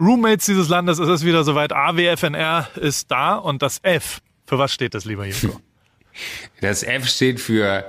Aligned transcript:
Roommates 0.00 0.46
dieses 0.46 0.68
Landes, 0.68 0.98
es 0.98 1.08
ist 1.08 1.24
wieder 1.24 1.44
soweit. 1.44 1.72
AWFNR 1.72 2.68
ist 2.76 3.10
da 3.10 3.36
und 3.36 3.62
das 3.62 3.80
F. 3.82 4.20
Für 4.46 4.58
was 4.58 4.72
steht 4.72 4.94
das, 4.94 5.04
lieber 5.04 5.26
Joko? 5.26 5.60
Das 6.60 6.84
F 6.84 7.08
steht 7.08 7.40
für 7.40 7.84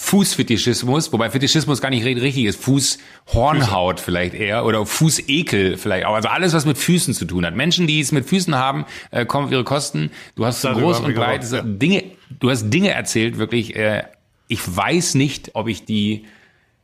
Fußfetischismus, 0.00 1.12
wobei 1.12 1.28
Fetischismus 1.28 1.80
gar 1.80 1.90
nicht 1.90 2.04
richtig 2.04 2.44
ist. 2.44 2.62
Fußhornhaut 2.62 3.98
vielleicht 3.98 4.34
eher 4.34 4.64
oder 4.64 4.86
Fußekel 4.86 5.76
vielleicht 5.76 6.06
auch. 6.06 6.14
Also 6.14 6.28
alles, 6.28 6.52
was 6.52 6.64
mit 6.64 6.78
Füßen 6.78 7.14
zu 7.14 7.24
tun 7.24 7.44
hat. 7.44 7.56
Menschen, 7.56 7.88
die 7.88 7.98
es 7.98 8.12
mit 8.12 8.24
Füßen 8.24 8.54
haben, 8.54 8.86
äh, 9.10 9.26
kommen 9.26 9.46
auf 9.46 9.52
ihre 9.52 9.64
Kosten. 9.64 10.12
Du 10.36 10.46
hast 10.46 10.60
so 10.60 10.72
groß 10.72 11.00
und 11.00 11.14
breit 11.14 11.44
ja. 11.50 11.62
Dinge, 11.62 12.04
du 12.38 12.48
hast 12.48 12.70
Dinge 12.70 12.92
erzählt, 12.92 13.38
wirklich. 13.38 13.74
Äh, 13.74 14.04
ich 14.46 14.60
weiß 14.64 15.16
nicht, 15.16 15.50
ob 15.54 15.66
ich 15.66 15.84
die 15.84 16.24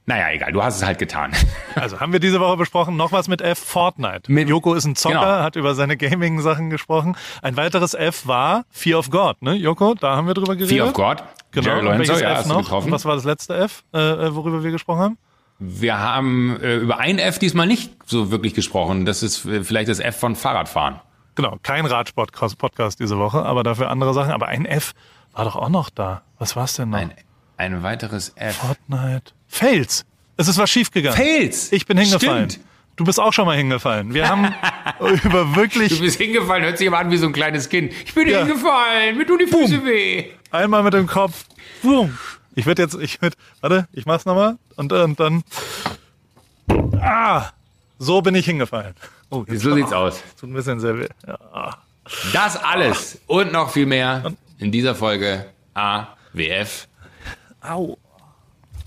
naja, 0.06 0.30
egal, 0.32 0.52
du 0.52 0.62
hast 0.62 0.76
es 0.76 0.84
halt 0.84 0.98
getan. 0.98 1.32
Also 1.76 1.98
haben 1.98 2.12
wir 2.12 2.20
diese 2.20 2.38
Woche 2.38 2.56
besprochen, 2.56 2.96
noch 2.96 3.10
was 3.10 3.26
mit 3.26 3.40
F, 3.40 3.58
Fortnite. 3.58 4.30
Mit, 4.30 4.48
Joko 4.48 4.74
ist 4.74 4.84
ein 4.84 4.94
Zocker, 4.94 5.18
genau. 5.18 5.42
hat 5.42 5.56
über 5.56 5.74
seine 5.74 5.96
Gaming-Sachen 5.96 6.70
gesprochen. 6.70 7.16
Ein 7.42 7.56
weiteres 7.56 7.94
F 7.94 8.28
war 8.28 8.64
Fear 8.70 9.00
of 9.00 9.10
God, 9.10 9.42
ne, 9.42 9.54
Joko? 9.54 9.94
Da 9.94 10.14
haben 10.14 10.28
wir 10.28 10.34
drüber 10.34 10.54
geredet. 10.54 10.68
Fear 10.68 10.86
of 10.86 10.92
God. 10.92 11.24
Genau. 11.50 11.68
Jerry 11.68 11.84
Lorenzo, 11.84 12.16
ja, 12.16 12.40
F 12.40 12.46
noch? 12.46 12.58
Getroffen. 12.58 12.92
Was 12.92 13.04
war 13.04 13.16
das 13.16 13.24
letzte 13.24 13.56
F, 13.56 13.82
äh, 13.92 13.98
äh, 13.98 14.34
worüber 14.36 14.62
wir 14.62 14.70
gesprochen 14.70 15.00
haben? 15.00 15.18
Wir 15.58 15.98
haben 15.98 16.60
äh, 16.62 16.76
über 16.76 16.98
ein 16.98 17.18
F 17.18 17.40
diesmal 17.40 17.66
nicht 17.66 17.92
so 18.06 18.30
wirklich 18.30 18.54
gesprochen. 18.54 19.06
Das 19.06 19.22
ist 19.22 19.44
äh, 19.46 19.64
vielleicht 19.64 19.88
das 19.88 19.98
F 19.98 20.16
von 20.16 20.36
Fahrradfahren. 20.36 21.00
Genau, 21.34 21.58
kein 21.62 21.86
Radsport-Podcast 21.86 23.00
diese 23.00 23.18
Woche, 23.18 23.44
aber 23.44 23.64
dafür 23.64 23.90
andere 23.90 24.14
Sachen. 24.14 24.32
Aber 24.32 24.46
ein 24.46 24.66
F 24.66 24.92
war 25.32 25.44
doch 25.44 25.56
auch 25.56 25.68
noch 25.68 25.90
da. 25.90 26.22
Was 26.38 26.54
war's 26.54 26.74
denn 26.74 26.90
noch? 26.90 26.98
Ein, 26.98 27.12
ein 27.56 27.82
weiteres 27.82 28.32
F. 28.36 28.56
Fortnite. 28.56 29.32
Fails. 29.54 30.04
Es 30.36 30.48
ist 30.48 30.58
was 30.58 30.68
schiefgegangen. 30.68 31.16
Fails. 31.16 31.70
Ich 31.70 31.86
bin 31.86 31.96
hingefallen. 31.96 32.50
Stimmt. 32.50 32.66
Du 32.96 33.04
bist 33.04 33.20
auch 33.20 33.32
schon 33.32 33.46
mal 33.46 33.56
hingefallen. 33.56 34.12
Wir 34.12 34.28
haben 34.28 34.52
über 35.24 35.54
wirklich. 35.54 35.90
Du 35.90 36.00
bist 36.00 36.18
hingefallen, 36.18 36.64
hört 36.64 36.78
sich 36.78 36.88
aber 36.88 36.98
an 36.98 37.10
wie 37.12 37.16
so 37.16 37.26
ein 37.26 37.32
kleines 37.32 37.68
Kind. 37.68 37.92
Ich 38.04 38.12
bin 38.14 38.28
ja. 38.28 38.40
hingefallen, 38.44 39.16
mir 39.16 39.24
tun 39.24 39.38
die 39.38 39.46
Füße 39.46 39.78
Boom. 39.78 39.86
weh. 39.86 40.24
Einmal 40.50 40.82
mit 40.82 40.92
dem 40.94 41.06
Kopf. 41.06 41.44
Boom. 41.82 42.18
Ich 42.56 42.66
werde 42.66 42.82
jetzt, 42.82 42.96
ich 42.96 43.20
mit, 43.20 43.34
warte, 43.60 43.86
ich 43.92 44.06
mach's 44.06 44.24
nochmal 44.24 44.58
und, 44.74 44.92
und 44.92 45.20
dann. 45.20 45.44
Ah, 47.00 47.50
so 47.98 48.20
bin 48.22 48.34
ich 48.34 48.46
hingefallen. 48.46 48.94
Oh, 49.30 49.44
so 49.48 49.74
sieht's 49.74 49.92
aus. 49.92 50.20
Tut 50.40 50.50
ein 50.50 50.54
bisschen 50.54 50.80
sehr 50.80 50.98
weh. 50.98 51.08
Ja. 51.26 51.78
Das 52.32 52.56
alles 52.56 53.20
und 53.28 53.52
noch 53.52 53.70
viel 53.70 53.86
mehr 53.86 54.32
in 54.58 54.72
dieser 54.72 54.96
Folge 54.96 55.46
AWF. 55.74 56.88
Au. 57.60 57.98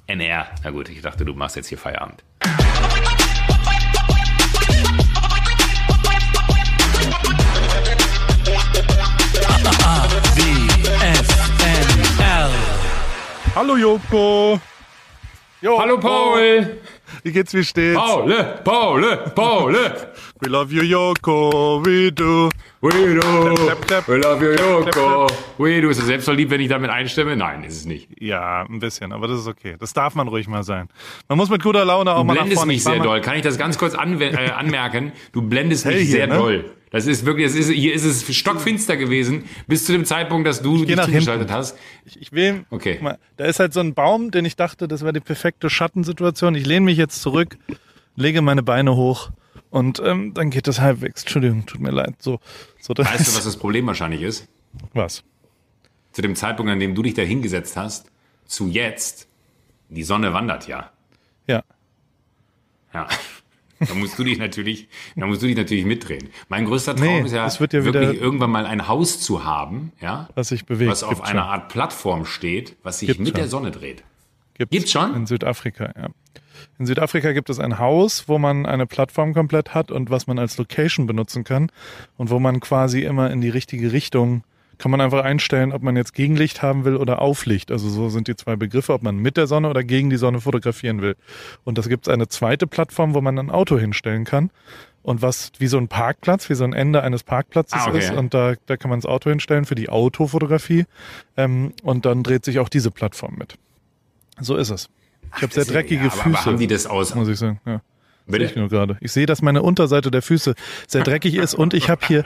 NR. 0.08 0.48
Na 0.64 0.72
gut, 0.72 0.90
ich 0.90 1.02
dachte, 1.02 1.26
du 1.26 1.34
machst 1.34 1.58
jetzt 1.58 1.68
hier 1.68 1.78
Feierabend. 1.78 2.24
Hallo 13.56 13.76
Joko. 13.76 14.60
Jo, 15.62 15.80
Hallo 15.80 16.00
Paul. 16.00 16.80
Wie 17.24 17.32
geht's, 17.32 17.54
wie 17.54 17.64
steht's? 17.64 17.98
Paul, 17.98 18.32
Paul, 18.64 19.04
Paul. 19.36 19.74
We 20.42 20.50
love 20.50 20.72
you, 20.72 20.82
Yoko, 20.84 21.84
we 21.86 22.12
do. 22.12 22.50
We 22.82 22.92
do. 22.92 23.56
Clap, 23.56 23.82
clap, 23.88 24.08
we 24.08 24.18
love 24.18 24.44
you, 24.44 24.52
Yoko. 24.52 25.28
We 25.58 25.82
do. 25.82 25.90
Ist 25.90 26.00
es 26.00 26.06
selbstverliebt, 26.06 26.52
wenn 26.52 26.62
ich 26.62 26.70
damit 26.70 26.90
einstimme? 26.92 27.36
Nein, 27.36 27.64
ist 27.64 27.78
es 27.78 27.86
nicht. 27.86 28.10
Ja, 28.22 28.66
ein 28.70 28.80
bisschen, 28.80 29.12
aber 29.14 29.28
das 29.28 29.40
ist 29.40 29.48
okay. 29.48 29.76
Das 29.80 29.94
darf 29.94 30.16
man 30.16 30.28
ruhig 30.28 30.48
mal 30.48 30.64
sein. 30.64 30.90
Man 31.28 31.38
muss 31.38 31.50
mit 31.50 31.64
guter 31.64 31.86
Laune 31.86 32.12
auch 32.14 32.20
du 32.20 32.24
mal 32.26 32.34
nach 32.34 32.42
vorne. 32.42 32.50
Du 32.50 32.56
blendest 32.56 32.68
mich 32.68 32.84
sehr 32.84 33.00
doll. 33.04 33.22
Kann 33.22 33.36
ich 33.36 33.42
das 33.42 33.58
ganz 33.58 33.78
kurz 33.78 33.94
äh, 33.94 33.98
anmerken? 33.98 35.12
Du 35.32 35.42
blendest 35.42 35.86
mich 35.86 35.96
hier, 35.96 36.06
sehr 36.06 36.28
ne? 36.28 36.36
doll. 36.36 36.77
Das 36.90 37.06
ist 37.06 37.26
wirklich, 37.26 37.48
das 37.48 37.56
ist, 37.56 37.70
hier 37.70 37.94
ist 37.94 38.06
es 38.06 38.34
stockfinster 38.34 38.96
gewesen, 38.96 39.44
bis 39.68 39.86
zu 39.86 39.92
dem 39.92 40.06
Zeitpunkt, 40.06 40.48
dass 40.48 40.62
du 40.62 40.86
dich 40.86 41.00
zugeschaltet 41.00 41.52
hast. 41.52 41.78
Ich, 42.06 42.22
ich 42.22 42.32
will, 42.32 42.66
okay. 42.70 42.98
Mal, 43.02 43.18
da 43.36 43.46
ist 43.46 43.60
halt 43.60 43.74
so 43.74 43.82
ein 43.82 43.94
Baum, 43.94 44.32
den 44.32 44.46
ich 44.46 44.56
dachte, 44.56 44.88
das 44.88 45.02
wäre 45.02 45.14
die 45.14 45.20
perfekte 45.20 45.70
Schattensituation. 45.70 46.56
Ich 46.56 46.66
lehne 46.66 46.86
mich 46.86 46.98
jetzt 46.98 47.22
zurück, 47.22 47.58
lege 48.16 48.42
meine 48.42 48.64
Beine 48.64 48.96
hoch 48.96 49.32
und 49.70 50.02
ähm, 50.04 50.34
dann 50.34 50.50
geht 50.50 50.68
das 50.68 50.80
halbwegs. 50.80 51.24
Entschuldigung, 51.24 51.66
tut 51.66 51.82
mir 51.82 51.92
leid. 51.92 52.16
So, 52.20 52.40
so 52.80 52.94
das 52.94 53.08
weißt 53.08 53.28
du, 53.28 53.36
was 53.36 53.44
das 53.44 53.58
Problem 53.58 53.86
wahrscheinlich 53.88 54.22
ist? 54.22 54.48
Was? 54.94 55.24
Zu 56.14 56.22
dem 56.22 56.36
Zeitpunkt, 56.36 56.72
an 56.72 56.80
dem 56.80 56.96
du 56.96 57.04
dich 57.04 57.16
da 57.16 57.22
hingesetzt 57.22 57.76
hast, 57.76 58.10
zu 58.46 58.68
jetzt, 58.68 59.28
die 59.90 60.04
Sonne 60.04 60.34
wandert 60.34 60.68
ja. 60.68 60.92
Ja. 61.48 61.64
Ja. 62.94 63.08
Da 63.80 63.94
musst 63.94 64.18
du 64.18 64.24
dich 64.24 64.38
natürlich, 64.38 64.88
da 65.16 65.26
musst 65.26 65.42
du 65.42 65.48
dich 65.48 65.56
natürlich 65.56 65.86
mitdrehen. 65.86 66.30
Mein 66.50 66.66
größter 66.66 66.96
Traum 66.96 67.08
nee, 67.08 67.22
ist 67.22 67.34
ja, 67.34 67.48
ja 67.48 67.86
wirklich 67.86 68.20
irgendwann 68.20 68.50
mal 68.50 68.66
ein 68.66 68.88
Haus 68.88 69.20
zu 69.20 69.44
haben, 69.44 69.92
ja, 70.02 70.30
was 70.36 70.50
sich 70.50 70.66
bewegt, 70.66 70.90
was 70.90 71.04
auf 71.04 71.22
einer 71.22 71.46
Art 71.46 71.70
Plattform 71.70 72.26
steht, 72.26 72.76
was 72.84 73.00
sich 73.00 73.08
Gibt's 73.08 73.20
mit 73.20 73.30
schon. 73.30 73.36
der 73.36 73.48
Sonne 73.48 73.72
dreht. 73.72 74.04
Gibt's, 74.56 74.72
Gibt's 74.72 74.92
schon? 74.92 75.16
In 75.16 75.26
Südafrika, 75.28 75.94
ja. 75.96 76.10
In 76.80 76.86
Südafrika 76.86 77.34
gibt 77.34 77.50
es 77.50 77.60
ein 77.60 77.78
Haus, 77.80 78.28
wo 78.28 78.40
man 78.40 78.66
eine 78.66 78.88
Plattform 78.88 79.34
komplett 79.34 79.74
hat 79.74 79.92
und 79.92 80.10
was 80.10 80.28
man 80.28 80.40
als 80.40 80.58
Location 80.58 81.06
benutzen 81.06 81.44
kann 81.44 81.72
und 82.18 82.30
wo 82.30 82.40
man 82.40 82.60
quasi 82.60 83.04
immer 83.04 83.32
in 83.32 83.42
die 83.42 83.50
richtige 83.50 83.92
Richtung 83.92 84.44
kann 84.78 84.92
man 84.92 85.02
einfach 85.02 85.24
einstellen, 85.24 85.72
ob 85.72 85.82
man 85.82 85.96
jetzt 85.96 86.14
Gegenlicht 86.14 86.62
haben 86.62 86.86
will 86.86 86.96
oder 86.96 87.22
Auflicht. 87.22 87.72
Also 87.72 87.90
so 87.90 88.10
sind 88.10 88.28
die 88.28 88.36
zwei 88.36 88.56
Begriffe, 88.56 88.94
ob 88.94 89.04
man 89.04 89.18
mit 89.18 89.38
der 89.38 89.48
Sonne 89.48 89.70
oder 89.70 89.84
gegen 89.84 90.10
die 90.10 90.18
Sonne 90.18 90.42
fotografieren 90.42 91.02
will. 91.02 91.16
Und 91.64 91.78
das 91.78 91.90
gibt 91.90 92.08
es 92.08 92.14
eine 92.14 92.28
zweite 92.28 92.68
Plattform, 92.68 93.14
wo 93.14 93.22
man 93.22 93.38
ein 93.40 93.50
Auto 93.50 93.78
hinstellen 93.78 94.26
kann. 94.26 94.52
Und 95.04 95.22
was 95.22 95.52
wie 95.58 95.68
so 95.68 95.78
ein 95.78 95.88
Parkplatz, 95.88 96.50
wie 96.50 96.56
so 96.56 96.66
ein 96.66 96.74
Ende 96.74 97.02
eines 97.02 97.24
Parkplatzes 97.24 97.80
ah, 97.82 97.88
okay. 97.88 98.00
ist. 98.00 98.12
Und 98.12 98.34
da, 98.34 98.56
da 98.66 98.76
kann 98.76 98.90
man 98.90 99.00
das 99.00 99.06
Auto 99.06 99.30
hinstellen 99.30 99.66
für 99.66 99.76
die 99.76 99.88
Autofotografie. 99.90 100.86
Ähm, 101.38 101.74
und 101.82 102.06
dann 102.06 102.24
dreht 102.24 102.44
sich 102.44 102.60
auch 102.60 102.68
diese 102.68 102.92
Plattform 102.92 103.36
mit. 103.38 103.56
So 104.40 104.58
ist 104.58 104.70
es. 104.70 104.90
Ich 105.38 105.44
habe 105.44 105.54
sehr 105.54 105.66
dreckige 105.66 106.06
ja, 106.06 106.12
aber, 106.12 106.22
Füße. 106.22 106.38
Aber 106.38 106.46
haben 106.46 106.60
die 106.60 106.68
das 106.68 106.88
aus? 106.88 107.16
Muss 107.16 107.30
ich 107.30 107.40
sagen. 107.40 107.60
Ja. 107.66 107.82
Bitte? 108.28 108.46
Ich 108.46 108.56
nur 108.56 108.70
gerade. 108.70 108.98
Ich 109.00 109.12
sehe, 109.12 109.26
dass 109.26 109.42
meine 109.42 109.62
Unterseite 109.62 110.12
der 110.12 110.22
Füße 110.22 110.54
sehr 110.88 111.04
dreckig 111.04 111.36
ist 111.36 111.54
und 111.54 111.74
ich 111.74 111.90
habe 111.90 112.06
hier, 112.06 112.24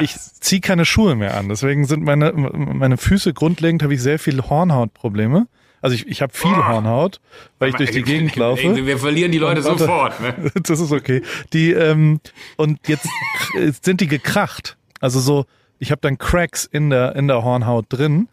ich 0.00 0.16
ziehe 0.16 0.60
keine 0.60 0.84
Schuhe 0.84 1.14
mehr 1.14 1.36
an. 1.36 1.48
Deswegen 1.48 1.84
sind 1.84 2.02
meine, 2.02 2.32
meine 2.32 2.96
Füße 2.96 3.34
grundlegend, 3.34 3.82
habe 3.82 3.94
ich 3.94 4.02
sehr 4.02 4.18
viel 4.18 4.42
Hornhautprobleme. 4.42 5.46
Also 5.82 5.96
ich, 5.96 6.06
ich 6.06 6.22
habe 6.22 6.32
viel 6.32 6.52
oh. 6.52 6.68
Hornhaut, 6.68 7.20
weil 7.58 7.70
ich 7.70 7.74
durch 7.74 7.90
die 7.90 8.02
Gegend 8.02 8.36
laufe. 8.36 8.86
Wir 8.86 8.98
verlieren 8.98 9.32
die 9.32 9.38
Leute 9.38 9.64
warte, 9.64 9.80
sofort. 9.80 10.20
Ne? 10.20 10.34
Das 10.62 10.78
ist 10.78 10.92
okay. 10.92 11.22
Die 11.52 11.72
ähm, 11.72 12.20
und 12.56 12.86
jetzt 12.88 13.08
sind 13.82 14.00
die 14.00 14.06
gekracht. 14.06 14.76
Also 15.00 15.18
so, 15.18 15.44
ich 15.80 15.90
habe 15.90 16.00
dann 16.00 16.18
Cracks 16.18 16.64
in 16.64 16.90
der 16.90 17.16
in 17.16 17.26
der 17.26 17.42
Hornhaut 17.42 17.86
drin 17.88 18.28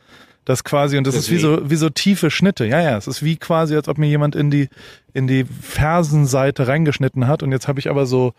das 0.50 0.64
quasi, 0.64 0.98
und 0.98 1.06
das 1.06 1.14
Deswegen. 1.14 1.38
ist 1.38 1.44
wie 1.44 1.46
so, 1.46 1.70
wie 1.70 1.76
so 1.76 1.90
tiefe 1.92 2.32
Schnitte. 2.32 2.66
Ja, 2.66 2.82
ja, 2.82 2.98
es 2.98 3.06
ist 3.06 3.24
wie 3.24 3.38
quasi, 3.38 3.76
als 3.76 3.88
ob 3.88 4.00
mir 4.00 4.08
jemand 4.08 4.36
in 4.36 4.50
die, 4.50 4.70
in 5.14 5.28
die 5.28 5.46
Fersenseite 5.46 6.68
reingeschnitten 6.68 7.28
hat. 7.28 7.44
Und 7.44 7.52
jetzt 7.52 7.68
habe 7.68 7.80
ich 7.80 7.88
aber 7.88 8.08
so, 8.08 8.34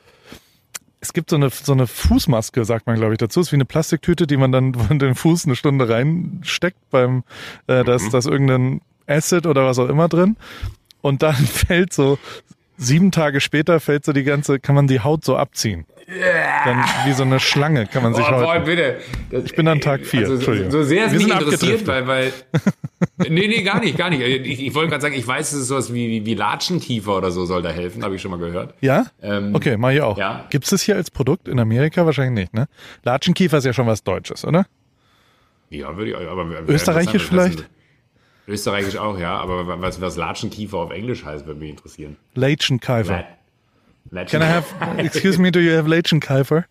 es 1.01 1.13
gibt 1.13 1.31
so 1.31 1.37
eine, 1.37 1.51
so 1.51 1.71
eine 1.71 1.87
Fußmaske, 1.87 2.65
sagt 2.65 2.89
man, 2.89 2.97
glaube 2.97 3.13
ich, 3.13 3.19
dazu. 3.19 3.39
Es 3.39 3.47
ist 3.47 3.53
wie 3.53 3.59
eine 3.59 3.65
Plastiktüte, 3.65 4.27
die 4.27 4.37
man 4.37 4.51
dann 4.51 4.75
von 4.89 4.99
den 4.99 5.15
Fuß 5.15 5.45
eine 5.45 5.55
Stunde 5.55 5.89
reinsteckt 5.89 6.79
beim, 6.91 7.23
äh, 7.69 7.85
da, 7.85 7.95
ist, 7.95 8.07
mhm. 8.07 8.11
da 8.11 8.19
ist 8.19 8.27
irgendein 8.27 8.81
Acid 9.07 9.47
oder 9.47 9.65
was 9.65 9.79
auch 9.79 9.89
immer 9.89 10.09
drin. 10.09 10.37
Und 11.03 11.23
dann 11.23 11.35
fällt 11.37 11.93
so, 11.93 12.19
sieben 12.81 13.13
Tage 13.13 13.41
später 13.41 13.79
fällt 13.79 14.05
so 14.05 14.13
die 14.13 14.25
ganze, 14.25 14.59
kann 14.59 14.75
man 14.75 14.87
die 14.87 15.01
Haut 15.01 15.25
so 15.25 15.37
abziehen. 15.37 15.87
Dann 16.65 16.85
wie 17.05 17.13
so 17.13 17.23
eine 17.23 17.39
Schlange 17.39 17.87
kann 17.87 18.03
man 18.03 18.15
sich 18.15 18.25
oh, 18.25 18.47
heute. 18.47 18.65
bitte. 18.65 18.99
Das, 19.31 19.45
ich 19.45 19.55
bin 19.55 19.69
an 19.69 19.81
Tag 19.81 20.05
vier. 20.05 20.23
Also, 20.23 20.35
Entschuldigung. 20.35 20.73
So 20.73 20.83
sehr 20.83 21.07
es 21.07 21.13
mich 21.13 21.29
interessiert, 21.29 21.87
weil, 21.87 22.09
weil 22.09 22.33
nee, 23.29 23.47
nee, 23.47 23.63
gar 23.63 23.79
nicht, 23.79 23.97
gar 23.97 24.11
nicht. 24.11 24.21
Ich, 24.21 24.61
ich 24.61 24.75
wollte 24.75 24.91
gerade 24.91 25.03
sagen, 25.03 25.15
ich 25.15 25.27
weiß, 25.27 25.53
es 25.53 25.61
ist 25.61 25.69
sowas 25.69 25.95
wie, 25.95 26.09
wie, 26.09 26.27
wie 26.27 26.35
Latschenkiefer 26.35 27.17
oder 27.17 27.31
so 27.31 27.45
soll 27.45 27.63
da 27.63 27.71
helfen, 27.71 28.03
habe 28.03 28.17
ich 28.17 28.23
schon 28.23 28.33
mal 28.33 28.41
gehört. 28.41 28.75
Ja? 28.81 29.07
Ähm, 29.23 29.55
okay, 29.55 29.77
mach 29.77 29.91
ich 29.91 30.01
auch. 30.01 30.19
Ja. 30.19 30.47
Gibt 30.51 30.65
es 30.65 30.71
das 30.71 30.83
hier 30.83 30.97
als 30.97 31.13
Produkt? 31.13 31.47
In 31.47 31.61
Amerika 31.61 32.05
wahrscheinlich 32.05 32.43
nicht, 32.43 32.55
ne? 32.55 32.67
Latschenkiefer 33.05 33.59
ist 33.59 33.67
ja 33.67 33.73
schon 33.73 33.87
was 33.87 34.03
Deutsches, 34.03 34.45
oder? 34.45 34.67
Ja, 35.69 35.97
würde 35.97 36.11
ich, 36.11 36.17
aber. 36.17 36.45
Österreichisch 36.67 37.27
vielleicht? 37.27 37.69
Österreichisch 38.51 38.97
auch, 38.97 39.19
ja, 39.19 39.37
aber 39.39 39.81
was, 39.81 40.01
was 40.01 40.17
Latschenkiefer 40.17 40.79
auf 40.79 40.91
Englisch 40.91 41.25
heißt, 41.25 41.47
würde 41.47 41.61
mich 41.61 41.71
interessieren. 41.71 42.17
Latschenkiefer. 42.35 43.25
Can 44.27 44.43
I 44.43 44.47
have, 44.47 44.67
excuse 44.99 45.39
me, 45.39 45.53
do 45.53 45.61
you 45.61 45.77
have 45.77 45.89
Leitchenkeifer? 45.89 46.65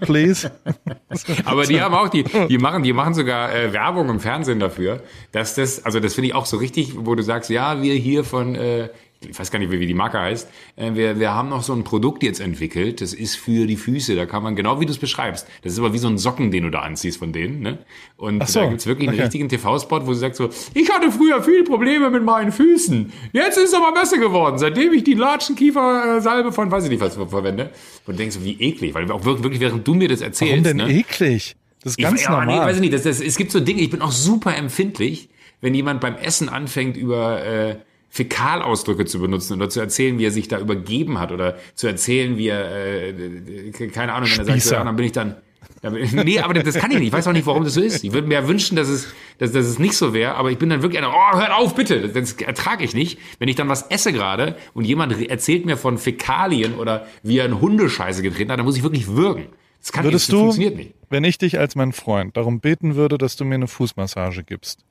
Please. 0.00 0.50
Aber 1.44 1.66
die 1.66 1.82
haben 1.82 1.94
auch, 1.94 2.08
die, 2.08 2.24
die 2.24 2.56
machen, 2.56 2.82
die 2.82 2.94
machen 2.94 3.12
sogar 3.12 3.54
äh, 3.54 3.74
Werbung 3.74 4.08
im 4.08 4.20
Fernsehen 4.20 4.58
dafür, 4.58 5.02
dass 5.32 5.54
das, 5.54 5.84
also 5.84 6.00
das 6.00 6.14
finde 6.14 6.28
ich 6.28 6.34
auch 6.34 6.46
so 6.46 6.56
richtig, 6.56 6.94
wo 6.96 7.14
du 7.14 7.22
sagst, 7.22 7.50
ja, 7.50 7.82
wir 7.82 7.94
hier 7.94 8.24
von, 8.24 8.54
äh, 8.54 8.88
ich 9.30 9.38
weiß 9.38 9.50
gar 9.50 9.58
nicht, 9.58 9.70
wie 9.70 9.86
die 9.86 9.94
Marke 9.94 10.18
heißt, 10.18 10.48
äh, 10.76 10.94
wir, 10.94 11.18
wir 11.18 11.34
haben 11.34 11.48
noch 11.48 11.62
so 11.62 11.72
ein 11.72 11.84
Produkt 11.84 12.22
jetzt 12.22 12.40
entwickelt, 12.40 13.00
das 13.00 13.12
ist 13.12 13.36
für 13.36 13.66
die 13.66 13.76
Füße, 13.76 14.16
da 14.16 14.26
kann 14.26 14.42
man, 14.42 14.56
genau 14.56 14.80
wie 14.80 14.86
du 14.86 14.92
es 14.92 14.98
beschreibst, 14.98 15.46
das 15.62 15.72
ist 15.72 15.78
aber 15.78 15.92
wie 15.92 15.98
so 15.98 16.08
ein 16.08 16.18
Socken, 16.18 16.50
den 16.50 16.64
du 16.64 16.70
da 16.70 16.80
anziehst 16.80 17.18
von 17.18 17.32
denen, 17.32 17.60
ne? 17.60 17.78
Und 18.16 18.46
so, 18.48 18.60
da 18.60 18.66
gibt's 18.66 18.86
wirklich 18.86 19.08
einen 19.08 19.20
richtigen 19.20 19.48
TV-Spot, 19.48 20.06
wo 20.06 20.14
sie 20.14 20.20
sagt 20.20 20.36
so, 20.36 20.48
ich 20.74 20.90
hatte 20.90 21.10
früher 21.10 21.42
viele 21.42 21.64
Probleme 21.64 22.10
mit 22.10 22.24
meinen 22.24 22.52
Füßen, 22.52 23.12
jetzt 23.32 23.58
ist 23.58 23.68
es 23.68 23.74
aber 23.74 23.92
besser 23.92 24.18
geworden, 24.18 24.58
seitdem 24.58 24.92
ich 24.92 25.04
die 25.04 25.14
Latschenkiefer-Salbe 25.14 26.52
von, 26.52 26.70
weiß 26.70 26.84
ich 26.84 26.90
nicht, 26.90 27.00
was 27.00 27.14
verwende. 27.14 27.70
Und 28.06 28.14
du 28.14 28.18
denkst, 28.18 28.38
wie 28.42 28.60
eklig, 28.60 28.94
weil 28.94 29.10
auch 29.10 29.24
wirklich, 29.24 29.60
während 29.60 29.86
du 29.86 29.94
mir 29.94 30.08
das 30.08 30.20
erzählst. 30.20 30.64
Warum 30.64 30.78
denn 30.78 30.88
ne? 30.88 31.00
eklig? 31.00 31.56
Das 31.82 31.92
ist 31.92 31.98
ganz 31.98 32.22
ich, 32.22 32.28
normal. 32.28 32.46
Nee, 32.46 32.58
weiß 32.58 32.76
ich 32.76 32.80
nicht, 32.80 32.94
das, 32.94 33.02
das, 33.02 33.20
es 33.20 33.36
gibt 33.36 33.52
so 33.52 33.60
Dinge, 33.60 33.80
ich 33.80 33.90
bin 33.90 34.02
auch 34.02 34.10
super 34.10 34.56
empfindlich, 34.56 35.28
wenn 35.60 35.74
jemand 35.74 36.00
beim 36.00 36.16
Essen 36.16 36.48
anfängt 36.48 36.96
über 36.96 37.44
äh, 37.44 37.76
Fäkalausdrücke 38.16 39.04
zu 39.04 39.20
benutzen 39.20 39.54
oder 39.54 39.68
zu 39.68 39.80
erzählen, 39.80 40.18
wie 40.18 40.24
er 40.24 40.30
sich 40.30 40.48
da 40.48 40.58
übergeben 40.58 41.20
hat 41.20 41.32
oder 41.32 41.56
zu 41.74 41.86
erzählen, 41.86 42.38
wie 42.38 42.48
er, 42.48 43.08
äh, 43.08 43.70
keine 43.92 44.14
Ahnung, 44.14 44.28
wenn 44.30 44.48
er 44.48 44.60
sagt, 44.60 44.70
ja, 44.70 44.84
dann 44.84 44.96
bin 44.96 45.04
ich 45.04 45.12
dann, 45.12 45.36
nee, 45.82 46.40
aber 46.40 46.54
das 46.54 46.76
kann 46.76 46.90
ich 46.90 46.98
nicht. 46.98 47.08
Ich 47.08 47.12
weiß 47.12 47.26
auch 47.28 47.32
nicht, 47.32 47.46
warum 47.46 47.64
das 47.64 47.74
so 47.74 47.80
ist. 47.80 48.04
Ich 48.04 48.12
würde 48.12 48.26
mir 48.26 48.34
ja 48.34 48.48
wünschen, 48.48 48.74
dass 48.74 48.88
es, 48.88 49.08
dass, 49.38 49.52
dass 49.52 49.66
es 49.66 49.78
nicht 49.78 49.94
so 49.94 50.14
wäre, 50.14 50.34
aber 50.34 50.50
ich 50.50 50.58
bin 50.58 50.70
dann 50.70 50.80
wirklich 50.82 50.98
einer, 50.98 51.12
oh, 51.12 51.38
hört 51.38 51.50
auf, 51.52 51.74
bitte. 51.74 52.08
Das, 52.08 52.12
das 52.36 52.46
ertrage 52.46 52.84
ich 52.84 52.94
nicht. 52.94 53.18
Wenn 53.38 53.48
ich 53.48 53.56
dann 53.56 53.68
was 53.68 53.82
esse 53.82 54.12
gerade 54.12 54.56
und 54.72 54.84
jemand 54.84 55.28
erzählt 55.28 55.66
mir 55.66 55.76
von 55.76 55.98
Fäkalien 55.98 56.74
oder 56.76 57.06
wie 57.22 57.38
er 57.38 57.44
in 57.44 57.60
Hundescheiße 57.60 58.22
getreten 58.22 58.50
hat, 58.50 58.58
dann 58.58 58.66
muss 58.66 58.76
ich 58.76 58.82
wirklich 58.82 59.08
würgen. 59.08 59.48
Das 59.80 59.92
kann 59.92 60.04
Würdest 60.04 60.28
nicht, 60.28 60.32
das 60.32 60.40
du, 60.40 60.44
funktioniert 60.44 60.76
nicht. 60.76 60.94
wenn 61.10 61.24
ich 61.24 61.38
dich 61.38 61.58
als 61.58 61.76
mein 61.76 61.92
Freund 61.92 62.36
darum 62.36 62.60
beten 62.60 62.96
würde, 62.96 63.18
dass 63.18 63.36
du 63.36 63.44
mir 63.44 63.56
eine 63.56 63.68
Fußmassage 63.68 64.42
gibst, 64.42 64.85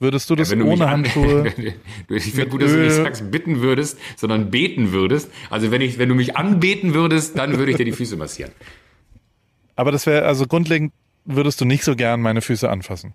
würdest 0.00 0.28
du 0.30 0.34
das 0.34 0.50
Ja, 0.50 0.56
du 0.56 0.64
ohne 0.64 0.86
an- 0.86 0.90
Handschuhe? 1.04 1.52
ich 2.08 2.24
finde 2.24 2.48
gut, 2.48 2.62
dass 2.62 2.72
du 2.72 2.78
nicht 2.78 2.90
Öl- 2.92 3.02
sagst, 3.04 3.30
bitten 3.30 3.60
würdest, 3.60 3.98
sondern 4.16 4.50
beten 4.50 4.90
würdest. 4.92 5.30
Also 5.50 5.70
wenn 5.70 5.80
ich, 5.80 5.98
wenn 5.98 6.08
du 6.08 6.14
mich 6.16 6.36
anbeten 6.36 6.92
würdest, 6.94 7.38
dann 7.38 7.56
würde 7.58 7.70
ich 7.70 7.76
dir 7.76 7.84
die 7.84 7.92
Füße 7.92 8.16
massieren. 8.16 8.50
Aber 9.76 9.92
das 9.92 10.06
wäre, 10.06 10.24
also 10.26 10.46
grundlegend 10.46 10.92
würdest 11.24 11.60
du 11.60 11.64
nicht 11.64 11.84
so 11.84 11.94
gern 11.94 12.20
meine 12.20 12.40
Füße 12.40 12.68
anfassen. 12.68 13.14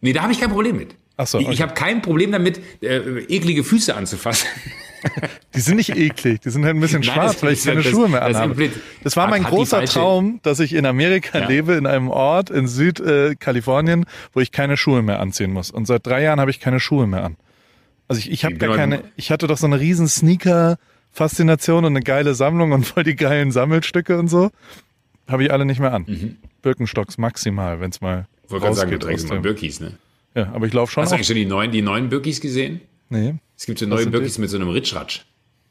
Nee, 0.00 0.12
da 0.12 0.22
habe 0.22 0.32
ich 0.32 0.40
kein 0.40 0.50
Problem 0.50 0.76
mit. 0.76 0.94
Ach 1.16 1.26
so, 1.26 1.38
Ich, 1.38 1.44
ich 1.48 1.50
okay. 1.54 1.62
habe 1.62 1.74
kein 1.74 2.02
Problem 2.02 2.32
damit, 2.32 2.60
äh, 2.82 2.98
eklige 3.28 3.64
Füße 3.64 3.94
anzufassen. 3.94 4.48
Die 5.54 5.60
sind 5.60 5.76
nicht 5.76 5.96
eklig, 5.96 6.40
die 6.40 6.50
sind 6.50 6.64
halt 6.64 6.76
ein 6.76 6.80
bisschen 6.80 7.00
Nein, 7.00 7.12
schwarz, 7.14 7.42
weil 7.42 7.52
ich 7.52 7.64
keine 7.64 7.82
Schuhe 7.82 8.08
mehr 8.08 8.24
anhabe. 8.24 8.70
Das 9.02 9.16
war 9.16 9.28
mein 9.28 9.42
großer 9.42 9.84
Traum, 9.84 10.40
dass 10.42 10.60
ich 10.60 10.72
in 10.74 10.86
Amerika 10.86 11.40
Ja. 11.40 11.48
lebe, 11.48 11.74
in 11.74 11.86
einem 11.86 12.08
Ort 12.08 12.50
in 12.50 12.66
Südkalifornien, 12.68 14.04
wo 14.32 14.40
ich 14.40 14.52
keine 14.52 14.76
Schuhe 14.76 15.02
mehr 15.02 15.20
anziehen 15.20 15.52
muss. 15.52 15.70
Und 15.70 15.86
seit 15.86 16.06
drei 16.06 16.22
Jahren 16.22 16.40
habe 16.40 16.50
ich 16.50 16.60
keine 16.60 16.80
Schuhe 16.80 17.06
mehr 17.06 17.24
an. 17.24 17.36
Also 18.08 18.20
ich, 18.20 18.30
ich 18.30 18.44
habe 18.44 18.56
gar 18.56 18.76
keine, 18.76 19.02
ich 19.16 19.30
hatte 19.30 19.46
doch 19.46 19.56
so 19.58 19.66
eine 19.66 19.80
riesen 19.80 20.06
Sneaker-Faszination 20.08 21.84
und 21.84 21.92
eine 21.96 22.02
geile 22.04 22.34
Sammlung 22.34 22.72
und 22.72 22.86
voll 22.86 23.04
die 23.04 23.16
geilen 23.16 23.52
Sammelstücke 23.52 24.18
und 24.18 24.28
so. 24.28 24.50
Habe 25.28 25.44
ich 25.44 25.52
alle 25.52 25.64
nicht 25.64 25.80
mehr 25.80 25.92
an. 25.94 26.36
Birkenstocks 26.62 27.18
maximal, 27.18 27.80
wenn 27.80 27.90
es 27.90 28.00
mal 28.00 28.26
Ich 28.44 28.50
wollte 28.50 28.64
gerade 28.66 28.76
sagen, 28.76 28.90
du 28.90 28.98
trägst 28.98 29.28
mal. 29.28 29.40
Birkis, 29.40 29.80
ne? 29.80 29.94
Ja, 30.34 30.52
aber 30.52 30.66
ich 30.66 30.72
laufe 30.72 30.92
schon 30.92 31.02
Hast 31.02 31.10
du 31.10 31.16
eigentlich 31.16 31.26
schon 31.26 31.36
die 31.36 31.44
neuen, 31.46 31.70
die 31.72 31.82
neuen 31.82 32.08
Birkis 32.08 32.40
gesehen? 32.40 32.80
Nee. 33.08 33.34
Es 33.62 33.66
gibt 33.66 33.78
so 33.78 33.86
neue 33.86 34.08
Birkis 34.08 34.38
mit 34.38 34.50
so 34.50 34.56
einem 34.56 34.70
Ritschratsch. 34.70 35.24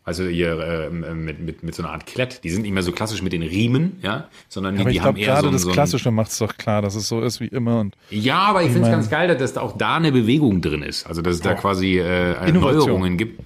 Also 0.06 0.24
hier 0.24 0.58
äh, 0.58 0.90
mit, 0.90 1.42
mit, 1.42 1.62
mit 1.62 1.76
so 1.76 1.84
einer 1.84 1.92
Art 1.92 2.06
Klett. 2.06 2.42
Die 2.46 2.50
sind 2.50 2.62
nicht 2.62 2.72
mehr 2.72 2.84
so 2.84 2.94
klassisch 2.94 3.22
mit 3.22 3.34
den 3.34 3.42
Riemen, 3.44 4.00
ja, 4.02 4.30
sondern 4.48 4.76
die, 4.76 4.80
Aber 4.82 4.90
ich 4.92 4.96
die 4.96 5.02
haben 5.02 5.16
glaube, 5.16 5.20
eher 5.20 5.26
gerade 5.34 5.42
so, 5.42 5.48
ein- 5.50 5.52
das 5.52 5.62
so 5.64 5.72
Klassische 5.72 6.10
macht 6.10 6.32
es 6.32 6.38
doch 6.38 6.56
klar, 6.56 6.82
dass 6.82 6.96
es 6.96 7.10
so 7.10 7.20
ist 7.20 7.42
wie 7.42 7.48
immer. 7.48 7.82
Und 7.82 7.98
Ja, 8.10 8.38
aber 8.44 8.64
ich 8.64 8.72
finde 8.72 8.88
es 8.88 8.92
ganz 8.94 9.10
geil, 9.10 9.36
dass 9.38 9.52
da 9.52 9.60
auch 9.60 9.78
da 9.78 9.98
eine 9.98 10.14
Bewegung 10.14 10.62
drin 10.62 10.84
ist. 10.84 11.06
Also 11.06 11.22
dass 11.22 11.36
es 11.36 11.42
da 11.42 11.54
quasi 11.54 12.00
äh, 12.00 12.48
Innovation. 12.48 12.86
Neuerungen 12.86 13.18
gibt. 13.18 13.42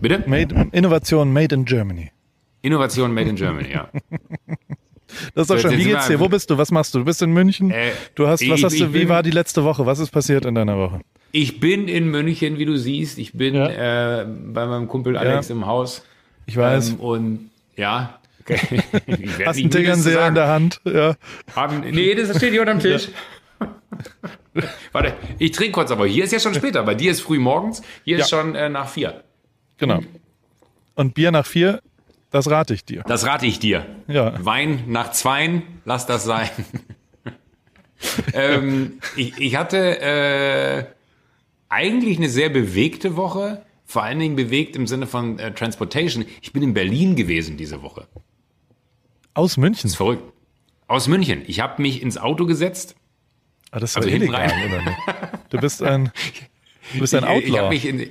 Bitte? 0.00 0.24
made, 0.26 0.68
Innovation 0.72 1.30
made 1.30 1.54
in 1.54 1.66
Germany. 1.66 2.10
Innovation 2.62 3.12
made 3.12 3.28
in 3.28 3.36
Germany, 3.36 3.72
ja. 3.74 3.90
Das 5.34 5.42
ist 5.42 5.50
doch 5.50 5.58
schön. 5.58 5.78
Wie 5.78 5.84
geht's 5.84 6.06
dir? 6.08 6.18
Wo 6.20 6.28
bist 6.28 6.50
du? 6.50 6.58
Was 6.58 6.70
machst 6.70 6.94
du? 6.94 6.98
Du 7.00 7.04
bist 7.04 7.20
in 7.22 7.32
München. 7.32 7.70
Äh, 7.70 7.90
du 8.14 8.26
hast, 8.26 8.40
was 8.48 8.58
ich- 8.58 8.64
hast 8.64 8.80
du, 8.80 8.92
wie 8.94 9.00
bin- 9.00 9.08
war 9.08 9.22
die 9.22 9.30
letzte 9.30 9.64
Woche? 9.64 9.84
Was 9.86 9.98
ist 9.98 10.10
passiert 10.10 10.44
in 10.44 10.54
deiner 10.54 10.76
Woche? 10.78 11.00
Ich 11.32 11.60
bin 11.60 11.88
in 11.88 12.08
München, 12.10 12.58
wie 12.58 12.64
du 12.64 12.76
siehst. 12.76 13.18
Ich 13.18 13.32
bin 13.32 13.54
Ja. 13.54 14.20
äh, 14.22 14.26
bei 14.26 14.66
meinem 14.66 14.88
Kumpel 14.88 15.16
Alex 15.16 15.48
im 15.50 15.66
Haus. 15.66 16.04
Ich 16.46 16.56
weiß. 16.56 16.90
Ähm, 16.90 16.96
und 17.00 17.50
ja. 17.76 18.18
Okay. 18.40 18.58
Hast 19.46 19.58
einen 19.58 19.70
Tegernseher 19.70 20.26
in 20.28 20.34
der 20.34 20.48
Hand. 20.48 20.80
Ja. 20.84 21.14
Haben, 21.54 21.80
nee, 21.90 22.14
das 22.14 22.36
steht 22.36 22.50
hier 22.50 22.60
unterm 22.60 22.80
Tisch. 22.80 23.08
Warte, 24.92 25.14
ich 25.38 25.52
trinke 25.52 25.72
kurz, 25.72 25.90
aber 25.90 26.06
hier 26.06 26.24
ist 26.24 26.32
ja 26.32 26.40
schon 26.40 26.54
später. 26.54 26.82
Bei 26.82 26.94
dir 26.94 27.10
ist 27.10 27.20
früh 27.22 27.38
morgens, 27.38 27.82
hier 28.04 28.18
ist 28.18 28.30
Ja. 28.30 28.38
schon 28.38 28.54
äh, 28.54 28.68
nach 28.68 28.88
vier. 28.88 29.22
Genau. 29.78 30.00
Und 30.94 31.14
Bier 31.14 31.30
nach 31.30 31.46
vier, 31.46 31.80
das 32.32 32.50
rate 32.50 32.74
ich 32.74 32.84
dir. 32.84 33.02
Das 33.06 33.24
rate 33.26 33.46
ich 33.46 33.58
dir. 33.60 33.86
Ja. 34.08 34.44
Wein 34.44 34.84
nach 34.88 35.12
zweien, 35.12 35.62
lass 35.84 36.06
das 36.06 36.24
sein. 36.24 36.48
ähm, 38.34 38.98
ich, 39.16 39.38
ich 39.38 39.56
hatte 39.56 40.00
äh, 40.00 40.84
eigentlich 41.68 42.18
eine 42.18 42.28
sehr 42.28 42.48
bewegte 42.48 43.16
Woche. 43.16 43.62
Vor 43.84 44.02
allen 44.02 44.18
Dingen 44.18 44.36
bewegt 44.36 44.74
im 44.76 44.86
Sinne 44.86 45.06
von 45.06 45.38
äh, 45.38 45.52
Transportation. 45.52 46.24
Ich 46.40 46.52
bin 46.52 46.62
in 46.62 46.74
Berlin 46.74 47.14
gewesen 47.14 47.56
diese 47.56 47.82
Woche. 47.82 48.06
Aus 49.34 49.56
München. 49.56 49.88
Ist 49.88 49.96
verrückt. 49.96 50.24
Aus 50.88 51.08
München. 51.08 51.42
Ich 51.46 51.60
habe 51.60 51.80
mich 51.80 52.02
ins 52.02 52.18
Auto 52.18 52.46
gesetzt. 52.46 52.96
Ah, 53.70 53.80
das 53.80 53.90
ist 53.90 53.96
Also 53.96 54.08
illegal, 54.08 54.48
rein. 54.48 54.66
oder 54.68 54.82
nicht? 54.82 54.98
Du 55.50 55.58
bist 55.58 55.82
ein, 55.82 56.12
du 56.92 57.00
bist 57.00 57.14
ein 57.14 57.24
Ich, 57.38 57.44
ich 57.46 57.56
habe 57.56 57.66
Outlaw. 57.66 57.68
mich 57.70 57.86
in, 57.86 58.10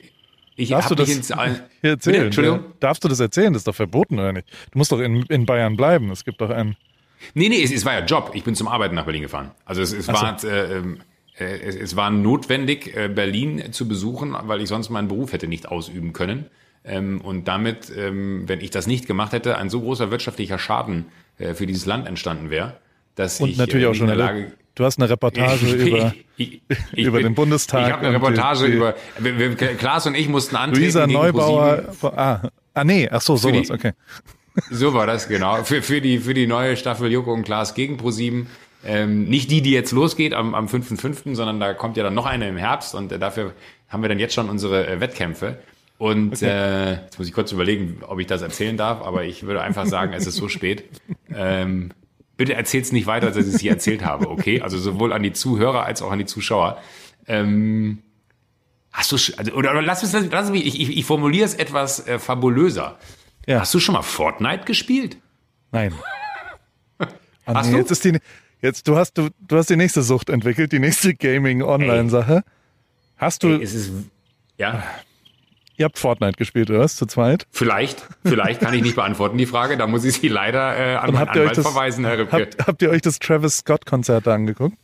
ich 0.55 0.69
Darfst 0.69 0.91
du 0.91 0.95
das 0.95 1.09
ins, 1.09 1.29
erzählen? 1.81 2.29
Bitte? 2.29 2.63
Darfst 2.79 3.03
du 3.03 3.07
das 3.07 3.19
erzählen? 3.19 3.53
Das 3.53 3.61
ist 3.61 3.67
doch 3.67 3.75
verboten, 3.75 4.19
oder 4.19 4.33
nicht? 4.33 4.47
Du 4.71 4.77
musst 4.77 4.91
doch 4.91 4.99
in, 4.99 5.23
in 5.23 5.45
Bayern 5.45 5.77
bleiben. 5.77 6.11
Es 6.11 6.25
gibt 6.25 6.41
doch 6.41 6.49
einen. 6.49 6.75
Nee, 7.33 7.49
nee, 7.49 7.63
es, 7.63 7.71
es 7.71 7.85
war 7.85 7.93
ja 7.93 8.05
Job. 8.05 8.31
Ich 8.33 8.43
bin 8.43 8.55
zum 8.55 8.67
Arbeiten 8.67 8.95
nach 8.95 9.05
Berlin 9.05 9.21
gefahren. 9.21 9.51
Also 9.65 9.81
es, 9.81 9.93
es 9.93 10.07
war 10.07 10.43
äh, 10.43 10.77
ähm, 10.77 11.01
äh, 11.39 11.59
es, 11.59 11.75
es 11.75 11.95
war 11.95 12.09
notwendig, 12.09 12.95
äh, 12.95 13.07
Berlin 13.07 13.71
zu 13.71 13.87
besuchen, 13.87 14.35
weil 14.43 14.61
ich 14.61 14.69
sonst 14.69 14.89
meinen 14.89 15.07
Beruf 15.07 15.33
hätte 15.33 15.47
nicht 15.47 15.67
ausüben 15.67 16.13
können. 16.13 16.45
Ähm, 16.83 17.21
und 17.21 17.47
damit, 17.47 17.91
ähm, 17.95 18.47
wenn 18.47 18.59
ich 18.59 18.71
das 18.71 18.87
nicht 18.87 19.05
gemacht 19.07 19.33
hätte, 19.33 19.57
ein 19.57 19.69
so 19.69 19.81
großer 19.81 20.09
wirtschaftlicher 20.11 20.57
Schaden 20.57 21.05
äh, 21.37 21.53
für 21.53 21.67
dieses 21.67 21.85
Land 21.85 22.07
entstanden 22.07 22.49
wäre, 22.49 22.77
dass 23.15 23.39
Und 23.39 23.49
ich 23.49 23.57
natürlich 23.57 23.85
äh, 23.85 23.87
auch 23.87 23.91
nicht 23.91 24.01
in 24.01 24.07
der. 24.07 24.15
Lage 24.15 24.51
Du 24.75 24.85
hast 24.85 24.99
eine 24.99 25.09
Reportage 25.09 25.65
über 25.73 26.13
ich, 26.37 26.61
ich 26.93 27.05
über 27.05 27.17
bin- 27.17 27.27
den 27.27 27.35
Bundestag 27.35 27.87
Ich 27.87 27.93
habe 27.93 28.05
eine 28.07 28.15
Reportage 28.15 28.67
die- 28.67 28.73
über. 28.73 28.95
Wir, 29.19 29.37
wir, 29.37 29.55
Klaas 29.55 30.07
und 30.07 30.15
ich 30.15 30.27
mussten 30.29 30.55
antreten 30.55 30.81
Luisa 30.83 31.07
Neubauer. 31.07 31.77
ProSieben. 31.99 32.17
Ah, 32.17 32.49
ah, 32.73 32.83
nee, 32.83 33.07
ach 33.11 33.21
so, 33.21 33.37
Für 33.37 33.51
die- 33.51 33.65
sowas, 33.65 33.77
okay. 33.79 33.91
So 34.69 34.93
war 34.93 35.07
das, 35.07 35.27
genau. 35.29 35.63
Für, 35.63 35.81
für, 35.81 36.01
die, 36.01 36.19
für 36.19 36.33
die 36.33 36.45
neue 36.47 36.75
Staffel 36.77 37.11
Joko 37.11 37.33
und 37.33 37.43
Klaas 37.43 37.73
gegen 37.73 37.97
ProSieben. 37.97 38.47
Ähm, 38.83 39.25
nicht 39.25 39.51
die, 39.51 39.61
die 39.61 39.71
jetzt 39.71 39.91
losgeht 39.91 40.33
am, 40.33 40.55
am 40.55 40.65
5.5., 40.65 41.35
sondern 41.35 41.59
da 41.59 41.73
kommt 41.73 41.97
ja 41.97 42.03
dann 42.03 42.15
noch 42.15 42.25
eine 42.25 42.49
im 42.49 42.57
Herbst 42.57 42.95
und 42.95 43.11
äh, 43.11 43.19
dafür 43.19 43.53
haben 43.89 44.01
wir 44.01 44.09
dann 44.09 44.19
jetzt 44.19 44.33
schon 44.33 44.49
unsere 44.49 44.87
äh, 44.87 44.99
Wettkämpfe. 44.99 45.59
Und 45.99 46.41
äh, 46.41 46.93
jetzt 46.93 47.19
muss 47.19 47.27
ich 47.27 47.33
kurz 47.33 47.51
überlegen, 47.51 48.01
ob 48.07 48.19
ich 48.19 48.25
das 48.25 48.41
erzählen 48.41 48.75
darf, 48.75 49.03
aber 49.03 49.23
ich 49.23 49.43
würde 49.43 49.61
einfach 49.61 49.85
sagen, 49.85 50.13
es 50.13 50.25
ist 50.25 50.35
so 50.37 50.47
spät. 50.49 50.83
Ähm, 51.33 51.91
bitte 52.41 52.55
erzähl's 52.55 52.91
nicht 52.91 53.05
weiter, 53.05 53.27
als 53.27 53.37
ich 53.37 53.45
es 53.45 53.61
hier 53.61 53.69
erzählt 53.69 54.03
habe, 54.03 54.27
okay? 54.27 54.61
Also 54.61 54.79
sowohl 54.79 55.13
an 55.13 55.21
die 55.21 55.31
Zuhörer 55.31 55.85
als 55.85 56.01
auch 56.01 56.09
an 56.09 56.17
die 56.17 56.25
Zuschauer. 56.25 56.81
Ähm, 57.27 57.99
hast 58.91 59.11
du, 59.11 59.15
also, 59.37 59.51
oder, 59.51 59.69
oder 59.69 59.83
lass, 59.83 60.01
mich, 60.01 60.31
lass 60.31 60.49
mich, 60.49 60.65
ich, 60.65 60.97
ich, 60.97 61.05
formuliere 61.05 61.45
es 61.45 61.53
etwas 61.53 62.07
äh, 62.07 62.17
fabulöser. 62.17 62.97
Ja. 63.45 63.59
Hast 63.59 63.75
du 63.75 63.79
schon 63.79 63.93
mal 63.93 64.01
Fortnite 64.01 64.65
gespielt? 64.65 65.17
Nein. 65.71 65.93
Ah, 67.43 67.55
Hast 67.55 67.67
nee, 67.67 67.73
du? 67.73 67.79
Jetzt 67.79 67.91
ist 67.91 68.05
die, 68.05 68.19
jetzt, 68.61 68.87
du 68.87 68.97
hast, 68.97 69.17
du, 69.17 69.29
du 69.39 69.57
hast 69.57 69.67
die 69.67 69.75
nächste 69.75 70.03
Sucht 70.03 70.29
entwickelt, 70.29 70.71
die 70.71 70.77
nächste 70.77 71.15
Gaming-Online-Sache. 71.15 72.43
Hast 73.17 73.41
du, 73.41 73.47
Ey, 73.47 73.63
es 73.63 73.73
ist, 73.73 73.91
ja, 74.59 74.83
ihr 75.77 75.85
habt 75.85 75.97
Fortnite 75.99 76.37
gespielt, 76.37 76.69
oder 76.69 76.79
was, 76.79 76.95
zu 76.95 77.05
zweit? 77.05 77.47
vielleicht, 77.51 78.05
vielleicht 78.23 78.61
kann 78.61 78.73
ich 78.73 78.81
nicht 78.81 78.95
beantworten, 78.95 79.37
die 79.37 79.45
Frage. 79.45 79.77
Da 79.77 79.87
muss 79.87 80.03
ich 80.05 80.15
Sie 80.19 80.27
leider 80.27 80.77
äh, 80.77 80.95
an 80.95 81.09
Und 81.09 81.13
meinen 81.15 81.27
habt 81.27 81.35
ihr 81.35 81.41
euch 81.43 81.49
Anwalt 81.49 81.57
das, 81.57 81.65
verweisen, 81.73 82.05
Herr 82.05 82.17
Rübke. 82.17 82.35
habt, 82.41 82.67
habt 82.67 82.81
ihr 82.81 82.89
euch 82.89 83.01
das 83.01 83.19
Travis 83.19 83.57
Scott-Konzert 83.57 84.27
da 84.27 84.33
angeguckt? 84.33 84.75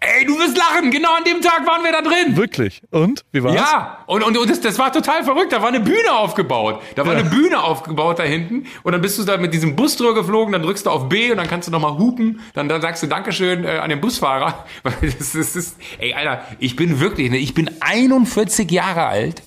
Ey, 0.00 0.24
du 0.26 0.38
wirst 0.38 0.56
lachen, 0.56 0.92
genau 0.92 1.12
an 1.16 1.24
dem 1.24 1.40
Tag 1.42 1.66
waren 1.66 1.82
wir 1.82 1.90
da 1.90 2.02
drin. 2.02 2.36
Wirklich? 2.36 2.82
Und? 2.92 3.24
Wie 3.32 3.42
war's? 3.42 3.56
Ja, 3.56 3.98
und, 4.06 4.22
und, 4.22 4.38
und 4.38 4.48
das, 4.48 4.60
das 4.60 4.78
war 4.78 4.92
total 4.92 5.24
verrückt. 5.24 5.52
Da 5.52 5.60
war 5.60 5.66
eine 5.68 5.80
Bühne 5.80 6.12
aufgebaut. 6.12 6.80
Da 6.94 7.04
war 7.04 7.14
Ja. 7.14 7.18
eine 7.18 7.28
Bühne 7.28 7.60
aufgebaut 7.60 8.20
da 8.20 8.22
hinten. 8.22 8.66
Und 8.84 8.92
dann 8.92 9.00
bist 9.00 9.18
du 9.18 9.24
da 9.24 9.36
mit 9.38 9.52
diesem 9.52 9.74
Bus 9.74 9.96
drüber 9.96 10.14
geflogen, 10.14 10.52
dann 10.52 10.62
drückst 10.62 10.86
du 10.86 10.90
auf 10.90 11.08
B 11.08 11.32
und 11.32 11.38
dann 11.38 11.48
kannst 11.48 11.66
du 11.66 11.72
nochmal 11.72 11.98
hupen. 11.98 12.38
Dann, 12.54 12.68
dann 12.68 12.80
sagst 12.80 13.02
du 13.02 13.08
Dankeschön 13.08 13.64
äh, 13.64 13.78
an 13.78 13.90
den 13.90 14.00
Busfahrer. 14.00 14.64
Weil 14.84 14.92
das, 15.02 15.32
das 15.32 15.56
ist, 15.56 15.76
ey, 15.98 16.14
Alter, 16.14 16.44
ich 16.60 16.76
bin 16.76 17.00
wirklich, 17.00 17.28
ne, 17.32 17.38
ich 17.38 17.54
bin 17.54 17.68
41 17.80 18.70
Jahre 18.70 19.06
alt 19.06 19.42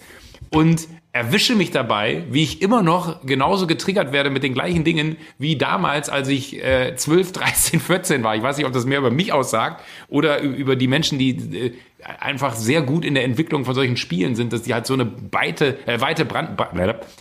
und 0.51 0.87
erwische 1.13 1.55
mich 1.55 1.71
dabei, 1.71 2.23
wie 2.29 2.43
ich 2.43 2.61
immer 2.61 2.83
noch 2.83 3.25
genauso 3.25 3.67
getriggert 3.67 4.13
werde 4.13 4.29
mit 4.29 4.43
den 4.43 4.53
gleichen 4.53 4.83
Dingen 4.83 5.17
wie 5.37 5.57
damals, 5.57 6.09
als 6.09 6.29
ich 6.29 6.63
äh, 6.63 6.95
12, 6.95 7.31
13, 7.33 7.79
14 7.79 8.23
war. 8.23 8.35
Ich 8.35 8.43
weiß 8.43 8.57
nicht, 8.57 8.65
ob 8.65 8.73
das 8.73 8.85
mehr 8.85 8.99
über 8.99 9.11
mich 9.11 9.33
aussagt 9.33 9.83
oder 10.07 10.39
über 10.41 10.75
die 10.75 10.87
Menschen, 10.87 11.19
die 11.19 11.31
äh, 11.31 11.73
einfach 12.19 12.55
sehr 12.55 12.81
gut 12.81 13.03
in 13.03 13.13
der 13.13 13.23
Entwicklung 13.23 13.65
von 13.65 13.75
solchen 13.75 13.97
Spielen 13.97 14.35
sind, 14.35 14.53
dass 14.53 14.61
die 14.61 14.73
halt 14.73 14.85
so 14.85 14.93
eine 14.93 15.11
weite, 15.31 15.85
äh, 15.87 15.99
weite, 15.99 16.25
Brand, 16.25 16.57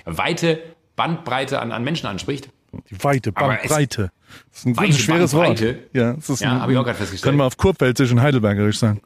weite 0.04 0.60
Bandbreite 0.94 1.60
an, 1.60 1.72
an 1.72 1.82
Menschen 1.82 2.06
anspricht. 2.06 2.50
Die 2.90 3.02
weite 3.02 3.32
Bandbreite. 3.32 4.12
Das 4.50 4.60
ist 4.60 4.66
ein 4.66 4.76
weite 4.76 4.92
schweres 4.92 5.32
Bandbreite. 5.32 5.66
Wort. 5.66 5.78
Ja, 5.94 6.12
das 6.12 6.30
ist 6.30 6.40
ja 6.40 6.60
habe 6.60 6.72
ich 6.72 6.78
auch 6.78 6.84
gerade 6.84 6.98
festgestellt. 6.98 7.30
Können 7.30 7.38
wir 7.38 7.46
auf 7.46 7.56
Kurpfälzisch 7.56 8.12
und 8.12 8.20
Heidelbergerisch 8.20 8.78
sagen. 8.78 9.00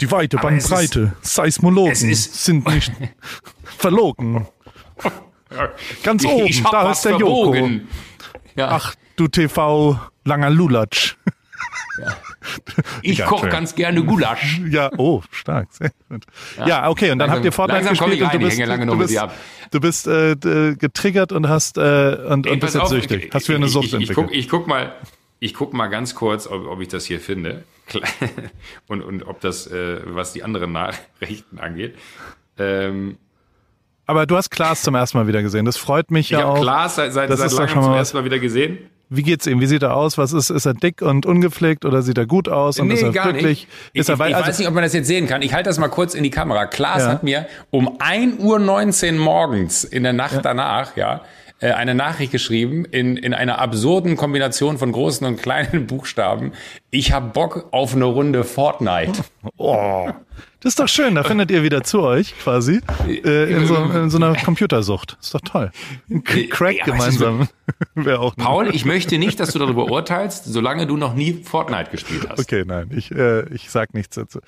Die 0.00 0.10
weite 0.10 0.38
Aber 0.38 0.48
Bandbreite. 0.48 1.12
Seismologen 1.22 1.94
sind 1.94 2.66
nicht 2.66 2.92
verlogen. 3.64 4.46
Ganz 6.02 6.24
oben, 6.24 6.64
da 6.70 6.90
ist 6.90 7.04
der 7.04 7.16
Joko. 7.16 7.54
Ja. 8.56 8.68
Ach, 8.70 8.94
du 9.16 9.28
TV 9.28 9.98
langer 10.24 10.50
Lulatsch. 10.50 11.16
Ja. 12.00 12.16
Ich 13.00 13.18
ja, 13.18 13.26
koche 13.26 13.48
ganz 13.48 13.74
gerne 13.74 14.04
Gulasch. 14.04 14.60
Ja, 14.68 14.90
oh, 14.98 15.22
stark, 15.30 15.68
sehr 15.70 15.90
gut. 16.10 16.24
Ja, 16.58 16.66
ja 16.66 16.88
okay, 16.90 17.10
und 17.10 17.18
dann 17.18 17.30
langsam, 17.30 17.36
habt 17.36 17.44
ihr 17.46 17.52
Fortnite 17.52 17.88
gespielt 17.88 18.20
und 18.20 18.86
du 18.86 18.98
bist, 18.98 19.16
du 19.16 19.80
bist, 19.80 20.06
du 20.06 20.36
bist 20.36 20.46
äh, 20.46 20.74
getriggert 20.76 21.32
und 21.32 21.48
hast 21.48 21.78
äh, 21.78 21.80
und, 22.28 22.46
Ey, 22.46 22.52
und 22.52 22.60
bist 22.60 22.74
jetzt 22.74 22.82
auf, 22.82 22.88
süchtig. 22.90 23.30
Hast 23.32 23.48
wieder 23.48 23.56
eine 23.56 23.68
Sucht 23.68 23.86
ich, 23.86 23.94
ich, 23.94 24.10
ich, 24.10 24.14
guck, 24.14 24.30
ich 24.30 24.48
guck 24.50 24.66
mal, 24.66 24.94
ich 25.40 25.54
guck 25.54 25.72
mal 25.72 25.86
ganz 25.86 26.14
kurz, 26.14 26.46
ob, 26.46 26.66
ob 26.66 26.80
ich 26.82 26.88
das 26.88 27.06
hier 27.06 27.18
finde 27.18 27.64
und, 28.88 29.02
und 29.02 29.22
ob 29.24 29.40
das, 29.40 29.66
äh, 29.66 30.00
was 30.04 30.32
die 30.32 30.42
anderen 30.42 30.72
Nachrichten 30.72 31.58
angeht. 31.58 31.96
Ähm, 32.58 33.18
aber 34.06 34.26
du 34.26 34.36
hast 34.36 34.50
Klaas 34.50 34.82
zum 34.82 34.94
ersten 34.94 35.18
Mal 35.18 35.26
wieder 35.26 35.42
gesehen. 35.42 35.64
Das 35.64 35.76
freut 35.76 36.10
mich 36.10 36.26
ich 36.26 36.38
ja 36.38 36.44
auch. 36.44 36.54
Ich 36.54 36.60
habe 36.60 36.60
Klaas 36.60 36.96
seit, 36.96 37.12
seit, 37.12 37.30
seit 37.30 37.52
langem 37.52 37.82
zum 37.82 37.94
ersten 37.94 38.16
Mal 38.16 38.24
wieder 38.24 38.38
gesehen. 38.38 38.78
Wie 39.10 39.22
geht's 39.22 39.46
ihm? 39.46 39.60
Wie 39.60 39.66
sieht 39.66 39.82
er 39.82 39.96
aus? 39.96 40.18
Was 40.18 40.32
ist? 40.32 40.50
Ist 40.50 40.66
er 40.66 40.74
dick 40.74 41.02
und 41.02 41.26
ungepflegt 41.26 41.84
oder 41.84 42.02
sieht 42.02 42.18
er 42.18 42.26
gut 42.26 42.48
aus? 42.48 42.80
Und 42.80 42.88
nee, 42.88 42.94
ist 42.94 43.02
er 43.02 43.12
gar 43.12 43.32
glücklich? 43.32 43.66
Nicht. 43.66 43.68
Ist 43.92 44.08
ich, 44.08 44.18
er, 44.18 44.26
ich 44.28 44.34
also, 44.34 44.48
weiß 44.48 44.58
nicht, 44.58 44.68
ob 44.68 44.74
man 44.74 44.82
das 44.82 44.92
jetzt 44.92 45.06
sehen 45.06 45.26
kann. 45.26 45.42
Ich 45.42 45.52
halte 45.52 45.68
das 45.68 45.78
mal 45.78 45.88
kurz 45.88 46.14
in 46.14 46.22
die 46.22 46.30
Kamera. 46.30 46.66
Klaas 46.66 47.02
ja. 47.02 47.08
hat 47.10 47.22
mir 47.22 47.46
um 47.70 47.98
1.19 47.98 49.14
Uhr 49.14 49.20
morgens 49.20 49.84
in 49.84 50.02
der 50.02 50.14
Nacht 50.14 50.34
ja. 50.34 50.42
danach, 50.42 50.96
ja, 50.96 51.22
äh, 51.64 51.72
eine 51.72 51.94
Nachricht 51.94 52.30
geschrieben 52.30 52.84
in, 52.84 53.16
in 53.16 53.32
einer 53.32 53.58
absurden 53.58 54.18
Kombination 54.18 54.76
von 54.76 54.92
großen 54.92 55.26
und 55.26 55.40
kleinen 55.40 55.86
Buchstaben. 55.86 56.52
Ich 56.90 57.12
hab 57.12 57.32
Bock 57.32 57.68
auf 57.70 57.94
eine 57.94 58.04
Runde 58.04 58.44
Fortnite. 58.44 59.24
Oh, 59.56 60.10
das 60.60 60.72
ist 60.72 60.78
doch 60.78 60.88
schön. 60.88 61.14
Da 61.14 61.24
findet 61.24 61.50
ihr 61.50 61.62
wieder 61.62 61.82
zu 61.82 62.02
euch 62.02 62.38
quasi 62.38 62.82
äh, 63.08 63.50
in, 63.50 63.66
so, 63.66 63.76
in 63.76 64.10
so 64.10 64.18
einer 64.18 64.34
Computersucht. 64.34 65.16
Ist 65.22 65.34
doch 65.34 65.40
toll. 65.40 65.70
Crack 66.50 66.76
ja, 66.76 66.84
gemeinsam. 66.84 67.48
Wäre 67.94 68.20
auch 68.20 68.36
Paul, 68.36 68.68
ich 68.74 68.84
möchte 68.84 69.16
nicht, 69.16 69.40
dass 69.40 69.52
du 69.52 69.58
darüber 69.58 69.90
urteilst, 69.90 70.44
solange 70.44 70.86
du 70.86 70.98
noch 70.98 71.14
nie 71.14 71.32
Fortnite 71.44 71.90
gespielt 71.90 72.26
hast. 72.28 72.40
Okay, 72.40 72.64
nein, 72.66 72.90
ich, 72.94 73.10
äh, 73.10 73.48
ich 73.54 73.70
sag 73.70 73.94
nichts 73.94 74.16
dazu. 74.16 74.40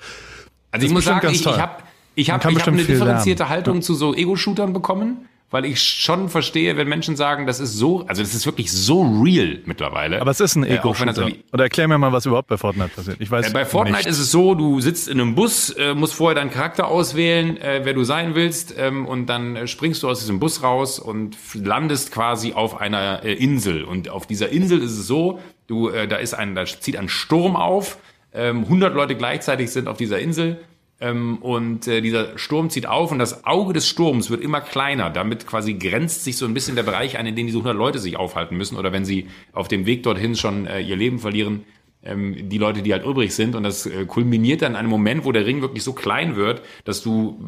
Also 0.69 0.85
ich 0.85 0.93
muss 0.93 1.05
sagen, 1.05 1.27
ich, 1.31 1.41
ich 1.41 1.47
habe 1.47 1.81
ich 2.13 2.29
hab, 2.29 2.45
ich 2.45 2.59
hab 2.59 2.67
eine 2.67 2.83
differenzierte 2.83 3.41
lernen. 3.41 3.49
Haltung 3.49 3.75
ja. 3.77 3.81
zu 3.81 3.95
so 3.95 4.13
Ego-Shootern 4.13 4.71
bekommen 4.71 5.27
weil 5.49 5.63
ich 5.63 5.81
schon 5.81 6.27
verstehe, 6.27 6.75
wenn 6.75 6.89
Menschen 6.89 7.15
sagen, 7.15 7.47
das 7.47 7.61
ist 7.61 7.73
so, 7.73 8.05
also 8.07 8.21
das 8.21 8.33
ist 8.33 8.45
wirklich 8.45 8.69
so 8.71 9.01
real 9.23 9.59
mittlerweile. 9.65 10.19
Aber 10.19 10.31
es 10.31 10.41
ist 10.41 10.55
ein 10.55 10.65
ego 10.65 10.93
äh, 10.93 11.33
Oder 11.53 11.63
erklär 11.63 11.87
mir 11.87 11.97
mal, 11.97 12.11
was 12.11 12.25
überhaupt 12.25 12.49
bei 12.49 12.57
Fortnite 12.57 12.89
passiert. 12.89 13.17
Ich 13.21 13.31
weiß 13.31 13.49
äh, 13.49 13.53
Bei 13.53 13.65
Fortnite 13.65 13.99
nicht. 13.99 14.07
ist 14.07 14.19
es 14.19 14.29
so, 14.29 14.55
du 14.55 14.81
sitzt 14.81 15.07
in 15.07 15.21
einem 15.21 15.35
Bus, 15.35 15.69
äh, 15.69 15.93
musst 15.93 16.15
vorher 16.15 16.35
deinen 16.35 16.51
Charakter 16.51 16.87
auswählen, 16.87 17.55
äh, 17.57 17.81
wer 17.83 17.93
du 17.93 18.03
sein 18.03 18.35
willst, 18.35 18.75
ähm, 18.77 19.05
und 19.05 19.27
dann 19.27 19.55
äh, 19.55 19.67
springst 19.67 20.03
du 20.03 20.09
aus 20.09 20.19
diesem 20.19 20.39
Bus 20.39 20.63
raus 20.63 20.99
und 20.99 21.37
landest 21.53 22.11
quasi 22.11 22.51
auf 22.51 22.81
einer 22.81 23.23
äh, 23.23 23.33
Insel. 23.33 23.85
Und 23.85 24.09
auf 24.09 24.27
dieser 24.27 24.49
Insel 24.49 24.79
ist 24.81 24.91
es 24.91 25.07
so, 25.07 25.39
du, 25.67 25.87
äh, 25.87 26.09
da 26.09 26.17
ist 26.17 26.33
ein, 26.33 26.55
da 26.55 26.65
zieht 26.65 26.97
ein 26.97 27.07
Sturm 27.07 27.55
auf, 27.55 27.99
ähm, 28.33 28.63
100 28.63 28.93
Leute 28.93 29.15
gleichzeitig 29.15 29.71
sind 29.71 29.87
auf 29.87 29.95
dieser 29.95 30.19
Insel 30.19 30.59
ähm, 30.99 31.37
und 31.37 31.87
äh, 31.87 32.01
dieser 32.01 32.37
Sturm 32.37 32.69
zieht 32.69 32.87
auf 32.87 33.11
und 33.11 33.19
das 33.19 33.45
Auge 33.45 33.73
des 33.73 33.87
Sturms 33.87 34.31
wird 34.31 34.41
immer 34.41 34.61
kleiner. 34.61 35.09
Damit 35.11 35.45
quasi 35.45 35.75
grenzt 35.75 36.23
sich 36.23 36.37
so 36.37 36.45
ein 36.45 36.53
bisschen 36.53 36.75
der 36.75 36.83
Bereich 36.83 37.17
ein, 37.17 37.27
in 37.27 37.35
dem 37.35 37.45
diese 37.45 37.59
100 37.59 37.75
Leute 37.75 37.99
sich 37.99 38.17
aufhalten 38.17 38.57
müssen 38.57 38.77
oder 38.77 38.91
wenn 38.91 39.05
sie 39.05 39.27
auf 39.53 39.67
dem 39.67 39.85
Weg 39.85 40.03
dorthin 40.03 40.35
schon 40.35 40.65
äh, 40.65 40.79
ihr 40.79 40.95
Leben 40.95 41.19
verlieren, 41.19 41.65
ähm, 42.03 42.49
die 42.49 42.57
Leute, 42.57 42.81
die 42.81 42.93
halt 42.93 43.05
übrig 43.05 43.35
sind. 43.35 43.55
Und 43.55 43.61
das 43.61 43.85
äh, 43.85 44.05
kulminiert 44.05 44.63
dann 44.63 44.71
in 44.71 44.75
einem 44.75 44.89
Moment, 44.89 45.23
wo 45.23 45.31
der 45.31 45.45
Ring 45.45 45.61
wirklich 45.61 45.83
so 45.83 45.93
klein 45.93 46.35
wird, 46.35 46.63
dass 46.83 47.03
du 47.03 47.39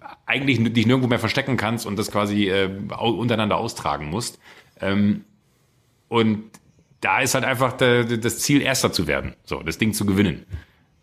äh, 0.00 0.04
eigentlich 0.26 0.62
dich 0.72 0.86
nirgendwo 0.86 1.08
mehr 1.08 1.18
verstecken 1.18 1.56
kannst 1.56 1.86
und 1.86 1.98
das 1.98 2.12
quasi 2.12 2.50
äh, 2.50 2.70
untereinander 3.00 3.56
austragen 3.56 4.10
musst. 4.10 4.38
Ähm, 4.80 5.24
und 6.06 6.44
da 7.00 7.20
ist 7.20 7.34
halt 7.34 7.44
einfach 7.44 7.72
das 7.76 8.38
Ziel, 8.38 8.62
Erster 8.62 8.92
zu 8.92 9.08
werden, 9.08 9.34
so 9.44 9.60
das 9.60 9.78
Ding 9.78 9.92
zu 9.92 10.06
gewinnen. 10.06 10.46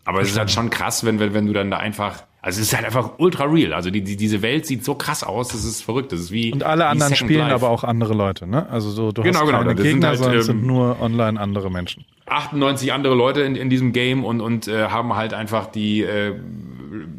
Aber 0.04 0.20
es 0.20 0.30
ist 0.30 0.38
halt 0.38 0.50
schon 0.50 0.70
krass, 0.70 1.04
wenn, 1.04 1.20
wenn, 1.20 1.34
wenn 1.34 1.46
du 1.46 1.52
dann 1.52 1.70
da 1.70 1.76
einfach, 1.76 2.22
also 2.42 2.60
es 2.60 2.68
ist 2.68 2.74
halt 2.74 2.86
einfach 2.86 3.18
ultra 3.18 3.44
real. 3.44 3.74
Also 3.74 3.90
die, 3.90 4.02
die, 4.02 4.16
diese 4.16 4.42
Welt 4.42 4.66
sieht 4.66 4.84
so 4.84 4.94
krass 4.94 5.22
aus, 5.22 5.48
das 5.48 5.64
ist 5.64 5.82
verrückt. 5.82 6.12
Das 6.12 6.20
ist 6.20 6.32
wie. 6.32 6.52
Und 6.52 6.62
alle 6.62 6.86
anderen 6.86 7.14
spielen 7.14 7.40
Life. 7.40 7.54
aber 7.54 7.68
auch 7.68 7.84
andere 7.84 8.14
Leute, 8.14 8.46
ne? 8.46 8.68
Also 8.70 8.90
so, 8.90 9.12
du 9.12 9.22
genau, 9.22 9.40
hast 9.40 9.46
genau, 9.46 9.58
keine 9.58 9.74
genau. 9.74 9.82
Gegner, 9.82 9.92
sind 9.92 10.04
halt, 10.06 10.18
sondern 10.18 10.42
sind 10.42 10.64
nur 10.64 11.00
online 11.00 11.38
andere 11.38 11.70
Menschen. 11.70 12.04
98 12.26 12.92
andere 12.92 13.14
Leute 13.14 13.42
in, 13.42 13.56
in 13.56 13.68
diesem 13.70 13.92
Game 13.92 14.24
und, 14.24 14.40
und 14.40 14.68
äh, 14.68 14.88
haben 14.88 15.16
halt 15.16 15.34
einfach 15.34 15.66
die 15.66 16.02
äh, 16.02 16.34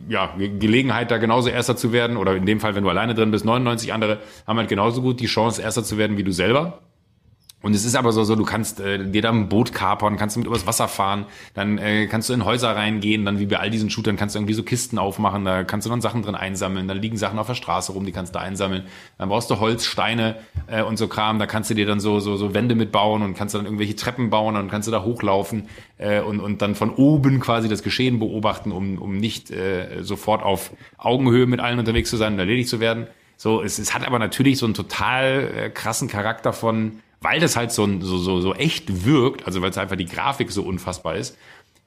ja, 0.09 0.33
Gelegenheit, 0.37 1.11
da 1.11 1.17
genauso 1.17 1.49
Erster 1.49 1.75
zu 1.75 1.91
werden. 1.91 2.17
Oder 2.17 2.35
in 2.35 2.45
dem 2.45 2.59
Fall, 2.59 2.75
wenn 2.75 2.83
du 2.83 2.89
alleine 2.89 3.13
drin 3.13 3.31
bist, 3.31 3.45
99 3.45 3.93
andere 3.93 4.19
haben 4.47 4.57
halt 4.57 4.69
genauso 4.69 5.01
gut 5.01 5.19
die 5.19 5.27
Chance, 5.27 5.61
Erster 5.61 5.83
zu 5.83 5.97
werden 5.97 6.17
wie 6.17 6.23
du 6.23 6.31
selber. 6.31 6.79
Und 7.61 7.75
es 7.75 7.85
ist 7.85 7.95
aber 7.95 8.11
so, 8.11 8.23
so 8.23 8.35
du 8.35 8.43
kannst 8.43 8.79
äh, 8.79 9.05
dir 9.07 9.21
da 9.21 9.29
ein 9.29 9.47
Boot 9.47 9.73
kapern, 9.73 10.17
kannst 10.17 10.35
mit 10.35 10.47
übers 10.47 10.65
Wasser 10.65 10.87
fahren, 10.87 11.25
dann 11.53 11.77
äh, 11.77 12.07
kannst 12.07 12.29
du 12.29 12.33
in 12.33 12.43
Häuser 12.43 12.75
reingehen, 12.75 13.23
dann 13.23 13.39
wie 13.39 13.45
bei 13.45 13.59
all 13.59 13.69
diesen 13.69 13.89
Shootern 13.89 14.15
kannst 14.15 14.33
du 14.35 14.39
irgendwie 14.39 14.55
so 14.55 14.63
Kisten 14.63 14.97
aufmachen, 14.97 15.45
da 15.45 15.63
kannst 15.63 15.85
du 15.85 15.91
dann 15.91 16.01
Sachen 16.01 16.23
drin 16.23 16.33
einsammeln, 16.33 16.87
dann 16.87 16.97
liegen 16.97 17.17
Sachen 17.17 17.37
auf 17.37 17.47
der 17.47 17.53
Straße 17.53 17.91
rum, 17.91 18.05
die 18.05 18.11
kannst 18.11 18.33
du 18.33 18.39
einsammeln. 18.39 18.83
Dann 19.17 19.29
brauchst 19.29 19.49
du 19.51 19.59
Holz, 19.59 19.85
Steine 19.85 20.37
äh, 20.67 20.81
und 20.81 20.97
so 20.97 21.07
Kram, 21.07 21.37
da 21.37 21.45
kannst 21.45 21.69
du 21.69 21.75
dir 21.75 21.85
dann 21.85 21.99
so 21.99 22.19
so 22.19 22.35
so 22.35 22.53
Wände 22.53 22.73
mitbauen 22.73 23.21
und 23.21 23.35
kannst 23.35 23.53
dann 23.53 23.65
irgendwelche 23.65 23.95
Treppen 23.95 24.31
bauen 24.31 24.55
und 24.55 24.69
kannst 24.69 24.87
du 24.87 24.91
da 24.91 25.03
hochlaufen 25.03 25.67
äh, 25.99 26.21
und 26.21 26.39
und 26.39 26.61
dann 26.63 26.73
von 26.73 26.89
oben 26.89 27.39
quasi 27.39 27.69
das 27.69 27.83
Geschehen 27.83 28.17
beobachten, 28.17 28.71
um 28.71 28.97
um 28.97 29.17
nicht 29.17 29.51
äh, 29.51 30.01
sofort 30.01 30.41
auf 30.41 30.71
Augenhöhe 30.97 31.45
mit 31.45 31.59
allen 31.59 31.77
unterwegs 31.77 32.09
zu 32.09 32.17
sein 32.17 32.33
und 32.33 32.39
erledigt 32.39 32.69
zu 32.69 32.79
werden. 32.79 33.07
So, 33.37 33.63
es, 33.63 33.79
es 33.79 33.95
hat 33.95 34.05
aber 34.05 34.19
natürlich 34.19 34.59
so 34.59 34.65
einen 34.65 34.75
total 34.75 35.51
äh, 35.55 35.69
krassen 35.69 36.07
Charakter 36.07 36.53
von 36.53 37.01
weil 37.21 37.39
das 37.39 37.55
halt 37.55 37.71
so, 37.71 37.87
so, 38.01 38.17
so, 38.17 38.41
so 38.41 38.53
echt 38.55 39.05
wirkt, 39.05 39.45
also 39.45 39.61
weil 39.61 39.69
es 39.69 39.77
einfach 39.77 39.95
die 39.95 40.05
Grafik 40.05 40.51
so 40.51 40.63
unfassbar 40.63 41.15
ist, 41.15 41.37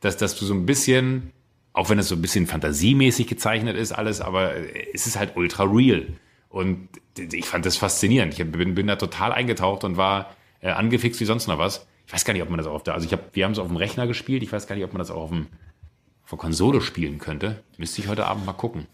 dass, 0.00 0.16
dass 0.16 0.36
du 0.38 0.44
so 0.46 0.54
ein 0.54 0.64
bisschen, 0.64 1.32
auch 1.72 1.90
wenn 1.90 1.98
es 1.98 2.08
so 2.08 2.14
ein 2.14 2.22
bisschen 2.22 2.46
fantasiemäßig 2.46 3.26
gezeichnet 3.26 3.76
ist, 3.76 3.92
alles, 3.92 4.20
aber 4.20 4.52
es 4.94 5.06
ist 5.06 5.18
halt 5.18 5.36
ultra 5.36 5.64
real. 5.64 6.06
Und 6.48 6.88
ich 7.18 7.46
fand 7.46 7.66
das 7.66 7.76
faszinierend. 7.76 8.38
Ich 8.38 8.50
bin, 8.50 8.76
bin 8.76 8.86
da 8.86 8.94
total 8.94 9.32
eingetaucht 9.32 9.82
und 9.82 9.96
war 9.96 10.36
äh, 10.60 10.70
angefixt 10.70 11.20
wie 11.20 11.24
sonst 11.24 11.48
noch 11.48 11.58
was. 11.58 11.86
Ich 12.06 12.12
weiß 12.12 12.24
gar 12.24 12.32
nicht, 12.32 12.42
ob 12.42 12.50
man 12.50 12.58
das 12.58 12.68
auf 12.68 12.84
der, 12.84 12.94
also 12.94 13.06
ich 13.06 13.12
habe, 13.12 13.24
wir 13.32 13.44
haben 13.44 13.52
es 13.52 13.58
auf 13.58 13.66
dem 13.66 13.76
Rechner 13.76 14.06
gespielt. 14.06 14.42
Ich 14.44 14.52
weiß 14.52 14.68
gar 14.68 14.76
nicht, 14.76 14.84
ob 14.84 14.92
man 14.92 15.00
das 15.00 15.10
auch 15.10 15.22
auf 15.22 15.30
dem, 15.30 15.48
auf 16.22 16.30
der 16.30 16.38
Konsole 16.38 16.80
spielen 16.80 17.18
könnte. 17.18 17.62
Müsste 17.76 18.00
ich 18.02 18.08
heute 18.08 18.26
Abend 18.26 18.46
mal 18.46 18.52
gucken. 18.52 18.86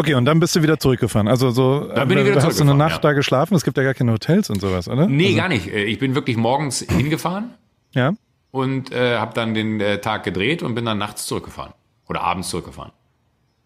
Okay, 0.00 0.14
und 0.14 0.24
dann 0.24 0.40
bist 0.40 0.56
du 0.56 0.62
wieder 0.62 0.78
zurückgefahren. 0.78 1.28
Also 1.28 1.50
so, 1.50 1.90
da 1.94 2.06
bin 2.06 2.16
ich 2.16 2.24
wieder 2.24 2.42
hast 2.42 2.58
du 2.58 2.64
eine 2.64 2.74
Nacht 2.74 3.04
ja. 3.04 3.10
da 3.10 3.12
geschlafen? 3.12 3.54
Es 3.54 3.64
gibt 3.64 3.76
ja 3.76 3.82
gar 3.82 3.92
keine 3.92 4.12
Hotels 4.12 4.48
und 4.48 4.58
sowas, 4.58 4.88
oder? 4.88 5.06
Nee, 5.06 5.26
also, 5.26 5.36
gar 5.36 5.48
nicht. 5.48 5.66
Äh, 5.66 5.84
ich 5.84 5.98
bin 5.98 6.14
wirklich 6.14 6.38
morgens 6.38 6.80
hingefahren. 6.88 7.50
Ja. 7.92 8.14
Und 8.50 8.92
äh, 8.92 9.18
habe 9.18 9.34
dann 9.34 9.52
den 9.52 9.78
äh, 9.78 10.00
Tag 10.00 10.24
gedreht 10.24 10.62
und 10.62 10.74
bin 10.74 10.86
dann 10.86 10.96
nachts 10.96 11.26
zurückgefahren. 11.26 11.74
Oder 12.08 12.22
abends 12.22 12.48
zurückgefahren. 12.48 12.92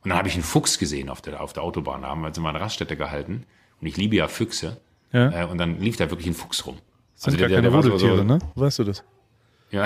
Und 0.02 0.10
dann 0.10 0.18
habe 0.18 0.26
ich 0.26 0.34
einen 0.34 0.42
Fuchs 0.42 0.80
gesehen 0.80 1.08
auf 1.08 1.22
der, 1.22 1.40
auf 1.40 1.52
der 1.52 1.62
Autobahn. 1.62 2.02
Da 2.02 2.08
haben 2.08 2.22
wir 2.22 2.26
uns 2.26 2.36
in 2.36 2.44
eine 2.44 2.60
Raststätte 2.60 2.96
gehalten. 2.96 3.44
Und 3.80 3.86
ich 3.86 3.96
liebe 3.96 4.16
ja 4.16 4.26
Füchse. 4.26 4.78
Ja. 5.12 5.42
Äh, 5.42 5.46
und 5.46 5.58
dann 5.58 5.78
lief 5.78 5.96
da 5.96 6.10
wirklich 6.10 6.26
ein 6.26 6.34
Fuchs 6.34 6.66
rum. 6.66 6.78
Das 7.14 7.22
sind 7.22 7.34
also 7.34 7.42
gar 7.42 7.48
der, 7.48 7.70
keine 7.70 7.88
der 7.88 7.98
so, 7.98 8.16
so, 8.16 8.24
ne? 8.24 8.40
Weißt 8.56 8.80
du 8.80 8.84
das? 8.84 9.04
Ja. 9.70 9.84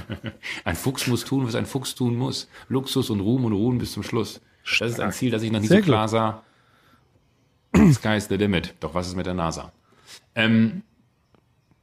ein 0.64 0.76
Fuchs 0.76 1.06
muss 1.08 1.26
tun, 1.26 1.46
was 1.46 1.54
ein 1.54 1.66
Fuchs 1.66 1.94
tun 1.94 2.16
muss. 2.16 2.48
Luxus 2.70 3.10
und 3.10 3.20
Ruhm 3.20 3.44
und 3.44 3.52
Ruhen 3.52 3.76
bis 3.76 3.92
zum 3.92 4.02
Schluss. 4.02 4.40
Das 4.64 4.90
ist 4.90 5.00
ein 5.00 5.12
Ziel, 5.12 5.30
das 5.30 5.42
ich 5.42 5.52
noch 5.52 5.60
nie 5.60 5.66
Sehr 5.66 5.80
so 5.80 5.84
klar 5.84 6.08
sah. 6.08 6.42
Sky 7.92 8.16
is 8.16 8.28
the 8.28 8.36
limit. 8.36 8.74
Doch 8.80 8.94
was 8.94 9.08
ist 9.08 9.16
mit 9.16 9.26
der 9.26 9.34
NASA? 9.34 9.72
Ähm, 10.34 10.82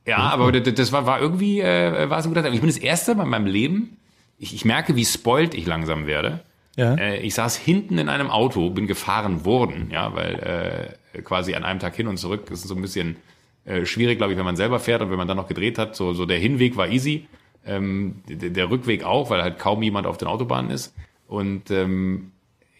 ja, 0.05 0.17
aber 0.17 0.51
das 0.51 0.91
war, 0.91 1.05
war 1.05 1.19
irgendwie, 1.19 1.61
äh, 1.61 2.09
war 2.09 2.21
so 2.21 2.29
ein 2.29 2.33
guter 2.33 2.43
Tag. 2.43 2.53
Ich 2.53 2.59
bin 2.59 2.69
das 2.69 2.77
erste 2.77 3.13
Mal 3.15 3.23
in 3.23 3.29
meinem 3.29 3.45
Leben, 3.45 3.97
ich, 4.37 4.55
ich 4.55 4.65
merke, 4.65 4.95
wie 4.95 5.05
spoilt 5.05 5.53
ich 5.53 5.67
langsam 5.67 6.07
werde. 6.07 6.39
Ja. 6.75 6.95
Äh, 6.95 7.19
ich 7.19 7.35
saß 7.35 7.55
hinten 7.55 7.99
in 7.99 8.09
einem 8.09 8.31
Auto, 8.31 8.71
bin 8.71 8.87
gefahren 8.87 9.45
worden, 9.45 9.89
ja, 9.91 10.15
weil 10.15 10.97
äh, 11.13 11.21
quasi 11.21 11.53
an 11.53 11.63
einem 11.63 11.79
Tag 11.79 11.95
hin 11.95 12.07
und 12.07 12.17
zurück 12.17 12.49
ist 12.49 12.63
so 12.63 12.73
ein 12.73 12.81
bisschen 12.81 13.17
äh, 13.65 13.85
schwierig, 13.85 14.17
glaube 14.17 14.33
ich, 14.33 14.39
wenn 14.39 14.45
man 14.45 14.55
selber 14.55 14.79
fährt 14.79 15.01
und 15.03 15.11
wenn 15.11 15.17
man 15.17 15.27
dann 15.27 15.37
noch 15.37 15.47
gedreht 15.47 15.77
hat. 15.77 15.95
So, 15.95 16.13
so 16.13 16.25
der 16.25 16.39
Hinweg 16.39 16.75
war 16.77 16.87
easy, 16.87 17.27
ähm, 17.65 18.23
der, 18.27 18.49
der 18.49 18.71
Rückweg 18.71 19.03
auch, 19.03 19.29
weil 19.29 19.43
halt 19.43 19.59
kaum 19.59 19.83
jemand 19.83 20.07
auf 20.07 20.17
den 20.17 20.27
Autobahnen 20.27 20.71
ist. 20.71 20.95
Und 21.27 21.69
ähm, 21.69 22.31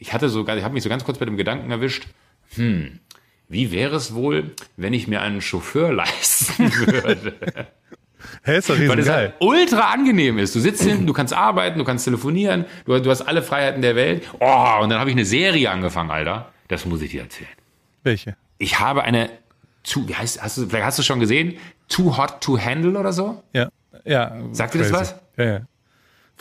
ich 0.01 0.13
hatte 0.13 0.29
sogar, 0.29 0.58
ich 0.58 0.63
habe 0.63 0.74
mich 0.74 0.81
so 0.84 0.89
ganz 0.89 1.03
kurz 1.03 1.20
bei 1.20 1.25
dem 1.25 1.38
Gedanken 1.38 1.70
erwischt, 1.70 2.08
hm, 2.55 3.00
wie 3.48 3.72
wäre 3.72 3.96
es 3.96 4.15
wohl, 4.15 4.55
wenn 4.75 4.93
ich 4.93 5.08
mir 5.08 5.22
einen 5.22 5.41
Chauffeur 5.41 5.93
leisten 5.93 6.74
würde? 6.75 7.67
Hä, 8.43 8.58
ist 8.58 8.70
doch 8.70 8.79
Weil 8.79 9.00
es 9.00 9.10
halt 9.10 9.36
ultra 9.39 9.91
angenehm 9.91 10.39
ist. 10.39 10.55
Du 10.55 10.60
sitzt 10.60 10.81
hinten, 10.81 11.05
du 11.05 11.13
kannst 11.13 11.34
arbeiten, 11.34 11.77
du 11.77 11.86
kannst 11.86 12.05
telefonieren, 12.05 12.65
du, 12.86 13.00
du 13.00 13.12
hast 13.12 13.22
alle 13.22 13.43
Freiheiten 13.43 13.84
der 13.84 13.96
Welt. 13.96 14.24
Oh, 14.39 14.79
und 14.81 14.89
dann 14.89 15.00
habe 15.00 15.12
ich 15.12 15.15
eine 15.15 15.25
Serie 15.25 15.70
angefangen, 15.70 16.10
Alter. 16.10 16.51
Das 16.67 16.86
muss 16.86 17.01
ich 17.01 17.12
dir 17.12 17.22
erzählen. 17.22 17.50
Welche? 18.03 18.36
Ich 18.58 18.79
habe 18.79 19.03
eine, 19.03 19.29
zu, 19.84 20.08
wie 20.08 20.15
heißt, 20.15 20.41
hast 20.41 20.58
du, 20.58 20.67
vielleicht 20.67 20.86
hast 20.86 20.98
du 20.98 21.03
schon 21.03 21.20
gesehen, 21.20 21.58
Too 21.89 22.17
Hot 22.17 22.41
to 22.41 22.60
Handle 22.60 22.98
oder 23.00 23.13
so? 23.13 23.43
Ja, 23.53 23.70
ja. 24.03 24.36
Sagt 24.51 24.74
dir 24.74 24.79
das 24.79 24.93
was? 24.93 25.15
Ja, 25.38 25.43
ja. 25.43 25.62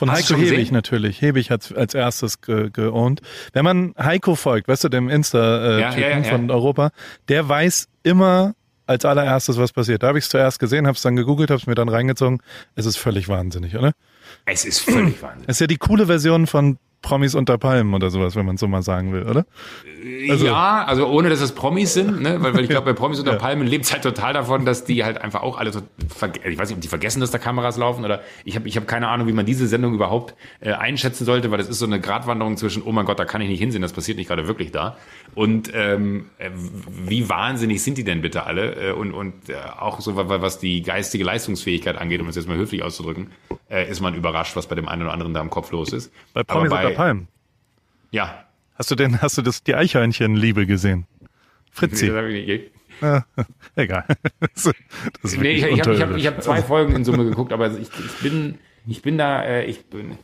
Von 0.00 0.10
Hast 0.10 0.30
Heiko 0.30 0.40
Hebig 0.40 0.72
natürlich. 0.72 1.20
Hebig 1.20 1.50
hat 1.50 1.76
als 1.76 1.92
erstes 1.92 2.40
ge 2.40 2.70
geowned. 2.72 3.20
Wenn 3.52 3.66
man 3.66 3.94
Heiko 3.98 4.34
folgt, 4.34 4.66
weißt 4.66 4.84
du, 4.84 4.88
dem 4.88 5.10
Insta-Typen 5.10 5.78
Ja, 5.78 6.08
ja, 6.08 6.18
ja, 6.20 6.24
von. 6.24 6.50
Europa, 6.50 6.90
der 7.28 7.46
weiß 7.46 7.86
immer 8.02 8.54
als 8.86 9.04
allererstes, 9.04 9.58
was 9.58 9.74
passiert. 9.74 10.02
Da 10.02 10.06
habe 10.06 10.16
ich 10.16 10.24
es 10.24 10.30
zuerst 10.30 10.58
gesehen, 10.58 10.86
habe 10.86 10.96
es 10.96 11.02
dann 11.02 11.16
gegoogelt, 11.16 11.50
habe 11.50 11.60
es 11.60 11.66
mir 11.66 11.74
dann 11.74 11.90
reingezogen. 11.90 12.40
Es 12.76 12.86
ist 12.86 12.96
völlig 12.96 13.28
wahnsinnig, 13.28 13.76
oder? 13.76 13.92
Es 14.46 14.64
ist 14.64 14.78
völlig 14.78 15.20
Wahnsinn. 15.20 15.44
Es 15.46 15.56
ist 15.56 15.60
ja 15.60 15.66
die 15.66 15.76
coole 15.76 16.06
Version 16.06 16.46
von 16.46 16.78
Promis 17.02 17.34
unter 17.34 17.56
Palmen 17.58 17.94
oder 17.94 18.10
sowas, 18.10 18.36
wenn 18.36 18.44
man 18.44 18.56
so 18.58 18.68
mal 18.68 18.82
sagen 18.82 19.12
will, 19.12 19.22
oder? 19.22 19.46
Also- 20.30 20.46
ja, 20.46 20.84
also 20.86 21.06
ohne 21.08 21.30
dass 21.30 21.40
es 21.40 21.52
Promis 21.52 21.94
sind, 21.94 22.20
ne? 22.20 22.36
weil, 22.42 22.54
weil 22.54 22.62
ich 22.64 22.68
glaube, 22.70 22.84
bei 22.92 22.92
Promis 22.92 23.18
unter 23.18 23.34
Palmen 23.36 23.66
lebt 23.66 23.86
es 23.86 23.92
halt 23.92 24.02
total 24.02 24.32
davon, 24.34 24.64
dass 24.66 24.84
die 24.84 25.02
halt 25.04 25.18
einfach 25.20 25.42
auch 25.42 25.58
alle, 25.58 25.72
so 25.72 25.80
ich 26.44 26.58
weiß 26.58 26.68
nicht, 26.68 26.76
ob 26.76 26.80
die 26.80 26.88
vergessen, 26.88 27.20
dass 27.20 27.30
da 27.30 27.38
Kameras 27.38 27.76
laufen 27.78 28.04
oder 28.04 28.20
ich 28.44 28.54
habe 28.56 28.68
ich 28.68 28.76
hab 28.76 28.86
keine 28.86 29.08
Ahnung, 29.08 29.26
wie 29.26 29.32
man 29.32 29.46
diese 29.46 29.66
Sendung 29.66 29.94
überhaupt 29.94 30.34
äh, 30.60 30.72
einschätzen 30.72 31.24
sollte, 31.24 31.50
weil 31.50 31.58
das 31.58 31.68
ist 31.68 31.78
so 31.78 31.86
eine 31.86 32.00
Gratwanderung 32.00 32.56
zwischen, 32.58 32.82
oh 32.82 32.92
mein 32.92 33.06
Gott, 33.06 33.18
da 33.18 33.24
kann 33.24 33.40
ich 33.40 33.48
nicht 33.48 33.60
hinsehen, 33.60 33.80
das 33.82 33.92
passiert 33.92 34.18
nicht 34.18 34.28
gerade 34.28 34.46
wirklich 34.46 34.70
da. 34.70 34.96
Und 35.34 35.70
ähm, 35.74 36.26
äh, 36.38 36.50
wie 36.54 37.28
wahnsinnig 37.28 37.82
sind 37.82 37.96
die 37.98 38.04
denn 38.04 38.20
bitte 38.20 38.44
alle? 38.44 38.90
Äh, 38.90 38.92
und 38.92 39.12
und 39.12 39.48
äh, 39.48 39.54
auch 39.78 40.00
so, 40.00 40.16
wa- 40.16 40.26
was 40.42 40.58
die 40.58 40.82
geistige 40.82 41.24
Leistungsfähigkeit 41.24 41.96
angeht, 41.96 42.20
um 42.20 42.28
es 42.28 42.36
jetzt 42.36 42.48
mal 42.48 42.56
höflich 42.56 42.82
auszudrücken, 42.82 43.28
äh, 43.70 43.88
ist 43.88 44.00
man 44.00 44.14
überrascht, 44.14 44.56
was 44.56 44.66
bei 44.66 44.74
dem 44.74 44.88
einen 44.88 45.02
oder 45.02 45.12
anderen 45.12 45.32
da 45.32 45.40
im 45.40 45.50
Kopf 45.50 45.70
los 45.70 45.92
ist. 45.92 46.12
Bei 46.34 46.40
Aber 46.40 46.44
Promis 46.54 46.70
unter 46.90 46.96
Palmen. 47.02 47.28
Ja. 48.10 48.44
Hast 48.74 48.90
du 48.90 48.94
denn, 48.94 49.20
hast 49.20 49.36
du 49.38 49.42
das, 49.42 49.62
die 49.62 49.74
Eichhörnchen-Liebe 49.74 50.66
gesehen? 50.66 51.06
Fritzi. 51.70 52.06
Das 52.08 52.16
hab 52.16 52.24
ich 52.24 52.46
nicht- 52.46 52.70
Egal. 53.76 54.04
Das 54.54 54.66
ist 55.22 55.38
Nee, 55.40 55.52
ich, 55.52 55.64
ich 55.64 55.80
habe 55.80 56.16
ich 56.16 56.26
hab, 56.26 56.34
hab 56.36 56.42
zwei 56.42 56.62
Folgen 56.62 56.94
in 56.94 57.04
Summe 57.04 57.24
geguckt, 57.24 57.52
aber 57.52 57.70
ich, 57.78 57.88
ich 57.88 58.18
bin 58.22 58.58
ich 58.86 59.02
bin 59.02 59.16
da 59.18 59.42
äh, 59.42 59.64
ich 59.64 59.86
bin 59.86 60.12
äh, 60.12 60.14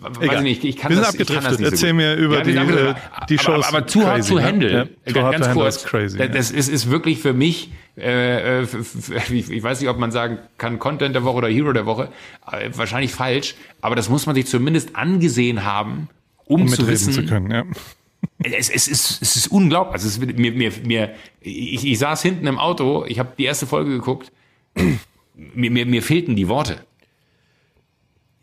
weiß 0.00 0.16
Egal. 0.20 0.36
ich 0.36 0.42
nicht, 0.42 0.64
ich 0.64 0.76
kann 0.76 0.94
das, 0.94 1.14
ich 1.14 1.26
kann 1.26 1.44
das 1.44 1.58
nicht 1.58 1.70
Erzähl 1.70 1.92
mir 1.92 2.14
über 2.14 2.44
sind 2.44 2.48
die, 2.48 2.52
äh, 2.52 2.94
die 3.28 3.38
aber, 3.38 3.42
Shows 3.42 3.66
aber, 3.66 3.78
aber 3.78 3.86
too 3.86 4.00
hot 4.00 4.14
crazy, 4.14 4.28
to 4.28 4.38
ne? 4.38 4.44
handle. 4.44 4.88
Ja, 5.04 5.12
ganz 5.12 5.46
Handle 5.46 5.54
kurz. 5.54 5.84
crazy, 5.84 6.18
das, 6.18 6.28
ja. 6.28 6.32
das 6.32 6.50
ist, 6.50 6.68
ist 6.68 6.90
wirklich 6.90 7.18
für 7.20 7.32
mich 7.32 7.70
äh, 7.96 8.62
äh, 8.62 8.66
ich, 9.32 9.62
weiß 9.62 9.80
nicht, 9.80 9.90
ob 9.90 9.98
man 9.98 10.10
sagen 10.10 10.38
kann 10.58 10.78
Content 10.78 11.14
der 11.14 11.24
Woche 11.24 11.36
oder 11.36 11.48
Hero 11.48 11.72
der 11.72 11.86
Woche, 11.86 12.08
äh, 12.50 12.70
wahrscheinlich 12.74 13.12
falsch, 13.12 13.54
aber 13.80 13.96
das 13.96 14.08
muss 14.08 14.26
man 14.26 14.34
sich 14.34 14.46
zumindest 14.46 14.96
angesehen 14.96 15.64
haben, 15.64 16.08
um, 16.44 16.62
um 16.62 16.68
zu 16.68 16.86
wissen, 16.86 17.12
zu 17.12 17.26
können, 17.26 17.50
ja. 17.50 17.64
es, 18.44 18.70
es, 18.70 18.88
ist, 18.88 19.22
es 19.22 19.36
ist 19.36 19.46
unglaublich. 19.48 19.94
Also 19.94 20.08
es 20.08 20.18
mir, 20.18 20.52
mir, 20.52 20.72
mir, 20.84 21.14
ich, 21.40 21.84
ich 21.84 21.98
saß 21.98 22.22
hinten 22.22 22.46
im 22.46 22.58
Auto, 22.58 23.04
ich 23.06 23.18
habe 23.18 23.32
die 23.36 23.44
erste 23.44 23.66
Folge 23.66 23.90
geguckt, 23.90 24.32
mir, 25.34 25.70
mir, 25.70 25.86
mir 25.86 26.02
fehlten 26.02 26.36
die 26.36 26.48
Worte. 26.48 26.78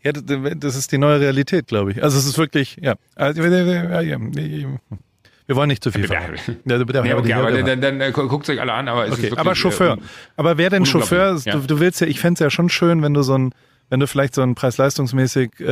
Ja, 0.02 0.12
das- 0.12 0.76
ist 0.76 0.92
die 0.92 0.98
neue 0.98 1.20
Realität, 1.20 1.66
glaube 1.66 1.92
ich. 1.92 2.02
Also 2.02 2.18
es 2.18 2.26
ist 2.26 2.38
wirklich, 2.38 2.78
ja. 2.80 2.94
Also, 3.16 3.42
Wir 3.42 5.56
wollen 5.56 5.68
nicht 5.68 5.82
zu 5.82 5.90
viel 5.92 6.06
verraten. 6.06 6.36
Ja, 6.64 6.80
okay, 7.16 7.32
aber 7.34 7.62
dann, 7.62 7.80
dann 7.80 8.00
äh, 8.00 8.12
guckt 8.12 8.48
euch 8.48 8.60
alle 8.60 8.72
an. 8.72 8.88
Aber 8.88 9.02
es 9.04 9.08
ist 9.10 9.14
Okay, 9.14 9.22
wirklich, 9.24 9.40
aber 9.40 9.54
Chauffeur. 9.54 9.98
Äh, 9.98 10.02
Aber 10.36 10.58
wer 10.58 10.70
denn 10.70 10.86
Chauffeur? 10.86 11.32
unglaublich, 11.32 11.66
Du, 11.66 11.74
du 11.74 11.80
willst 11.80 12.00
ja, 12.00 12.06
ich 12.06 12.20
fänd's 12.20 12.40
ja 12.40 12.50
schon 12.50 12.68
schön, 12.68 13.02
wenn 13.02 13.14
du 13.14 13.22
so 13.22 13.36
ein, 13.36 13.52
wenn 13.90 14.00
du 14.00 14.06
vielleicht 14.06 14.34
so 14.34 14.42
ein 14.42 14.54
preis-leistungsmäßig 14.54 15.50
äh, 15.60 15.64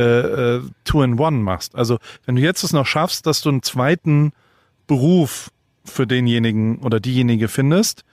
äh, 0.57 0.61
Two-in-One 0.83 1.37
machst. 1.37 1.75
Also 1.75 1.97
wenn 2.25 2.35
du 2.35 2.41
jetzt 2.41 2.63
es 2.63 2.73
noch 2.73 2.85
schaffst, 2.85 3.25
dass 3.25 3.41
du 3.41 3.49
einen 3.49 3.63
zweiten 3.63 4.33
Beruf 4.87 5.49
für 5.85 6.05
denjenigen 6.05 6.79
oder 6.79 6.99
diejenige 6.99 7.47
findest, 7.47 8.03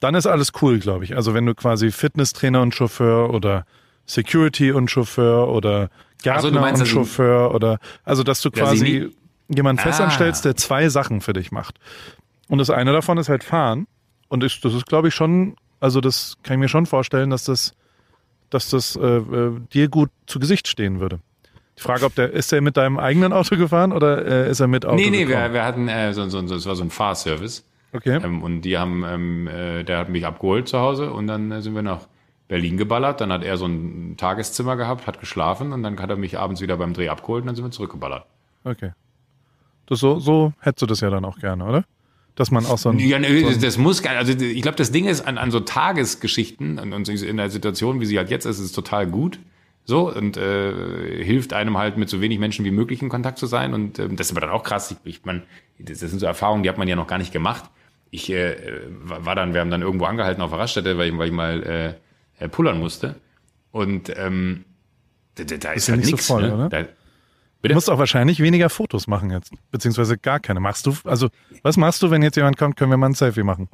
dann 0.00 0.14
ist 0.14 0.26
alles 0.26 0.52
cool, 0.62 0.78
glaube 0.78 1.04
ich. 1.04 1.16
Also 1.16 1.34
wenn 1.34 1.44
du 1.44 1.54
quasi 1.54 1.90
Fitnesstrainer 1.90 2.62
und 2.62 2.74
Chauffeur 2.74 3.34
oder 3.34 3.66
Security 4.08 4.72
und 4.72 4.90
Chauffeur 4.90 5.48
oder 5.48 5.90
Gärtner 6.22 6.44
Also 6.46 6.50
meinst, 6.60 6.80
und 6.82 6.88
Chauffeur 6.88 7.54
oder 7.54 7.78
also 8.04 8.24
dass 8.24 8.40
du 8.42 8.50
quasi 8.50 8.82
nie- 8.84 9.54
jemanden 9.54 9.80
Ah. 9.80 9.84
festanstellst, 9.84 10.44
der 10.44 10.56
zwei 10.56 10.88
Sachen 10.88 11.20
für 11.20 11.32
dich 11.32 11.52
macht. 11.52 11.78
Und 12.48 12.58
das 12.58 12.70
eine 12.70 12.92
davon 12.92 13.18
ist 13.18 13.28
halt 13.28 13.44
fahren. 13.44 13.86
Und 14.28 14.42
ist, 14.44 14.62
das 14.64 14.74
ist, 14.74 14.86
glaube 14.86 15.08
ich, 15.08 15.14
schon, 15.14 15.56
also 15.80 16.00
das 16.02 16.36
kann 16.42 16.54
ich 16.54 16.60
mir 16.60 16.68
schon 16.68 16.84
vorstellen, 16.86 17.30
dass 17.30 17.44
das, 17.44 17.72
dass 18.50 18.68
das 18.70 18.96
äh, 18.96 19.00
äh, 19.06 19.60
dir 19.72 19.88
gut 19.88 20.10
zu 20.26 20.38
Gesicht 20.38 20.68
stehen 20.68 21.00
würde. 21.00 21.20
Die 21.78 21.82
Frage, 21.82 22.04
ob 22.04 22.14
der, 22.14 22.32
ist 22.32 22.50
der 22.52 22.60
mit 22.60 22.76
deinem 22.76 22.98
eigenen 22.98 23.32
Auto 23.32 23.56
gefahren 23.56 23.92
oder 23.92 24.26
äh, 24.26 24.50
ist 24.50 24.60
er 24.60 24.66
mit 24.66 24.84
Auto 24.84 24.96
Nee, 24.96 25.08
nee, 25.10 25.24
gekommen? 25.24 25.44
wir, 25.44 25.52
wir 25.54 25.64
hatten 25.64 25.88
äh, 25.88 26.12
so, 26.12 26.28
so, 26.28 26.46
so, 26.46 26.54
das 26.56 26.66
war 26.66 26.74
so 26.76 26.82
ein 26.84 26.90
Fahrservice. 26.90 27.64
Okay. 27.92 28.20
Ähm, 28.22 28.42
und 28.42 28.62
die 28.62 28.76
haben, 28.76 29.02
ähm, 29.06 29.46
äh, 29.46 29.82
der 29.84 29.98
hat 29.98 30.08
mich 30.10 30.26
abgeholt 30.26 30.68
zu 30.68 30.78
Hause 30.78 31.10
und 31.12 31.26
dann 31.26 31.50
äh, 31.52 31.62
sind 31.62 31.74
wir 31.74 31.82
nach 31.82 32.00
Berlin 32.48 32.76
geballert. 32.76 33.20
Dann 33.20 33.32
hat 33.32 33.44
er 33.44 33.56
so 33.56 33.66
ein 33.66 34.16
Tageszimmer 34.16 34.76
gehabt, 34.76 35.06
hat 35.06 35.20
geschlafen 35.20 35.72
und 35.72 35.82
dann 35.82 36.00
hat 36.00 36.10
er 36.10 36.16
mich 36.16 36.38
abends 36.38 36.60
wieder 36.60 36.76
beim 36.76 36.94
Dreh 36.94 37.08
abgeholt 37.08 37.42
und 37.42 37.46
dann 37.46 37.54
sind 37.54 37.64
wir 37.64 37.70
zurückgeballert. 37.70 38.24
Okay. 38.64 38.92
Das 39.86 40.00
so, 40.00 40.18
so 40.18 40.52
hättest 40.60 40.82
du 40.82 40.86
das 40.86 41.00
ja 41.00 41.10
dann 41.10 41.24
auch 41.24 41.38
gerne, 41.38 41.64
oder? 41.64 41.84
Dass 42.34 42.50
man 42.50 42.66
auch 42.66 42.78
so 42.78 42.90
ein. 42.90 42.98
Ja, 42.98 43.18
nee, 43.18 43.42
das, 43.42 43.58
das 43.58 43.78
muss 43.78 44.02
gar 44.02 44.16
also 44.16 44.32
ich 44.32 44.62
glaube, 44.62 44.76
das 44.76 44.92
Ding 44.92 45.06
ist 45.06 45.26
an, 45.26 45.38
an 45.38 45.50
so 45.50 45.60
Tagesgeschichten 45.60 46.78
und, 46.78 46.92
und 46.92 47.08
in 47.08 47.36
der 47.36 47.50
Situation, 47.50 48.00
wie 48.00 48.06
sie 48.06 48.18
halt 48.18 48.30
jetzt 48.30 48.44
ist, 48.44 48.58
ist 48.58 48.66
es 48.66 48.72
total 48.72 49.06
gut. 49.06 49.38
So 49.84 50.14
und 50.14 50.36
äh, 50.36 51.24
hilft 51.24 51.54
einem 51.54 51.78
halt 51.78 51.96
mit 51.96 52.10
so 52.10 52.20
wenig 52.20 52.38
Menschen 52.38 52.64
wie 52.64 52.70
möglich 52.70 53.00
in 53.02 53.08
Kontakt 53.08 53.38
zu 53.38 53.46
sein. 53.46 53.72
Und 53.72 53.98
ähm, 53.98 54.16
das 54.16 54.28
ist 54.28 54.36
aber 54.36 54.42
dann 54.42 54.50
auch 54.50 54.62
krass. 54.62 54.90
Ich, 54.90 54.98
ich 55.04 55.24
mein, 55.24 55.42
das, 55.78 56.00
das 56.00 56.10
sind 56.10 56.18
so 56.18 56.26
Erfahrungen, 56.26 56.62
die 56.62 56.68
hat 56.68 56.76
man 56.78 56.86
ja 56.86 56.94
noch 56.94 57.06
gar 57.06 57.18
nicht 57.18 57.32
gemacht. 57.32 57.64
Ich 58.10 58.30
äh, 58.30 58.56
war 59.02 59.24
war 59.24 59.34
dann, 59.34 59.54
wir 59.54 59.60
haben 59.60 59.70
dann 59.70 59.82
irgendwo 59.82 60.04
angehalten 60.04 60.42
auf 60.42 60.50
der 60.50 60.58
Raststätte, 60.60 60.98
weil 60.98 61.08
ich, 61.08 61.18
weil 61.18 61.28
ich 61.28 61.34
mal 61.34 61.62
äh, 61.62 61.88
äh, 61.88 61.94
pullern 62.46 62.78
musste. 62.78 63.16
Und 63.72 64.12
ähm, 64.16 64.64
da, 65.34 65.44
da, 65.44 65.56
da 65.56 65.72
ist, 65.72 65.88
ja 65.88 65.92
halt 65.92 66.00
nicht 66.00 66.10
so 66.10 66.16
nichts. 66.16 66.26
voll, 66.26 66.42
ne? 66.42 66.54
oder? 66.54 66.68
Da, 66.68 66.84
Du 67.62 67.74
musst 67.74 67.90
auch 67.90 67.98
wahrscheinlich 67.98 68.40
weniger 68.40 68.70
Fotos 68.70 69.08
machen 69.08 69.30
jetzt. 69.30 69.52
Beziehungsweise 69.72 70.16
gar 70.16 70.38
keine. 70.38 70.60
Machst 70.60 70.86
du, 70.86 70.94
also, 71.04 71.28
was 71.62 71.76
machst 71.76 72.00
du, 72.02 72.10
wenn 72.10 72.22
jetzt 72.22 72.36
jemand 72.36 72.56
kommt, 72.56 72.76
können 72.76 72.90
wir 72.90 72.96
mal 72.96 73.08
ein 73.08 73.14
Selfie 73.14 73.42
machen? 73.42 73.68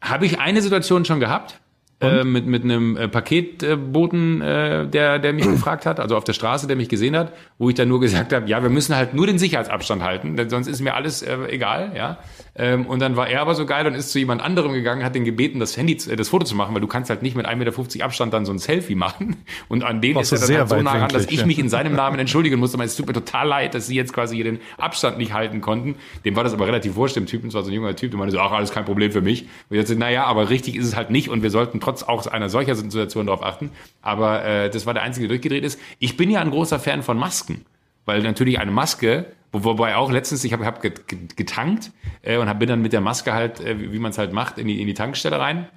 Habe 0.00 0.26
ich 0.26 0.40
eine 0.40 0.60
Situation 0.60 1.04
schon 1.04 1.20
gehabt. 1.20 1.60
Äh, 1.98 2.24
mit, 2.24 2.46
mit 2.46 2.62
einem 2.62 2.94
äh, 2.98 3.08
Paketboten, 3.08 4.42
äh, 4.42 4.86
der, 4.86 5.18
der 5.18 5.32
mich 5.32 5.46
gefragt 5.46 5.86
hat, 5.86 5.98
also 5.98 6.14
auf 6.14 6.24
der 6.24 6.34
Straße, 6.34 6.66
der 6.66 6.76
mich 6.76 6.90
gesehen 6.90 7.16
hat, 7.16 7.32
wo 7.56 7.70
ich 7.70 7.74
dann 7.74 7.88
nur 7.88 8.00
gesagt 8.00 8.34
habe, 8.34 8.46
ja, 8.46 8.62
wir 8.62 8.68
müssen 8.68 8.94
halt 8.94 9.14
nur 9.14 9.26
den 9.26 9.38
Sicherheitsabstand 9.38 10.02
halten, 10.02 10.36
denn 10.36 10.50
sonst 10.50 10.66
ist 10.66 10.82
mir 10.82 10.92
alles 10.94 11.22
äh, 11.22 11.34
egal, 11.48 11.92
ja. 11.96 12.18
Ähm, 12.58 12.86
und 12.86 13.00
dann 13.00 13.16
war 13.16 13.28
er 13.28 13.42
aber 13.42 13.54
so 13.54 13.66
geil 13.66 13.86
und 13.86 13.94
ist 13.94 14.10
zu 14.10 14.18
jemand 14.18 14.40
anderem 14.40 14.72
gegangen, 14.72 15.04
hat 15.04 15.14
den 15.14 15.24
gebeten, 15.24 15.60
das 15.60 15.76
Handy, 15.76 15.96
zu- 15.98 16.10
äh, 16.10 16.16
das 16.16 16.30
Foto 16.30 16.44
zu 16.46 16.54
machen, 16.54 16.74
weil 16.74 16.80
du 16.80 16.86
kannst 16.86 17.10
halt 17.10 17.22
nicht 17.22 17.36
mit 17.36 17.46
1,50 17.46 17.56
Meter 17.56 18.04
Abstand 18.04 18.32
dann 18.32 18.46
so 18.46 18.52
ein 18.52 18.58
Selfie 18.58 18.94
machen. 18.94 19.36
Und 19.68 19.84
an 19.84 20.00
den 20.00 20.16
ist 20.16 20.32
er 20.32 20.38
dann 20.38 20.58
halt 20.58 20.68
so 20.68 20.82
nah 20.82 20.92
ran, 20.92 21.08
dass 21.10 21.26
ich 21.26 21.40
ja. 21.40 21.46
mich 21.46 21.58
in 21.58 21.68
seinem 21.68 21.94
Namen 21.96 22.18
entschuldigen 22.18 22.58
musste. 22.58 22.82
Es 22.82 22.96
tut 22.96 23.06
mir 23.06 23.12
total 23.12 23.46
leid, 23.48 23.74
dass 23.74 23.86
sie 23.86 23.94
jetzt 23.94 24.12
quasi 24.12 24.36
hier 24.36 24.44
den 24.44 24.60
Abstand 24.78 25.18
nicht 25.18 25.32
halten 25.32 25.60
konnten. 25.60 25.96
Dem 26.24 26.34
war 26.36 26.44
das 26.44 26.54
aber 26.54 26.66
relativ 26.66 26.94
wurscht, 26.94 27.16
dem 27.16 27.26
Typen, 27.26 27.48
es 27.48 27.54
war 27.54 27.62
so 27.62 27.70
ein 27.70 27.74
junger 27.74 27.94
Typ, 27.94 28.10
der 28.10 28.18
meinte 28.18 28.32
so, 28.32 28.40
ach, 28.40 28.52
alles 28.52 28.70
kein 28.70 28.84
Problem 28.84 29.12
für 29.12 29.20
mich. 29.20 29.46
Und 29.68 29.76
jetzt, 29.76 29.94
naja, 29.96 30.24
aber 30.24 30.48
richtig 30.48 30.76
ist 30.76 30.86
es 30.86 30.96
halt 30.96 31.10
nicht 31.10 31.28
und 31.28 31.42
wir 31.42 31.50
sollten 31.50 31.80
trotz 31.80 32.02
auch 32.02 32.26
einer 32.26 32.48
solcher 32.48 32.74
Situation 32.74 33.26
darauf 33.26 33.42
achten. 33.42 33.70
Aber 34.02 34.44
äh, 34.44 34.70
das 34.70 34.86
war 34.86 34.94
der 34.94 35.02
Einzige, 35.02 35.28
der 35.28 35.36
durchgedreht 35.36 35.64
ist. 35.64 35.78
Ich 35.98 36.16
bin 36.16 36.30
ja 36.30 36.40
ein 36.40 36.50
großer 36.50 36.78
Fan 36.78 37.02
von 37.02 37.18
Masken, 37.18 37.66
weil 38.04 38.22
natürlich 38.22 38.58
eine 38.58 38.70
Maske, 38.70 39.26
wobei 39.64 39.96
auch 39.96 40.10
letztens, 40.10 40.44
ich 40.44 40.52
habe 40.52 40.64
hab 40.66 40.82
get- 40.82 41.08
get- 41.08 41.36
getankt 41.36 41.90
äh, 42.22 42.36
und 42.38 42.48
hab, 42.48 42.58
bin 42.58 42.68
dann 42.68 42.82
mit 42.82 42.92
der 42.92 43.00
Maske 43.00 43.32
halt, 43.32 43.60
äh, 43.60 43.78
wie, 43.80 43.92
wie 43.92 43.98
man 43.98 44.10
es 44.10 44.18
halt 44.18 44.32
macht, 44.32 44.58
in 44.58 44.66
die, 44.68 44.80
in 44.80 44.86
die 44.86 44.94
Tankstelle 44.94 45.38
rein. 45.38 45.68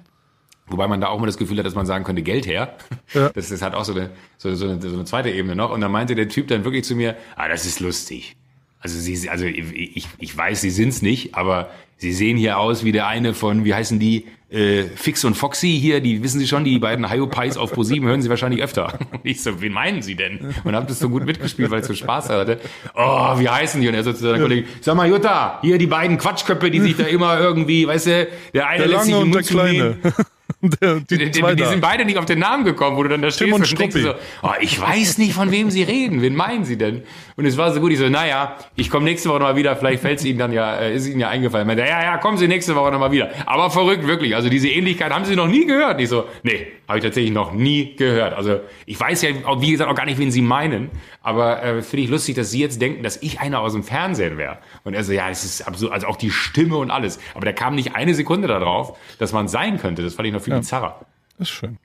Wobei 0.66 0.86
man 0.86 1.00
da 1.00 1.08
auch 1.08 1.18
mal 1.18 1.26
das 1.26 1.36
Gefühl 1.36 1.58
hat, 1.58 1.66
dass 1.66 1.74
man 1.74 1.84
sagen 1.86 2.04
könnte, 2.04 2.22
Geld 2.22 2.46
her. 2.46 2.76
Ja. 3.12 3.30
Das 3.34 3.50
ist 3.50 3.60
halt 3.62 3.74
auch 3.74 3.84
so 3.84 3.92
eine, 3.92 4.10
so, 4.38 4.54
so, 4.54 4.68
eine, 4.68 4.80
so 4.80 4.88
eine 4.94 5.04
zweite 5.04 5.30
Ebene 5.30 5.56
noch. 5.56 5.70
Und 5.72 5.80
dann 5.80 5.90
meinte 5.90 6.14
der 6.14 6.28
Typ 6.28 6.46
dann 6.48 6.64
wirklich 6.64 6.84
zu 6.84 6.94
mir, 6.94 7.16
ah, 7.36 7.48
das 7.48 7.66
ist 7.66 7.80
lustig. 7.80 8.36
Also 8.78 8.98
sie, 8.98 9.28
also 9.28 9.44
ich, 9.44 9.96
ich, 9.96 10.08
ich 10.18 10.36
weiß, 10.36 10.60
sie 10.60 10.70
sind's 10.70 11.02
nicht, 11.02 11.34
aber 11.34 11.70
sie 12.00 12.12
sehen 12.12 12.36
hier 12.36 12.58
aus 12.58 12.84
wie 12.84 12.92
der 12.92 13.06
eine 13.06 13.34
von, 13.34 13.64
wie 13.64 13.74
heißen 13.74 13.98
die, 13.98 14.26
äh, 14.50 14.84
Fix 14.96 15.24
und 15.24 15.34
Foxy 15.34 15.78
hier, 15.80 16.00
die 16.00 16.22
wissen 16.22 16.40
Sie 16.40 16.48
schon, 16.48 16.64
die 16.64 16.78
beiden 16.78 17.08
Hyopies 17.08 17.56
auf 17.56 17.72
ProSieben 17.72 18.08
hören 18.08 18.20
Sie 18.20 18.28
wahrscheinlich 18.28 18.62
öfter. 18.62 18.98
Und 19.12 19.20
ich 19.22 19.42
so, 19.42 19.60
wen 19.60 19.72
meinen 19.72 20.02
Sie 20.02 20.16
denn? 20.16 20.54
Und 20.64 20.74
hab 20.74 20.88
das 20.88 20.98
so 20.98 21.08
gut 21.08 21.24
mitgespielt, 21.24 21.70
weil 21.70 21.80
ich 21.80 21.86
so 21.86 21.94
Spaß 21.94 22.30
hatte. 22.30 22.60
Oh, 22.96 23.38
wie 23.38 23.48
heißen 23.48 23.80
die? 23.80 23.88
Und 23.88 23.94
er 23.94 24.02
so 24.02 24.12
zu 24.12 24.22
seiner 24.22 24.40
Kollegin, 24.40 24.66
sag 24.80 24.96
mal, 24.96 25.08
Jutta, 25.08 25.60
hier 25.62 25.78
die 25.78 25.86
beiden 25.86 26.18
Quatschköpfe, 26.18 26.70
die 26.70 26.80
sich 26.80 26.96
da 26.96 27.04
immer 27.04 27.38
irgendwie, 27.38 27.86
weißt 27.86 28.06
du, 28.06 28.28
der 28.52 28.66
eine 28.68 28.78
Der 28.78 28.88
lässt 28.88 29.04
sich 29.04 29.14
im 29.14 29.28
Mund 29.28 29.46
kleine. 29.46 29.96
der, 30.62 31.00
die, 31.00 31.16
Die, 31.16 31.30
die, 31.30 31.56
die 31.56 31.64
sind 31.64 31.80
beide 31.80 32.04
nicht 32.04 32.18
auf 32.18 32.26
den 32.26 32.40
Namen 32.40 32.64
gekommen, 32.64 32.96
wo 32.96 33.02
du 33.02 33.08
dann 33.08 33.22
da 33.22 33.30
stehst 33.30 33.52
und 33.52 33.62
und 33.62 33.78
denkst 33.78 33.96
so, 33.96 34.14
oh, 34.42 34.50
ich 34.60 34.80
weiß 34.80 35.18
nicht, 35.18 35.32
von 35.32 35.50
wem 35.50 35.70
sie 35.70 35.82
reden. 35.82 36.22
Wen 36.22 36.34
meinen 36.34 36.64
sie 36.64 36.76
denn? 36.76 37.02
Und 37.40 37.46
es 37.46 37.56
war 37.56 37.72
so 37.72 37.80
gut, 37.80 37.90
ich 37.90 37.98
so, 37.98 38.06
naja, 38.10 38.58
ich 38.76 38.90
komme 38.90 39.06
nächste 39.06 39.30
Woche 39.30 39.38
nochmal 39.38 39.56
wieder, 39.56 39.74
vielleicht 39.74 40.02
fällt 40.02 40.18
es 40.18 40.26
Ihnen 40.26 40.38
dann 40.38 40.52
ja, 40.52 40.76
äh, 40.76 40.94
ist 40.94 41.06
Ihnen 41.06 41.20
ja 41.20 41.30
eingefallen. 41.30 41.66
Meinte, 41.66 41.84
ja, 41.84 42.02
ja, 42.02 42.18
kommen 42.18 42.36
Sie 42.36 42.46
nächste 42.46 42.76
Woche 42.76 42.92
nochmal 42.92 43.12
wieder. 43.12 43.30
Aber 43.46 43.70
verrückt, 43.70 44.06
wirklich. 44.06 44.36
Also 44.36 44.50
diese 44.50 44.68
Ähnlichkeit 44.68 45.10
haben 45.10 45.24
Sie 45.24 45.34
noch 45.36 45.48
nie 45.48 45.64
gehört. 45.64 45.94
Und 45.94 46.00
ich 46.00 46.10
so, 46.10 46.26
nee, 46.42 46.66
habe 46.86 46.98
ich 46.98 47.04
tatsächlich 47.04 47.32
noch 47.32 47.54
nie 47.54 47.96
gehört. 47.96 48.34
Also 48.34 48.60
ich 48.84 49.00
weiß 49.00 49.22
ja, 49.22 49.30
wie 49.58 49.70
gesagt, 49.70 49.90
auch 49.90 49.94
gar 49.94 50.04
nicht, 50.04 50.18
wen 50.18 50.30
Sie 50.30 50.42
meinen. 50.42 50.90
Aber 51.22 51.62
äh, 51.62 51.80
finde 51.80 52.04
ich 52.04 52.10
lustig, 52.10 52.34
dass 52.34 52.50
Sie 52.50 52.60
jetzt 52.60 52.82
denken, 52.82 53.02
dass 53.02 53.16
ich 53.22 53.40
einer 53.40 53.60
aus 53.60 53.72
dem 53.72 53.84
Fernsehen 53.84 54.36
wäre. 54.36 54.58
Und 54.84 54.92
er 54.92 55.02
so, 55.02 55.14
ja, 55.14 55.30
es 55.30 55.42
ist 55.42 55.66
absurd, 55.66 55.92
also 55.94 56.08
auch 56.08 56.16
die 56.16 56.30
Stimme 56.30 56.76
und 56.76 56.90
alles. 56.90 57.20
Aber 57.34 57.46
da 57.46 57.52
kam 57.52 57.74
nicht 57.74 57.96
eine 57.96 58.12
Sekunde 58.12 58.48
darauf, 58.48 58.98
dass 59.18 59.32
man 59.32 59.48
sein 59.48 59.78
könnte. 59.78 60.02
Das 60.02 60.12
fand 60.12 60.28
ich 60.28 60.34
noch 60.34 60.42
viel 60.42 60.52
ja. 60.52 60.58
bizarrer. 60.58 61.06
Das 61.38 61.48
ist 61.48 61.54
schön. 61.54 61.78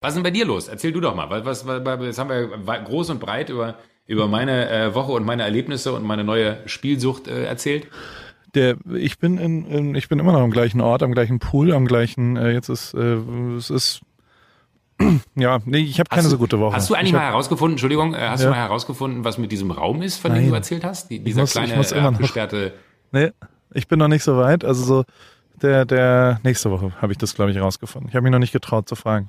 Was 0.00 0.10
ist 0.10 0.16
denn 0.18 0.22
bei 0.22 0.30
dir 0.30 0.44
los? 0.44 0.68
Erzähl 0.68 0.92
du 0.92 1.00
doch 1.00 1.16
mal. 1.16 1.28
Was, 1.30 1.66
was, 1.66 1.84
was, 1.84 2.00
jetzt 2.04 2.18
haben 2.20 2.28
wir 2.30 2.78
groß 2.78 3.10
und 3.10 3.18
breit 3.18 3.48
über, 3.48 3.74
über 4.06 4.28
meine 4.28 4.70
äh, 4.70 4.94
Woche 4.94 5.12
und 5.12 5.24
meine 5.24 5.42
Erlebnisse 5.42 5.92
und 5.92 6.04
meine 6.04 6.24
neue 6.24 6.58
Spielsucht 6.66 7.28
äh, 7.28 7.44
erzählt. 7.44 7.86
Der, 8.54 8.76
ich 8.94 9.18
bin 9.18 9.38
in, 9.38 9.66
in, 9.66 9.94
ich 9.94 10.08
bin 10.08 10.18
immer 10.18 10.32
noch 10.32 10.40
am 10.40 10.50
gleichen 10.50 10.80
Ort, 10.80 11.02
am 11.02 11.12
gleichen 11.12 11.38
Pool, 11.38 11.72
am 11.72 11.86
gleichen. 11.86 12.36
Äh, 12.36 12.52
jetzt 12.52 12.68
ist 12.68 12.94
äh, 12.94 13.16
es 13.56 13.70
ist 13.70 14.02
ja, 15.34 15.58
nee, 15.64 15.78
ich 15.78 15.98
habe 15.98 16.08
keine 16.08 16.24
du, 16.24 16.30
so 16.30 16.38
gute 16.38 16.60
Woche. 16.60 16.76
Hast 16.76 16.88
du 16.88 16.94
eigentlich 16.94 17.08
ich 17.08 17.14
mal 17.14 17.22
herausgefunden, 17.22 17.74
Entschuldigung, 17.74 18.14
äh, 18.14 18.18
hast 18.18 18.42
ja. 18.42 18.46
du 18.46 18.52
mal 18.52 18.60
herausgefunden, 18.60 19.24
was 19.24 19.38
mit 19.38 19.50
diesem 19.50 19.70
Raum 19.70 20.02
ist, 20.02 20.18
von 20.18 20.30
Nein. 20.30 20.42
dem 20.42 20.50
du 20.50 20.54
erzählt 20.54 20.84
hast? 20.84 21.10
Die, 21.10 21.18
dieser 21.18 21.42
muss, 21.42 21.52
kleine 21.52 21.72
äh, 21.74 21.98
abgesperrte. 21.98 22.74
Nee, 23.10 23.30
ich 23.72 23.88
bin 23.88 23.98
noch 23.98 24.08
nicht 24.08 24.22
so 24.22 24.36
weit. 24.36 24.64
Also 24.64 24.84
so 24.84 25.04
der, 25.62 25.84
der 25.84 26.40
nächste 26.44 26.70
Woche 26.70 26.92
habe 27.00 27.12
ich 27.12 27.18
das, 27.18 27.34
glaube 27.34 27.50
ich, 27.50 27.58
rausgefunden. 27.58 28.08
Ich 28.08 28.14
habe 28.14 28.22
mich 28.22 28.32
noch 28.32 28.38
nicht 28.38 28.52
getraut 28.52 28.88
zu 28.88 28.94
fragen. 28.94 29.28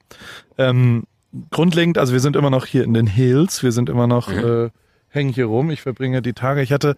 Ähm, 0.57 1.03
grundlegend, 1.51 1.97
also 1.97 2.13
wir 2.13 2.19
sind 2.19 2.35
immer 2.35 2.49
noch 2.49 2.65
hier 2.65 2.83
in 2.83 2.93
den 2.93 3.07
Hills, 3.07 3.63
wir 3.63 3.71
sind 3.71 3.89
immer 3.89 4.07
noch, 4.07 4.29
mhm. 4.29 4.65
äh, 4.65 4.69
hängen 5.15 5.33
hier 5.33 5.45
rum. 5.45 5.71
Ich 5.71 5.81
verbringe 5.81 6.21
die 6.21 6.33
Tage. 6.33 6.61
Ich 6.61 6.71
hatte 6.71 6.95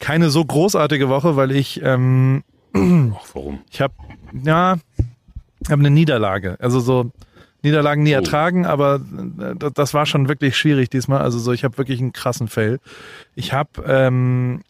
keine 0.00 0.30
so 0.30 0.44
großartige 0.44 1.08
Woche, 1.08 1.36
weil 1.36 1.52
ich, 1.52 1.80
ähm, 1.84 2.42
Ach, 2.74 3.28
warum? 3.34 3.60
Ich 3.70 3.80
habe, 3.80 3.94
ja, 4.44 4.78
habe 5.68 5.80
eine 5.80 5.90
Niederlage. 5.90 6.56
Also 6.58 6.80
so 6.80 7.12
Niederlagen 7.62 8.02
nie 8.02 8.12
oh. 8.12 8.16
ertragen, 8.16 8.64
aber 8.64 9.00
äh, 9.38 9.70
das 9.74 9.94
war 9.94 10.06
schon 10.06 10.28
wirklich 10.28 10.56
schwierig 10.56 10.88
diesmal. 10.90 11.20
Also 11.20 11.38
so, 11.38 11.52
ich 11.52 11.62
habe 11.62 11.78
wirklich 11.78 12.00
einen 12.00 12.12
krassen 12.12 12.48
Fail. 12.48 12.80
Ich 13.34 13.52
habe 13.52 13.84
ähm, 13.86 14.62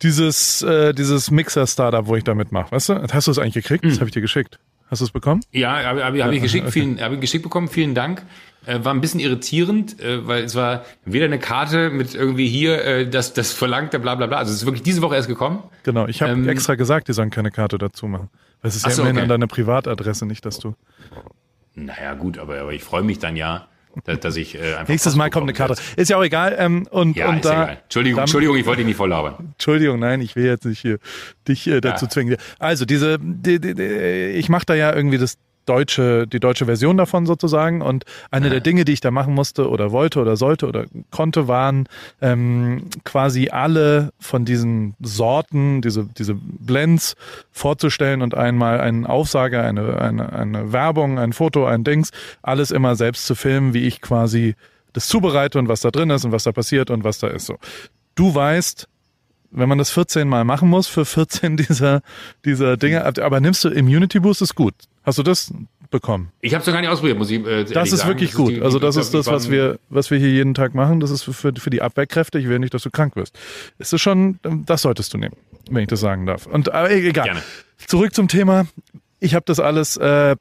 dieses, 0.00 0.62
äh, 0.62 0.94
dieses 0.94 1.30
Mixer-Startup, 1.30 2.06
wo 2.06 2.16
ich 2.16 2.24
da 2.24 2.34
mitmache, 2.34 2.72
weißt 2.72 2.88
du? 2.88 3.02
Hast 3.12 3.26
du 3.26 3.30
es 3.30 3.38
eigentlich 3.38 3.54
gekriegt? 3.54 3.84
Mhm. 3.84 3.90
Das 3.90 3.98
habe 3.98 4.08
ich 4.08 4.14
dir 4.14 4.22
geschickt. 4.22 4.58
Hast 4.92 5.00
du 5.00 5.06
es 5.06 5.10
bekommen? 5.10 5.40
Ja, 5.52 5.82
habe 5.84 6.04
hab, 6.04 6.14
hab 6.14 6.32
ich 6.32 6.42
geschickt, 6.42 6.66
okay. 6.66 6.72
vielen, 6.72 7.00
habe 7.00 7.14
ich 7.14 7.22
geschickt 7.22 7.42
bekommen, 7.42 7.68
vielen 7.68 7.94
Dank. 7.94 8.26
Äh, 8.66 8.84
war 8.84 8.92
ein 8.92 9.00
bisschen 9.00 9.20
irritierend, 9.20 9.98
äh, 9.98 10.26
weil 10.26 10.44
es 10.44 10.54
war 10.54 10.84
weder 11.06 11.24
eine 11.24 11.38
Karte 11.38 11.88
mit 11.88 12.14
irgendwie 12.14 12.46
hier, 12.46 12.84
äh, 12.84 13.08
das, 13.08 13.32
das 13.32 13.52
verlangte 13.52 13.98
bla 13.98 14.16
bla 14.16 14.26
bla. 14.26 14.36
Also 14.36 14.52
es 14.52 14.58
ist 14.58 14.66
wirklich 14.66 14.82
diese 14.82 15.00
Woche 15.00 15.14
erst 15.14 15.28
gekommen. 15.28 15.62
Genau, 15.82 16.06
ich 16.08 16.20
habe 16.20 16.32
ähm, 16.32 16.46
extra 16.46 16.74
gesagt, 16.74 17.08
die 17.08 17.14
sollen 17.14 17.30
keine 17.30 17.50
Karte 17.50 17.78
dazu 17.78 18.06
machen. 18.06 18.28
Weil 18.60 18.68
es 18.68 18.76
ist 18.76 18.84
ja 18.84 18.90
so, 18.90 19.00
immerhin 19.00 19.16
okay. 19.16 19.22
an 19.22 19.28
deiner 19.30 19.46
Privatadresse, 19.46 20.26
nicht, 20.26 20.44
dass 20.44 20.58
du. 20.58 20.74
Naja, 21.74 22.12
gut, 22.12 22.36
aber, 22.36 22.60
aber 22.60 22.74
ich 22.74 22.84
freue 22.84 23.02
mich 23.02 23.18
dann 23.18 23.34
ja, 23.34 23.68
dass, 24.04 24.36
ich 24.36 24.54
äh, 24.54 24.74
einfach. 24.74 24.88
Nächstes 24.88 25.16
Mal 25.16 25.30
kommt 25.30 25.44
eine 25.44 25.52
Karte. 25.52 25.80
Ist 25.96 26.10
ja 26.10 26.16
auch 26.16 26.24
egal. 26.24 26.56
Ähm, 26.58 26.86
und, 26.90 27.16
ja, 27.16 27.28
und 27.28 27.36
ist 27.36 27.44
da, 27.44 27.64
egal. 27.64 27.78
Entschuldigung, 27.82 28.16
dann, 28.16 28.22
Entschuldigung, 28.24 28.56
ich 28.56 28.66
wollte 28.66 28.78
dich 28.78 28.86
nicht 28.86 28.96
voll 28.96 29.10
labern. 29.10 29.52
Entschuldigung, 29.52 29.98
nein, 29.98 30.20
ich 30.20 30.36
will 30.36 30.44
jetzt 30.44 30.64
nicht 30.64 30.80
hier 30.80 30.98
dich 31.48 31.66
äh, 31.66 31.80
dazu 31.80 32.06
ja. 32.06 32.10
zwingen. 32.10 32.36
Also 32.58 32.84
diese, 32.84 33.18
die, 33.20 33.60
die, 33.60 33.74
die, 33.74 33.82
ich 33.82 34.48
mache 34.48 34.66
da 34.66 34.74
ja 34.74 34.94
irgendwie 34.94 35.18
das 35.18 35.38
deutsche, 35.66 36.26
die 36.26 36.40
deutsche 36.40 36.66
Version 36.66 36.96
davon 36.96 37.26
sozusagen. 37.26 37.82
Und 37.82 38.04
eine 38.30 38.50
der 38.50 38.60
Dinge, 38.60 38.84
die 38.84 38.92
ich 38.92 39.00
da 39.00 39.10
machen 39.10 39.34
musste 39.34 39.68
oder 39.68 39.92
wollte 39.92 40.20
oder 40.20 40.36
sollte 40.36 40.66
oder 40.66 40.84
konnte, 41.10 41.48
waren 41.48 41.88
ähm, 42.20 42.84
quasi 43.04 43.48
alle 43.48 44.12
von 44.18 44.44
diesen 44.44 44.94
Sorten, 45.00 45.82
diese, 45.82 46.04
diese 46.18 46.34
Blends 46.34 47.14
vorzustellen 47.50 48.22
und 48.22 48.34
einmal 48.34 48.80
einen 48.80 49.06
Aufsager, 49.06 49.62
eine, 49.62 50.00
eine, 50.00 50.32
eine 50.32 50.72
Werbung, 50.72 51.18
ein 51.18 51.32
Foto, 51.32 51.66
ein 51.66 51.84
Dings, 51.84 52.10
alles 52.42 52.70
immer 52.70 52.96
selbst 52.96 53.26
zu 53.26 53.34
filmen, 53.34 53.74
wie 53.74 53.86
ich 53.86 54.00
quasi 54.00 54.54
das 54.92 55.08
zubereite 55.08 55.58
und 55.58 55.68
was 55.68 55.80
da 55.80 55.90
drin 55.90 56.10
ist 56.10 56.24
und 56.24 56.32
was 56.32 56.44
da 56.44 56.52
passiert 56.52 56.90
und 56.90 57.04
was 57.04 57.18
da 57.18 57.28
ist. 57.28 57.46
So. 57.46 57.58
Du 58.14 58.34
weißt, 58.34 58.88
wenn 59.52 59.68
man 59.68 59.78
das 59.78 59.90
14 59.90 60.28
Mal 60.28 60.44
machen 60.44 60.68
muss 60.68 60.88
für 60.88 61.04
14 61.04 61.56
dieser, 61.68 62.02
dieser 62.44 62.76
Dinge, 62.76 63.04
aber 63.04 63.40
nimmst 63.40 63.64
du 63.64 63.68
Immunity 63.68 64.20
Boost 64.20 64.42
ist 64.42 64.54
gut. 64.54 64.74
Hast 65.04 65.18
du 65.18 65.22
das 65.22 65.52
bekommen? 65.90 66.30
Ich 66.40 66.54
habe 66.54 66.62
es 66.62 66.66
noch 66.66 66.74
gar 66.74 66.80
nicht 66.80 66.90
ausprobiert, 66.90 67.18
muss 67.18 67.30
ich 67.30 67.44
äh, 67.44 67.64
Das 67.64 67.92
ist 67.92 68.00
sagen. 68.00 68.10
wirklich 68.10 68.30
das 68.30 68.36
gut. 68.36 68.50
Ist 68.52 68.56
die, 68.58 68.62
also 68.62 68.78
das 68.78 68.96
ist 68.96 69.12
das, 69.14 69.26
was 69.26 69.50
wir, 69.50 69.78
was 69.88 70.10
wir 70.10 70.18
hier 70.18 70.30
jeden 70.30 70.54
Tag 70.54 70.74
machen. 70.74 71.00
Das 71.00 71.10
ist 71.10 71.22
für, 71.24 71.52
für 71.54 71.70
die 71.70 71.82
Abwehrkräfte. 71.82 72.38
Ich 72.38 72.48
will 72.48 72.58
nicht, 72.58 72.72
dass 72.74 72.82
du 72.82 72.90
krank 72.90 73.16
wirst. 73.16 73.38
Es 73.78 73.92
ist 73.92 74.00
schon, 74.00 74.38
das 74.42 74.82
solltest 74.82 75.12
du 75.14 75.18
nehmen, 75.18 75.36
wenn 75.70 75.82
ich 75.82 75.88
das 75.88 76.00
sagen 76.00 76.26
darf. 76.26 76.46
Und 76.46 76.68
äh, 76.68 77.08
egal. 77.08 77.24
Gerne. 77.24 77.42
Zurück 77.86 78.14
zum 78.14 78.28
Thema. 78.28 78.66
Ich 79.20 79.34
habe 79.34 79.44
das 79.46 79.60
alles 79.60 79.96
äh, 79.96 80.36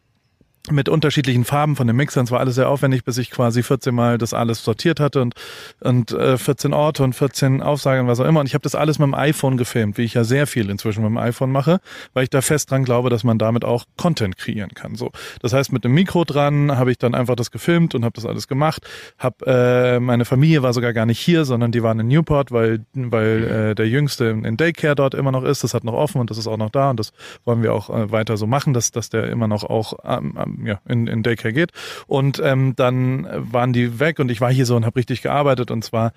mit 0.69 0.89
unterschiedlichen 0.89 1.43
Farben 1.43 1.75
von 1.75 1.87
den 1.87 1.95
Mixern. 1.95 2.25
Es 2.25 2.31
war 2.31 2.39
alles 2.39 2.55
sehr 2.55 2.69
aufwendig, 2.69 3.03
bis 3.03 3.17
ich 3.17 3.31
quasi 3.31 3.63
14 3.63 3.95
Mal 3.95 4.17
das 4.17 4.33
alles 4.33 4.63
sortiert 4.63 4.99
hatte 4.99 5.21
und, 5.21 5.33
und 5.79 6.11
äh, 6.11 6.37
14 6.37 6.73
Orte 6.73 7.03
und 7.03 7.13
14 7.13 7.61
Aufsagen, 7.61 8.07
was 8.07 8.19
auch 8.19 8.25
immer. 8.25 8.41
Und 8.41 8.45
ich 8.45 8.53
habe 8.53 8.61
das 8.61 8.75
alles 8.75 8.99
mit 8.99 9.07
dem 9.07 9.15
iPhone 9.15 9.57
gefilmt, 9.57 9.97
wie 9.97 10.03
ich 10.03 10.13
ja 10.13 10.23
sehr 10.23 10.45
viel 10.45 10.69
inzwischen 10.69 11.01
mit 11.01 11.09
dem 11.09 11.17
iPhone 11.17 11.51
mache, 11.51 11.79
weil 12.13 12.23
ich 12.23 12.29
da 12.29 12.41
fest 12.41 12.69
dran 12.69 12.83
glaube, 12.83 13.09
dass 13.09 13.23
man 13.23 13.39
damit 13.39 13.65
auch 13.65 13.85
Content 13.97 14.37
kreieren 14.37 14.71
kann. 14.75 14.95
So, 14.95 15.11
Das 15.41 15.53
heißt, 15.53 15.73
mit 15.73 15.83
dem 15.83 15.93
Mikro 15.93 16.25
dran 16.25 16.77
habe 16.77 16.91
ich 16.91 16.99
dann 16.99 17.15
einfach 17.15 17.35
das 17.35 17.49
gefilmt 17.49 17.95
und 17.95 18.05
habe 18.05 18.13
das 18.13 18.25
alles 18.27 18.47
gemacht. 18.47 18.87
Hab, 19.17 19.41
äh, 19.47 19.99
meine 19.99 20.25
Familie 20.25 20.61
war 20.61 20.73
sogar 20.73 20.93
gar 20.93 21.07
nicht 21.07 21.19
hier, 21.19 21.43
sondern 21.45 21.71
die 21.71 21.81
waren 21.81 21.99
in 21.99 22.07
Newport, 22.07 22.51
weil, 22.51 22.85
weil 22.93 23.43
äh, 23.71 23.75
der 23.75 23.87
Jüngste 23.87 24.25
in 24.25 24.57
Daycare 24.57 24.93
dort 24.93 25.15
immer 25.15 25.31
noch 25.31 25.43
ist. 25.43 25.63
Das 25.63 25.73
hat 25.73 25.83
noch 25.83 25.93
offen 25.93 26.21
und 26.21 26.29
das 26.29 26.37
ist 26.37 26.47
auch 26.47 26.57
noch 26.57 26.69
da 26.69 26.91
und 26.91 26.99
das 26.99 27.13
wollen 27.45 27.63
wir 27.63 27.73
auch 27.73 27.89
äh, 27.89 28.11
weiter 28.11 28.37
so 28.37 28.45
machen, 28.45 28.73
dass, 28.73 28.91
dass 28.91 29.09
der 29.09 29.27
immer 29.29 29.47
noch 29.47 29.63
auch 29.63 29.93
ähm, 30.05 30.37
ja, 30.65 30.79
in, 30.87 31.07
in 31.07 31.23
Daycare 31.23 31.53
geht. 31.53 31.71
Und 32.07 32.41
ähm, 32.43 32.73
dann 32.75 33.27
waren 33.31 33.73
die 33.73 33.99
weg 33.99 34.19
und 34.19 34.29
ich 34.31 34.41
war 34.41 34.51
hier 34.51 34.65
so 34.65 34.75
und 34.75 34.85
habe 34.85 34.97
richtig 34.97 35.21
gearbeitet 35.21 35.71
und 35.71 35.83
zwar 35.83 36.13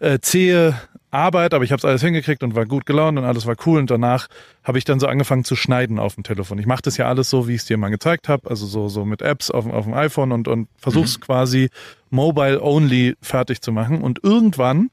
äh, 0.00 0.18
zähe 0.20 0.74
Arbeit, 1.10 1.54
aber 1.54 1.62
ich 1.62 1.70
habe 1.70 1.78
es 1.78 1.84
alles 1.84 2.02
hingekriegt 2.02 2.42
und 2.42 2.56
war 2.56 2.66
gut 2.66 2.86
gelaunt 2.86 3.16
und 3.18 3.24
alles 3.24 3.46
war 3.46 3.54
cool. 3.66 3.78
Und 3.78 3.90
danach 3.90 4.26
habe 4.64 4.78
ich 4.78 4.84
dann 4.84 4.98
so 4.98 5.06
angefangen 5.06 5.44
zu 5.44 5.54
schneiden 5.54 5.98
auf 5.98 6.16
dem 6.16 6.24
Telefon. 6.24 6.58
Ich 6.58 6.66
mache 6.66 6.82
das 6.82 6.96
ja 6.96 7.06
alles 7.06 7.30
so, 7.30 7.46
wie 7.46 7.54
ich 7.54 7.60
es 7.60 7.66
dir 7.66 7.78
mal 7.78 7.90
gezeigt 7.90 8.28
habe, 8.28 8.50
also 8.50 8.66
so, 8.66 8.88
so 8.88 9.04
mit 9.04 9.22
Apps 9.22 9.50
auf, 9.50 9.66
auf 9.66 9.84
dem 9.84 9.94
iPhone 9.94 10.32
und, 10.32 10.48
und 10.48 10.68
versuch's 10.76 11.18
mhm. 11.18 11.22
quasi 11.22 11.70
mobile-only 12.10 13.14
fertig 13.22 13.60
zu 13.60 13.70
machen. 13.70 14.02
Und 14.02 14.24
irgendwann 14.24 14.90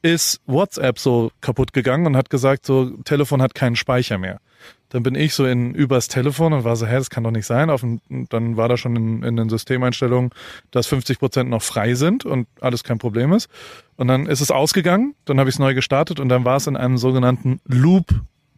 ist 0.00 0.40
WhatsApp 0.46 0.98
so 0.98 1.30
kaputt 1.40 1.72
gegangen 1.72 2.06
und 2.06 2.16
hat 2.16 2.30
gesagt, 2.30 2.66
so 2.66 2.90
Telefon 3.04 3.42
hat 3.42 3.54
keinen 3.54 3.76
Speicher 3.76 4.18
mehr. 4.18 4.40
Dann 4.92 5.02
bin 5.02 5.14
ich 5.14 5.32
so 5.32 5.46
in 5.46 5.74
übers 5.74 6.08
Telefon 6.08 6.52
und 6.52 6.64
war 6.64 6.76
so, 6.76 6.86
hä, 6.86 6.96
das 6.96 7.08
kann 7.08 7.24
doch 7.24 7.30
nicht 7.30 7.46
sein. 7.46 7.70
Auf, 7.70 7.82
dann 8.28 8.56
war 8.58 8.68
da 8.68 8.76
schon 8.76 8.94
in, 8.94 9.22
in 9.22 9.36
den 9.36 9.48
Systemeinstellungen, 9.48 10.30
dass 10.70 10.86
50 10.86 11.18
Prozent 11.18 11.48
noch 11.48 11.62
frei 11.62 11.94
sind 11.94 12.26
und 12.26 12.46
alles 12.60 12.84
kein 12.84 12.98
Problem 12.98 13.32
ist. 13.32 13.48
Und 13.96 14.08
dann 14.08 14.26
ist 14.26 14.42
es 14.42 14.50
ausgegangen, 14.50 15.14
dann 15.24 15.40
habe 15.40 15.48
ich 15.48 15.56
es 15.56 15.58
neu 15.58 15.72
gestartet 15.72 16.20
und 16.20 16.28
dann 16.28 16.44
war 16.44 16.56
es 16.56 16.66
in 16.66 16.76
einem 16.76 16.98
sogenannten 16.98 17.60
Loop 17.64 18.12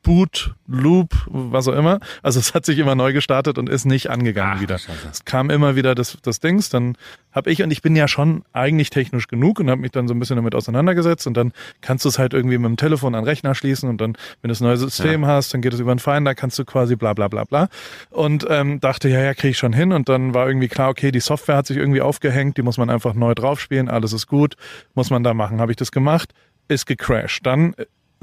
Boot, 0.05 0.55
Loop, 0.69 1.15
was 1.27 1.67
auch 1.67 1.73
immer. 1.73 1.99
Also 2.23 2.39
es 2.39 2.55
hat 2.55 2.65
sich 2.65 2.79
immer 2.79 2.95
neu 2.95 3.13
gestartet 3.13 3.59
und 3.59 3.69
ist 3.69 3.87
nicht 3.87 4.11
angegangen 4.11 4.55
Ach, 4.59 4.61
wieder. 4.61 4.79
Scheiße. 4.79 5.09
Es 5.11 5.25
kam 5.25 5.51
immer 5.51 5.75
wieder 5.75 5.95
das, 5.95 6.19
das 6.23 6.41
Dings. 6.41 6.69
Dann 6.69 6.97
habe 7.33 7.51
ich, 7.51 7.63
und 7.63 7.71
ich 7.71 7.83
bin 7.83 7.97
ja 7.97 8.07
schon 8.07 8.45
eigentlich 8.53 8.91
technisch 8.91 9.27
genug 9.27 9.59
und 9.59 9.71
habe 9.71 9.81
mich 9.81 9.91
dann 9.91 10.07
so 10.07 10.15
ein 10.15 10.21
bisschen 10.21 10.37
damit 10.37 10.55
auseinandergesetzt 10.55 11.27
und 11.27 11.37
dann 11.37 11.53
kannst 11.81 12.05
du 12.05 12.11
es 12.11 12.19
halt 12.19 12.35
irgendwie 12.35 12.59
mit 12.59 12.69
dem 12.69 12.77
Telefon 12.77 13.15
an 13.15 13.23
den 13.23 13.29
Rechner 13.29 13.55
schließen 13.55 13.89
und 13.89 14.01
dann, 14.01 14.13
wenn 14.43 14.49
du 14.49 14.49
das 14.49 14.61
neue 14.61 14.77
System 14.77 15.23
ja. 15.23 15.29
hast, 15.29 15.53
dann 15.55 15.63
geht 15.63 15.73
es 15.73 15.81
über 15.81 15.95
den 15.95 15.99
Finder, 15.99 16.35
kannst 16.35 16.59
du 16.59 16.65
quasi 16.65 16.97
bla 16.97 17.15
bla 17.15 17.29
bla 17.29 17.45
bla. 17.45 17.69
Und 18.11 18.47
ähm, 18.49 18.81
dachte, 18.81 19.09
ja, 19.09 19.21
ja, 19.21 19.35
kriege 19.35 19.51
ich 19.51 19.59
schon 19.59 19.73
hin. 19.73 19.93
Und 19.93 20.09
dann 20.11 20.35
war 20.35 20.47
irgendwie 20.47 20.69
klar, 20.69 20.91
okay, 20.91 21.11
die 21.11 21.21
Software 21.21 21.57
hat 21.57 21.67
sich 21.67 21.79
irgendwie 21.79 22.03
aufgehängt, 22.03 22.59
die 22.59 22.63
muss 22.63 22.77
man 22.77 22.91
einfach 22.91 23.15
neu 23.15 23.35
draufspielen, 23.35 23.89
alles 23.89 24.13
ist 24.13 24.27
gut, 24.27 24.57
muss 24.95 25.11
man 25.11 25.25
da 25.25 25.35
machen. 25.35 25.61
Habe 25.61 25.73
ich 25.73 25.77
das 25.77 25.93
gemacht, 25.93 26.35
ist 26.69 26.87
gecrashed. 26.87 27.47
Dann 27.47 27.75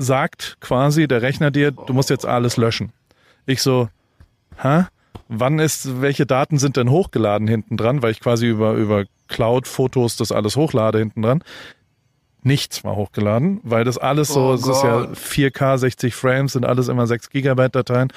sagt 0.02 0.58
quasi 0.60 1.08
der 1.08 1.22
Rechner 1.22 1.52
dir, 1.52 1.72
du 1.72 1.94
musst 1.94 2.10
jetzt 2.10 2.26
alles 2.26 2.58
löschen. 2.58 2.92
Ich 3.46 3.62
so, 3.62 3.90
hä? 4.62 4.86
Wann 5.28 5.60
ist, 5.60 6.02
welche 6.02 6.26
Daten 6.26 6.58
sind 6.58 6.76
denn 6.76 6.90
hochgeladen 6.90 7.48
hinten 7.48 7.78
dran? 7.78 8.02
Weil 8.02 8.12
ich 8.12 8.20
quasi 8.20 8.48
über, 8.48 8.74
über 8.74 9.06
Cloud-Fotos 9.30 10.18
das 10.18 10.32
alles 10.32 10.56
hochlade 10.58 11.00
hinten 11.00 11.22
dran. 11.22 11.44
Nichts 12.44 12.84
war 12.84 12.96
hochgeladen, 12.96 13.60
weil 13.64 13.84
das 13.84 13.98
alles 13.98 14.30
so, 14.30 14.50
oh 14.50 14.54
es 14.54 14.66
ist 14.66 14.84
ja 14.84 15.04
4K, 15.04 15.78
60 15.78 16.16
Frames, 16.16 16.54
sind 16.54 16.66
alles 16.66 16.88
immer 16.88 17.06
6 17.06 17.30
Gigabyte 17.30 17.76
Dateien. 17.76 18.12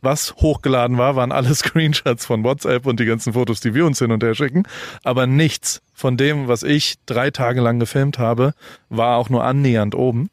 Was 0.00 0.34
hochgeladen 0.36 0.98
war, 0.98 1.16
waren 1.16 1.32
alle 1.32 1.54
Screenshots 1.54 2.26
von 2.26 2.44
WhatsApp 2.44 2.86
und 2.86 3.00
die 3.00 3.04
ganzen 3.04 3.32
Fotos, 3.32 3.60
die 3.60 3.74
wir 3.74 3.86
uns 3.86 3.98
hin 3.98 4.10
und 4.10 4.22
her 4.22 4.34
schicken. 4.34 4.64
Aber 5.04 5.26
nichts 5.26 5.80
von 5.94 6.16
dem, 6.16 6.48
was 6.48 6.64
ich 6.64 6.96
drei 7.06 7.30
Tage 7.30 7.60
lang 7.60 7.78
gefilmt 7.78 8.18
habe, 8.18 8.52
war 8.88 9.16
auch 9.16 9.30
nur 9.30 9.44
annähernd 9.44 9.94
oben. 9.94 10.28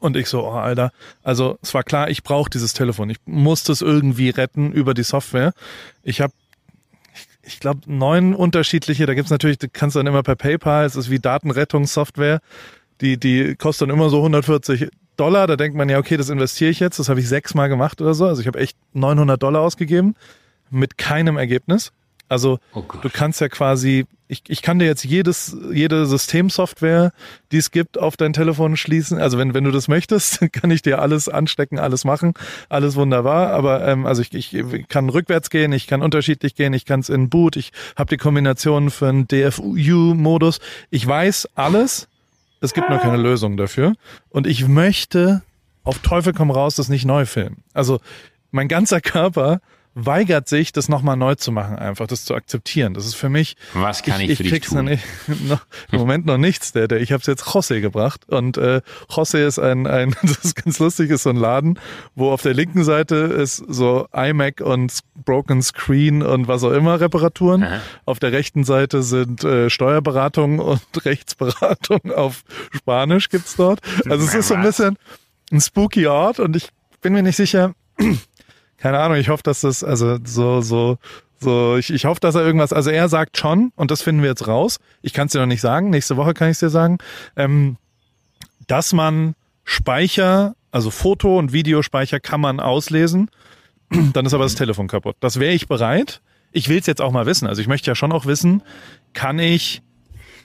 Und 0.00 0.16
ich 0.16 0.28
so, 0.28 0.44
oh 0.44 0.52
Alter, 0.52 0.92
also 1.22 1.58
es 1.62 1.72
war 1.72 1.82
klar, 1.82 2.10
ich 2.10 2.22
brauche 2.22 2.50
dieses 2.50 2.74
Telefon. 2.74 3.10
Ich 3.10 3.18
muss 3.24 3.64
das 3.64 3.80
irgendwie 3.80 4.30
retten 4.30 4.72
über 4.72 4.94
die 4.94 5.02
Software. 5.02 5.52
Ich 6.02 6.20
habe, 6.20 6.32
ich, 7.42 7.58
glaube, 7.58 7.80
neun 7.86 8.34
unterschiedliche, 8.34 9.06
da 9.06 9.14
gibt's 9.14 9.30
natürlich, 9.30 9.58
du 9.58 9.68
kannst 9.68 9.96
dann 9.96 10.06
immer 10.06 10.22
per 10.22 10.36
PayPal, 10.36 10.84
es 10.84 10.96
ist 10.96 11.08
wie 11.08 11.18
Datenrettungssoftware. 11.18 12.40
die, 13.00 13.18
die 13.18 13.54
kostet 13.56 13.88
dann 13.88 13.96
immer 13.96 14.10
so 14.10 14.18
140 14.18 14.90
Dollar. 15.18 15.46
Da 15.46 15.56
denkt 15.56 15.76
man 15.76 15.88
ja, 15.88 15.98
okay, 15.98 16.16
das 16.16 16.30
investiere 16.30 16.70
ich 16.70 16.80
jetzt. 16.80 16.98
Das 16.98 17.08
habe 17.08 17.20
ich 17.20 17.28
sechsmal 17.28 17.68
gemacht 17.68 18.00
oder 18.00 18.14
so. 18.14 18.26
Also 18.26 18.40
ich 18.40 18.46
habe 18.46 18.58
echt 18.58 18.78
900 18.94 19.42
Dollar 19.42 19.60
ausgegeben 19.60 20.14
mit 20.70 20.96
keinem 20.96 21.36
Ergebnis. 21.36 21.92
Also 22.28 22.58
oh 22.74 22.84
du 23.00 23.08
kannst 23.10 23.40
ja 23.40 23.48
quasi, 23.48 24.06
ich, 24.28 24.42
ich 24.48 24.60
kann 24.60 24.78
dir 24.78 24.84
jetzt 24.84 25.04
jedes, 25.04 25.56
jede 25.72 26.06
Systemsoftware, 26.06 27.12
die 27.52 27.56
es 27.56 27.70
gibt, 27.70 27.98
auf 27.98 28.16
dein 28.16 28.32
Telefon 28.32 28.76
schließen. 28.76 29.18
Also 29.18 29.38
wenn, 29.38 29.54
wenn 29.54 29.64
du 29.64 29.70
das 29.70 29.88
möchtest, 29.88 30.40
kann 30.52 30.70
ich 30.70 30.82
dir 30.82 31.00
alles 31.00 31.28
anstecken, 31.28 31.78
alles 31.78 32.04
machen, 32.04 32.34
alles 32.68 32.96
wunderbar. 32.96 33.50
Aber 33.52 33.86
ähm, 33.86 34.04
also 34.06 34.22
ich, 34.22 34.34
ich 34.34 34.88
kann 34.88 35.08
rückwärts 35.08 35.50
gehen, 35.50 35.72
ich 35.72 35.86
kann 35.86 36.02
unterschiedlich 36.02 36.54
gehen, 36.54 36.72
ich 36.74 36.84
kann 36.84 37.00
es 37.00 37.08
in 37.08 37.30
Boot, 37.30 37.56
ich 37.56 37.72
habe 37.96 38.10
die 38.10 38.18
Kombination 38.18 38.90
für 38.90 39.08
einen 39.08 39.26
DFU-Modus. 39.26 40.60
Ich 40.90 41.06
weiß 41.06 41.48
alles, 41.54 42.08
es 42.60 42.74
gibt 42.74 42.90
nur 42.90 42.98
keine 42.98 43.16
Lösung 43.16 43.56
dafür. 43.56 43.94
Und 44.30 44.46
ich 44.46 44.68
möchte 44.68 45.42
auf 45.84 46.00
Teufel 46.00 46.34
komm 46.34 46.50
raus 46.50 46.76
das 46.76 46.90
nicht 46.90 47.06
neu 47.06 47.24
filmen. 47.24 47.62
Also 47.72 48.00
mein 48.50 48.68
ganzer 48.68 49.00
Körper 49.00 49.60
weigert 50.06 50.48
sich, 50.48 50.72
das 50.72 50.88
nochmal 50.88 51.16
neu 51.16 51.34
zu 51.34 51.52
machen, 51.52 51.76
einfach 51.76 52.06
das 52.06 52.24
zu 52.24 52.34
akzeptieren. 52.34 52.94
Das 52.94 53.06
ist 53.06 53.14
für 53.14 53.28
mich. 53.28 53.56
Was 53.74 54.02
kann 54.02 54.20
ich, 54.20 54.30
ich 54.30 54.36
für 54.38 54.44
dich 54.44 54.60
tun? 54.60 54.84
Nicht, 54.84 55.04
noch, 55.48 55.60
Im 55.90 55.98
Moment 55.98 56.26
noch 56.26 56.38
nichts. 56.38 56.72
Der, 56.72 56.88
der, 56.88 57.00
ich 57.00 57.12
habe 57.12 57.20
es 57.20 57.26
jetzt 57.26 57.44
José 57.44 57.80
gebracht 57.80 58.28
und 58.28 58.56
äh, 58.56 58.80
José 59.08 59.46
ist 59.46 59.58
ein, 59.58 59.86
ein, 59.86 60.14
das 60.22 60.44
ist 60.44 60.54
ganz 60.54 60.78
lustig, 60.78 61.10
ist 61.10 61.24
so 61.24 61.30
ein 61.30 61.36
Laden, 61.36 61.78
wo 62.14 62.30
auf 62.30 62.42
der 62.42 62.54
linken 62.54 62.84
Seite 62.84 63.16
ist 63.16 63.56
so 63.56 64.06
iMac 64.12 64.60
und 64.60 65.00
Broken 65.24 65.62
Screen 65.62 66.22
und 66.22 66.48
was 66.48 66.64
auch 66.64 66.72
immer 66.72 67.00
Reparaturen. 67.00 67.64
Aha. 67.64 67.80
Auf 68.04 68.18
der 68.18 68.32
rechten 68.32 68.64
Seite 68.64 69.02
sind 69.02 69.44
äh, 69.44 69.68
Steuerberatung 69.68 70.60
und 70.60 70.80
Rechtsberatung 71.04 72.12
auf 72.12 72.42
Spanisch 72.72 73.28
gibt's 73.28 73.56
dort. 73.56 73.80
Also 74.08 74.24
es 74.24 74.34
ist 74.34 74.48
so 74.48 74.54
ein 74.54 74.62
bisschen 74.62 74.96
ein 75.50 75.60
spooky 75.60 76.06
Ort 76.06 76.40
und 76.40 76.56
ich 76.56 76.68
bin 77.00 77.12
mir 77.12 77.22
nicht 77.22 77.36
sicher 77.36 77.74
keine 78.78 78.98
Ahnung, 78.98 79.18
ich 79.18 79.28
hoffe, 79.28 79.42
dass 79.42 79.60
das, 79.60 79.84
also 79.84 80.18
so, 80.24 80.60
so, 80.60 80.98
so, 81.40 81.76
ich, 81.76 81.92
ich 81.92 82.04
hoffe, 82.04 82.20
dass 82.20 82.34
er 82.34 82.44
irgendwas, 82.44 82.72
also 82.72 82.90
er 82.90 83.08
sagt 83.08 83.36
schon, 83.36 83.72
und 83.76 83.90
das 83.90 84.02
finden 84.02 84.22
wir 84.22 84.30
jetzt 84.30 84.46
raus, 84.46 84.78
ich 85.02 85.12
kann 85.12 85.26
es 85.26 85.32
dir 85.32 85.40
noch 85.40 85.46
nicht 85.46 85.60
sagen, 85.60 85.90
nächste 85.90 86.16
Woche 86.16 86.34
kann 86.34 86.48
ich 86.48 86.52
es 86.52 86.60
dir 86.60 86.70
sagen, 86.70 86.98
ähm, 87.36 87.76
dass 88.66 88.92
man 88.92 89.34
Speicher, 89.64 90.54
also 90.70 90.90
Foto- 90.90 91.38
und 91.38 91.52
Videospeicher 91.52 92.20
kann 92.20 92.40
man 92.40 92.60
auslesen, 92.60 93.30
dann 94.12 94.26
ist 94.26 94.34
aber 94.34 94.44
das 94.44 94.54
Telefon 94.54 94.88
kaputt. 94.88 95.16
Das 95.20 95.40
wäre 95.40 95.52
ich 95.52 95.68
bereit. 95.68 96.20
Ich 96.52 96.68
will 96.68 96.78
es 96.78 96.86
jetzt 96.86 97.02
auch 97.02 97.12
mal 97.12 97.26
wissen. 97.26 97.46
Also 97.46 97.60
ich 97.60 97.68
möchte 97.68 97.90
ja 97.90 97.94
schon 97.94 98.12
auch 98.12 98.26
wissen, 98.26 98.62
kann 99.12 99.38
ich 99.38 99.82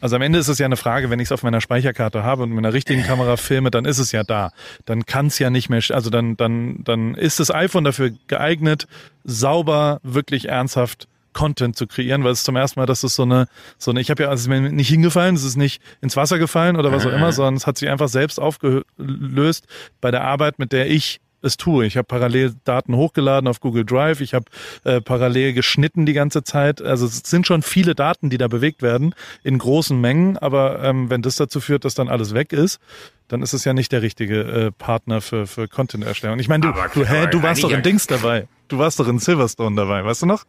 also 0.04 0.18
am 0.18 0.22
Ende 0.22 0.38
ist 0.38 0.50
es 0.50 0.60
ja 0.60 0.66
eine 0.66 0.76
Frage, 0.76 1.10
wenn 1.10 1.22
ich 1.22 1.30
es 1.30 1.32
auf 1.32 1.44
meiner 1.44 1.62
Speicherkarte 1.62 2.26
habe 2.26 2.44
und 2.44 2.50
mit 2.50 2.58
einer 2.58 2.74
richtigen 2.74 3.04
Kamera 3.04 3.38
filme, 3.38 3.72
dann 3.72 3.86
ist 3.86 4.00
es 4.00 4.12
ja 4.12 4.26
da. 4.26 4.52
Dann 4.84 5.06
kann 5.06 5.28
es 5.28 5.39
ja 5.39 5.50
nicht 5.50 5.70
mehr, 5.70 5.82
also 5.92 6.10
dann, 6.10 6.36
dann, 6.36 6.84
dann 6.84 7.16
ist 7.16 7.39
das 7.39 7.50
iPhone 7.50 7.86
dafür 7.86 8.12
geeignet, 8.28 8.86
sauber, 9.24 10.02
wirklich 10.04 10.50
ernsthaft 10.50 11.08
Content 11.32 11.78
zu 11.78 11.88
kreieren, 11.88 12.26
weil 12.26 12.34
es 12.34 12.44
zum 12.44 12.58
ersten 12.58 12.82
Mal, 12.82 12.86
dass 12.86 13.04
es 13.04 13.16
so 13.16 13.24
eine, 13.24 13.48
so 13.78 13.92
eine, 13.92 14.02
ich 14.02 14.10
habe 14.10 14.24
ja, 14.24 14.30
also 14.30 14.42
es 14.42 14.46
ist 14.46 14.50
mir 14.50 14.74
nicht 14.74 14.89
hingefallen, 14.89 15.36
es 15.36 15.46
ist 15.46 15.56
nicht 15.56 15.82
ins 16.02 16.18
Wasser 16.18 16.38
gefallen 16.38 16.76
oder 16.76 16.92
was 16.92 17.06
auch 17.06 17.13
immer, 17.13 17.32
sondern 17.32 17.56
es 17.56 17.66
hat 17.66 17.78
sich 17.78 17.88
einfach 17.88 18.10
selbst 18.10 18.42
aufgelöst 18.42 19.68
bei 20.02 20.12
der 20.12 20.26
Arbeit, 20.26 20.60
mit 20.60 20.74
der 20.74 20.92
ich 20.92 21.22
es 21.43 21.58
tue. 21.58 21.86
Ich 21.86 21.97
habe 21.97 22.06
parallel 22.06 22.53
Daten 22.63 22.95
hochgeladen 22.95 23.47
auf 23.47 23.60
Google 23.60 23.86
Drive, 23.86 24.21
ich 24.21 24.34
habe 24.34 24.45
äh, 24.84 25.01
parallel 25.01 25.53
geschnitten 25.53 26.06
die 26.06 26.13
ganze 26.13 26.43
Zeit. 26.43 26.82
Also 26.82 27.06
es 27.06 27.21
sind 27.25 27.47
schon 27.47 27.62
viele 27.62 27.95
Daten, 27.95 28.29
die 28.29 28.38
da 28.38 28.47
bewegt 28.47 28.82
werden 28.82 29.13
in 29.43 29.58
großen 29.58 29.99
Mengen, 29.99 30.38
aber 30.38 30.82
ähm, 30.84 31.10
wenn 31.10 31.21
das 31.21 31.36
dazu 31.36 31.60
führt, 31.60 31.86
dass 31.86 31.95
dann 31.95 32.10
alles 32.10 32.34
weg 32.34 32.53
ist, 32.53 32.79
dann 33.27 33.41
ist 33.41 33.53
es 33.53 33.65
ja 33.65 33.73
nicht 33.73 33.91
der 33.91 34.01
richtige 34.01 34.41
äh, 34.41 34.71
Partner 34.71 35.21
für, 35.21 35.47
für 35.47 35.67
Content-Erstellung. 35.67 36.39
Ich 36.39 36.49
meine, 36.49 36.67
du, 36.67 36.99
du, 36.99 37.06
hä, 37.06 37.27
du 37.27 37.41
warst 37.41 37.63
doch 37.63 37.71
in 37.71 37.84
Dings 37.84 38.08
dabei. 38.08 38.47
Du 38.67 38.77
warst 38.77 38.99
doch 38.99 39.08
in 39.08 39.19
Silverstone 39.19 39.75
dabei, 39.75 40.03
weißt 40.03 40.23
du 40.23 40.25
noch? 40.25 40.45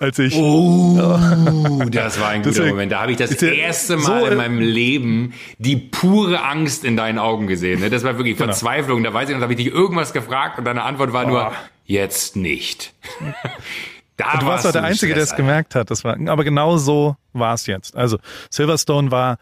Als 0.00 0.18
ich. 0.18 0.34
Oh, 0.34 0.96
das 1.90 2.20
war 2.20 2.30
ein 2.30 2.42
guter 2.42 2.54
Deswegen, 2.54 2.70
Moment. 2.70 2.92
Da 2.92 3.02
habe 3.02 3.12
ich 3.12 3.18
das 3.18 3.30
erste 3.42 3.96
Mal 3.96 4.20
so, 4.20 4.26
in 4.26 4.36
meinem 4.36 4.60
Leben 4.60 5.34
die 5.58 5.76
pure 5.76 6.42
Angst 6.42 6.84
in 6.84 6.96
deinen 6.96 7.18
Augen 7.18 7.46
gesehen. 7.46 7.80
Ne? 7.80 7.90
Das 7.90 8.04
war 8.04 8.16
wirklich 8.16 8.36
genau. 8.36 8.52
Verzweiflung. 8.52 9.02
Da 9.02 9.12
weiß 9.12 9.28
ich 9.28 9.34
noch, 9.34 9.40
da 9.40 9.44
habe 9.44 9.52
ich 9.52 9.64
dich 9.64 9.72
irgendwas 9.72 10.12
gefragt 10.12 10.58
und 10.58 10.64
deine 10.64 10.82
Antwort 10.82 11.12
war 11.12 11.26
oh. 11.26 11.28
nur, 11.28 11.52
jetzt 11.84 12.36
nicht. 12.36 12.94
da 14.16 14.38
du 14.38 14.46
warst 14.46 14.64
doch 14.64 14.72
der 14.72 14.84
Einzige, 14.84 15.14
der 15.14 15.24
es 15.24 15.36
gemerkt 15.36 15.74
hat. 15.74 15.90
Das 15.90 16.04
war, 16.04 16.16
aber 16.28 16.44
genau 16.44 16.76
so 16.76 17.16
war 17.32 17.54
es 17.54 17.66
jetzt. 17.66 17.96
Also 17.96 18.18
Silverstone 18.50 19.10
war 19.10 19.38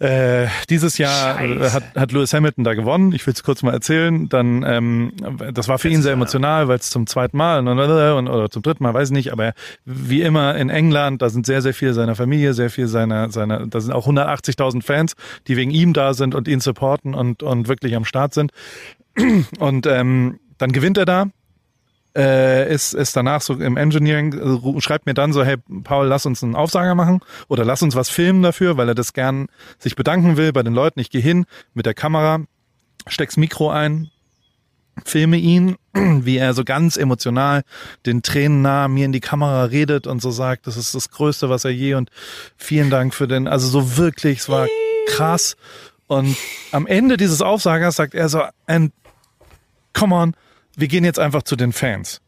äh, 0.00 0.48
dieses 0.70 0.98
Jahr 0.98 1.40
äh, 1.40 1.70
hat, 1.70 1.94
hat 1.94 2.12
Lewis 2.12 2.32
Hamilton 2.32 2.64
da 2.64 2.74
gewonnen. 2.74 3.12
Ich 3.12 3.26
will 3.26 3.34
es 3.34 3.42
kurz 3.42 3.62
mal 3.62 3.72
erzählen. 3.72 4.28
Dann, 4.28 4.64
ähm, 4.66 5.12
das 5.52 5.68
war 5.68 5.78
für 5.78 5.88
ihn 5.88 6.02
sehr 6.02 6.14
emotional, 6.14 6.68
weil 6.68 6.78
es 6.78 6.90
zum 6.90 7.06
zweiten 7.06 7.36
Mal 7.36 7.66
und, 7.66 8.28
oder 8.28 8.50
zum 8.50 8.62
dritten 8.62 8.82
Mal, 8.82 8.94
weiß 8.94 9.10
ich 9.10 9.14
nicht. 9.14 9.32
Aber 9.32 9.52
wie 9.84 10.22
immer 10.22 10.56
in 10.56 10.70
England, 10.70 11.20
da 11.20 11.28
sind 11.28 11.44
sehr, 11.44 11.60
sehr 11.60 11.74
viele 11.74 11.92
seiner 11.92 12.14
Familie, 12.14 12.54
sehr 12.54 12.70
viel 12.70 12.86
seiner, 12.86 13.30
seiner, 13.30 13.66
da 13.66 13.80
sind 13.80 13.92
auch 13.92 14.08
180.000 14.08 14.82
Fans, 14.82 15.14
die 15.46 15.56
wegen 15.56 15.70
ihm 15.70 15.92
da 15.92 16.14
sind 16.14 16.34
und 16.34 16.48
ihn 16.48 16.60
supporten 16.60 17.14
und 17.14 17.42
und 17.42 17.68
wirklich 17.68 17.94
am 17.94 18.04
Start 18.04 18.34
sind. 18.34 18.52
Und 19.58 19.86
ähm, 19.86 20.40
dann 20.58 20.72
gewinnt 20.72 20.96
er 20.96 21.04
da 21.04 21.26
äh, 22.16 22.72
ist, 22.72 22.94
ist 22.94 23.16
danach 23.16 23.40
so 23.40 23.54
im 23.54 23.76
Engineering, 23.76 24.32
äh, 24.32 24.80
schreibt 24.80 25.06
mir 25.06 25.14
dann 25.14 25.32
so, 25.32 25.44
hey 25.44 25.56
Paul, 25.84 26.06
lass 26.06 26.26
uns 26.26 26.42
einen 26.42 26.56
Aufsager 26.56 26.94
machen 26.94 27.20
oder 27.48 27.64
lass 27.64 27.82
uns 27.82 27.94
was 27.94 28.08
filmen 28.08 28.42
dafür, 28.42 28.76
weil 28.76 28.88
er 28.88 28.94
das 28.94 29.12
gern 29.12 29.46
sich 29.78 29.96
bedanken 29.96 30.36
will 30.36 30.52
bei 30.52 30.62
den 30.62 30.74
Leuten. 30.74 31.00
Ich 31.00 31.10
gehe 31.10 31.20
hin 31.20 31.46
mit 31.74 31.86
der 31.86 31.94
Kamera, 31.94 32.40
steck's 33.06 33.36
Mikro 33.36 33.70
ein, 33.70 34.10
filme 35.04 35.36
ihn, 35.36 35.76
wie 35.94 36.36
er 36.36 36.54
so 36.54 36.64
ganz 36.64 36.96
emotional 36.96 37.62
den 38.06 38.22
Tränen 38.22 38.62
nah 38.62 38.88
mir 38.88 39.04
in 39.04 39.12
die 39.12 39.20
Kamera 39.20 39.64
redet 39.64 40.06
und 40.06 40.20
so 40.20 40.30
sagt, 40.30 40.66
das 40.66 40.76
ist 40.76 40.94
das 40.94 41.10
Größte, 41.10 41.48
was 41.48 41.64
er 41.64 41.70
je 41.70 41.94
und 41.94 42.10
vielen 42.56 42.90
Dank 42.90 43.14
für 43.14 43.28
den, 43.28 43.46
also 43.46 43.68
so 43.68 43.96
wirklich, 43.96 44.40
es 44.40 44.48
war 44.48 44.66
krass. 45.06 45.56
Und 46.06 46.36
am 46.72 46.86
Ende 46.88 47.16
dieses 47.16 47.40
Aufsagers 47.40 47.96
sagt 47.96 48.14
er 48.14 48.28
so, 48.28 48.42
and 48.66 48.92
come 49.92 50.14
on, 50.14 50.34
wir 50.80 50.88
gehen 50.88 51.04
jetzt 51.04 51.18
einfach 51.18 51.42
zu 51.42 51.56
den 51.56 51.72
Fans. 51.72 52.20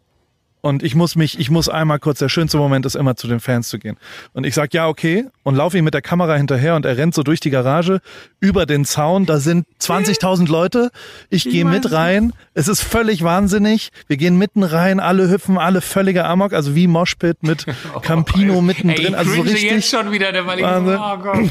Und 0.65 0.85
ich 0.85 0.95
muss 0.95 1.17
mich, 1.17 1.41
ich 1.41 1.51
muss 1.51 1.69
einmal 1.69 1.99
kurz, 1.99 2.21
der 2.21 2.29
schönste 2.29 2.57
Moment 2.57 2.87
ist 2.87 2.95
immer 2.95 3.17
zu 3.17 3.27
den 3.27 3.41
Fans 3.41 3.69
zu 3.69 3.81
gehen. 3.81 3.97
Und 4.33 4.47
ich 4.47 4.55
sag 4.55 4.73
ja, 4.73 4.87
okay, 4.87 5.27
und 5.43 5.57
laufe 5.57 5.77
ihm 5.77 5.85
mit 5.85 5.93
der 5.93 6.03
Kamera 6.03 6.37
hinterher 6.37 6.77
und 6.77 6.87
er 6.87 6.97
rennt 6.97 7.15
so 7.15 7.25
durch 7.25 7.41
die 7.41 7.51
Garage, 7.51 8.01
über 8.39 8.65
den 8.65 8.85
Zaun, 8.85 9.27
da 9.27 9.41
sind 9.41 9.67
20.000 9.81 10.49
Leute, 10.49 10.93
ich 11.31 11.43
gehe 11.43 11.65
mit 11.65 11.91
rein, 11.91 12.33
es 12.55 12.69
ist 12.69 12.81
völlig 12.81 13.25
wahnsinnig, 13.25 13.91
wir 14.07 14.17
gehen 14.17 14.39
mitten 14.39 14.63
rein, 14.63 15.01
alle 15.01 15.29
hüpfen, 15.29 15.59
alle 15.59 15.81
völliger 15.81 16.27
Amok, 16.27 16.53
also 16.53 16.77
wie 16.77 16.87
Moshpit 16.87 17.43
mit 17.43 17.67
Campino 18.03 18.59
oh, 18.59 18.61
mittendrin, 18.61 19.17
also 19.17 19.35
so 19.35 19.41
richtig. 19.41 19.65
jetzt 19.65 19.91
schon 19.91 20.13
wieder, 20.13 20.31
der 20.31 20.47
Wahnsinn. 20.47 20.97
Oh 20.97 21.19
Gott. 21.19 21.51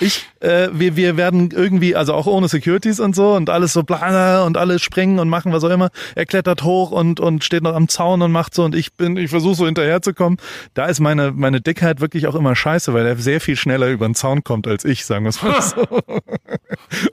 Ich, 0.00 0.26
äh, 0.40 0.68
wir, 0.72 0.96
wir 0.96 1.16
werden 1.16 1.50
irgendwie, 1.50 1.96
also 1.96 2.14
auch 2.14 2.26
ohne 2.26 2.48
Securities 2.48 3.00
und 3.00 3.14
so 3.14 3.34
und 3.34 3.50
alles 3.50 3.72
so 3.72 3.82
bla 3.82 4.44
und 4.44 4.56
alle 4.56 4.78
springen 4.78 5.18
und 5.18 5.28
machen 5.28 5.52
was 5.52 5.64
auch 5.64 5.70
immer. 5.70 5.90
Er 6.14 6.26
klettert 6.26 6.62
hoch 6.62 6.90
und 6.90 7.20
und 7.20 7.44
steht 7.44 7.62
noch 7.62 7.74
am 7.74 7.88
Zaun 7.88 8.22
und 8.22 8.32
macht 8.32 8.54
so 8.54 8.64
und 8.64 8.74
ich 8.74 8.94
bin, 8.94 9.16
ich 9.16 9.30
versuche 9.30 9.56
so 9.56 9.66
hinterherzukommen. 9.66 10.38
Da 10.74 10.86
ist 10.86 11.00
meine 11.00 11.32
meine 11.32 11.60
Dickheit 11.60 12.00
wirklich 12.00 12.26
auch 12.26 12.34
immer 12.34 12.54
scheiße, 12.54 12.94
weil 12.94 13.06
er 13.06 13.16
sehr 13.16 13.40
viel 13.40 13.56
schneller 13.56 13.88
über 13.88 14.06
den 14.06 14.14
Zaun 14.14 14.44
kommt 14.44 14.66
als 14.66 14.84
ich, 14.84 15.04
sagen 15.04 15.24
wir 15.24 15.30
es 15.30 15.42
mal 15.42 15.62
so. 15.62 15.86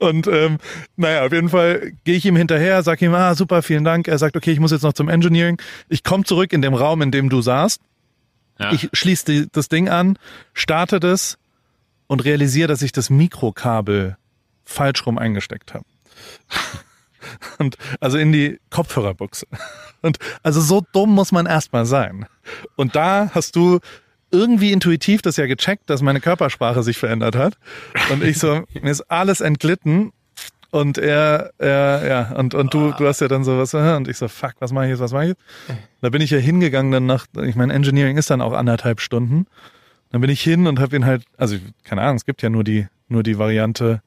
und 0.00 0.26
ähm, 0.26 0.58
naja, 0.96 1.24
auf 1.24 1.32
jeden 1.32 1.48
Fall 1.48 1.92
gehe 2.04 2.16
ich 2.16 2.24
ihm 2.24 2.36
hinterher, 2.36 2.82
sag 2.82 3.02
ihm, 3.02 3.14
ah 3.14 3.34
super, 3.34 3.62
vielen 3.62 3.84
Dank. 3.84 4.08
Er 4.08 4.18
sagt, 4.18 4.36
okay, 4.36 4.52
ich 4.52 4.60
muss 4.60 4.70
jetzt 4.70 4.82
noch 4.82 4.92
zum 4.92 5.08
Engineering. 5.08 5.60
Ich 5.88 6.04
komme 6.04 6.24
zurück 6.24 6.52
in 6.52 6.62
dem 6.62 6.74
Raum, 6.74 7.02
in 7.02 7.10
dem 7.10 7.28
du 7.28 7.40
saßt. 7.40 7.80
Ja. 8.58 8.72
Ich 8.72 8.88
schließe 8.92 9.48
das 9.52 9.68
Ding 9.68 9.88
an, 9.88 10.18
starte 10.54 11.00
das 11.00 11.38
und 12.06 12.24
realisiere, 12.24 12.68
dass 12.68 12.82
ich 12.82 12.92
das 12.92 13.10
Mikrokabel 13.10 14.16
falsch 14.64 15.06
rum 15.06 15.18
eingesteckt 15.18 15.74
habe. 15.74 15.84
Und 17.58 17.76
also 18.00 18.18
in 18.18 18.32
die 18.32 18.60
Kopfhörerbuchse. 18.70 19.46
Und 20.02 20.18
also 20.42 20.60
so 20.60 20.84
dumm 20.92 21.10
muss 21.10 21.32
man 21.32 21.46
erstmal 21.46 21.86
sein. 21.86 22.26
Und 22.76 22.94
da 22.94 23.30
hast 23.34 23.56
du 23.56 23.80
irgendwie 24.30 24.72
intuitiv 24.72 25.22
das 25.22 25.36
ja 25.36 25.46
gecheckt, 25.46 25.88
dass 25.88 26.02
meine 26.02 26.20
Körpersprache 26.20 26.82
sich 26.82 26.98
verändert 26.98 27.36
hat. 27.36 27.58
Und 28.10 28.22
ich 28.22 28.38
so, 28.38 28.64
mir 28.80 28.90
ist 28.90 29.02
alles 29.10 29.40
entglitten. 29.40 30.12
Und 30.70 30.98
er, 30.98 31.52
er, 31.58 32.06
ja, 32.06 32.32
und, 32.36 32.54
und 32.54 32.74
du, 32.74 32.92
du 32.92 33.06
hast 33.06 33.20
ja 33.20 33.28
dann 33.28 33.44
so 33.44 33.56
was, 33.56 33.72
und 33.72 34.08
ich 34.08 34.18
so, 34.18 34.28
fuck, 34.28 34.54
was 34.58 34.72
mache 34.72 34.86
ich 34.86 34.90
jetzt, 34.90 35.00
was 35.00 35.12
mache 35.12 35.22
ich 35.22 35.28
jetzt? 35.30 35.42
Da 36.02 36.10
bin 36.10 36.20
ich 36.20 36.30
ja 36.30 36.38
hingegangen 36.38 36.92
dann 36.92 37.06
nach, 37.06 37.26
ich 37.44 37.54
meine, 37.54 37.72
Engineering 37.72 38.18
ist 38.18 38.30
dann 38.30 38.42
auch 38.42 38.52
anderthalb 38.52 39.00
Stunden. 39.00 39.46
Dann 40.10 40.20
bin 40.20 40.30
ich 40.30 40.40
hin 40.40 40.66
und 40.66 40.80
habe 40.80 40.96
ihn 40.96 41.04
halt, 41.04 41.24
also 41.36 41.56
keine 41.84 42.02
Ahnung, 42.02 42.16
es 42.16 42.24
gibt 42.24 42.42
ja 42.42 42.50
nur 42.50 42.64
die, 42.64 42.86
nur 43.08 43.22
die 43.22 43.38
Variante 43.38 44.02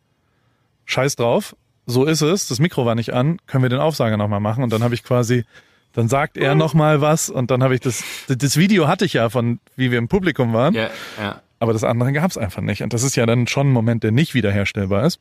Scheiß 0.86 1.16
drauf, 1.16 1.56
so 1.86 2.06
ist 2.06 2.22
es, 2.22 2.48
das 2.48 2.60
Mikro 2.60 2.86
war 2.86 2.96
nicht 2.96 3.14
an, 3.14 3.40
können 3.48 3.64
wir 3.64 3.70
den 3.70 3.80
Aufsager 3.80 4.18
nochmal 4.18 4.40
machen 4.40 4.64
und 4.64 4.72
dann 4.72 4.84
habe 4.84 4.94
ich 4.94 5.04
quasi 5.04 5.46
Dann 5.94 6.08
sagt 6.08 6.38
er 6.38 6.56
noch 6.56 6.74
mal 6.74 7.02
was 7.02 7.30
und 7.30 7.50
dann 7.50 7.64
habe 7.64 7.74
ich 7.74 7.82
das, 7.82 8.04
das 8.28 8.58
Video 8.58 8.88
hatte 8.88 9.06
ich 9.06 9.14
ja 9.14 9.30
von, 9.30 9.60
wie 9.76 9.92
wir 9.92 9.98
im 9.98 10.08
Publikum 10.08 10.54
waren. 10.54 10.76
Ja, 10.76 10.90
ja. 11.20 11.42
Aber 11.58 11.74
das 11.74 11.84
andere 11.84 12.14
gab 12.14 12.30
es 12.30 12.38
einfach 12.38 12.62
nicht. 12.62 12.84
Und 12.84 12.94
das 12.94 13.04
ist 13.04 13.16
ja 13.16 13.26
dann 13.26 13.48
schon 13.48 13.70
ein 13.70 13.74
Moment, 13.74 14.04
der 14.04 14.12
nicht 14.12 14.34
wiederherstellbar 14.34 15.06
ist. 15.06 15.20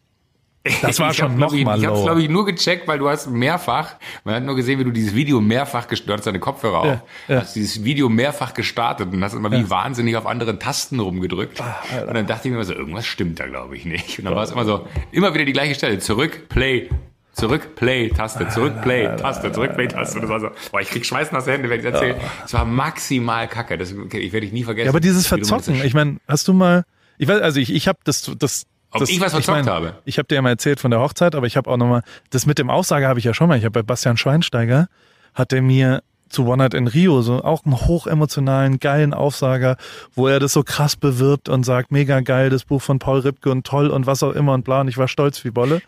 Das 0.82 0.98
war 1.00 1.10
ich 1.12 1.16
schon 1.16 1.30
hab, 1.32 1.38
noch 1.38 1.48
glaub 1.52 1.60
ich, 1.60 1.66
habe 1.66 1.80
lower. 1.82 2.04
glaube 2.04 2.22
ich 2.22 2.28
nur 2.28 2.44
gecheckt, 2.44 2.86
weil 2.88 2.98
du 2.98 3.08
hast 3.08 3.30
mehrfach, 3.30 3.94
man 4.24 4.34
hat 4.34 4.42
nur 4.42 4.54
gesehen, 4.56 4.78
wie 4.78 4.84
du 4.84 4.90
dieses 4.90 5.14
Video 5.14 5.40
mehrfach 5.40 5.86
gest- 5.86 6.04
du 6.06 6.12
hattest 6.12 6.26
deine 6.26 6.40
Kopfhörer 6.40 6.84
Ja, 6.84 6.92
auf, 6.94 6.98
ja. 7.28 7.40
hast 7.40 7.56
dieses 7.56 7.84
Video 7.84 8.08
mehrfach 8.10 8.52
gestartet 8.52 9.10
und 9.12 9.22
hast 9.24 9.32
immer 9.34 9.50
wie 9.50 9.70
wahnsinnig 9.70 10.16
auf 10.16 10.26
anderen 10.26 10.58
Tasten 10.58 11.00
rumgedrückt. 11.00 11.60
Ah, 11.62 11.76
und 12.06 12.14
dann 12.14 12.26
dachte 12.26 12.48
ich 12.48 12.50
mir 12.50 12.56
immer 12.58 12.64
so, 12.64 12.74
irgendwas 12.74 13.06
stimmt 13.06 13.40
da 13.40 13.46
glaube 13.46 13.76
ich 13.76 13.84
nicht. 13.86 14.18
Und 14.18 14.26
dann 14.26 14.34
war 14.34 14.42
es 14.42 14.50
immer 14.50 14.64
so, 14.66 14.86
immer 15.10 15.32
wieder 15.32 15.44
die 15.46 15.52
gleiche 15.52 15.74
Stelle, 15.74 16.00
zurück, 16.00 16.48
Play, 16.50 16.90
zurück, 17.32 17.74
Play, 17.76 18.08
Taste, 18.10 18.48
zurück, 18.48 18.82
Play, 18.82 19.06
Taste, 19.16 19.50
zurück, 19.52 19.74
Play, 19.74 19.86
Taste. 19.88 20.16
Und 20.16 20.22
das 20.22 20.30
war 20.30 20.40
so, 20.40 20.48
boah, 20.70 20.80
ich 20.80 20.90
krieg 20.90 21.06
schweißnasse 21.06 21.50
Hände, 21.52 21.70
wenn 21.70 21.80
ich 21.80 21.86
erzähle. 21.86 22.16
Es 22.44 22.52
war 22.52 22.64
maximal 22.64 23.48
kacke, 23.48 23.78
das 23.78 23.92
ich 23.92 24.32
werde 24.32 24.44
ich 24.46 24.52
nie 24.52 24.64
vergessen. 24.64 24.86
Ja, 24.86 24.90
aber 24.90 25.00
dieses 25.00 25.26
Verzocken, 25.28 25.82
ich 25.82 25.94
meine, 25.94 26.16
hast 26.26 26.46
du 26.48 26.52
mal, 26.52 26.84
ich 27.16 27.26
weiß, 27.28 27.40
also 27.40 27.58
ich, 27.60 27.72
ich 27.72 27.88
habe 27.88 27.98
das, 28.04 28.30
das, 28.38 28.66
Ob 28.90 29.00
das, 29.00 29.10
ich 29.10 29.20
was 29.20 29.32
verzockt 29.32 29.66
habe? 29.66 29.98
Ich 30.04 30.18
habe 30.18 30.28
dir 30.28 30.36
ja 30.36 30.42
mal 30.42 30.50
erzählt 30.50 30.80
von 30.80 30.90
der 30.90 31.00
Hochzeit, 31.00 31.34
aber 31.34 31.46
ich 31.46 31.56
habe 31.56 31.70
auch 31.70 31.76
noch 31.76 31.88
mal, 31.88 32.02
das 32.30 32.46
mit 32.46 32.58
dem 32.58 32.70
Aussage 32.70 33.06
habe 33.06 33.18
ich 33.18 33.24
ja 33.24 33.34
schon 33.34 33.48
mal, 33.48 33.58
ich 33.58 33.64
habe 33.64 33.72
bei 33.72 33.82
Bastian 33.82 34.16
Schweinsteiger, 34.16 34.88
hat 35.34 35.52
er 35.52 35.62
mir 35.62 36.02
zu 36.28 36.46
One 36.46 36.58
Night 36.58 36.74
in 36.74 36.86
Rio 36.86 37.22
so 37.22 37.42
auch 37.42 37.64
einen 37.64 37.76
hochemotionalen, 37.76 38.80
geilen 38.80 39.14
Aufsager, 39.14 39.76
wo 40.14 40.28
er 40.28 40.40
das 40.40 40.52
so 40.52 40.62
krass 40.62 40.96
bewirbt 40.96 41.48
und 41.48 41.64
sagt, 41.64 41.90
mega 41.90 42.20
geil, 42.20 42.50
das 42.50 42.64
Buch 42.64 42.82
von 42.82 42.98
Paul 42.98 43.20
Ripke 43.20 43.50
und 43.50 43.66
toll 43.66 43.88
und 43.88 44.06
was 44.06 44.22
auch 44.22 44.32
immer 44.32 44.52
und 44.54 44.64
bla 44.64 44.80
und 44.80 44.88
ich 44.88 44.98
war 44.98 45.08
stolz 45.08 45.44
wie 45.44 45.50
Bolle. 45.50 45.80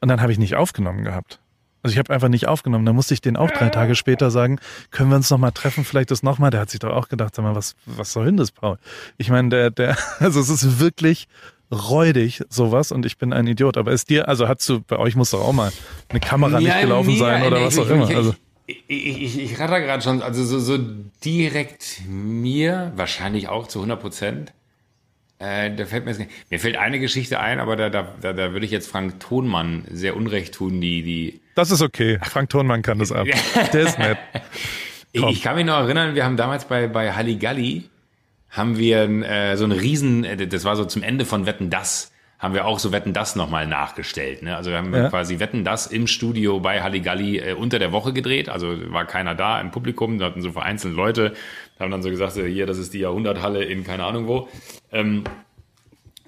Und 0.00 0.08
dann 0.08 0.20
habe 0.20 0.32
ich 0.32 0.38
nicht 0.38 0.56
aufgenommen 0.56 1.04
gehabt. 1.04 1.40
Also 1.82 1.92
ich 1.92 1.98
habe 1.98 2.12
einfach 2.14 2.28
nicht 2.28 2.48
aufgenommen. 2.48 2.86
Da 2.86 2.94
musste 2.94 3.12
ich 3.12 3.20
den 3.20 3.36
auch 3.36 3.50
drei 3.50 3.68
Tage 3.68 3.94
später 3.94 4.30
sagen, 4.30 4.58
können 4.90 5.10
wir 5.10 5.16
uns 5.16 5.28
noch 5.28 5.36
mal 5.36 5.50
treffen, 5.50 5.84
vielleicht 5.84 6.10
das 6.10 6.22
noch 6.22 6.38
mal. 6.38 6.50
Der 6.50 6.60
hat 6.60 6.70
sich 6.70 6.80
doch 6.80 6.90
auch 6.90 7.08
gedacht, 7.08 7.34
sag 7.34 7.42
mal, 7.42 7.54
was, 7.54 7.76
was 7.84 8.10
soll 8.12 8.24
denn 8.24 8.38
das, 8.38 8.52
Paul? 8.52 8.78
Ich 9.18 9.28
meine, 9.28 9.50
der, 9.50 9.70
der, 9.70 9.96
also 10.18 10.40
es 10.40 10.48
ist 10.48 10.80
wirklich 10.80 11.28
räudig, 11.72 12.42
sowas, 12.48 12.92
und 12.92 13.04
ich 13.06 13.18
bin 13.18 13.32
ein 13.32 13.46
Idiot. 13.46 13.76
Aber 13.76 13.92
ist 13.92 14.10
dir, 14.10 14.28
also 14.28 14.48
hast 14.48 14.68
du, 14.68 14.80
bei 14.80 14.96
euch 14.98 15.16
muss 15.16 15.30
doch 15.30 15.40
auch 15.42 15.52
mal 15.52 15.72
eine 16.08 16.20
Kamera 16.20 16.58
nicht 16.58 16.68
Ja, 16.68 16.80
gelaufen 16.80 17.12
mir- 17.12 17.18
sein 17.18 17.42
oder 17.44 17.58
nee, 17.58 17.66
was 17.66 17.74
ich- 17.76 17.80
auch 17.80 17.90
immer. 17.90 18.08
Ich, 18.10 18.16
Also, 18.16 18.34
ich, 18.66 18.82
ich, 18.88 19.38
ich, 19.40 19.60
ratter 19.60 19.80
gerade 19.80 20.02
schon, 20.02 20.22
also 20.22 20.42
so, 20.44 20.58
so 20.58 20.78
direkt 21.24 22.00
mir, 22.08 22.92
wahrscheinlich 22.96 23.48
auch 23.48 23.66
zu 23.68 23.78
100 23.80 24.00
Prozent. 24.00 24.52
Äh, 25.38 25.74
da 25.74 25.84
fällt 25.84 26.04
mir, 26.04 26.12
jetzt 26.12 26.18
nicht- 26.20 26.30
mir 26.50 26.60
fällt 26.60 26.76
eine 26.76 27.00
Geschichte 27.00 27.40
ein, 27.40 27.58
aber 27.60 27.76
da, 27.76 27.90
da, 27.90 28.08
da, 28.20 28.32
da 28.32 28.52
würde 28.52 28.64
ich 28.64 28.72
jetzt 28.72 28.88
Frank 28.88 29.18
Thonmann 29.20 29.84
sehr 29.90 30.16
unrecht 30.16 30.54
tun, 30.54 30.80
die, 30.80 31.02
die, 31.02 31.40
das 31.56 31.70
ist 31.70 31.82
okay. 31.82 32.18
Frank 32.22 32.50
Thonmann 32.50 32.82
kann 32.82 32.98
das 32.98 33.10
ab. 33.12 33.26
Der 33.72 33.80
ist 33.82 33.98
nett. 33.98 34.16
Ich, 35.12 35.22
ich 35.24 35.42
kann 35.42 35.56
mich 35.56 35.64
noch 35.66 35.74
erinnern, 35.78 36.14
wir 36.14 36.24
haben 36.24 36.36
damals 36.36 36.64
bei, 36.66 36.86
bei 36.88 37.12
Halligalli, 37.12 37.84
haben 38.54 38.78
wir 38.78 39.02
äh, 39.08 39.56
so 39.56 39.64
einen 39.64 39.78
riesen, 39.78 40.24
äh, 40.24 40.46
das 40.46 40.64
war 40.64 40.76
so 40.76 40.84
zum 40.84 41.02
Ende 41.02 41.24
von 41.24 41.44
Wetten, 41.44 41.70
das, 41.70 42.12
haben 42.38 42.54
wir 42.54 42.66
auch 42.66 42.78
so 42.78 42.92
Wetten, 42.92 43.12
das 43.12 43.36
nochmal 43.36 43.66
nachgestellt. 43.66 44.42
Ne? 44.42 44.56
Also 44.56 44.70
wir 44.70 44.78
haben 44.78 44.94
Ja. 44.94 45.08
quasi 45.08 45.40
Wetten, 45.40 45.64
das 45.64 45.86
im 45.86 46.06
Studio 46.06 46.60
bei 46.60 46.82
Halligalli 46.82 47.38
äh, 47.38 47.54
unter 47.54 47.78
der 47.78 47.90
Woche 47.90 48.12
gedreht, 48.12 48.48
also 48.48 48.92
war 48.92 49.06
keiner 49.06 49.34
da 49.34 49.60
im 49.60 49.70
Publikum, 49.70 50.18
da 50.18 50.26
hatten 50.26 50.40
so 50.40 50.52
vereinzelte 50.52 50.96
Leute, 50.96 51.32
haben 51.80 51.90
dann 51.90 52.02
so 52.02 52.10
gesagt, 52.10 52.32
so, 52.32 52.44
hier, 52.44 52.66
das 52.66 52.78
ist 52.78 52.94
die 52.94 53.00
Jahrhunderthalle 53.00 53.64
in 53.64 53.82
keine 53.82 54.04
Ahnung 54.04 54.28
wo. 54.28 54.48
Ähm, 54.92 55.24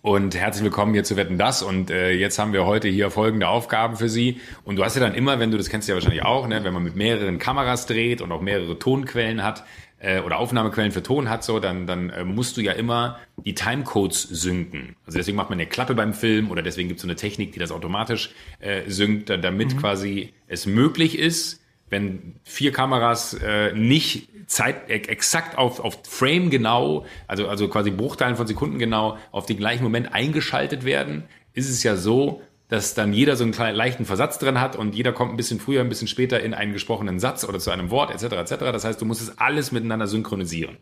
und 0.03 0.37
herzlich 0.37 0.63
willkommen 0.63 0.95
hier 0.95 1.03
zu 1.03 1.17
Wetten 1.17 1.37
das. 1.37 1.63
Und 1.63 1.91
äh, 1.91 2.13
jetzt 2.13 2.39
haben 2.39 2.53
wir 2.53 2.65
heute 2.65 2.87
hier 2.87 3.11
folgende 3.11 3.49
Aufgaben 3.49 3.97
für 3.97 4.09
Sie. 4.09 4.41
Und 4.65 4.77
du 4.77 4.85
hast 4.85 4.95
ja 4.95 5.01
dann 5.01 5.15
immer, 5.15 5.41
wenn 5.41 5.51
du 5.51 5.59
das 5.59 5.69
kennst 5.69 5.89
du 5.89 5.93
ja 5.93 5.97
wahrscheinlich 5.97 6.23
auch, 6.25 6.47
ne, 6.47 6.63
wenn 6.63 6.73
man 6.73 6.85
mit 6.85 6.95
mehreren 6.95 7.39
Kameras 7.41 7.87
dreht 7.87 8.21
und 8.21 8.31
auch 8.31 8.41
mehrere 8.41 8.79
Tonquellen 8.79 9.43
hat 9.43 9.65
äh, 9.99 10.21
oder 10.21 10.39
Aufnahmequellen 10.39 10.93
für 10.93 11.03
Ton 11.03 11.29
hat, 11.31 11.43
so, 11.45 11.59
dann, 11.61 11.87
dann 11.87 12.11
äh, 12.11 12.25
musst 12.25 12.57
du 12.57 12.61
ja 12.61 12.73
immer 12.73 13.19
die 13.45 13.55
Timecodes 13.55 14.23
synken. 14.23 14.97
Also 15.07 15.19
deswegen 15.19 15.37
macht 15.37 15.51
man 15.51 15.59
eine 15.59 15.69
Klappe 15.69 15.95
beim 15.95 16.13
Film 16.15 16.51
oder 16.51 16.63
deswegen 16.63 16.89
gibt 16.89 16.99
es 16.99 17.03
so 17.03 17.09
eine 17.09 17.17
Technik, 17.17 17.53
die 17.53 17.59
das 17.59 17.71
automatisch 17.73 18.31
äh, 18.61 18.83
synkt, 18.89 19.31
da- 19.31 19.37
damit 19.37 19.79
quasi 19.79 20.33
es 20.49 20.67
möglich 20.67 21.19
ist, 21.19 21.63
wenn 21.89 22.37
vier 22.43 22.73
Kameras 22.73 23.35
äh, 23.35 23.73
nicht 23.73 24.29
Zeit 24.49 24.89
e- 24.91 24.95
exakt 25.09 25.57
auf, 25.57 25.81
auf 25.81 25.99
Frame 26.05 26.51
genau, 26.51 27.07
also, 27.27 27.49
also 27.49 27.69
quasi 27.69 27.91
Bruchteilen 27.91 28.37
von 28.37 28.47
Sekunden 28.47 28.79
genau 28.79 29.19
auf 29.33 29.47
den 29.47 29.57
gleichen 29.57 29.83
Moment 29.85 30.13
eingeschaltet 30.13 30.85
werden, 30.85 31.25
ist 31.55 31.71
es 31.71 31.83
ja 31.85 31.97
so, 31.97 32.43
dass 32.69 32.95
dann 32.95 33.13
jeder 33.13 33.37
so 33.37 33.45
einen 33.45 33.53
kleinen 33.53 33.77
leichten 33.77 34.05
Versatz 34.05 34.39
drin 34.39 34.61
hat 34.61 34.77
und 34.77 34.95
jeder 34.95 35.13
kommt 35.13 35.33
ein 35.33 35.37
bisschen 35.37 35.61
früher, 35.61 35.81
ein 35.81 35.89
bisschen 35.89 36.09
später 36.09 36.41
in 36.41 36.53
einen 36.53 36.73
gesprochenen 36.73 37.21
Satz 37.21 37.45
oder 37.45 37.59
zu 37.59 37.71
einem 37.71 37.91
Wort 37.91 38.11
etc. 38.11 38.35
etc. 38.37 38.55
Das 38.73 38.85
heißt, 38.85 39.01
du 39.01 39.05
musst 39.05 39.23
es 39.23 39.39
alles 39.39 39.73
miteinander 39.73 40.07
synchronisieren. 40.07 40.77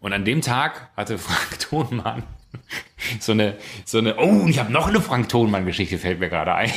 Und 0.00 0.12
an 0.12 0.24
dem 0.24 0.40
Tag 0.40 0.90
hatte 0.96 1.18
Frank 1.18 1.58
Thonmann 1.58 2.22
so 3.20 3.32
eine, 3.32 3.56
so 3.84 3.98
eine, 3.98 4.16
oh, 4.16 4.46
ich 4.48 4.58
habe 4.58 4.72
noch 4.72 4.88
eine 4.88 5.00
Frank 5.00 5.28
Thonmann-Geschichte, 5.28 5.98
fällt 5.98 6.20
mir 6.20 6.28
gerade 6.28 6.54
ein. 6.54 6.70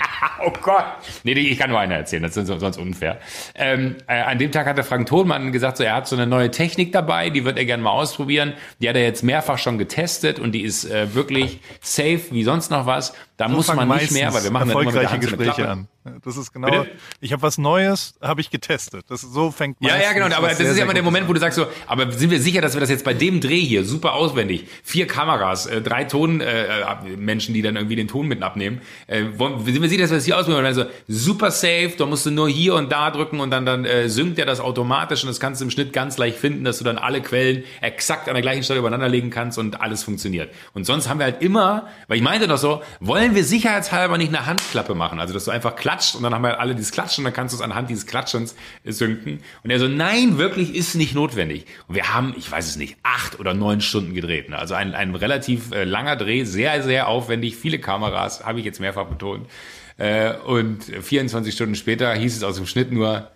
oh 0.44 0.52
Gott. 0.62 0.84
Nee, 1.24 1.32
ich 1.32 1.58
kann 1.58 1.70
nur 1.70 1.78
eine 1.78 1.94
erzählen, 1.94 2.22
das 2.22 2.36
ist 2.36 2.46
sonst 2.46 2.78
unfair. 2.78 3.18
Ähm, 3.54 3.96
äh, 4.06 4.20
an 4.20 4.38
dem 4.38 4.52
Tag 4.52 4.66
hatte 4.66 4.82
Frank 4.82 5.06
Thonmann 5.06 5.52
gesagt, 5.52 5.76
so, 5.76 5.84
er 5.84 5.94
hat 5.94 6.08
so 6.08 6.16
eine 6.16 6.26
neue 6.26 6.50
Technik 6.50 6.92
dabei, 6.92 7.30
die 7.30 7.44
wird 7.44 7.58
er 7.58 7.64
gerne 7.64 7.82
mal 7.82 7.90
ausprobieren. 7.90 8.54
Die 8.80 8.88
hat 8.88 8.96
er 8.96 9.02
jetzt 9.02 9.22
mehrfach 9.22 9.58
schon 9.58 9.78
getestet 9.78 10.38
und 10.38 10.52
die 10.52 10.62
ist 10.62 10.84
äh, 10.84 11.14
wirklich 11.14 11.60
safe 11.80 12.22
wie 12.30 12.44
sonst 12.44 12.70
noch 12.70 12.86
was. 12.86 13.14
Da 13.36 13.48
muss 13.48 13.72
man 13.72 13.88
nicht 13.88 14.12
mehr, 14.12 14.32
weil 14.32 14.44
wir 14.44 14.50
machen 14.50 14.68
dann 14.68 14.80
immer 14.80 14.92
der 14.92 15.02
so 15.02 15.08
eine 15.08 15.18
Gespräche 15.20 15.68
an. 15.68 15.88
Das 16.24 16.36
ist 16.36 16.52
genau. 16.52 16.70
Bitte? 16.70 16.90
Ich 17.20 17.32
habe 17.32 17.42
was 17.42 17.58
Neues, 17.58 18.14
habe 18.20 18.40
ich 18.40 18.50
getestet. 18.50 19.04
Das 19.08 19.20
so 19.20 19.50
fängt 19.50 19.78
Ja, 19.80 19.88
ja, 19.88 19.94
meistens 19.96 20.14
genau. 20.14 20.36
Aber 20.36 20.48
das 20.48 20.58
sehr, 20.58 20.70
ist 20.70 20.76
ja 20.76 20.84
immer 20.84 20.94
der 20.94 21.02
Moment, 21.02 21.28
wo 21.28 21.32
du 21.32 21.40
sagst 21.40 21.56
so, 21.56 21.66
aber 21.86 22.10
sind 22.12 22.30
wir 22.30 22.40
sicher, 22.40 22.60
dass 22.60 22.74
wir 22.74 22.80
das 22.80 22.90
jetzt 22.90 23.04
bei 23.04 23.14
dem 23.14 23.40
Dreh 23.40 23.60
hier 23.60 23.84
super 23.84 24.14
auswendig, 24.14 24.66
vier 24.82 25.06
Kameras, 25.06 25.66
äh, 25.66 25.80
drei 25.80 26.04
Tonmenschen, 26.04 26.40
äh, 26.40 27.16
Menschen, 27.16 27.54
die 27.54 27.62
dann 27.62 27.76
irgendwie 27.76 27.96
den 27.96 28.08
Ton 28.08 28.26
mit 28.26 28.42
abnehmen, 28.42 28.80
äh, 29.06 29.24
wollen, 29.36 29.64
sind 29.64 29.82
wir 29.82 29.88
sicher, 29.88 30.02
dass 30.02 30.10
wir 30.10 30.18
das 30.18 30.24
hier 30.24 30.36
auswendig 30.36 30.62
machen? 30.62 30.66
Und 30.66 30.76
dann 30.76 30.90
so, 31.08 31.24
super 31.26 31.50
safe, 31.50 31.92
da 31.96 32.06
musst 32.06 32.26
du 32.26 32.30
nur 32.30 32.48
hier 32.48 32.74
und 32.74 32.90
da 32.92 33.10
drücken 33.10 33.40
und 33.40 33.50
dann, 33.50 33.66
dann 33.66 33.84
äh, 33.84 34.08
synkt 34.08 34.38
er 34.38 34.46
das 34.46 34.60
automatisch 34.60 35.22
und 35.22 35.28
das 35.28 35.40
kannst 35.40 35.60
du 35.60 35.64
im 35.64 35.70
Schnitt 35.70 35.92
ganz 35.92 36.18
leicht 36.18 36.38
finden, 36.38 36.64
dass 36.64 36.78
du 36.78 36.84
dann 36.84 36.98
alle 36.98 37.20
Quellen 37.20 37.64
exakt 37.80 38.28
an 38.28 38.34
der 38.34 38.42
gleichen 38.42 38.62
Stelle 38.62 38.78
übereinander 38.80 39.08
legen 39.08 39.30
kannst 39.30 39.58
und 39.58 39.80
alles 39.80 40.02
funktioniert. 40.02 40.52
Und 40.74 40.84
sonst 40.84 41.08
haben 41.08 41.18
wir 41.18 41.24
halt 41.24 41.42
immer, 41.42 41.88
weil 42.08 42.18
ich 42.18 42.22
meinte 42.22 42.48
doch 42.48 42.58
so, 42.58 42.82
wollen 43.00 43.34
wir 43.34 43.44
sicherheitshalber 43.44 44.18
nicht 44.18 44.34
eine 44.34 44.46
Handklappe 44.46 44.94
machen, 44.94 45.20
also 45.20 45.34
dass 45.34 45.44
du 45.44 45.50
einfach 45.50 45.76
klatscht 45.96 46.14
und 46.14 46.22
dann 46.22 46.34
haben 46.34 46.42
wir 46.42 46.60
alle 46.60 46.74
dieses 46.74 46.92
Klatschen 46.92 47.22
und 47.22 47.24
dann 47.26 47.34
kannst 47.34 47.54
du 47.54 47.56
es 47.56 47.62
anhand 47.62 47.90
dieses 47.90 48.06
Klatschens 48.06 48.54
äh, 48.84 48.92
synken. 48.92 49.40
Und 49.62 49.70
er 49.70 49.78
so, 49.78 49.88
nein, 49.88 50.38
wirklich 50.38 50.74
ist 50.74 50.94
nicht 50.94 51.14
notwendig. 51.14 51.66
Und 51.88 51.94
wir 51.94 52.12
haben, 52.14 52.34
ich 52.36 52.50
weiß 52.50 52.66
es 52.66 52.76
nicht, 52.76 52.96
acht 53.02 53.40
oder 53.40 53.54
neun 53.54 53.80
Stunden 53.80 54.14
gedreht. 54.14 54.48
Ne? 54.48 54.58
Also 54.58 54.74
ein, 54.74 54.94
ein 54.94 55.14
relativ 55.14 55.72
äh, 55.72 55.84
langer 55.84 56.16
Dreh, 56.16 56.44
sehr, 56.44 56.82
sehr 56.82 57.08
aufwendig, 57.08 57.56
viele 57.56 57.78
Kameras, 57.78 58.44
habe 58.44 58.58
ich 58.58 58.64
jetzt 58.64 58.80
mehrfach 58.80 59.06
betont. 59.06 59.48
Äh, 59.96 60.34
und 60.34 60.84
24 60.84 61.54
Stunden 61.54 61.74
später 61.74 62.12
hieß 62.14 62.36
es 62.36 62.42
aus 62.42 62.56
dem 62.56 62.66
Schnitt 62.66 62.92
nur, 62.92 63.30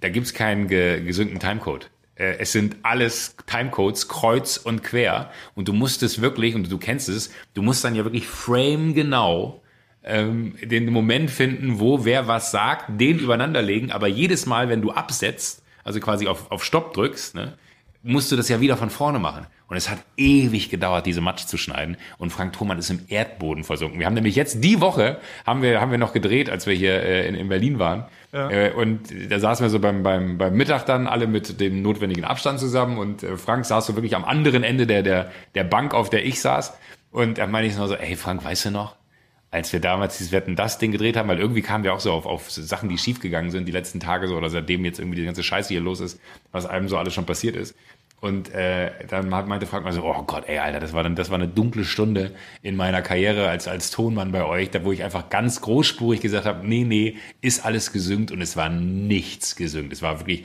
da 0.00 0.08
gibt's 0.08 0.32
keinen 0.34 0.68
ge 0.68 1.02
gesunden 1.02 1.38
Timecode. 1.38 1.90
Äh, 2.14 2.36
Es 2.38 2.52
sind 2.52 2.76
alles 2.82 3.36
Timecodes 3.46 4.08
kreuz 4.08 4.56
und 4.56 4.82
quer 4.82 5.30
und 5.54 5.68
du 5.68 5.72
musst 5.72 6.02
es 6.02 6.20
wirklich, 6.20 6.54
und 6.54 6.70
du 6.70 6.78
kennst 6.78 7.08
es, 7.08 7.30
du 7.52 7.62
musst 7.62 7.84
dann 7.84 7.94
ja 7.94 8.04
wirklich 8.04 8.26
frame 8.26 8.94
genau 8.94 9.60
ähm, 10.04 10.54
den 10.62 10.90
Moment 10.90 11.30
finden, 11.30 11.80
wo 11.80 12.04
wer 12.04 12.28
was 12.28 12.50
sagt, 12.50 13.00
den 13.00 13.18
übereinander 13.18 13.62
legen, 13.62 13.92
aber 13.92 14.06
jedes 14.06 14.46
Mal, 14.46 14.68
wenn 14.68 14.82
du 14.82 14.92
absetzt, 14.92 15.62
also 15.82 16.00
quasi 16.00 16.26
auf, 16.26 16.50
auf 16.50 16.64
Stopp 16.64 16.94
drückst, 16.94 17.34
ne, 17.34 17.54
musst 18.02 18.30
du 18.30 18.36
das 18.36 18.48
ja 18.48 18.60
wieder 18.60 18.76
von 18.76 18.90
vorne 18.90 19.18
machen. 19.18 19.46
Und 19.66 19.78
es 19.78 19.88
hat 19.88 19.98
ewig 20.18 20.68
gedauert, 20.68 21.06
diese 21.06 21.22
Matsch 21.22 21.46
zu 21.46 21.56
schneiden. 21.56 21.96
Und 22.18 22.30
Frank 22.30 22.52
Thoman 22.52 22.78
ist 22.78 22.90
im 22.90 23.00
Erdboden 23.08 23.64
versunken. 23.64 23.98
Wir 23.98 24.06
haben 24.06 24.14
nämlich 24.14 24.36
jetzt 24.36 24.62
die 24.62 24.80
Woche, 24.82 25.18
haben 25.46 25.62
wir, 25.62 25.80
haben 25.80 25.90
wir 25.90 25.96
noch 25.96 26.12
gedreht, 26.12 26.50
als 26.50 26.66
wir 26.66 26.74
hier 26.74 27.02
äh, 27.02 27.26
in, 27.26 27.34
in 27.34 27.48
Berlin 27.48 27.78
waren. 27.78 28.04
Ja. 28.32 28.50
Äh, 28.50 28.72
und 28.72 29.08
da 29.30 29.40
saßen 29.40 29.64
wir 29.64 29.70
so 29.70 29.80
beim, 29.80 30.02
beim, 30.02 30.36
beim 30.36 30.54
Mittag 30.54 30.84
dann 30.84 31.06
alle 31.06 31.26
mit 31.26 31.60
dem 31.60 31.80
notwendigen 31.80 32.24
Abstand 32.24 32.60
zusammen. 32.60 32.98
Und 32.98 33.22
äh, 33.22 33.38
Frank 33.38 33.64
saß 33.64 33.86
so 33.86 33.96
wirklich 33.96 34.14
am 34.14 34.24
anderen 34.26 34.64
Ende 34.64 34.86
der, 34.86 35.02
der, 35.02 35.30
der 35.54 35.64
Bank, 35.64 35.94
auf 35.94 36.10
der 36.10 36.26
ich 36.26 36.42
saß. 36.42 36.74
Und 37.10 37.38
da 37.38 37.46
meine 37.46 37.66
ich 37.66 37.74
so, 37.74 37.94
ey 37.94 38.16
Frank, 38.16 38.44
weißt 38.44 38.66
du 38.66 38.70
noch? 38.70 38.96
Als 39.54 39.72
wir 39.72 39.80
damals 39.80 40.18
dieses 40.18 40.32
Wetten 40.32 40.56
das 40.56 40.78
Ding 40.78 40.90
gedreht 40.90 41.16
haben, 41.16 41.28
weil 41.28 41.38
irgendwie 41.38 41.62
kamen 41.62 41.84
wir 41.84 41.94
auch 41.94 42.00
so 42.00 42.12
auf, 42.12 42.26
auf 42.26 42.50
Sachen, 42.50 42.88
die 42.88 42.98
schiefgegangen 42.98 43.52
sind 43.52 43.66
die 43.66 43.72
letzten 43.72 44.00
Tage 44.00 44.26
so 44.26 44.36
oder 44.36 44.50
seitdem 44.50 44.84
jetzt 44.84 44.98
irgendwie 44.98 45.20
die 45.20 45.24
ganze 45.24 45.44
Scheiße 45.44 45.68
hier 45.68 45.80
los 45.80 46.00
ist, 46.00 46.20
was 46.50 46.66
einem 46.66 46.88
so 46.88 46.98
alles 46.98 47.14
schon 47.14 47.24
passiert 47.24 47.54
ist. 47.54 47.76
Und 48.20 48.52
äh, 48.54 48.90
dann 49.08 49.34
hat- 49.34 49.46
meinte 49.48 49.66
Frank 49.66 49.84
mal 49.84 49.92
so, 49.92 50.02
oh 50.02 50.22
Gott, 50.22 50.44
ey, 50.48 50.58
Alter, 50.58 50.80
das 50.80 50.92
war 50.94 51.02
dann, 51.02 51.14
das 51.14 51.28
war 51.30 51.36
eine 51.36 51.46
dunkle 51.46 51.84
Stunde 51.84 52.32
in 52.62 52.74
meiner 52.74 53.02
Karriere 53.02 53.48
als 53.48 53.68
als 53.68 53.90
Tonmann 53.90 54.32
bei 54.32 54.44
euch, 54.44 54.70
da 54.70 54.82
wo 54.82 54.92
ich 54.92 55.04
einfach 55.04 55.28
ganz 55.28 55.60
großspurig 55.60 56.20
gesagt 56.20 56.46
habe, 56.46 56.66
nee, 56.66 56.84
nee, 56.84 57.16
ist 57.42 57.64
alles 57.64 57.92
gesüngt 57.92 58.32
und 58.32 58.40
es 58.40 58.56
war 58.56 58.70
nichts 58.70 59.56
gesüngt. 59.56 59.92
Es 59.92 60.00
war 60.02 60.20
wirklich 60.20 60.44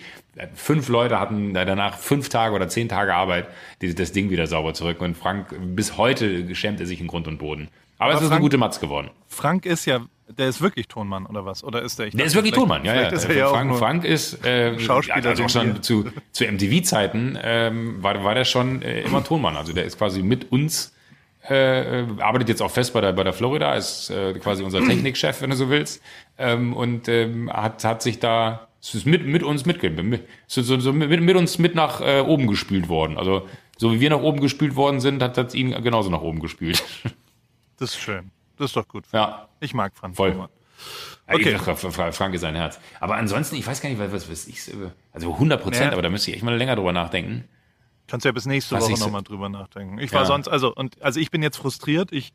fünf 0.56 0.90
Leute 0.90 1.20
hatten 1.20 1.54
danach 1.54 1.98
fünf 1.98 2.30
Tage 2.30 2.54
oder 2.54 2.68
zehn 2.68 2.90
Tage 2.90 3.16
Arbeit, 3.16 3.48
die, 3.82 3.96
das 3.96 4.12
Ding 4.12 4.30
wieder 4.30 4.46
sauber 4.48 4.74
zurück. 4.74 5.02
Und 5.02 5.16
Frank 5.18 5.56
bis 5.76 5.98
heute 5.98 6.54
schämt 6.56 6.80
er 6.82 6.86
sich 6.86 7.00
in 7.02 7.08
Grund 7.08 7.28
und 7.28 7.38
Boden. 7.40 7.70
Aber, 8.00 8.12
aber 8.12 8.14
es 8.16 8.22
ist 8.22 8.28
Frank, 8.30 8.40
eine 8.40 8.42
gute 8.42 8.58
Matz 8.58 8.80
geworden. 8.80 9.12
Frank 9.28 9.66
ist 9.66 9.86
ja, 9.86 10.00
der 10.28 10.48
ist 10.48 10.62
wirklich 10.62 10.88
Tonmann 10.88 11.26
oder 11.28 11.46
was? 11.46 11.64
Oder 11.64 11.84
ist 11.84 12.00
der? 12.00 12.08
Ich 12.08 12.16
der 12.16 12.26
ist 12.26 12.34
wirklich 12.34 12.54
Tonmann, 12.54 12.84
ja, 12.84 12.96
ja. 12.96 13.08
Ist 13.10 13.26
er 13.26 13.36
ja 13.36 13.50
Frank, 13.50 13.76
Frank 13.76 14.06
ist 14.06 14.44
äh, 14.46 14.80
Schauspieler. 14.80 15.30
Also 15.30 15.48
schon 15.48 15.84
zu, 15.84 16.06
zu 16.32 16.46
MTV-Zeiten 16.46 17.38
ähm, 17.42 18.02
war, 18.02 18.24
war 18.24 18.34
der 18.34 18.46
schon 18.46 18.82
äh, 18.82 19.02
immer 19.02 19.24
Tonmann. 19.24 19.56
Also 19.56 19.74
der 19.74 19.86
ist 19.86 19.98
quasi 19.98 20.24
mit 20.24 20.52
uns 20.52 20.96
äh, 21.48 22.06
arbeitet 22.20 22.50
jetzt 22.50 22.62
auch 22.62 22.72
fest 22.72 22.94
bei 22.94 23.02
der, 23.02 23.14
bei 23.14 23.24
der 23.24 23.34
Florida, 23.34 23.74
ist 23.74 24.10
äh, 24.10 24.34
quasi 24.34 24.64
unser 24.64 24.86
Technikchef, 24.86 25.42
wenn 25.42 25.50
du 25.50 25.56
so 25.56 25.70
willst, 25.70 26.02
ähm, 26.38 26.74
und 26.74 27.08
ähm, 27.08 27.52
hat, 27.52 27.84
hat 27.84 28.02
sich 28.02 28.20
da 28.20 28.68
ist 28.82 29.06
mit, 29.06 29.26
mit 29.26 29.44
uns 29.44 29.66
mitgegeben, 29.66 30.20
so, 30.48 30.62
so, 30.62 30.80
so 30.80 30.94
mit, 30.94 31.22
mit 31.22 31.36
uns 31.36 31.60
mit 31.60 31.76
nach 31.76 32.02
äh, 32.02 32.22
oben 32.22 32.48
gespült 32.48 32.88
worden. 32.88 33.18
Also 33.18 33.48
so 33.78 33.94
wie 33.94 34.00
wir 34.00 34.10
nach 34.10 34.22
oben 34.22 34.40
gespült 34.40 34.76
worden 34.76 35.00
sind, 35.00 35.22
hat 35.22 35.38
es 35.38 35.54
ihn 35.54 35.72
genauso 35.84 36.10
nach 36.10 36.22
oben 36.22 36.40
gespült. 36.40 36.84
Das 37.80 37.92
ist 37.92 38.00
schön. 38.00 38.32
Das 38.58 38.68
ist 38.68 38.76
doch 38.76 38.88
gut. 38.88 39.06
Ja. 39.14 39.48
Ich 39.60 39.74
mag 39.74 39.96
Frank. 39.96 40.16
Voll. 40.16 40.50
Okay. 41.28 41.52
Ja, 41.52 41.60
Frank 42.12 42.34
ist 42.34 42.42
sein 42.42 42.56
Herz. 42.56 42.80
Aber 43.00 43.16
ansonsten, 43.16 43.56
ich 43.56 43.66
weiß 43.66 43.82
gar 43.82 43.90
nicht, 43.90 44.00
was, 44.00 44.30
was 44.30 44.48
ich, 44.48 44.60
also 45.14 45.34
100 45.34 45.62
Prozent, 45.62 45.86
ja. 45.88 45.92
aber 45.92 46.02
da 46.02 46.10
müsste 46.10 46.32
ich 46.32 46.38
echt 46.38 46.44
mal 46.44 46.56
länger 46.56 46.76
drüber 46.76 46.92
nachdenken. 46.92 47.48
Kannst 48.08 48.26
ja 48.26 48.32
bis 48.32 48.46
nächste 48.48 48.76
was 48.76 48.90
Woche 48.90 49.00
nochmal 49.00 49.22
drüber 49.22 49.50
nachdenken. 49.50 50.00
Ich 50.00 50.12
war 50.12 50.22
ja. 50.22 50.26
sonst, 50.26 50.48
also, 50.48 50.74
und, 50.74 51.02
also 51.02 51.20
ich 51.20 51.30
bin 51.30 51.44
jetzt 51.44 51.58
frustriert. 51.58 52.12
Ich, 52.12 52.34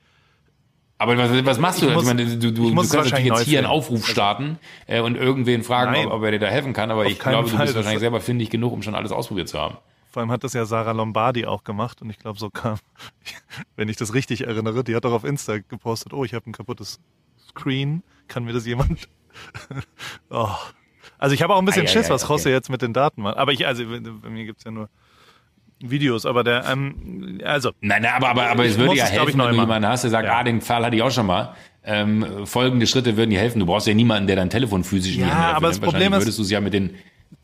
aber 0.99 1.19
was, 1.19 1.45
was 1.45 1.59
machst 1.59 1.83
du? 1.83 1.89
Ich, 1.89 1.95
muss, 1.95 2.05
ich 2.05 2.09
meine, 2.09 2.25
du, 2.25 2.53
du, 2.53 2.71
du 2.71 2.75
kannst 2.75 2.95
natürlich 2.95 3.25
jetzt 3.25 3.43
hier 3.43 3.59
einen 3.59 3.67
Aufruf 3.67 4.07
starten 4.07 4.59
äh, 4.87 5.01
und 5.01 5.17
irgendwen 5.17 5.65
fragen, 5.65 6.07
ob, 6.07 6.13
ob, 6.13 6.23
er 6.23 6.31
dir 6.31 6.39
da 6.39 6.47
helfen 6.47 6.73
kann, 6.73 6.93
aber 6.93 7.07
ich 7.07 7.19
glaube, 7.19 7.51
du 7.51 7.59
bist 7.59 7.75
wahrscheinlich 7.75 8.01
selber 8.01 8.21
findig 8.21 8.51
genug, 8.51 8.73
um 8.73 8.83
schon 8.83 8.95
alles 8.95 9.11
ausprobiert 9.11 9.49
zu 9.49 9.59
haben. 9.59 9.79
Vor 10.15 10.21
allem 10.21 10.31
hat 10.31 10.45
das 10.45 10.53
ja 10.53 10.65
Sarah 10.65 10.93
Lombardi 10.93 11.45
auch 11.45 11.65
gemacht 11.65 12.01
und 12.01 12.09
ich 12.09 12.21
glaube, 12.21 12.39
so 12.39 12.49
kam, 12.49 12.79
wenn 13.77 13.89
ich 13.89 13.97
das 13.97 14.15
richtig 14.15 14.47
erinnere, 14.47 14.85
die 14.85 14.95
hat 14.95 15.05
doch 15.05 15.13
auf 15.13 15.25
Insta 15.25 15.59
gepostet, 15.59 16.13
oh, 16.13 16.23
ich 16.25 16.35
habe 16.35 16.49
ein 16.49 16.53
kaputtes 16.53 17.01
Screen, 17.49 18.05
kann 18.29 18.45
mir 18.45 18.53
das 18.53 18.65
jemand? 18.65 19.09
oh. 20.31 20.55
Also 21.19 21.35
ich 21.35 21.43
habe 21.43 21.53
auch 21.53 21.59
ein 21.59 21.65
bisschen 21.65 21.87
ah, 21.87 21.89
Schiss, 21.89 22.07
ja, 22.07 22.11
ja, 22.11 22.15
was 22.15 22.31
okay. 22.31 22.49
José 22.49 22.51
jetzt 22.51 22.71
mit 22.71 22.81
den 22.81 22.93
Daten 22.93 23.23
macht. 23.23 23.39
Aber 23.39 23.51
ich, 23.51 23.67
also 23.67 23.83
bei 23.87 24.31
mir 24.31 24.45
gibt's 24.45 24.63
ja 24.63 24.71
nur 24.71 24.89
Videos, 25.81 26.27
aber 26.27 26.45
der, 26.45 26.65
ähm, 26.65 27.41
also. 27.43 27.73
Nein, 27.81 28.03
nein, 28.03 28.13
aber, 28.15 28.29
aber, 28.29 28.51
aber 28.51 28.65
es 28.65 28.79
würde 28.79 28.95
ja 28.95 29.07
helfen, 29.07 29.41
wenn 29.41 29.49
du 29.49 29.63
jemanden 29.63 29.89
hast, 29.89 30.05
der 30.05 30.13
sagt, 30.13 30.27
ja. 30.27 30.39
ah, 30.39 30.45
den 30.45 30.61
Fall 30.61 30.85
hatte 30.85 30.95
ich 30.95 31.03
auch 31.03 31.11
schon 31.11 31.27
mal. 31.27 31.57
Ähm, 31.83 32.47
folgende 32.47 32.87
Schritte 32.87 33.17
würden 33.17 33.31
dir 33.31 33.41
helfen. 33.41 33.59
Du 33.59 33.67
brauchst 33.67 33.89
ja 33.89 33.95
niemanden, 33.95 34.29
der 34.29 34.37
dein 34.37 34.49
Telefon 34.49 34.85
physisch 34.85 35.17
ja, 35.17 35.55
aber 35.57 35.67
das 35.67 35.81
Problem 35.81 36.13
ist, 36.13 36.21
würdest 36.21 36.39
du 36.39 36.43
es 36.43 36.51
ja 36.53 36.61
mit 36.61 36.73
den 36.73 36.95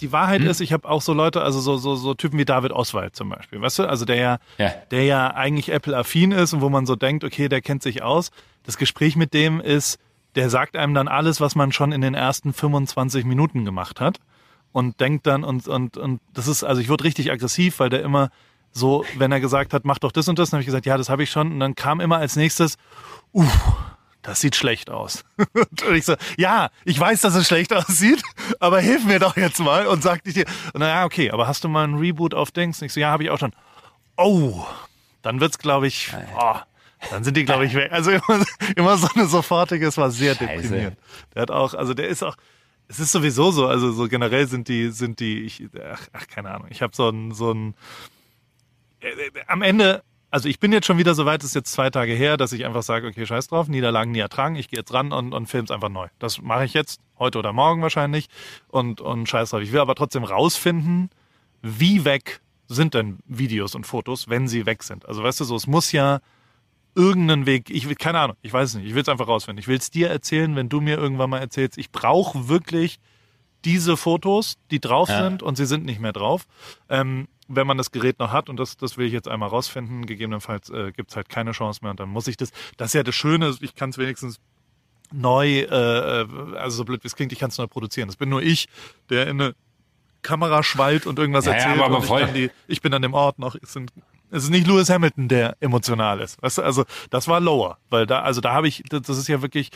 die 0.00 0.12
Wahrheit 0.12 0.42
hm? 0.42 0.48
ist, 0.48 0.60
ich 0.60 0.72
habe 0.72 0.88
auch 0.88 1.02
so 1.02 1.12
Leute, 1.12 1.42
also 1.42 1.60
so, 1.60 1.76
so, 1.76 1.94
so 1.96 2.14
Typen 2.14 2.38
wie 2.38 2.44
David 2.44 2.72
Oswald 2.72 3.16
zum 3.16 3.28
Beispiel, 3.28 3.60
weißt 3.60 3.80
du? 3.80 3.88
Also 3.88 4.04
der 4.04 4.16
ja, 4.16 4.38
ja. 4.58 4.72
der 4.90 5.04
ja 5.04 5.34
eigentlich 5.34 5.70
Apple-affin 5.70 6.32
ist 6.32 6.52
und 6.52 6.60
wo 6.60 6.68
man 6.68 6.86
so 6.86 6.96
denkt, 6.96 7.24
okay, 7.24 7.48
der 7.48 7.60
kennt 7.60 7.82
sich 7.82 8.02
aus. 8.02 8.30
Das 8.64 8.76
Gespräch 8.76 9.16
mit 9.16 9.34
dem 9.34 9.60
ist, 9.60 9.98
der 10.34 10.50
sagt 10.50 10.76
einem 10.76 10.94
dann 10.94 11.08
alles, 11.08 11.40
was 11.40 11.54
man 11.54 11.72
schon 11.72 11.92
in 11.92 12.00
den 12.00 12.14
ersten 12.14 12.52
25 12.52 13.24
Minuten 13.24 13.64
gemacht 13.64 14.00
hat 14.00 14.18
und 14.72 15.00
denkt 15.00 15.26
dann 15.26 15.44
und 15.44 15.66
und 15.66 15.96
und 15.96 16.20
das 16.32 16.46
ist 16.46 16.62
also 16.62 16.80
ich 16.80 16.88
wurde 16.88 17.04
richtig 17.04 17.30
aggressiv, 17.32 17.80
weil 17.80 17.90
der 17.90 18.02
immer 18.02 18.30
so, 18.72 19.04
wenn 19.18 19.32
er 19.32 19.40
gesagt 19.40 19.72
hat, 19.74 19.84
mach 19.84 19.98
doch 19.98 20.12
das 20.12 20.28
und 20.28 20.38
das, 20.38 20.50
dann 20.50 20.58
habe 20.58 20.62
ich 20.62 20.66
gesagt, 20.66 20.86
ja, 20.86 20.96
das 20.96 21.08
habe 21.08 21.22
ich 21.22 21.30
schon 21.30 21.52
und 21.52 21.60
dann 21.60 21.74
kam 21.74 22.00
immer 22.00 22.18
als 22.18 22.36
nächstes, 22.36 22.76
uh, 23.34 23.44
das 24.22 24.40
sieht 24.40 24.56
schlecht 24.56 24.90
aus. 24.90 25.24
und 25.54 25.94
ich 25.94 26.04
so, 26.04 26.14
ja, 26.36 26.70
ich 26.84 26.98
weiß, 26.98 27.20
dass 27.22 27.34
es 27.34 27.46
schlecht 27.46 27.72
aussieht, 27.74 28.22
aber 28.58 28.80
hilf 28.80 29.04
mir 29.04 29.18
doch 29.18 29.36
jetzt 29.36 29.60
mal 29.60 29.86
und 29.86 30.02
sag 30.02 30.24
dich 30.24 30.34
dir, 30.34 30.44
naja, 30.74 31.04
okay, 31.04 31.30
aber 31.30 31.46
hast 31.46 31.64
du 31.64 31.68
mal 31.68 31.84
einen 31.84 31.98
Reboot 31.98 32.34
auf 32.34 32.50
Dings? 32.50 32.80
Und 32.80 32.86
ich 32.86 32.92
so, 32.92 33.00
ja, 33.00 33.10
habe 33.10 33.22
ich 33.22 33.30
auch 33.30 33.38
schon. 33.38 33.52
Oh, 34.16 34.66
dann 35.22 35.40
wird's, 35.40 35.58
glaube 35.58 35.86
ich, 35.86 36.10
oh, 36.38 36.56
dann 37.10 37.24
sind 37.24 37.36
die, 37.36 37.44
glaube 37.44 37.64
ich, 37.64 37.74
weg. 37.74 37.92
Also 37.92 38.10
immer, 38.10 38.44
immer 38.76 38.96
so 38.98 39.08
eine 39.14 39.26
sofortige, 39.26 39.86
es 39.86 39.96
war 39.96 40.10
sehr 40.10 40.34
Scheiße. 40.34 40.62
deprimierend. 40.62 40.98
Der 41.34 41.42
hat 41.42 41.50
auch, 41.50 41.74
also 41.74 41.94
der 41.94 42.08
ist 42.08 42.22
auch, 42.22 42.36
es 42.88 42.98
ist 42.98 43.12
sowieso 43.12 43.50
so, 43.52 43.66
also 43.66 43.92
so 43.92 44.08
generell 44.08 44.46
sind 44.48 44.68
die, 44.68 44.90
sind 44.90 45.20
die, 45.20 45.42
ich, 45.42 45.68
ach, 45.92 46.08
ach 46.12 46.26
keine 46.26 46.50
Ahnung, 46.50 46.68
ich 46.70 46.82
habe 46.82 46.94
so 46.94 47.08
ein, 47.08 47.32
so 47.32 47.52
ein, 47.52 47.74
äh, 49.00 49.08
äh, 49.08 49.30
am 49.46 49.62
Ende 49.62 50.02
also 50.30 50.48
ich 50.48 50.60
bin 50.60 50.72
jetzt 50.72 50.86
schon 50.86 50.98
wieder 50.98 51.14
so 51.14 51.26
weit, 51.26 51.42
es 51.42 51.50
ist 51.50 51.54
jetzt 51.54 51.72
zwei 51.72 51.90
Tage 51.90 52.12
her, 52.12 52.36
dass 52.36 52.52
ich 52.52 52.64
einfach 52.64 52.82
sage, 52.82 53.08
okay, 53.08 53.26
scheiß 53.26 53.48
drauf, 53.48 53.68
Niederlagen 53.68 54.12
nie 54.12 54.20
ertragen, 54.20 54.56
ich 54.56 54.68
gehe 54.68 54.78
jetzt 54.78 54.92
ran 54.92 55.12
und, 55.12 55.32
und 55.32 55.46
film's 55.46 55.70
einfach 55.70 55.88
neu. 55.88 56.08
Das 56.18 56.40
mache 56.40 56.64
ich 56.64 56.74
jetzt, 56.74 57.00
heute 57.18 57.38
oder 57.38 57.52
morgen 57.52 57.82
wahrscheinlich 57.82 58.28
und, 58.68 59.00
und 59.00 59.28
scheiß 59.28 59.50
drauf. 59.50 59.60
Ich 59.60 59.72
will 59.72 59.80
aber 59.80 59.94
trotzdem 59.94 60.24
rausfinden, 60.24 61.10
wie 61.62 62.04
weg 62.04 62.40
sind 62.68 62.94
denn 62.94 63.18
Videos 63.26 63.74
und 63.74 63.86
Fotos, 63.86 64.28
wenn 64.28 64.46
sie 64.46 64.64
weg 64.66 64.84
sind. 64.84 65.06
Also 65.06 65.22
weißt 65.22 65.40
du 65.40 65.44
so, 65.44 65.56
es 65.56 65.66
muss 65.66 65.90
ja 65.90 66.20
irgendeinen 66.94 67.46
Weg, 67.46 67.68
ich 67.68 67.88
will, 67.88 67.96
keine 67.96 68.20
Ahnung, 68.20 68.36
ich 68.42 68.52
weiß 68.52 68.70
es 68.70 68.74
nicht, 68.76 68.86
ich 68.86 68.94
will 68.94 69.02
es 69.02 69.08
einfach 69.08 69.26
rausfinden. 69.26 69.60
Ich 69.60 69.68
will 69.68 69.78
es 69.78 69.90
dir 69.90 70.08
erzählen, 70.08 70.54
wenn 70.54 70.68
du 70.68 70.80
mir 70.80 70.96
irgendwann 70.96 71.30
mal 71.30 71.38
erzählst, 71.38 71.78
ich 71.78 71.90
brauche 71.90 72.48
wirklich 72.48 73.00
diese 73.64 73.96
Fotos, 73.96 74.56
die 74.70 74.80
drauf 74.80 75.08
ja. 75.08 75.22
sind 75.24 75.42
und 75.42 75.56
sie 75.56 75.66
sind 75.66 75.84
nicht 75.84 76.00
mehr 76.00 76.12
drauf. 76.12 76.46
Ähm, 76.88 77.28
wenn 77.48 77.66
man 77.66 77.76
das 77.76 77.90
Gerät 77.90 78.18
noch 78.18 78.32
hat, 78.32 78.48
und 78.48 78.58
das, 78.58 78.76
das 78.76 78.96
will 78.96 79.06
ich 79.06 79.12
jetzt 79.12 79.28
einmal 79.28 79.48
rausfinden, 79.48 80.06
gegebenenfalls 80.06 80.70
äh, 80.70 80.92
gibt 80.92 81.10
es 81.10 81.16
halt 81.16 81.28
keine 81.28 81.50
Chance 81.50 81.80
mehr 81.82 81.90
und 81.90 82.00
dann 82.00 82.08
muss 82.08 82.28
ich 82.28 82.36
das. 82.36 82.52
Das 82.76 82.88
ist 82.88 82.94
ja 82.94 83.02
das 83.02 83.14
Schöne, 83.14 83.54
ich 83.60 83.74
kann 83.74 83.90
es 83.90 83.98
wenigstens 83.98 84.38
neu, 85.12 85.60
äh, 85.62 86.26
also 86.56 86.76
so 86.78 86.84
blöd 86.84 87.02
wie 87.02 87.08
es 87.08 87.16
klingt, 87.16 87.32
ich 87.32 87.40
kann 87.40 87.50
es 87.50 87.58
neu 87.58 87.66
produzieren. 87.66 88.08
Das 88.08 88.16
bin 88.16 88.28
nur 88.28 88.42
ich, 88.42 88.68
der 89.08 89.26
in 89.26 89.40
eine 89.40 89.54
Kamera 90.22 90.62
schwallt 90.62 91.06
und 91.06 91.18
irgendwas 91.18 91.46
ja, 91.46 91.52
erzählt. 91.52 91.76
Ja, 91.76 91.84
aber, 91.84 91.96
aber 91.96 92.06
voll. 92.06 92.22
Ich, 92.22 92.32
die, 92.32 92.50
ich, 92.68 92.82
bin 92.82 92.94
an 92.94 93.02
dem 93.02 93.14
Ort 93.14 93.38
noch, 93.38 93.56
es, 93.60 93.72
sind, 93.72 93.92
es 94.30 94.44
ist 94.44 94.50
nicht 94.50 94.66
Lewis 94.66 94.90
Hamilton, 94.90 95.28
der 95.28 95.56
emotional 95.60 96.20
ist. 96.20 96.40
Weißt 96.42 96.58
du, 96.58 96.62
also 96.62 96.84
das 97.10 97.26
war 97.26 97.40
lower, 97.40 97.78
weil 97.88 98.06
da, 98.06 98.20
also 98.20 98.40
da 98.40 98.52
habe 98.52 98.68
ich, 98.68 98.84
das 98.88 99.08
ist 99.08 99.28
ja 99.28 99.42
wirklich, 99.42 99.70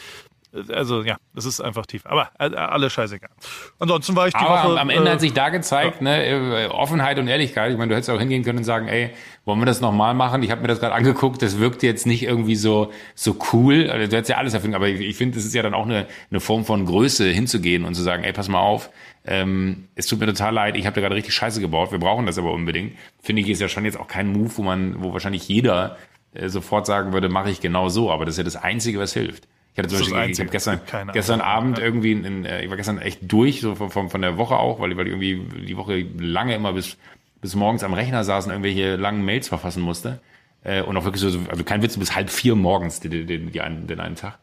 also 0.72 1.02
ja, 1.02 1.16
das 1.34 1.44
ist 1.44 1.60
einfach 1.60 1.86
tief. 1.86 2.06
Aber 2.06 2.30
äh, 2.38 2.54
alles 2.54 2.92
scheißegal. 2.92 3.30
Ansonsten 3.78 4.14
war 4.16 4.28
ich 4.28 4.34
die 4.34 4.40
Aber 4.40 4.70
Woche. 4.70 4.80
Am 4.80 4.90
Ende 4.90 5.08
äh, 5.08 5.12
hat 5.12 5.20
sich 5.20 5.32
da 5.32 5.48
gezeigt, 5.48 5.96
ja. 6.00 6.02
ne, 6.02 6.64
äh, 6.64 6.66
Offenheit 6.68 7.18
und 7.18 7.28
Ehrlichkeit. 7.28 7.72
Ich 7.72 7.78
meine, 7.78 7.90
du 7.90 7.96
hättest 7.96 8.10
auch 8.10 8.18
hingehen 8.18 8.44
können 8.44 8.58
und 8.58 8.64
sagen, 8.64 8.88
ey, 8.88 9.10
wollen 9.44 9.58
wir 9.58 9.66
das 9.66 9.80
nochmal 9.80 10.14
machen? 10.14 10.42
Ich 10.42 10.50
habe 10.50 10.62
mir 10.62 10.68
das 10.68 10.80
gerade 10.80 10.94
angeguckt, 10.94 11.42
das 11.42 11.58
wirkt 11.58 11.82
jetzt 11.82 12.06
nicht 12.06 12.22
irgendwie 12.22 12.56
so 12.56 12.92
so 13.14 13.36
cool. 13.52 13.90
Also, 13.90 14.06
du 14.06 14.16
hättest 14.16 14.30
ja 14.30 14.36
alles 14.36 14.54
erfinden, 14.54 14.76
aber 14.76 14.88
ich, 14.88 15.00
ich 15.00 15.16
finde, 15.16 15.38
es 15.38 15.44
ist 15.44 15.54
ja 15.54 15.62
dann 15.62 15.74
auch 15.74 15.84
eine, 15.86 16.06
eine 16.30 16.40
Form 16.40 16.64
von 16.64 16.86
Größe 16.86 17.26
hinzugehen 17.28 17.84
und 17.84 17.94
zu 17.94 18.02
sagen, 18.02 18.24
ey, 18.24 18.32
pass 18.32 18.48
mal 18.48 18.60
auf, 18.60 18.90
ähm, 19.26 19.88
es 19.94 20.06
tut 20.06 20.20
mir 20.20 20.26
total 20.26 20.52
leid, 20.52 20.76
ich 20.76 20.86
habe 20.86 20.94
da 20.94 21.00
gerade 21.00 21.14
richtig 21.14 21.34
Scheiße 21.34 21.60
gebaut, 21.60 21.92
wir 21.92 21.98
brauchen 21.98 22.26
das 22.26 22.38
aber 22.38 22.52
unbedingt. 22.52 22.96
Finde 23.22 23.42
ich, 23.42 23.48
ist 23.48 23.60
ja 23.60 23.68
schon 23.68 23.84
jetzt 23.84 23.98
auch 23.98 24.08
kein 24.08 24.28
Move, 24.28 24.50
wo 24.56 24.62
man, 24.62 25.02
wo 25.02 25.12
wahrscheinlich 25.12 25.48
jeder 25.48 25.96
äh, 26.34 26.48
sofort 26.48 26.86
sagen 26.86 27.12
würde, 27.12 27.28
mache 27.28 27.50
ich 27.50 27.60
genau 27.60 27.88
so, 27.88 28.10
aber 28.10 28.24
das 28.24 28.34
ist 28.34 28.38
ja 28.38 28.44
das 28.44 28.56
Einzige, 28.56 28.98
was 28.98 29.12
hilft. 29.12 29.48
Ich 29.74 29.78
hatte 29.78 29.88
zum 29.88 29.98
Beispiel, 29.98 30.30
ich 30.30 30.38
habe 30.38 30.50
gestern, 30.50 30.80
gestern 31.12 31.40
Abend 31.40 31.80
irgendwie, 31.80 32.12
in, 32.12 32.44
äh, 32.44 32.62
ich 32.62 32.70
war 32.70 32.76
gestern 32.76 32.98
echt 32.98 33.20
durch, 33.22 33.60
so 33.60 33.74
von, 33.74 34.08
von 34.08 34.22
der 34.22 34.38
Woche 34.38 34.56
auch, 34.56 34.78
weil, 34.78 34.96
weil 34.96 35.08
ich 35.08 35.12
irgendwie 35.12 35.64
die 35.66 35.76
Woche 35.76 36.06
lange 36.16 36.54
immer 36.54 36.72
bis, 36.72 36.96
bis 37.40 37.56
morgens 37.56 37.82
am 37.82 37.92
Rechner 37.92 38.22
saß 38.22 38.46
und 38.46 38.52
irgendwelche 38.52 38.94
langen 38.94 39.24
Mails 39.24 39.48
verfassen 39.48 39.82
musste. 39.82 40.20
Äh, 40.62 40.82
und 40.82 40.96
auch 40.96 41.04
wirklich 41.04 41.20
so, 41.20 41.40
also 41.48 41.64
kein 41.64 41.82
Witz, 41.82 41.96
bis 41.96 42.14
halb 42.14 42.30
vier 42.30 42.54
morgens 42.54 43.00
den, 43.00 43.26
den, 43.26 43.50
den, 43.50 43.60
einen, 43.60 43.88
den 43.88 43.98
einen 43.98 44.14
Tag. 44.14 44.38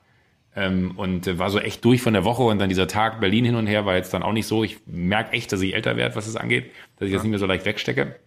Ähm, 0.54 0.92
und 0.98 1.26
äh, 1.28 1.40
war 1.40 1.50
so 1.50 1.60
echt 1.60 1.86
durch 1.86 2.02
von 2.02 2.12
der 2.12 2.26
Woche 2.26 2.44
und 2.44 2.60
dann 2.60 2.68
dieser 2.68 2.88
Tag 2.88 3.22
Berlin 3.22 3.46
hin 3.46 3.56
und 3.56 3.68
her 3.68 3.86
war 3.86 3.96
jetzt 3.96 4.14
dann 4.14 4.24
auch 4.24 4.34
nicht 4.34 4.48
so. 4.48 4.66
Ich 4.66 4.80
merke 4.86 5.32
echt, 5.32 5.54
dass 5.54 5.62
ich 5.62 5.74
älter 5.76 5.96
werde, 5.96 6.14
was 6.18 6.26
das 6.26 6.36
angeht, 6.36 6.72
dass 7.00 7.06
ich 7.06 7.14
ja. 7.14 7.18
das 7.18 7.24
nicht 7.24 7.32
mehr 7.32 7.40
so 7.40 7.46
leicht 7.46 7.64
wegstecke. 7.64 8.18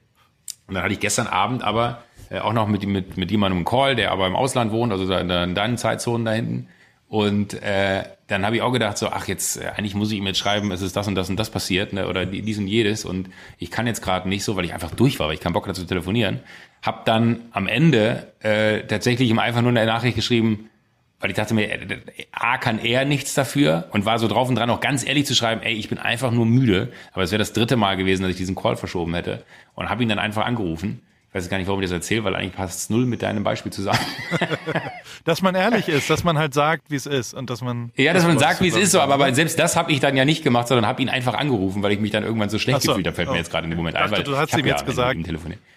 Und 0.66 0.74
dann 0.74 0.82
hatte 0.82 0.94
ich 0.94 1.00
gestern 1.00 1.26
Abend 1.26 1.62
aber 1.62 2.02
auch 2.40 2.54
noch 2.54 2.66
mit, 2.66 2.86
mit, 2.86 3.18
mit 3.18 3.30
jemandem 3.30 3.58
einen 3.58 3.64
Call, 3.66 3.94
der 3.94 4.10
aber 4.10 4.26
im 4.26 4.34
Ausland 4.34 4.72
wohnt, 4.72 4.90
also 4.90 5.14
in 5.14 5.28
deinen 5.28 5.76
Zeitzonen 5.76 6.24
da 6.24 6.32
hinten. 6.32 6.68
Und 7.08 7.54
äh, 7.62 8.04
dann 8.26 8.44
habe 8.44 8.56
ich 8.56 8.62
auch 8.62 8.72
gedacht, 8.72 8.98
so, 8.98 9.08
ach, 9.08 9.28
jetzt, 9.28 9.58
äh, 9.58 9.68
eigentlich 9.76 9.94
muss 9.94 10.10
ich 10.10 10.18
ihm 10.18 10.26
jetzt 10.26 10.38
schreiben, 10.38 10.72
es 10.72 10.82
ist 10.82 10.96
das 10.96 11.06
und 11.06 11.14
das 11.14 11.28
und 11.30 11.38
das 11.38 11.50
passiert, 11.50 11.92
ne? 11.92 12.08
oder 12.08 12.26
dies 12.26 12.58
und 12.58 12.66
jedes. 12.66 13.04
Und 13.04 13.28
ich 13.58 13.70
kann 13.70 13.86
jetzt 13.86 14.02
gerade 14.02 14.28
nicht 14.28 14.44
so, 14.44 14.56
weil 14.56 14.64
ich 14.64 14.74
einfach 14.74 14.90
durch 14.94 15.20
war, 15.20 15.28
weil 15.28 15.34
ich 15.34 15.40
keinen 15.40 15.52
Bock 15.52 15.68
hatte 15.68 15.80
zu 15.80 15.86
telefonieren. 15.86 16.40
Hab 16.82 17.04
dann 17.04 17.42
am 17.52 17.66
Ende 17.66 18.32
äh, 18.40 18.86
tatsächlich 18.86 19.30
ihm 19.30 19.38
einfach 19.38 19.60
nur 19.60 19.70
eine 19.70 19.86
Nachricht 19.86 20.16
geschrieben, 20.16 20.70
weil 21.20 21.30
ich 21.30 21.36
dachte 21.36 21.54
mir, 21.54 21.70
äh, 21.70 22.00
A, 22.32 22.58
kann 22.58 22.78
er 22.78 23.04
nichts 23.04 23.34
dafür 23.34 23.88
und 23.92 24.04
war 24.06 24.18
so 24.18 24.26
drauf 24.26 24.48
und 24.48 24.56
dran, 24.56 24.70
auch 24.70 24.80
ganz 24.80 25.06
ehrlich 25.06 25.26
zu 25.26 25.34
schreiben, 25.34 25.62
ey, 25.62 25.74
ich 25.74 25.88
bin 25.88 25.98
einfach 25.98 26.32
nur 26.32 26.46
müde. 26.46 26.90
Aber 27.12 27.22
es 27.22 27.30
wäre 27.30 27.38
das 27.38 27.52
dritte 27.52 27.76
Mal 27.76 27.96
gewesen, 27.96 28.22
dass 28.22 28.30
ich 28.30 28.36
diesen 28.36 28.56
Call 28.56 28.76
verschoben 28.76 29.14
hätte. 29.14 29.44
Und 29.74 29.88
habe 29.88 30.02
ihn 30.02 30.08
dann 30.08 30.18
einfach 30.18 30.44
angerufen 30.44 31.02
weiß 31.34 31.48
gar 31.48 31.58
nicht, 31.58 31.66
warum 31.66 31.82
ich 31.82 31.86
das 31.86 31.92
erzähle, 31.92 32.24
weil 32.24 32.36
eigentlich 32.36 32.54
passt 32.54 32.78
es 32.78 32.90
null 32.90 33.06
mit 33.06 33.22
deinem 33.22 33.42
Beispiel 33.42 33.72
zusammen. 33.72 33.98
dass 35.24 35.42
man 35.42 35.54
ehrlich 35.54 35.88
ist, 35.88 36.08
dass 36.08 36.22
man 36.22 36.38
halt 36.38 36.54
sagt, 36.54 36.90
wie 36.90 36.96
es 36.96 37.06
ist 37.06 37.34
und 37.34 37.50
dass 37.50 37.60
man. 37.60 37.90
Ja, 37.96 38.12
dass 38.12 38.24
man 38.24 38.38
sagt, 38.38 38.60
wie 38.60 38.68
es 38.68 38.76
ist, 38.76 38.92
so, 38.92 39.00
aber, 39.00 39.14
aber 39.14 39.34
selbst 39.34 39.58
das 39.58 39.76
habe 39.76 39.90
ich 39.90 39.98
dann 39.98 40.16
ja 40.16 40.24
nicht 40.24 40.44
gemacht, 40.44 40.68
sondern 40.68 40.86
habe 40.86 41.02
ihn 41.02 41.08
einfach 41.08 41.34
angerufen, 41.34 41.82
weil 41.82 41.92
ich 41.92 41.98
mich 41.98 42.12
dann 42.12 42.22
irgendwann 42.22 42.50
so 42.50 42.58
schlecht 42.58 42.82
so, 42.82 42.92
gefühlt 42.92 43.06
habe, 43.06 43.16
fällt 43.16 43.28
oh. 43.28 43.32
mir 43.32 43.38
jetzt 43.38 43.50
gerade 43.50 43.64
in 43.64 43.70
dem 43.70 43.76
Moment 43.76 43.96
ein. 43.96 44.10
Weil 44.10 44.22
du 44.22 44.36
hast 44.36 44.56
ihm 44.56 44.64
jetzt 44.64 44.82
ja 44.82 44.86
gesagt, 44.86 45.18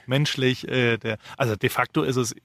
menschlich, 0.05 0.67
äh, 0.67 0.97
der, 0.97 1.17
also 1.37 1.55
de 1.55 1.69
facto 1.69 2.03
ist 2.03 2.17
es 2.17 2.35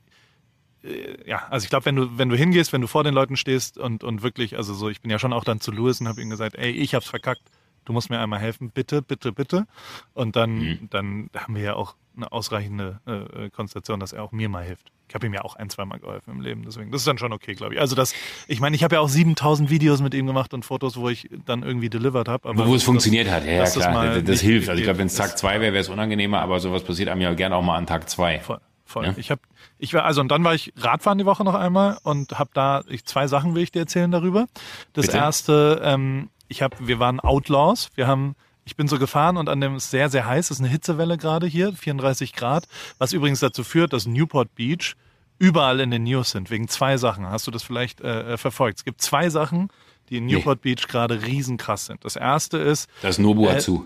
äh, 0.84 1.28
ja, 1.28 1.46
also 1.50 1.64
ich 1.64 1.70
glaube, 1.70 1.84
wenn 1.84 1.96
du, 1.96 2.18
wenn 2.18 2.30
du 2.30 2.36
hingehst, 2.36 2.72
wenn 2.72 2.80
du 2.80 2.86
vor 2.86 3.04
den 3.04 3.14
Leuten 3.14 3.36
stehst 3.36 3.76
und, 3.76 4.04
und 4.04 4.22
wirklich, 4.22 4.56
also 4.56 4.72
so, 4.72 4.88
ich 4.88 5.02
bin 5.02 5.10
ja 5.10 5.18
schon 5.18 5.32
auch 5.32 5.44
dann 5.44 5.60
zu 5.60 5.70
Louis 5.70 6.00
und 6.00 6.08
habe 6.08 6.20
ihm 6.20 6.30
gesagt, 6.30 6.56
ey, 6.56 6.70
ich 6.70 6.94
hab's 6.94 7.08
verkackt, 7.08 7.42
du 7.84 7.92
musst 7.92 8.10
mir 8.10 8.18
einmal 8.20 8.40
helfen, 8.40 8.70
bitte, 8.70 9.02
bitte, 9.02 9.32
bitte. 9.32 9.66
Und 10.14 10.36
dann, 10.36 10.58
mhm. 10.58 10.88
dann 10.90 11.30
haben 11.36 11.54
wir 11.54 11.62
ja 11.62 11.74
auch 11.74 11.94
eine 12.16 12.30
ausreichende 12.30 13.00
äh, 13.06 13.50
Konstellation, 13.50 14.00
dass 14.00 14.12
er 14.12 14.22
auch 14.22 14.32
mir 14.32 14.48
mal 14.48 14.64
hilft. 14.64 14.92
Ich 15.08 15.14
habe 15.14 15.26
ihm 15.26 15.34
ja 15.34 15.42
auch 15.42 15.56
ein, 15.56 15.68
zweimal 15.68 15.98
geholfen 15.98 16.30
im 16.30 16.40
Leben, 16.40 16.62
deswegen. 16.64 16.90
Das 16.90 17.02
ist 17.02 17.06
dann 17.06 17.18
schon 17.18 17.32
okay, 17.32 17.54
glaube 17.54 17.74
ich. 17.74 17.80
Also 17.80 17.94
das, 17.94 18.14
ich 18.48 18.60
meine, 18.60 18.76
ich 18.76 18.82
habe 18.82 18.94
ja 18.94 19.00
auch 19.00 19.08
7000 19.08 19.68
Videos 19.68 20.00
mit 20.00 20.14
ihm 20.14 20.26
gemacht 20.26 20.54
und 20.54 20.64
Fotos, 20.64 20.96
wo 20.96 21.08
ich 21.10 21.28
dann 21.44 21.62
irgendwie 21.62 21.90
delivered 21.90 22.28
habe. 22.28 22.50
Wo 22.56 22.74
es 22.74 22.82
funktioniert 22.82 23.30
hat, 23.30 23.44
ja, 23.44 23.52
ja 23.52 23.64
klar. 23.64 24.06
Das, 24.06 24.24
das 24.24 24.40
hilft. 24.40 24.70
Also 24.70 24.78
ich 24.78 24.84
glaube, 24.84 24.98
wenn 24.98 25.08
es 25.08 25.14
Tag 25.14 25.36
zwei 25.36 25.60
wäre, 25.60 25.74
wäre 25.74 25.82
es 25.82 25.90
unangenehmer, 25.90 26.40
aber 26.40 26.60
sowas 26.60 26.82
passiert 26.82 27.10
einem 27.10 27.20
ja 27.20 27.34
gerne 27.34 27.56
auch 27.56 27.62
mal 27.62 27.76
an 27.76 27.86
Tag 27.86 28.08
zwei. 28.08 28.40
Voll. 28.40 28.60
Voll. 28.86 29.06
Ja? 29.06 29.14
Ich 29.16 29.30
habe, 29.30 29.40
ich 29.78 29.94
war, 29.94 30.04
also 30.04 30.20
und 30.20 30.28
dann 30.28 30.44
war 30.44 30.54
ich 30.54 30.72
Radfahren 30.76 31.18
die 31.18 31.26
Woche 31.26 31.44
noch 31.44 31.54
einmal 31.54 31.98
und 32.02 32.38
habe 32.38 32.50
da 32.54 32.82
ich, 32.88 33.04
zwei 33.04 33.26
Sachen 33.26 33.54
will 33.54 33.62
ich 33.62 33.72
dir 33.72 33.80
erzählen 33.80 34.10
darüber. 34.10 34.46
Das 34.92 35.06
Bitte? 35.06 35.18
erste, 35.18 35.82
ähm, 35.84 36.30
ich 36.52 36.62
habe, 36.62 36.76
wir 36.80 37.00
waren 37.00 37.18
Outlaws. 37.18 37.88
Wir 37.96 38.06
haben 38.06 38.36
ich 38.64 38.76
bin 38.76 38.86
so 38.86 38.98
gefahren 38.98 39.36
und 39.36 39.48
an 39.48 39.60
dem 39.60 39.76
ist 39.76 39.90
sehr, 39.90 40.08
sehr 40.08 40.26
heiß, 40.26 40.48
das 40.48 40.58
ist 40.58 40.62
eine 40.62 40.70
Hitzewelle 40.70 41.18
gerade 41.18 41.46
hier, 41.46 41.72
34 41.72 42.32
Grad, 42.32 42.68
was 42.98 43.12
übrigens 43.12 43.40
dazu 43.40 43.64
führt, 43.64 43.92
dass 43.92 44.06
Newport 44.06 44.54
Beach 44.54 44.94
überall 45.38 45.80
in 45.80 45.90
den 45.90 46.04
News 46.04 46.30
sind, 46.30 46.50
wegen 46.50 46.68
zwei 46.68 46.96
Sachen. 46.96 47.26
Hast 47.26 47.46
du 47.46 47.50
das 47.50 47.64
vielleicht 47.64 48.00
äh, 48.00 48.34
äh 48.34 48.36
verfolgt? 48.36 48.78
Es 48.78 48.84
gibt 48.84 49.02
zwei 49.02 49.30
Sachen, 49.30 49.68
die 50.08 50.18
in 50.18 50.26
Newport 50.26 50.64
nee. 50.64 50.74
Beach 50.74 50.86
gerade 50.86 51.22
riesenkrass 51.22 51.86
sind. 51.86 52.04
Das 52.04 52.14
erste 52.14 52.58
ist... 52.58 52.88
Das 53.02 53.18
Nobu 53.18 53.48
äh, 53.48 53.58
zu. 53.58 53.84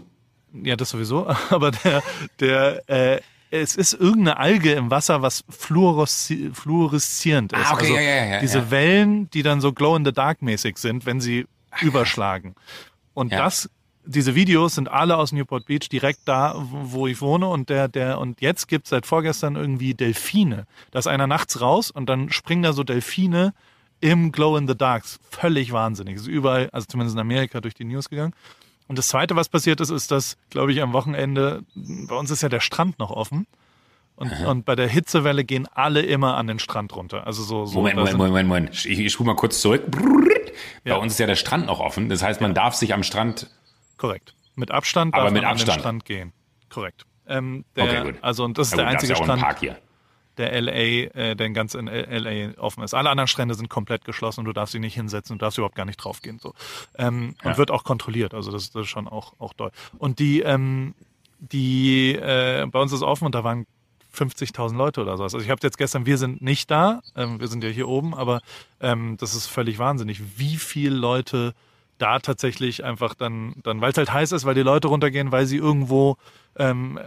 Ja, 0.53 0.77
das 0.77 0.91
sowieso, 0.91 1.27
aber 1.51 1.71
der, 1.71 2.03
der 2.41 2.91
äh, 2.91 3.21
es 3.51 3.77
ist 3.77 3.95
irgendeine 3.95 4.39
Alge 4.39 4.73
im 4.73 4.91
Wasser, 4.91 5.23
was 5.23 5.45
fluoreszi 5.49 6.51
fluoreszierend 6.53 7.53
ist. 7.53 7.64
Ah, 7.64 7.75
okay, 7.75 7.85
also 7.85 7.95
ja, 7.95 8.01
ja, 8.01 8.25
ja, 8.25 8.41
diese. 8.41 8.71
Wellen, 8.71 9.31
die 9.31 9.43
dann 9.43 9.61
so 9.61 9.73
glow-in-the-dark-mäßig 9.73 10.77
sind, 10.79 11.07
wenn 11.07 11.21
sie 11.21 11.47
überschlagen. 11.83 12.55
Und 13.14 13.33
ja. 13.33 13.39
das 13.39 13.70
diese 14.07 14.35
Videos 14.35 14.77
sind 14.77 14.89
alle 14.89 15.16
aus 15.16 15.33
Newport 15.33 15.66
Beach, 15.66 15.89
direkt 15.91 16.20
da, 16.27 16.55
wo 16.57 17.07
ich 17.07 17.20
wohne. 17.20 17.49
Und 17.49 17.68
der, 17.68 17.89
der, 17.89 18.18
und 18.18 18.41
jetzt 18.41 18.68
gibt's 18.68 18.91
seit 18.91 19.05
vorgestern 19.05 19.57
irgendwie 19.57 19.95
Delfine. 19.95 20.66
Da 20.93 20.99
ist 20.99 21.07
einer 21.07 21.27
nachts 21.27 21.61
raus 21.61 21.91
und 21.91 22.09
dann 22.09 22.31
springen 22.31 22.62
da 22.62 22.72
so 22.72 22.85
Delfine 22.85 23.53
im 24.01 24.33
Glow 24.33 24.57
in 24.57 24.68
the 24.68 24.77
Darks. 24.77 25.18
Völlig 25.31 25.72
wahnsinnig. 25.72 26.16
ist 26.16 26.29
überall, 26.29 26.70
also 26.70 26.87
zumindest 26.87 27.16
in 27.16 27.20
Amerika, 27.20 27.61
durch 27.61 27.74
die 27.74 27.85
News 27.85 28.09
gegangen. 28.09 28.33
Und 28.89 28.99
das 28.99 29.09
zweite, 29.09 29.35
was 29.35 29.49
passiert 29.49 29.81
ist, 29.81 29.91
ist, 29.91 30.11
dass, 30.11 30.37
glaube 30.51 30.72
ich, 30.72 30.81
am 30.81 30.93
Wochenende, 30.93 31.64
bei 31.74 32.14
uns 32.14 32.31
ist 32.31 32.43
ja 32.43 32.49
der 32.49 32.61
Strand 32.61 32.99
noch 32.99 33.11
offen. 33.11 33.47
Und, 34.14 34.33
und 34.47 34.64
bei 34.64 34.74
der 34.74 34.89
Hitzewelle 34.89 35.45
gehen 35.45 35.68
alle 35.74 36.01
immer 36.01 36.37
an 36.37 36.47
den 36.47 36.59
Strand 36.59 36.97
runter. 36.97 37.27
Also 37.27 37.43
so, 37.43 37.66
so 37.66 37.74
Moment, 37.74 37.97
Moment, 37.97 38.16
Moment, 38.16 38.31
Moment, 38.31 38.49
Moment. 38.49 38.87
Ich, 38.87 38.99
ich 38.99 39.12
spule 39.12 39.27
mal 39.27 39.37
kurz 39.37 39.61
zurück. 39.61 39.83
Bei 39.91 39.99
ja. 40.84 40.96
uns 40.96 41.14
ist 41.14 41.18
ja 41.18 41.26
der 41.26 41.36
Strand 41.36 41.66
noch 41.66 41.80
offen. 41.80 42.09
Das 42.09 42.22
heißt, 42.22 42.40
man 42.40 42.50
ja. 42.50 42.54
darf 42.54 42.74
sich 42.74 42.94
am 42.94 43.02
Strand 43.02 43.50
Korrekt. 43.96 44.34
Mit 44.54 44.70
Abstand 44.70 45.14
darf 45.14 45.22
Aber 45.22 45.30
mit 45.30 45.42
man 45.42 45.52
Abstand. 45.52 45.70
an 45.70 45.76
den 45.76 45.80
Strand 45.80 46.04
gehen. 46.04 46.32
Korrekt. 46.70 47.07
Ähm, 47.28 47.64
der, 47.74 47.84
okay, 47.84 48.02
gut. 48.12 48.14
Also 48.22 48.44
und 48.44 48.57
das 48.59 48.68
ist 48.68 48.72
ja, 48.72 48.78
der 48.78 48.88
einzige 48.88 49.16
Strand, 49.16 49.42
der 50.36 50.61
LA, 50.61 50.72
äh, 50.72 51.34
der 51.34 51.50
ganz 51.50 51.74
in 51.74 51.86
LA 51.86 52.59
offen 52.59 52.82
ist. 52.82 52.94
Alle 52.94 53.11
anderen 53.11 53.26
Strände 53.26 53.54
sind 53.54 53.70
komplett 53.70 54.04
geschlossen 54.04 54.40
und 54.40 54.46
du 54.46 54.52
darfst 54.52 54.72
sie 54.72 54.78
nicht 54.78 54.94
hinsetzen 54.94 55.32
und 55.32 55.42
darfst 55.42 55.59
überhaupt 55.59 55.76
gar 55.76 55.86
nicht 55.86 55.96
draufgehen. 55.96 56.38
So. 56.38 56.52
Ähm, 56.98 57.34
ja. 57.42 57.50
Und 57.50 57.59
wird 57.59 57.70
auch 57.70 57.84
kontrolliert. 57.84 58.34
Also 58.34 58.50
das, 58.50 58.70
das 58.70 58.82
ist 58.82 58.88
schon 58.88 59.09
auch, 59.09 59.32
auch 59.38 59.54
doll. 59.54 59.70
Und 59.98 60.18
die, 60.18 60.40
ähm, 60.40 60.94
die, 61.38 62.14
äh, 62.14 62.66
bei 62.66 62.78
uns 62.78 62.92
ist 62.92 63.02
offen 63.02 63.24
und 63.24 63.34
da 63.34 63.44
waren 63.44 63.66
50.000 64.17 64.77
Leute 64.77 65.03
oder 65.03 65.17
sowas. 65.17 65.35
Also 65.35 65.45
ich 65.45 65.51
habe 65.51 65.61
jetzt 65.62 65.79
gestern, 65.79 66.07
wir 66.07 66.19
sind 66.19 66.43
nicht 66.43 66.71
da, 66.71 67.03
ähm, 67.14 67.41
wir 67.41 67.49
sind 67.49 67.62
ja 67.62 67.71
hier 67.71 67.89
oben, 67.89 68.14
aber 68.14 68.41
ähm, 68.81 69.17
das 69.19 69.35
ist 69.35 69.47
völlig 69.47 69.79
wahnsinnig, 69.79 70.39
wie 70.39 70.57
viele 70.57 70.97
Leute 70.97 71.55
da 71.99 72.19
tatsächlich 72.19 72.85
einfach 72.85 73.14
dann, 73.14 73.55
dann 73.62 73.81
weil 73.81 73.93
es 73.93 73.99
halt 73.99 74.12
heiß 74.12 74.33
ist, 74.33 74.45
weil 74.45 74.55
die 74.55 74.62
Leute 74.62 74.89
runtergehen, 74.89 75.33
weil 75.33 75.47
sie 75.47 75.57
irgendwo, 75.57 76.17
ähm, 76.57 76.99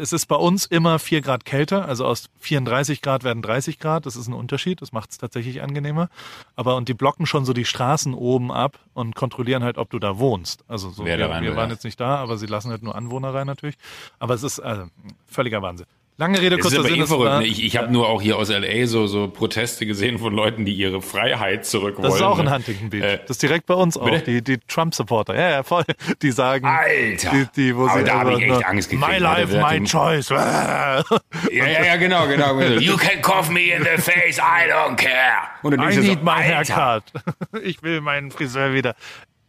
es 0.00 0.12
ist 0.12 0.26
bei 0.26 0.36
uns 0.36 0.66
immer 0.66 0.98
vier 0.98 1.20
Grad 1.20 1.44
kälter, 1.44 1.86
also 1.86 2.06
aus 2.06 2.30
34 2.40 3.02
Grad 3.02 3.22
werden 3.22 3.42
30 3.42 3.78
Grad, 3.78 4.06
das 4.06 4.16
ist 4.16 4.28
ein 4.28 4.34
Unterschied, 4.34 4.80
das 4.80 4.92
macht 4.92 5.10
es 5.10 5.18
tatsächlich 5.18 5.62
angenehmer. 5.62 6.08
Aber 6.56 6.76
und 6.76 6.88
die 6.88 6.94
blocken 6.94 7.26
schon 7.26 7.44
so 7.44 7.52
die 7.52 7.64
Straßen 7.64 8.14
oben 8.14 8.50
ab 8.50 8.78
und 8.94 9.14
kontrollieren 9.14 9.62
halt, 9.62 9.78
ob 9.78 9.90
du 9.90 9.98
da 9.98 10.18
wohnst. 10.18 10.64
Also 10.68 10.90
so, 10.90 11.04
wir, 11.04 11.18
wir 11.18 11.56
waren 11.56 11.70
jetzt 11.70 11.84
nicht 11.84 12.00
da, 12.00 12.16
aber 12.16 12.38
sie 12.38 12.46
lassen 12.46 12.70
halt 12.70 12.82
nur 12.82 12.94
Anwohner 12.94 13.34
rein 13.34 13.46
natürlich. 13.46 13.76
Aber 14.18 14.34
es 14.34 14.42
ist 14.42 14.60
also, 14.60 14.86
völliger 15.26 15.60
Wahnsinn. 15.62 15.86
Lange 16.20 16.38
Rede, 16.38 16.58
kurzer 16.58 16.82
Sinn. 16.82 17.00
Eh 17.00 17.06
verrückt. 17.06 17.38
Ne? 17.38 17.46
Ich, 17.46 17.64
ich 17.64 17.78
habe 17.78 17.90
nur 17.90 18.06
auch 18.06 18.20
hier 18.20 18.36
aus 18.36 18.50
LA 18.50 18.86
so, 18.86 19.06
so 19.06 19.28
Proteste 19.28 19.86
gesehen 19.86 20.18
von 20.18 20.34
Leuten, 20.34 20.66
die 20.66 20.74
ihre 20.74 21.00
Freiheit 21.00 21.64
zurück 21.64 21.96
wollen. 21.96 22.08
Das 22.08 22.16
ist 22.16 22.20
auch 22.20 22.38
in 22.38 22.52
Huntington 22.52 22.90
Beach. 22.90 23.02
Äh, 23.02 23.20
das 23.20 23.30
ist 23.30 23.42
direkt 23.42 23.64
bei 23.64 23.72
uns 23.72 23.96
auch. 23.96 24.20
Die, 24.20 24.42
die 24.42 24.58
Trump-Supporter. 24.58 25.34
Ja, 25.34 25.50
ja, 25.50 25.62
voll. 25.62 25.82
Die 26.20 26.30
sagen. 26.30 26.66
Alter. 26.66 27.30
Die, 27.30 27.46
die, 27.56 27.74
wo 27.74 27.86
aber 27.86 28.02
da 28.02 28.18
habe 28.18 28.34
ich 28.34 28.42
echt 28.42 28.66
Angst 28.66 28.90
gekriegt. 28.90 29.10
My 29.10 29.16
life, 29.16 29.56
my 29.56 29.82
choice. 29.82 30.28
ja, 30.28 31.02
ja, 31.50 31.84
ja, 31.86 31.96
genau, 31.96 32.26
genau. 32.26 32.60
you 32.60 32.98
can 32.98 33.22
cough 33.22 33.48
me 33.48 33.70
in 33.70 33.82
the 33.82 33.96
face, 33.96 34.36
I 34.36 34.70
don't 34.70 34.96
care. 34.96 35.48
Und 35.62 35.70
dann 35.70 35.90
I 35.90 35.96
need 35.96 36.18
so, 36.18 36.24
my 36.24 36.42
haircut. 36.42 37.04
ich 37.62 37.82
will 37.82 38.02
meinen 38.02 38.30
Friseur 38.30 38.74
wieder. 38.74 38.94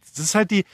Das 0.08 0.24
ist 0.24 0.34
halt 0.34 0.50
die, 0.50 0.64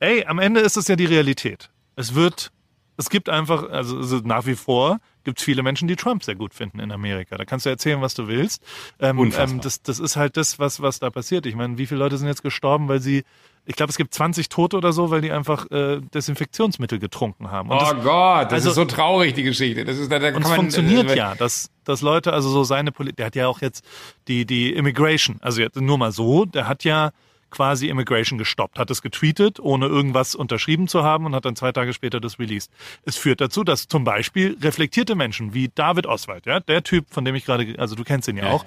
ey, 0.00 0.24
am 0.26 0.40
Ende 0.40 0.62
ist 0.62 0.76
es 0.76 0.88
ja 0.88 0.96
die 0.96 1.06
Realität. 1.06 1.70
Es 1.94 2.16
wird, 2.16 2.50
es 2.96 3.08
gibt 3.08 3.28
einfach, 3.28 3.70
also, 3.70 3.98
also 3.98 4.16
nach 4.24 4.46
wie 4.46 4.56
vor 4.56 4.98
gibt 5.24 5.38
es 5.38 5.44
viele 5.44 5.62
Menschen, 5.62 5.88
die 5.88 5.96
Trump 5.96 6.24
sehr 6.24 6.34
gut 6.34 6.54
finden 6.54 6.80
in 6.80 6.92
Amerika. 6.92 7.36
Da 7.36 7.44
kannst 7.44 7.66
du 7.66 7.70
erzählen, 7.70 8.00
was 8.00 8.14
du 8.14 8.28
willst. 8.28 8.62
Ähm, 9.00 9.32
ähm, 9.36 9.60
das, 9.60 9.82
das 9.82 9.98
ist 9.98 10.16
halt 10.16 10.36
das, 10.36 10.58
was, 10.58 10.80
was 10.80 11.00
da 11.00 11.10
passiert. 11.10 11.46
Ich 11.46 11.56
meine, 11.56 11.78
wie 11.78 11.86
viele 11.86 12.00
Leute 12.00 12.18
sind 12.18 12.28
jetzt 12.28 12.42
gestorben, 12.42 12.88
weil 12.88 13.00
sie 13.00 13.24
ich 13.66 13.76
glaube, 13.76 13.90
es 13.90 13.96
gibt 13.96 14.12
20 14.12 14.48
Tote 14.50 14.76
oder 14.76 14.92
so, 14.92 15.10
weil 15.10 15.22
die 15.22 15.32
einfach 15.32 15.70
äh, 15.70 16.00
Desinfektionsmittel 16.12 16.98
getrunken 16.98 17.50
haben. 17.50 17.70
Und 17.70 17.76
oh 17.76 17.80
das, 17.80 18.04
Gott, 18.04 18.44
das 18.46 18.52
also, 18.52 18.68
ist 18.70 18.74
so 18.76 18.84
traurig, 18.84 19.34
die 19.34 19.42
Geschichte. 19.42 19.84
Das 19.84 19.96
ist, 19.96 20.12
da, 20.12 20.18
da 20.18 20.36
und 20.36 20.44
es 20.44 20.50
funktioniert 20.50 21.10
äh, 21.10 21.16
ja, 21.16 21.34
dass, 21.34 21.70
dass 21.84 22.02
Leute, 22.02 22.32
also 22.32 22.50
so 22.50 22.64
seine 22.64 22.92
Politik, 22.92 23.16
der 23.16 23.26
hat 23.26 23.36
ja 23.36 23.48
auch 23.48 23.62
jetzt 23.62 23.84
die, 24.28 24.44
die 24.44 24.74
Immigration, 24.74 25.38
also 25.40 25.62
jetzt 25.62 25.80
nur 25.80 25.96
mal 25.96 26.12
so, 26.12 26.44
der 26.44 26.68
hat 26.68 26.84
ja 26.84 27.12
quasi 27.54 27.88
Immigration 27.88 28.38
gestoppt, 28.38 28.78
hat 28.78 28.90
es 28.90 29.00
getweetet, 29.00 29.60
ohne 29.60 29.86
irgendwas 29.86 30.34
unterschrieben 30.34 30.88
zu 30.88 31.04
haben 31.04 31.24
und 31.24 31.34
hat 31.34 31.44
dann 31.44 31.54
zwei 31.54 31.72
Tage 31.72 31.92
später 31.92 32.20
das 32.20 32.38
released. 32.38 32.70
Es 33.04 33.16
führt 33.16 33.40
dazu, 33.40 33.62
dass 33.62 33.86
zum 33.86 34.04
Beispiel 34.04 34.58
reflektierte 34.60 35.14
Menschen 35.14 35.54
wie 35.54 35.70
David 35.72 36.06
Oswald, 36.06 36.46
ja, 36.46 36.60
der 36.60 36.82
Typ, 36.82 37.06
von 37.10 37.24
dem 37.24 37.34
ich 37.34 37.44
gerade, 37.44 37.76
also 37.78 37.94
du 37.94 38.02
kennst 38.02 38.28
ihn 38.28 38.36
ja, 38.36 38.46
ja. 38.46 38.50
auch, 38.50 38.64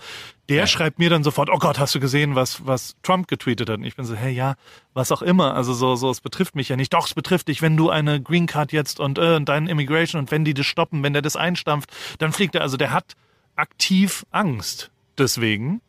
der 0.49 0.57
ja. 0.57 0.67
schreibt 0.67 0.97
mir 0.97 1.09
dann 1.09 1.23
sofort, 1.23 1.49
oh 1.51 1.57
Gott, 1.57 1.77
hast 1.77 1.93
du 1.93 1.99
gesehen, 1.99 2.35
was, 2.35 2.65
was 2.65 2.95
Trump 3.03 3.27
getweetet 3.27 3.69
hat? 3.69 3.79
Und 3.79 3.83
ich 3.83 3.97
bin 3.97 4.05
so, 4.05 4.15
hey, 4.15 4.31
ja, 4.31 4.55
was 4.93 5.11
auch 5.11 5.21
immer. 5.21 5.53
Also 5.53 5.73
so, 5.73 5.95
so, 5.95 6.09
es 6.09 6.21
betrifft 6.21 6.55
mich 6.55 6.69
ja 6.69 6.77
nicht. 6.77 6.93
Doch, 6.93 7.07
es 7.07 7.13
betrifft 7.13 7.49
dich, 7.49 7.61
wenn 7.61 7.75
du 7.75 7.89
eine 7.89 8.21
Green 8.21 8.47
Card 8.47 8.71
jetzt 8.71 8.99
und, 9.01 9.17
äh, 9.17 9.41
deinen 9.41 9.67
Immigration 9.67 10.21
und 10.21 10.31
wenn 10.31 10.45
die 10.45 10.53
das 10.53 10.65
stoppen, 10.65 11.03
wenn 11.03 11.13
der 11.13 11.21
das 11.21 11.35
einstampft, 11.35 11.91
dann 12.19 12.31
fliegt 12.31 12.55
er. 12.55 12.61
Also 12.61 12.77
der 12.77 12.91
hat 12.93 13.15
aktiv 13.57 14.25
Angst 14.31 14.91
deswegen. 15.17 15.81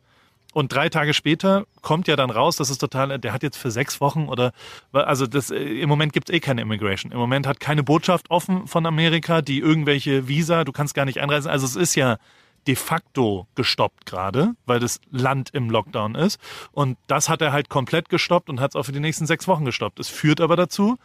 Und 0.59 0.73
drei 0.73 0.89
Tage 0.89 1.15
später 1.15 1.67
kommt 1.83 2.09
ja 2.09 2.17
dann 2.17 2.31
raus, 2.31 2.57
das 2.57 2.69
ist 2.69 2.79
total, 2.79 3.17
der 3.21 3.33
hat 3.33 3.45
jetzt 3.45 3.57
für 3.57 3.71
sechs 3.71 4.01
Wochen 4.01 4.29
oder, 4.29 4.51
also 4.91 5.29
das, 5.29 5.53
äh, 5.53 5.57
im 5.57 5.89
Moment 5.89 6.13
gibt's 6.13 6.33
eh 6.33 6.41
keine 6.41 6.63
Immigration. 6.63 7.13
Im 7.13 7.19
Moment 7.19 7.47
hat 7.47 7.61
keine 7.61 7.85
Botschaft 7.85 8.29
offen 8.29 8.67
von 8.67 8.85
Amerika, 8.85 9.41
die 9.41 9.61
irgendwelche 9.61 10.27
Visa, 10.27 10.65
du 10.65 10.73
kannst 10.73 10.97
gar 10.97 11.05
nicht 11.05 11.21
einreisen. 11.21 11.49
Also 11.49 11.65
es 11.65 11.77
ist 11.77 11.95
ja 11.95 12.17
de 12.67 12.75
facto 12.75 13.47
gestoppt 13.55 14.05
gerade, 14.05 14.55
weil 14.67 14.81
das 14.81 15.01
Land 15.13 15.51
im 15.53 15.71
Lockdown 15.71 16.17
ist. 16.17 16.41
Und 16.73 16.99
das 17.07 17.29
hat 17.29 17.41
er 17.41 17.53
halt 17.53 17.69
komplett 17.69 18.09
gestoppt 18.09 18.51
und 18.51 18.59
hat 18.59 18.73
es 18.73 18.75
auch 18.75 18.83
für 18.83 18.91
die 18.91 18.99
nächsten 18.99 19.27
sechs 19.27 19.47
Wochen 19.47 19.65
gestoppt. 19.65 20.01
Es 20.01 20.09
führt 20.09 20.41
aber 20.41 20.57
dazu, 20.57 20.97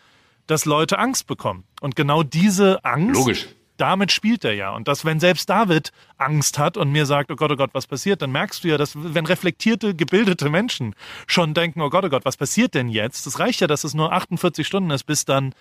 dass 0.47 0.65
Leute 0.65 0.97
Angst 0.97 1.27
bekommen. 1.27 1.65
Und 1.79 1.95
genau 1.95 2.23
diese 2.23 2.83
Angst 2.83 3.19
Logisch 3.19 3.49
damit 3.77 4.11
spielt 4.11 4.43
er 4.45 4.53
ja. 4.53 4.75
Und 4.75 4.87
dass, 4.87 5.05
wenn 5.05 5.19
selbst 5.19 5.49
David 5.49 5.91
Angst 6.17 6.59
hat 6.59 6.77
und 6.77 6.91
mir 6.91 7.05
sagt, 7.05 7.31
oh 7.31 7.35
Gott, 7.35 7.51
oh 7.51 7.55
Gott, 7.55 7.71
was 7.73 7.87
passiert, 7.87 8.21
dann 8.21 8.31
merkst 8.31 8.63
du 8.63 8.69
ja, 8.69 8.77
dass 8.77 8.93
wenn 8.95 9.25
reflektierte, 9.25 9.95
gebildete 9.95 10.49
Menschen 10.49 10.95
schon 11.27 11.53
denken, 11.53 11.81
oh 11.81 11.89
Gott, 11.89 12.05
oh 12.05 12.09
Gott, 12.09 12.25
was 12.25 12.37
passiert 12.37 12.75
denn 12.75 12.89
jetzt? 12.89 13.25
Das 13.25 13.39
reicht 13.39 13.61
ja, 13.61 13.67
dass 13.67 13.83
es 13.83 13.93
nur 13.93 14.11
48 14.11 14.65
Stunden 14.65 14.91
ist, 14.91 15.03
bis 15.03 15.25
dann 15.25 15.53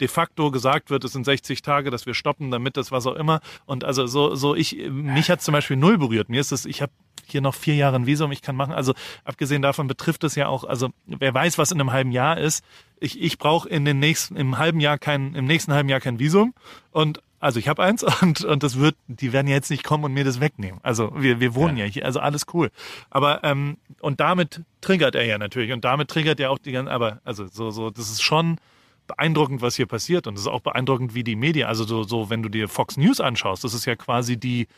de 0.00 0.08
facto 0.08 0.50
gesagt 0.50 0.90
wird, 0.90 1.04
es 1.04 1.12
sind 1.12 1.24
60 1.24 1.62
Tage, 1.62 1.90
dass 1.90 2.06
wir 2.06 2.14
stoppen, 2.14 2.50
damit 2.50 2.76
das 2.76 2.92
was 2.92 3.06
auch 3.06 3.14
immer. 3.14 3.40
Und 3.64 3.84
also 3.84 4.06
so, 4.06 4.34
so 4.34 4.54
ich, 4.54 4.76
mich 4.90 5.30
hat 5.30 5.42
zum 5.42 5.52
Beispiel 5.52 5.76
null 5.76 5.98
berührt. 5.98 6.28
Mir 6.28 6.40
ist 6.40 6.52
es, 6.52 6.66
ich 6.66 6.82
habe 6.82 6.92
hier 7.24 7.40
noch 7.40 7.54
vier 7.54 7.74
Jahre 7.74 7.96
ein 7.96 8.06
Visum, 8.06 8.30
ich 8.30 8.42
kann 8.42 8.56
machen. 8.56 8.72
Also 8.72 8.94
abgesehen 9.24 9.62
davon 9.62 9.88
betrifft 9.88 10.22
es 10.24 10.34
ja 10.34 10.48
auch, 10.48 10.64
also 10.64 10.90
wer 11.06 11.32
weiß, 11.32 11.58
was 11.58 11.72
in 11.72 11.80
einem 11.80 11.92
halben 11.92 12.12
Jahr 12.12 12.38
ist. 12.38 12.64
Ich, 13.00 13.20
ich 13.20 13.38
brauche 13.38 13.68
in 13.68 13.84
den 13.84 13.98
nächsten, 13.98 14.36
im 14.36 14.58
halben 14.58 14.80
Jahr 14.80 14.98
kein, 14.98 15.34
im 15.34 15.46
nächsten 15.46 15.72
halben 15.72 15.88
Jahr 15.88 16.00
kein 16.00 16.18
Visum. 16.18 16.54
Und 16.92 17.20
also 17.40 17.58
ich 17.58 17.68
habe 17.68 17.82
eins 17.82 18.02
und, 18.22 18.44
und 18.44 18.62
das 18.62 18.78
wird, 18.78 18.96
die 19.06 19.32
werden 19.32 19.48
jetzt 19.48 19.70
nicht 19.70 19.84
kommen 19.84 20.04
und 20.04 20.12
mir 20.12 20.24
das 20.24 20.40
wegnehmen. 20.40 20.80
Also 20.82 21.12
wir, 21.16 21.40
wir 21.40 21.54
wohnen 21.54 21.76
ja, 21.76 21.84
ja 21.84 21.90
hier, 21.90 22.04
also 22.04 22.20
alles 22.20 22.46
cool. 22.54 22.70
Aber 23.10 23.44
ähm, 23.44 23.76
und 24.00 24.20
damit 24.20 24.62
triggert 24.80 25.14
er 25.14 25.24
ja 25.24 25.38
natürlich 25.38 25.72
und 25.72 25.84
damit 25.84 26.08
triggert 26.08 26.40
er 26.40 26.50
auch 26.50 26.58
die 26.58 26.72
ganzen, 26.72 26.88
aber 26.88 27.20
also 27.24 27.46
so, 27.46 27.70
so, 27.70 27.90
das 27.90 28.10
ist 28.10 28.22
schon 28.22 28.58
beeindruckend, 29.06 29.62
was 29.62 29.76
hier 29.76 29.86
passiert. 29.86 30.26
Und 30.26 30.34
es 30.34 30.42
ist 30.42 30.46
auch 30.46 30.60
beeindruckend, 30.60 31.14
wie 31.14 31.24
die 31.24 31.36
Medien, 31.36 31.68
also 31.68 31.84
so, 31.84 32.02
so, 32.02 32.30
wenn 32.30 32.42
du 32.42 32.48
dir 32.48 32.68
Fox 32.68 32.96
News 32.96 33.20
anschaust, 33.20 33.64
das 33.64 33.74
ist 33.74 33.84
ja 33.84 33.96
quasi 33.96 34.36
die, 34.36 34.68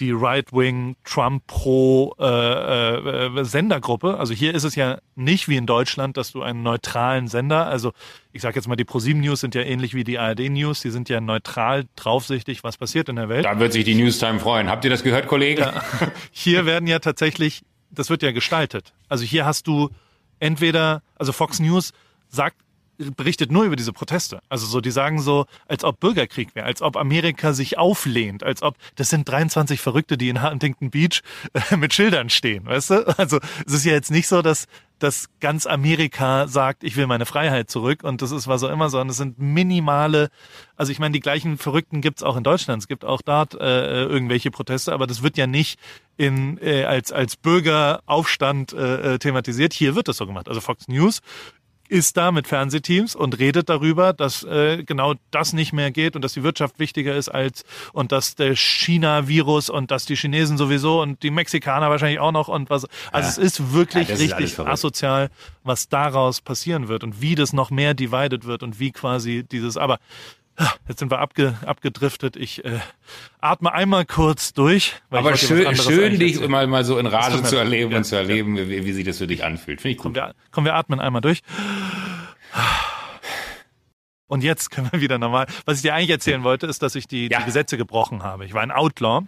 die 0.00 0.12
Right-Wing 0.12 0.96
Trump-Pro 1.04 2.14
äh, 2.18 2.24
äh, 2.24 3.44
Sendergruppe. 3.44 4.18
Also 4.18 4.34
hier 4.34 4.54
ist 4.54 4.64
es 4.64 4.74
ja 4.74 4.98
nicht 5.16 5.48
wie 5.48 5.56
in 5.56 5.66
Deutschland, 5.66 6.16
dass 6.16 6.32
du 6.32 6.42
einen 6.42 6.62
neutralen 6.62 7.28
Sender, 7.28 7.66
also 7.66 7.92
ich 8.32 8.42
sage 8.42 8.56
jetzt 8.56 8.68
mal, 8.68 8.76
die 8.76 8.84
ProSieben 8.84 9.22
News 9.22 9.40
sind 9.40 9.54
ja 9.54 9.62
ähnlich 9.62 9.94
wie 9.94 10.04
die 10.04 10.18
ARD 10.18 10.50
News, 10.50 10.80
die 10.80 10.90
sind 10.90 11.08
ja 11.08 11.20
neutral 11.20 11.84
draufsichtig, 11.96 12.62
was 12.62 12.76
passiert 12.76 13.08
in 13.08 13.16
der 13.16 13.28
Welt. 13.28 13.44
Da 13.44 13.58
wird 13.58 13.72
sich 13.72 13.84
die 13.84 13.94
Newstime 13.94 14.38
freuen. 14.38 14.68
Habt 14.70 14.84
ihr 14.84 14.90
das 14.90 15.02
gehört, 15.02 15.26
Kollege? 15.26 15.62
Ja. 15.62 15.82
Hier 16.30 16.66
werden 16.66 16.86
ja 16.86 16.98
tatsächlich, 17.00 17.62
das 17.90 18.10
wird 18.10 18.22
ja 18.22 18.32
gestaltet. 18.32 18.92
Also 19.08 19.24
hier 19.24 19.46
hast 19.46 19.66
du 19.66 19.90
entweder, 20.38 21.02
also 21.16 21.32
Fox 21.32 21.58
News 21.58 21.92
sagt 22.28 22.56
berichtet 23.16 23.52
nur 23.52 23.64
über 23.64 23.76
diese 23.76 23.92
Proteste. 23.92 24.40
Also 24.48 24.66
so, 24.66 24.80
die 24.80 24.90
sagen 24.90 25.20
so, 25.20 25.46
als 25.66 25.84
ob 25.84 26.00
Bürgerkrieg 26.00 26.54
wäre, 26.54 26.66
als 26.66 26.82
ob 26.82 26.96
Amerika 26.96 27.52
sich 27.52 27.78
auflehnt, 27.78 28.42
als 28.42 28.62
ob 28.62 28.76
das 28.96 29.10
sind 29.10 29.28
23 29.28 29.80
Verrückte, 29.80 30.18
die 30.18 30.28
in 30.28 30.42
Huntington 30.42 30.90
Beach 30.90 31.22
äh, 31.52 31.76
mit 31.76 31.94
Schildern 31.94 32.30
stehen, 32.30 32.66
weißt 32.66 32.90
du? 32.90 33.18
Also 33.18 33.38
es 33.66 33.72
ist 33.72 33.84
ja 33.84 33.92
jetzt 33.92 34.10
nicht 34.10 34.28
so, 34.28 34.42
dass 34.42 34.66
dass 34.98 35.28
ganz 35.40 35.66
Amerika 35.66 36.48
sagt, 36.48 36.82
ich 36.82 36.96
will 36.96 37.06
meine 37.06 37.26
Freiheit 37.26 37.70
zurück 37.70 38.02
und 38.02 38.22
das 38.22 38.32
ist 38.32 38.48
was 38.48 38.62
auch 38.62 38.70
immer, 38.70 38.90
sondern 38.90 39.10
es 39.10 39.16
sind 39.16 39.38
minimale, 39.38 40.28
also 40.76 40.90
ich 40.92 40.98
meine, 40.98 41.12
die 41.12 41.20
gleichen 41.20 41.56
Verrückten 41.56 42.00
gibt's 42.00 42.22
auch 42.22 42.36
in 42.36 42.42
Deutschland, 42.42 42.82
es 42.82 42.88
gibt 42.88 43.04
auch 43.04 43.22
dort 43.22 43.54
äh, 43.54 44.04
irgendwelche 44.04 44.50
Proteste, 44.50 44.92
aber 44.92 45.06
das 45.06 45.22
wird 45.22 45.36
ja 45.36 45.46
nicht 45.46 45.78
in, 46.16 46.58
äh, 46.60 46.84
als, 46.84 47.12
als 47.12 47.36
Bürgeraufstand 47.36 48.72
äh, 48.72 49.14
äh 49.14 49.18
thematisiert. 49.18 49.72
Hier 49.72 49.94
wird 49.94 50.08
das 50.08 50.16
so 50.16 50.26
gemacht. 50.26 50.48
Also 50.48 50.60
Fox 50.60 50.88
News 50.88 51.20
ist 51.88 52.16
da 52.16 52.32
mit 52.32 52.46
Fernsehteams 52.46 53.14
und 53.14 53.38
redet 53.38 53.68
darüber, 53.68 54.12
dass 54.12 54.42
äh, 54.44 54.82
genau 54.84 55.14
das 55.30 55.52
nicht 55.52 55.72
mehr 55.72 55.90
geht 55.90 56.16
und 56.16 56.22
dass 56.22 56.34
die 56.34 56.42
Wirtschaft 56.42 56.78
wichtiger 56.78 57.14
ist 57.14 57.28
als 57.28 57.64
und 57.92 58.12
dass 58.12 58.34
der 58.34 58.54
China-Virus 58.54 59.70
und 59.70 59.90
dass 59.90 60.04
die 60.04 60.16
Chinesen 60.16 60.58
sowieso 60.58 61.00
und 61.00 61.22
die 61.22 61.30
Mexikaner 61.30 61.90
wahrscheinlich 61.90 62.20
auch 62.20 62.32
noch 62.32 62.48
und 62.48 62.70
was. 62.70 62.86
Also 63.12 63.26
ja. 63.26 63.28
es 63.28 63.38
ist 63.38 63.72
wirklich 63.72 64.08
ja, 64.08 64.16
richtig 64.16 64.40
ist 64.40 64.60
asozial, 64.60 65.30
was 65.64 65.88
daraus 65.88 66.40
passieren 66.40 66.88
wird 66.88 67.04
und 67.04 67.20
wie 67.20 67.34
das 67.34 67.52
noch 67.52 67.70
mehr 67.70 67.94
divided 67.94 68.44
wird 68.44 68.62
und 68.62 68.78
wie 68.78 68.92
quasi 68.92 69.44
dieses. 69.44 69.76
Aber 69.76 69.98
Jetzt 70.88 70.98
sind 70.98 71.10
wir 71.10 71.20
abge, 71.20 71.54
abgedriftet. 71.64 72.36
Ich 72.36 72.64
äh, 72.64 72.80
atme 73.40 73.72
einmal 73.72 74.04
kurz 74.04 74.52
durch. 74.52 74.94
Aber 75.10 75.36
schön, 75.36 75.74
schön 75.76 76.18
dich 76.18 76.46
mal, 76.48 76.66
mal 76.66 76.84
so 76.84 76.98
in 76.98 77.06
Rage 77.06 77.42
zu 77.44 77.56
erleben 77.56 77.92
ja, 77.92 77.98
und 77.98 78.04
zu 78.04 78.16
erleben, 78.16 78.56
ja. 78.56 78.68
wie, 78.68 78.84
wie 78.84 78.92
sich 78.92 79.04
das 79.04 79.18
für 79.18 79.28
dich 79.28 79.44
anfühlt. 79.44 79.80
Finde 79.80 79.92
ich 79.92 79.98
gut. 79.98 80.04
Komm 80.04 80.14
wir, 80.14 80.34
komm, 80.50 80.64
wir 80.64 80.74
atmen 80.74 80.98
einmal 80.98 81.20
durch. 81.20 81.42
Und 84.28 84.44
jetzt 84.44 84.70
können 84.70 84.92
wir 84.92 85.00
wieder 85.00 85.18
normal. 85.18 85.46
Was 85.64 85.78
ich 85.78 85.82
dir 85.82 85.94
eigentlich 85.94 86.10
erzählen 86.10 86.44
wollte, 86.44 86.66
ist, 86.66 86.82
dass 86.82 86.94
ich 86.94 87.08
die, 87.08 87.28
ja. 87.28 87.40
die 87.40 87.44
Gesetze 87.44 87.76
gebrochen 87.76 88.22
habe. 88.22 88.44
Ich 88.44 88.54
war 88.54 88.62
ein 88.62 88.70
Outlaw. 88.70 89.22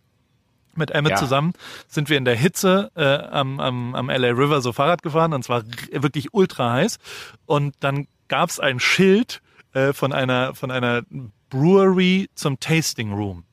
Mit 0.77 0.93
Emmett 0.93 1.13
ja. 1.13 1.17
zusammen 1.17 1.53
sind 1.89 2.11
wir 2.11 2.17
in 2.17 2.25
der 2.25 2.37
Hitze 2.37 2.93
äh, 2.95 3.03
am, 3.03 3.59
am, 3.59 3.97
am 3.97 4.09
LA 4.09 4.29
River 4.29 4.61
so 4.61 4.73
Fahrrad 4.73 5.03
gefahren 5.03 5.33
und 5.33 5.43
zwar 5.43 5.65
wirklich 5.91 6.33
ultra 6.33 6.75
heiß. 6.75 6.99
Und 7.45 7.75
dann 7.81 8.07
gab 8.29 8.51
es 8.51 8.61
ein 8.61 8.79
Schild, 8.79 9.43
äh, 9.73 9.93
von 9.93 10.13
einer 10.13 10.55
von 10.55 10.71
einer 10.71 11.03
Brewery 11.49 12.29
zum 12.37 12.61
Tasting 12.61 13.13
Room. 13.13 13.45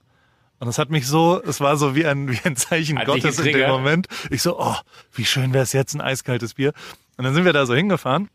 Und 0.60 0.68
das 0.68 0.78
hat 0.78 0.90
mich 0.90 1.08
so, 1.08 1.42
es 1.44 1.60
war 1.60 1.78
so 1.78 1.96
wie 1.96 2.06
ein, 2.06 2.32
wie 2.32 2.40
ein 2.44 2.56
Zeichen 2.56 3.00
Hat 3.00 3.08
Gottes 3.08 3.40
in 3.40 3.54
dem 3.54 3.70
Moment. 3.70 4.08
Ich 4.30 4.42
so, 4.42 4.60
oh, 4.60 4.76
wie 5.14 5.26
schön 5.26 5.54
wäre 5.54 5.64
es 5.64 5.74
jetzt, 5.74 5.94
ein 5.96 6.02
eiskaltes 6.02 6.56
Bier. 6.56 6.74
Und 7.18 7.26
dann 7.26 7.34
sind 7.34 7.46
wir 7.46 7.54
da 7.54 7.66
so 7.66 7.76
hingefahren 7.76 8.30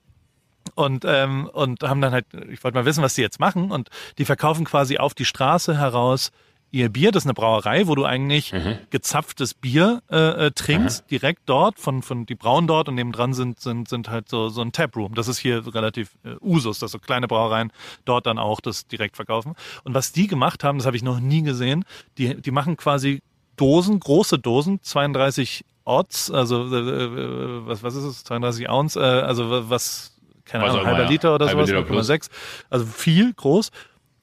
und 0.74 1.04
ähm, 1.06 1.48
und 1.52 1.82
haben 1.82 2.00
dann 2.00 2.12
halt, 2.12 2.26
ich 2.50 2.62
wollte 2.64 2.76
mal 2.76 2.84
wissen, 2.84 3.02
was 3.02 3.14
die 3.14 3.22
jetzt 3.22 3.40
machen. 3.40 3.70
Und 3.70 3.90
die 4.18 4.24
verkaufen 4.24 4.64
quasi 4.64 4.98
auf 4.98 5.14
die 5.14 5.24
Straße 5.24 5.76
heraus 5.78 6.32
ihr 6.72 6.88
Bier. 6.88 7.12
Das 7.12 7.22
ist 7.22 7.26
eine 7.26 7.34
Brauerei, 7.34 7.86
wo 7.86 7.94
du 7.94 8.04
eigentlich 8.04 8.52
mhm. 8.52 8.78
gezapftes 8.90 9.54
Bier 9.54 10.02
äh, 10.10 10.46
äh, 10.46 10.50
trinkst, 10.50 11.04
mhm. 11.04 11.08
direkt 11.08 11.42
dort, 11.46 11.78
von, 11.78 12.02
von 12.02 12.26
die 12.26 12.34
brauen 12.34 12.66
dort 12.66 12.88
und 12.88 12.96
nebendran 12.96 13.34
sind, 13.34 13.60
sind, 13.60 13.88
sind 13.88 14.08
halt 14.08 14.28
so, 14.28 14.48
so 14.48 14.62
ein 14.62 14.72
Taproom. 14.72 15.14
Das 15.14 15.28
ist 15.28 15.38
hier 15.38 15.62
relativ 15.74 16.16
äh, 16.24 16.34
Usus, 16.40 16.78
dass 16.78 16.90
so 16.90 16.98
kleine 16.98 17.28
Brauereien 17.28 17.70
dort 18.04 18.26
dann 18.26 18.38
auch 18.38 18.60
das 18.60 18.86
direkt 18.86 19.16
verkaufen. 19.16 19.54
Und 19.84 19.94
was 19.94 20.12
die 20.12 20.26
gemacht 20.26 20.64
haben, 20.64 20.78
das 20.78 20.86
habe 20.86 20.96
ich 20.96 21.02
noch 21.02 21.20
nie 21.20 21.42
gesehen, 21.42 21.84
die, 22.18 22.40
die 22.40 22.50
machen 22.50 22.76
quasi 22.76 23.22
Dosen, 23.56 24.00
große 24.00 24.38
Dosen, 24.38 24.80
32 24.82 25.64
Odds, 25.84 26.30
also 26.30 26.72
äh, 26.72 26.78
äh, 26.78 27.66
was, 27.66 27.82
was 27.82 27.94
ist 27.94 28.04
es, 28.04 28.24
32 28.24 28.68
Ounce, 28.68 28.96
äh, 28.96 29.00
also 29.00 29.68
was, 29.68 30.11
keine 30.53 30.64
Ahnung, 30.64 30.86
halber 30.86 31.07
Liter 31.07 31.34
oder 31.34 31.48
sowas, 31.48 31.68
0,6, 31.70 32.28
also 32.70 32.86
viel, 32.86 33.32
groß 33.34 33.70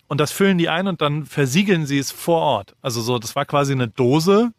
und 0.07 0.19
das 0.19 0.32
füllen 0.32 0.57
die 0.57 0.69
ein 0.69 0.88
und 0.88 1.01
dann 1.01 1.25
versiegeln 1.25 1.86
sie 1.86 1.99
es 1.99 2.11
vor 2.11 2.41
Ort. 2.41 2.75
Also 2.82 3.01
so, 3.01 3.19
das 3.19 3.36
war 3.36 3.45
quasi 3.45 3.73
eine 3.73 3.88
Dose, 3.88 4.51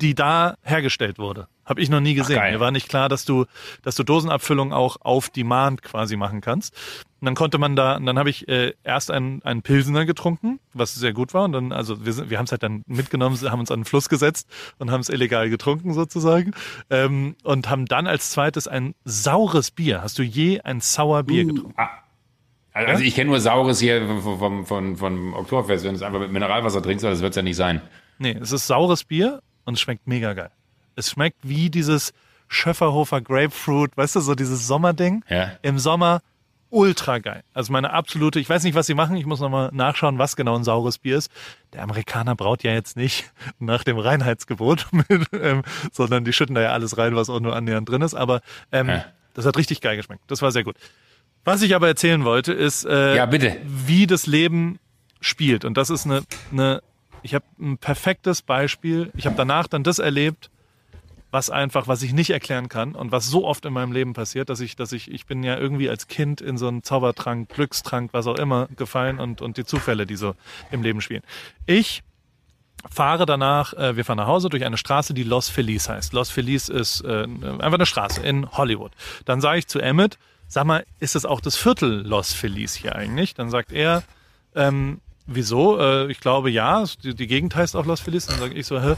die 0.00 0.14
da 0.14 0.54
hergestellt 0.62 1.18
wurde. 1.18 1.48
Habe 1.64 1.82
ich 1.82 1.90
noch 1.90 2.00
nie 2.00 2.14
gesehen. 2.14 2.40
Ach, 2.42 2.50
Mir 2.50 2.60
war 2.60 2.70
nicht 2.70 2.88
klar, 2.88 3.10
dass 3.10 3.26
du, 3.26 3.44
dass 3.82 3.94
du 3.96 4.02
Dosenabfüllung 4.02 4.72
auch 4.72 4.96
auf 5.00 5.28
Demand 5.28 5.82
quasi 5.82 6.16
machen 6.16 6.40
kannst. 6.40 6.74
Und 7.20 7.26
dann 7.26 7.34
konnte 7.34 7.58
man 7.58 7.74
da, 7.74 7.96
und 7.96 8.06
dann 8.06 8.18
habe 8.18 8.30
ich 8.30 8.46
äh, 8.48 8.74
erst 8.84 9.10
einen, 9.10 9.42
einen 9.42 9.62
Pilsener 9.62 10.06
getrunken, 10.06 10.60
was 10.72 10.94
sehr 10.94 11.12
gut 11.12 11.34
war. 11.34 11.44
Und 11.44 11.52
dann, 11.52 11.72
also 11.72 12.04
wir, 12.04 12.12
sind, 12.12 12.30
wir 12.30 12.38
haben 12.38 12.44
es 12.44 12.52
halt 12.52 12.62
dann 12.62 12.84
mitgenommen, 12.86 13.36
haben 13.50 13.60
uns 13.60 13.70
an 13.70 13.80
den 13.80 13.84
Fluss 13.84 14.08
gesetzt 14.08 14.48
und 14.78 14.90
haben 14.90 15.00
es 15.00 15.08
illegal 15.08 15.50
getrunken 15.50 15.94
sozusagen. 15.94 16.52
Ähm, 16.90 17.34
und 17.42 17.68
haben 17.68 17.86
dann 17.86 18.06
als 18.06 18.30
zweites 18.30 18.68
ein 18.68 18.94
saures 19.04 19.72
Bier. 19.72 20.02
Hast 20.02 20.18
du 20.18 20.22
je 20.22 20.60
ein 20.60 20.80
sauer 20.80 21.24
Bier 21.24 21.44
uh, 21.44 21.48
getrunken? 21.48 21.74
Ah 21.76 21.90
also 22.86 23.02
ich 23.02 23.14
kenne 23.14 23.30
nur 23.30 23.40
Saures 23.40 23.80
hier 23.80 24.06
von, 24.06 24.38
von, 24.38 24.66
von, 24.66 24.96
von 24.96 25.34
Oktoberfest, 25.34 25.84
wenn 25.84 25.92
du 25.92 25.96
es 25.96 26.02
einfach 26.02 26.20
mit 26.20 26.30
Mineralwasser 26.30 26.82
trinkst, 26.82 27.04
aber 27.04 27.12
das 27.12 27.22
wird 27.22 27.32
es 27.32 27.36
ja 27.36 27.42
nicht 27.42 27.56
sein. 27.56 27.80
Nee, 28.18 28.36
es 28.40 28.52
ist 28.52 28.66
saures 28.66 29.04
Bier 29.04 29.42
und 29.64 29.74
es 29.74 29.80
schmeckt 29.80 30.06
mega 30.06 30.32
geil. 30.34 30.50
Es 30.94 31.10
schmeckt 31.10 31.38
wie 31.42 31.70
dieses 31.70 32.12
Schöfferhofer 32.48 33.20
Grapefruit, 33.20 33.96
weißt 33.96 34.16
du, 34.16 34.20
so 34.20 34.34
dieses 34.34 34.66
Sommerding. 34.66 35.24
Ja. 35.28 35.52
Im 35.62 35.78
Sommer 35.78 36.20
ultra 36.70 37.18
geil. 37.18 37.42
Also 37.54 37.72
meine 37.72 37.92
absolute, 37.92 38.40
ich 38.40 38.48
weiß 38.48 38.62
nicht, 38.64 38.74
was 38.74 38.86
sie 38.86 38.94
machen, 38.94 39.16
ich 39.16 39.26
muss 39.26 39.40
nochmal 39.40 39.70
nachschauen, 39.72 40.18
was 40.18 40.36
genau 40.36 40.56
ein 40.56 40.64
saures 40.64 40.98
Bier 40.98 41.16
ist. 41.16 41.30
Der 41.72 41.82
Amerikaner 41.82 42.34
braut 42.34 42.62
ja 42.62 42.72
jetzt 42.72 42.96
nicht 42.96 43.30
nach 43.58 43.84
dem 43.84 43.98
Reinheitsgebot, 43.98 44.86
mit, 44.92 45.26
ähm, 45.32 45.62
sondern 45.92 46.24
die 46.24 46.32
schütten 46.32 46.54
da 46.54 46.62
ja 46.62 46.72
alles 46.72 46.98
rein, 46.98 47.16
was 47.16 47.30
auch 47.30 47.40
nur 47.40 47.54
annähernd 47.54 47.88
drin 47.88 48.02
ist. 48.02 48.14
Aber 48.14 48.40
ähm, 48.72 48.88
ja. 48.88 49.04
das 49.34 49.46
hat 49.46 49.56
richtig 49.56 49.80
geil 49.80 49.96
geschmeckt. 49.96 50.22
Das 50.26 50.42
war 50.42 50.52
sehr 50.52 50.64
gut. 50.64 50.76
Was 51.44 51.62
ich 51.62 51.74
aber 51.74 51.88
erzählen 51.88 52.24
wollte, 52.24 52.52
ist, 52.52 52.84
äh, 52.84 53.16
ja, 53.16 53.26
bitte. 53.26 53.56
wie 53.64 54.06
das 54.06 54.26
Leben 54.26 54.78
spielt. 55.20 55.64
Und 55.64 55.76
das 55.76 55.90
ist 55.90 56.04
eine, 56.04 56.22
eine 56.52 56.82
ich 57.22 57.34
habe 57.34 57.44
ein 57.60 57.78
perfektes 57.78 58.42
Beispiel. 58.42 59.10
Ich 59.16 59.26
habe 59.26 59.36
danach 59.36 59.66
dann 59.66 59.82
das 59.82 59.98
erlebt, 59.98 60.50
was 61.30 61.50
einfach, 61.50 61.88
was 61.88 62.02
ich 62.02 62.12
nicht 62.12 62.30
erklären 62.30 62.68
kann 62.68 62.94
und 62.94 63.12
was 63.12 63.28
so 63.28 63.46
oft 63.46 63.64
in 63.64 63.72
meinem 63.72 63.92
Leben 63.92 64.14
passiert, 64.14 64.48
dass 64.48 64.60
ich, 64.60 64.76
dass 64.76 64.92
ich, 64.92 65.10
ich 65.10 65.26
bin 65.26 65.42
ja 65.42 65.58
irgendwie 65.58 65.90
als 65.90 66.06
Kind 66.06 66.40
in 66.40 66.56
so 66.56 66.68
einen 66.68 66.82
Zaubertrank, 66.82 67.48
Glückstrank, 67.50 68.12
was 68.12 68.26
auch 68.26 68.36
immer 68.36 68.68
gefallen 68.76 69.18
und, 69.18 69.42
und 69.42 69.56
die 69.56 69.64
Zufälle, 69.64 70.06
die 70.06 70.16
so 70.16 70.34
im 70.70 70.82
Leben 70.82 71.00
spielen. 71.00 71.22
Ich 71.66 72.02
fahre 72.90 73.26
danach, 73.26 73.74
äh, 73.74 73.96
wir 73.96 74.04
fahren 74.04 74.18
nach 74.18 74.26
Hause 74.26 74.48
durch 74.48 74.64
eine 74.64 74.78
Straße, 74.78 75.12
die 75.12 75.24
Los 75.24 75.48
Feliz 75.48 75.88
heißt. 75.88 76.12
Los 76.12 76.30
Feliz 76.30 76.68
ist 76.68 77.02
äh, 77.02 77.24
einfach 77.24 77.74
eine 77.74 77.86
Straße 77.86 78.22
in 78.22 78.50
Hollywood. 78.52 78.92
Dann 79.24 79.40
sage 79.40 79.58
ich 79.58 79.66
zu 79.66 79.80
Emmett, 79.80 80.18
sag 80.46 80.64
mal, 80.64 80.84
ist 81.00 81.14
es 81.14 81.26
auch 81.26 81.40
das 81.40 81.56
Viertel 81.56 82.06
Los 82.06 82.32
Feliz 82.32 82.74
hier 82.74 82.94
eigentlich? 82.94 83.34
Dann 83.34 83.50
sagt 83.50 83.72
er, 83.72 84.02
ähm, 84.54 85.00
wieso? 85.26 85.78
Äh, 85.78 86.10
ich 86.10 86.20
glaube 86.20 86.50
ja, 86.50 86.84
die, 87.02 87.14
die, 87.14 87.26
Gegend 87.26 87.54
heißt 87.54 87.76
auch 87.76 87.84
Los 87.84 88.00
Feliz. 88.00 88.26
Dann 88.26 88.38
sage 88.38 88.54
ich 88.54 88.66
so, 88.66 88.80
hä? 88.80 88.96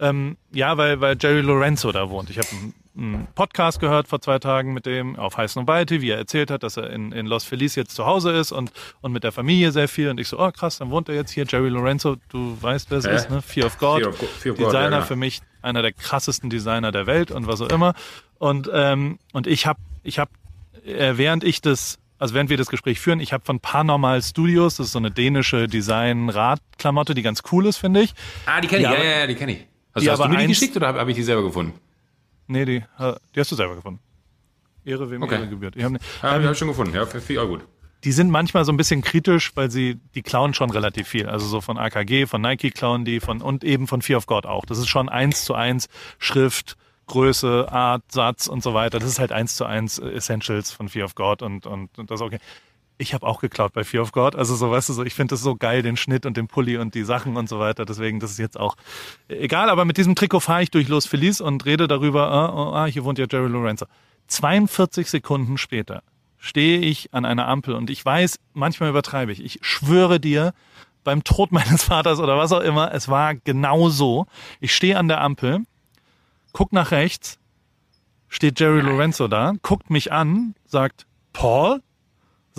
Ähm, 0.00 0.36
ja, 0.52 0.76
weil, 0.76 1.00
weil 1.00 1.16
Jerry 1.20 1.42
Lorenzo 1.42 1.92
da 1.92 2.08
wohnt. 2.08 2.30
Ich 2.30 2.38
habe 2.38 2.48
einen, 2.96 3.28
Podcast 3.34 3.80
gehört 3.80 4.08
vor 4.08 4.20
zwei 4.20 4.38
Tagen 4.38 4.74
mit 4.74 4.84
dem 4.84 5.16
auf 5.16 5.36
Heiß 5.36 5.56
und 5.56 5.68
Weite, 5.68 6.00
wie 6.00 6.10
er 6.10 6.18
erzählt 6.18 6.50
hat, 6.50 6.64
dass 6.64 6.76
er 6.76 6.90
in, 6.90 7.12
in 7.12 7.24
Los 7.26 7.44
Feliz 7.44 7.74
jetzt 7.76 7.94
zu 7.94 8.04
Hause 8.04 8.32
ist 8.32 8.50
und, 8.52 8.72
und 9.00 9.12
mit 9.12 9.24
der 9.24 9.32
Familie 9.32 9.72
sehr 9.72 9.88
viel. 9.88 10.10
Und 10.10 10.18
ich 10.18 10.28
so, 10.28 10.38
oh 10.38 10.50
krass, 10.50 10.78
dann 10.78 10.90
wohnt 10.90 11.08
er 11.08 11.14
jetzt 11.14 11.30
hier. 11.30 11.44
Jerry 11.46 11.68
Lorenzo, 11.68 12.16
du 12.30 12.58
weißt, 12.60 12.90
wer 12.90 12.98
es 12.98 13.04
äh? 13.04 13.14
ist, 13.14 13.30
ne? 13.30 13.40
Fear 13.42 13.66
of 13.66 13.78
God. 13.78 14.00
Fear 14.00 14.08
of, 14.08 14.18
Fear 14.18 14.52
of 14.52 14.58
Designer 14.58 14.82
God, 14.82 14.92
ja, 14.92 15.02
für 15.02 15.16
mich, 15.16 15.40
einer 15.62 15.82
der 15.82 15.92
krassesten 15.92 16.50
Designer 16.50 16.92
der 16.92 17.06
Welt 17.06 17.30
und 17.30 17.46
was 17.46 17.60
auch 17.60 17.68
immer. 17.68 17.94
Und, 18.38 18.68
ähm, 18.72 19.18
und 19.32 19.46
ich 19.46 19.66
habe 19.66 19.78
ich 20.02 20.18
hab 20.18 20.30
äh, 20.84 21.12
während 21.16 21.44
ich 21.44 21.60
das, 21.60 21.98
also 22.18 22.34
während 22.34 22.50
wir 22.50 22.56
das 22.56 22.68
Gespräch 22.68 23.00
führen, 23.00 23.20
ich 23.20 23.32
habe 23.32 23.44
von 23.44 23.60
Paranormal 23.60 24.22
Studios, 24.22 24.76
das 24.76 24.86
ist 24.86 24.92
so 24.92 24.98
eine 24.98 25.10
dänische 25.10 25.68
Design-Radklamotte, 25.68 27.14
die 27.14 27.22
ganz 27.22 27.42
cool 27.52 27.66
ist, 27.66 27.78
finde 27.78 28.02
ich. 28.02 28.14
Ah, 28.46 28.60
die 28.60 28.68
kenne 28.68 28.82
ich, 28.82 28.90
ja, 28.90 28.94
ja, 28.94 29.18
ja, 29.20 29.26
die 29.26 29.34
kenne 29.34 29.52
ich. 29.52 29.66
Also 29.92 30.04
die 30.04 30.10
hast 30.10 30.22
du 30.22 30.28
mir 30.28 30.38
die 30.38 30.46
geschickt 30.46 30.76
oder 30.76 30.88
habe 30.88 31.00
hab 31.00 31.08
ich 31.08 31.16
die 31.16 31.22
selber 31.22 31.42
gefunden? 31.42 31.72
Nee, 32.46 32.64
die, 32.64 32.82
die 33.34 33.40
hast 33.40 33.52
du 33.52 33.56
selber 33.56 33.76
gefunden. 33.76 34.00
Ehre 34.84 35.10
wem 35.10 35.22
okay. 35.22 35.36
Ehre 35.36 35.48
gebührt. 35.48 35.76
Ich 35.76 35.84
habe 35.84 35.94
ähm, 35.94 36.00
hab 36.22 36.52
ich 36.52 36.58
schon 36.58 36.68
gefunden, 36.68 36.94
ja, 36.94 37.04
ich 37.04 37.38
auch 37.38 37.46
gut. 37.46 37.60
Die 38.02 38.12
sind 38.12 38.30
manchmal 38.30 38.64
so 38.64 38.72
ein 38.72 38.78
bisschen 38.78 39.02
kritisch, 39.02 39.52
weil 39.56 39.70
sie, 39.70 40.00
die 40.14 40.22
klauen 40.22 40.54
schon 40.54 40.70
relativ 40.70 41.06
viel. 41.06 41.28
Also 41.28 41.46
so 41.46 41.60
von 41.60 41.76
AKG, 41.76 42.26
von 42.26 42.40
Nike 42.40 42.70
klauen 42.70 43.04
die, 43.04 43.20
von, 43.20 43.42
und 43.42 43.62
eben 43.62 43.86
von 43.86 44.00
Fear 44.00 44.16
of 44.16 44.26
God 44.26 44.46
auch. 44.46 44.64
Das 44.64 44.78
ist 44.78 44.88
schon 44.88 45.10
eins 45.10 45.44
zu 45.44 45.54
eins 45.54 45.88
Schrift, 46.18 46.78
Größe, 47.06 47.70
Art, 47.70 48.02
Satz 48.10 48.46
und 48.46 48.62
so 48.62 48.72
weiter. 48.72 49.00
Das 49.00 49.08
ist 49.08 49.18
halt 49.18 49.32
eins 49.32 49.54
zu 49.54 49.66
eins 49.66 49.98
Essentials 49.98 50.70
von 50.70 50.88
Fear 50.88 51.04
of 51.04 51.14
God 51.14 51.42
und, 51.42 51.66
und, 51.66 51.98
und 51.98 52.10
das 52.10 52.22
okay. 52.22 52.38
Ich 53.00 53.14
habe 53.14 53.26
auch 53.26 53.40
geklaut 53.40 53.72
bei 53.72 53.82
Fear 53.82 54.02
of 54.02 54.12
God. 54.12 54.36
Also 54.36 54.54
so, 54.54 54.70
weißt 54.70 54.90
du, 54.90 54.92
so, 54.92 55.04
ich 55.04 55.14
finde 55.14 55.32
das 55.32 55.40
so 55.40 55.56
geil, 55.56 55.82
den 55.82 55.96
Schnitt 55.96 56.26
und 56.26 56.36
den 56.36 56.48
Pulli 56.48 56.76
und 56.76 56.94
die 56.94 57.02
Sachen 57.02 57.36
und 57.36 57.48
so 57.48 57.58
weiter. 57.58 57.84
Deswegen, 57.84 58.20
das 58.20 58.32
ist 58.32 58.38
jetzt 58.38 58.58
auch 58.58 58.76
egal. 59.28 59.70
Aber 59.70 59.84
mit 59.84 59.96
diesem 59.96 60.14
Trikot 60.14 60.40
fahre 60.40 60.62
ich 60.62 60.70
durch 60.70 60.88
Los 60.88 61.06
Feliz 61.06 61.40
und 61.40 61.64
rede 61.64 61.88
darüber, 61.88 62.30
ah, 62.30 62.52
oh, 62.54 62.74
ah, 62.74 62.86
hier 62.86 63.04
wohnt 63.04 63.18
ja 63.18 63.26
Jerry 63.30 63.48
Lorenzo. 63.48 63.86
42 64.28 65.10
Sekunden 65.10 65.58
später 65.58 66.02
stehe 66.38 66.80
ich 66.80 67.12
an 67.12 67.24
einer 67.24 67.48
Ampel 67.48 67.74
und 67.74 67.90
ich 67.90 68.04
weiß, 68.04 68.38
manchmal 68.54 68.90
übertreibe 68.90 69.32
ich. 69.32 69.44
Ich 69.44 69.58
schwöre 69.62 70.20
dir, 70.20 70.52
beim 71.04 71.24
Tod 71.24 71.52
meines 71.52 71.84
Vaters 71.84 72.18
oder 72.18 72.36
was 72.36 72.52
auch 72.52 72.60
immer, 72.60 72.92
es 72.92 73.08
war 73.08 73.34
genau 73.34 73.88
so. 73.88 74.26
Ich 74.60 74.74
stehe 74.74 74.98
an 74.98 75.08
der 75.08 75.20
Ampel, 75.20 75.60
guck 76.52 76.72
nach 76.72 76.90
rechts, 76.90 77.38
steht 78.28 78.60
Jerry 78.60 78.80
Lorenzo 78.80 79.28
da, 79.28 79.54
guckt 79.62 79.90
mich 79.90 80.12
an, 80.12 80.54
sagt, 80.66 81.06
Paul? 81.32 81.82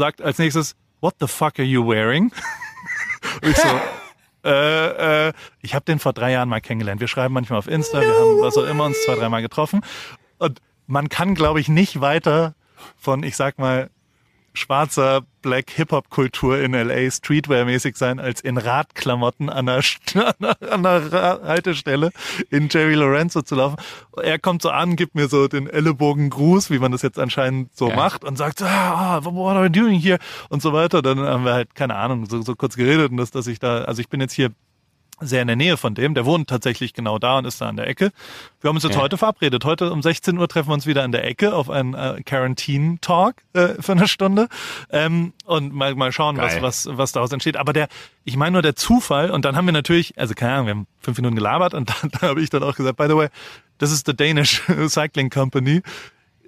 Sagt 0.01 0.19
als 0.19 0.39
nächstes, 0.39 0.75
What 0.99 1.15
the 1.19 1.27
fuck 1.27 1.59
are 1.59 1.67
you 1.67 1.87
wearing? 1.87 2.31
Und 3.43 3.49
ich 3.49 3.57
so, 3.57 3.67
äh, 4.49 5.27
äh, 5.27 5.33
ich 5.61 5.75
habe 5.75 5.85
den 5.85 5.99
vor 5.99 6.13
drei 6.13 6.31
Jahren 6.31 6.49
mal 6.49 6.59
kennengelernt. 6.59 7.01
Wir 7.01 7.07
schreiben 7.07 7.35
manchmal 7.35 7.59
auf 7.59 7.67
Insta, 7.67 7.99
no. 7.99 8.05
wir 8.07 8.13
haben 8.13 8.41
was 8.41 8.57
auch 8.57 8.65
immer 8.65 8.85
uns 8.85 9.03
zwei, 9.05 9.15
dreimal 9.15 9.43
getroffen. 9.43 9.81
Und 10.39 10.59
man 10.87 11.09
kann, 11.09 11.35
glaube 11.35 11.59
ich, 11.59 11.69
nicht 11.69 12.01
weiter 12.01 12.55
von, 12.97 13.21
ich 13.21 13.35
sag 13.35 13.59
mal, 13.59 13.91
schwarzer 14.53 15.21
Black 15.41 15.71
Hip-Hop-Kultur 15.71 16.59
in 16.59 16.73
LA 16.73 17.09
Streetwear-mäßig 17.09 17.97
sein, 17.97 18.19
als 18.19 18.41
in 18.41 18.57
Radklamotten 18.57 19.49
an 19.49 19.65
der, 19.65 19.81
an 20.69 20.83
der 20.83 21.39
Haltestelle 21.43 22.11
in 22.49 22.69
Jerry 22.69 22.93
Lorenzo 22.93 23.41
zu 23.41 23.55
laufen. 23.55 23.77
Er 24.21 24.39
kommt 24.39 24.61
so 24.61 24.69
an, 24.69 24.95
gibt 24.95 25.15
mir 25.15 25.27
so 25.27 25.47
den 25.47 25.67
Ellenbogen-Gruß, 25.67 26.69
wie 26.69 26.79
man 26.79 26.91
das 26.91 27.01
jetzt 27.01 27.17
anscheinend 27.17 27.75
so 27.75 27.89
ja. 27.89 27.95
macht 27.95 28.23
und 28.23 28.37
sagt, 28.37 28.61
ah, 28.61 29.23
what 29.23 29.55
are 29.55 29.65
you 29.65 29.71
doing 29.71 29.99
here? 29.99 30.19
Und 30.49 30.61
so 30.61 30.73
weiter. 30.73 31.01
Dann 31.01 31.19
haben 31.19 31.45
wir 31.45 31.53
halt, 31.53 31.73
keine 31.75 31.95
Ahnung, 31.95 32.25
so, 32.27 32.41
so 32.41 32.55
kurz 32.55 32.75
geredet 32.75 33.11
und 33.11 33.17
das, 33.17 33.31
dass 33.31 33.47
ich 33.47 33.59
da, 33.59 33.83
also 33.83 34.01
ich 34.01 34.09
bin 34.09 34.21
jetzt 34.21 34.33
hier 34.33 34.51
sehr 35.21 35.41
in 35.41 35.47
der 35.47 35.55
Nähe 35.55 35.77
von 35.77 35.95
dem. 35.95 36.13
Der 36.13 36.25
wohnt 36.25 36.49
tatsächlich 36.49 36.93
genau 36.93 37.19
da 37.19 37.37
und 37.37 37.45
ist 37.45 37.61
da 37.61 37.69
an 37.69 37.77
der 37.77 37.87
Ecke. 37.87 38.11
Wir 38.59 38.69
haben 38.69 38.75
uns 38.75 38.83
jetzt 38.83 38.95
ja. 38.95 39.01
heute 39.01 39.17
verabredet. 39.17 39.63
Heute 39.65 39.91
um 39.91 40.01
16 40.01 40.37
Uhr 40.37 40.47
treffen 40.47 40.69
wir 40.69 40.73
uns 40.73 40.85
wieder 40.85 41.03
an 41.03 41.11
der 41.11 41.25
Ecke 41.25 41.53
auf 41.53 41.69
einen 41.69 41.93
äh, 41.93 42.21
Quarantine-Talk 42.25 43.35
äh, 43.53 43.69
für 43.79 43.93
eine 43.93 44.07
Stunde 44.07 44.49
ähm, 44.89 45.33
und 45.45 45.73
mal, 45.73 45.95
mal 45.95 46.11
schauen, 46.11 46.37
was, 46.37 46.61
was, 46.61 46.89
was 46.91 47.11
daraus 47.11 47.31
entsteht. 47.31 47.57
Aber 47.57 47.73
der, 47.73 47.87
ich 48.23 48.35
meine 48.35 48.53
nur 48.53 48.61
der 48.61 48.75
Zufall 48.75 49.31
und 49.31 49.45
dann 49.45 49.55
haben 49.55 49.65
wir 49.65 49.73
natürlich, 49.73 50.17
also 50.17 50.33
keine 50.33 50.53
Ahnung, 50.53 50.65
wir 50.65 50.73
haben 50.75 50.87
fünf 50.99 51.17
Minuten 51.17 51.35
gelabert 51.35 51.73
und 51.73 51.89
dann 52.01 52.11
da 52.11 52.27
habe 52.27 52.41
ich 52.41 52.49
dann 52.49 52.63
auch 52.63 52.75
gesagt, 52.75 52.97
by 52.97 53.05
the 53.07 53.15
way, 53.15 53.27
this 53.79 53.91
is 53.91 54.03
the 54.05 54.15
Danish 54.15 54.61
Cycling 54.87 55.29
Company 55.29 55.81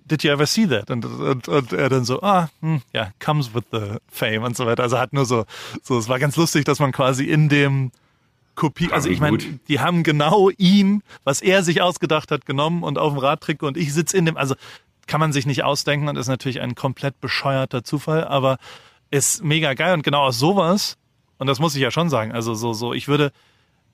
did 0.06 0.24
you 0.24 0.32
ever 0.32 0.46
see 0.46 0.68
that? 0.68 0.90
Und, 0.92 1.06
und, 1.06 1.48
und 1.48 1.74
er 1.74 1.90
dann 1.90 2.04
so, 2.06 2.22
ah, 2.22 2.50
hm, 2.62 2.82
ja, 2.92 3.12
comes 3.20 3.54
with 3.54 3.64
the 3.72 3.98
fame 4.10 4.44
und 4.44 4.58
so 4.58 4.66
weiter. 4.66 4.84
Also 4.84 5.00
hat 5.00 5.14
nur 5.14 5.26
so, 5.26 5.46
so, 5.82 5.98
es 5.98 6.10
war 6.10 6.20
ganz 6.20 6.36
lustig, 6.36 6.66
dass 6.66 6.80
man 6.80 6.92
quasi 6.92 7.26
in 7.26 7.50
dem 7.50 7.92
Kopie. 8.56 8.92
Also 8.92 9.10
ich 9.10 9.20
meine, 9.20 9.38
die 9.68 9.80
haben 9.80 10.04
genau 10.04 10.50
ihn, 10.58 11.04
was 11.24 11.42
er 11.42 11.64
sich 11.64 11.82
ausgedacht 11.82 12.32
hat, 12.32 12.46
genommen 12.46 12.84
und 12.84 12.98
auf 12.98 13.14
dem 13.14 13.20
Radtrick 13.20 13.64
und 13.64 13.78
ich 13.78 13.94
sitze 13.94 14.18
in 14.18 14.26
dem, 14.26 14.38
also 14.38 14.56
kann 15.08 15.20
man 15.20 15.34
sich 15.34 15.46
nicht 15.46 15.64
ausdenken 15.64 16.08
und 16.08 16.18
ist 16.18 16.28
natürlich 16.28 16.62
ein 16.62 16.76
komplett 16.76 17.20
bescheuerter 17.20 17.84
Zufall, 17.84 18.26
aber 18.26 18.58
ist 19.12 19.44
mega 19.44 19.74
geil 19.74 19.94
und 19.94 20.04
genau 20.04 20.24
aus 20.24 20.40
sowas, 20.40 20.98
und 21.38 21.48
das 21.48 21.60
muss 21.60 21.76
ich 21.76 21.82
ja 21.82 21.92
schon 21.92 22.10
sagen, 22.10 22.32
also 22.32 22.54
so, 22.54 22.74
so, 22.74 22.94
ich 22.94 23.08
würde, 23.08 23.32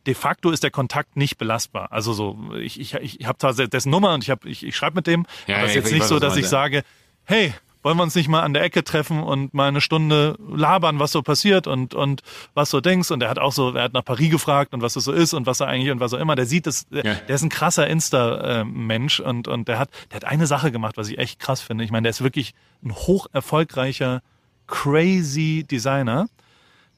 de 0.06 0.14
facto 0.14 0.52
ist 0.52 0.64
der 0.64 0.72
Kontakt 0.72 1.18
nicht 1.18 1.38
belastbar. 1.38 1.92
Also 1.92 2.14
so, 2.14 2.38
ich, 2.60 2.80
ich, 2.80 2.94
ich 2.94 3.26
habe 3.26 3.38
zwar 3.38 3.54
dessen 3.54 3.90
Nummer 3.90 4.14
und 4.14 4.28
ich, 4.28 4.34
ich, 4.46 4.66
ich 4.66 4.76
schreibe 4.76 4.96
mit 4.96 5.08
dem, 5.08 5.26
ja, 5.48 5.58
aber 5.58 5.66
es 5.66 5.74
ja, 5.74 5.80
ist 5.80 5.86
jetzt 5.86 5.94
nicht 5.94 6.08
so, 6.08 6.20
dass 6.20 6.38
ich 6.38 6.48
sage, 6.48 6.84
hey, 7.26 7.54
wollen 7.82 7.98
wir 7.98 8.04
uns 8.04 8.16
nicht 8.16 8.28
mal 8.28 8.42
an 8.42 8.54
der 8.54 8.64
Ecke 8.64 8.84
treffen 8.84 9.24
und 9.24 9.54
mal 9.54 9.68
eine 9.68 9.82
Stunde 9.82 10.38
labern, 10.40 11.00
was 11.00 11.12
so 11.12 11.22
passiert 11.22 11.68
und, 11.68 11.94
und 11.94 12.22
was 12.54 12.70
so 12.70 12.82
denkst. 12.82 13.12
Und 13.12 13.24
er 13.24 13.30
hat 13.30 13.40
auch 13.40 13.54
so, 13.54 13.74
er 13.74 13.84
hat 13.84 13.94
nach 13.94 14.04
Paris 14.04 14.30
gefragt 14.30 14.74
und 14.74 14.82
was 14.82 14.94
das 14.94 15.06
so 15.06 15.12
ist 15.12 15.34
und 15.34 15.46
was 15.46 15.60
er 15.62 15.68
eigentlich 15.68 15.92
und 15.92 16.00
was 16.00 16.14
auch 16.14 16.20
immer. 16.20 16.36
Der 16.36 16.46
sieht 16.46 16.68
das, 16.68 16.88
ja. 16.92 17.04
der 17.04 17.36
ist 17.36 17.42
ein 17.42 17.50
krasser 17.50 17.88
Insta-Mensch 17.88 19.20
und, 19.22 19.48
und 19.48 19.68
der 19.68 19.80
hat, 19.80 19.90
der 20.12 20.18
hat 20.18 20.26
eine 20.26 20.48
Sache 20.48 20.72
gemacht, 20.72 20.98
was 20.98 21.10
ich 21.10 21.18
echt 21.18 21.40
krass 21.40 21.62
finde. 21.62 21.84
Ich 21.84 21.92
meine, 21.92 22.04
der 22.04 22.12
ist 22.12 22.24
wirklich 22.24 22.54
ein 22.84 22.94
hoch 22.94 23.28
erfolgreicher, 23.32 24.22
crazy 24.68 25.66
Designer. 25.70 26.28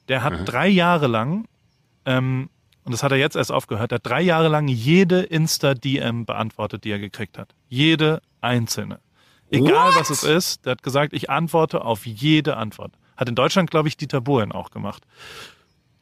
Der 0.08 0.24
hat 0.24 0.40
mhm. 0.40 0.44
drei 0.44 0.68
Jahre 0.68 1.06
lang, 1.06 1.46
ähm, 2.04 2.50
und 2.84 2.92
das 2.92 3.04
hat 3.04 3.12
er 3.12 3.18
jetzt 3.18 3.36
erst 3.36 3.52
aufgehört, 3.52 3.92
der 3.92 3.96
hat 3.96 4.06
drei 4.06 4.20
Jahre 4.20 4.48
lang 4.48 4.66
jede 4.66 5.22
Insta-DM 5.22 6.26
beantwortet, 6.26 6.82
die 6.82 6.90
er 6.90 6.98
gekriegt 6.98 7.38
hat. 7.38 7.54
Jede 7.68 8.20
einzelne. 8.40 8.98
Egal 9.52 9.90
What? 9.90 10.00
was 10.00 10.10
es 10.10 10.24
ist, 10.24 10.66
der 10.66 10.72
hat 10.72 10.82
gesagt, 10.82 11.12
ich 11.12 11.30
antworte 11.30 11.84
auf 11.84 12.06
jede 12.06 12.56
Antwort. 12.56 12.92
Hat 13.16 13.28
in 13.28 13.34
Deutschland, 13.34 13.70
glaube 13.70 13.88
ich, 13.88 13.96
Dieter 13.96 14.20
Bohlen 14.20 14.50
auch 14.50 14.70
gemacht. 14.70 15.04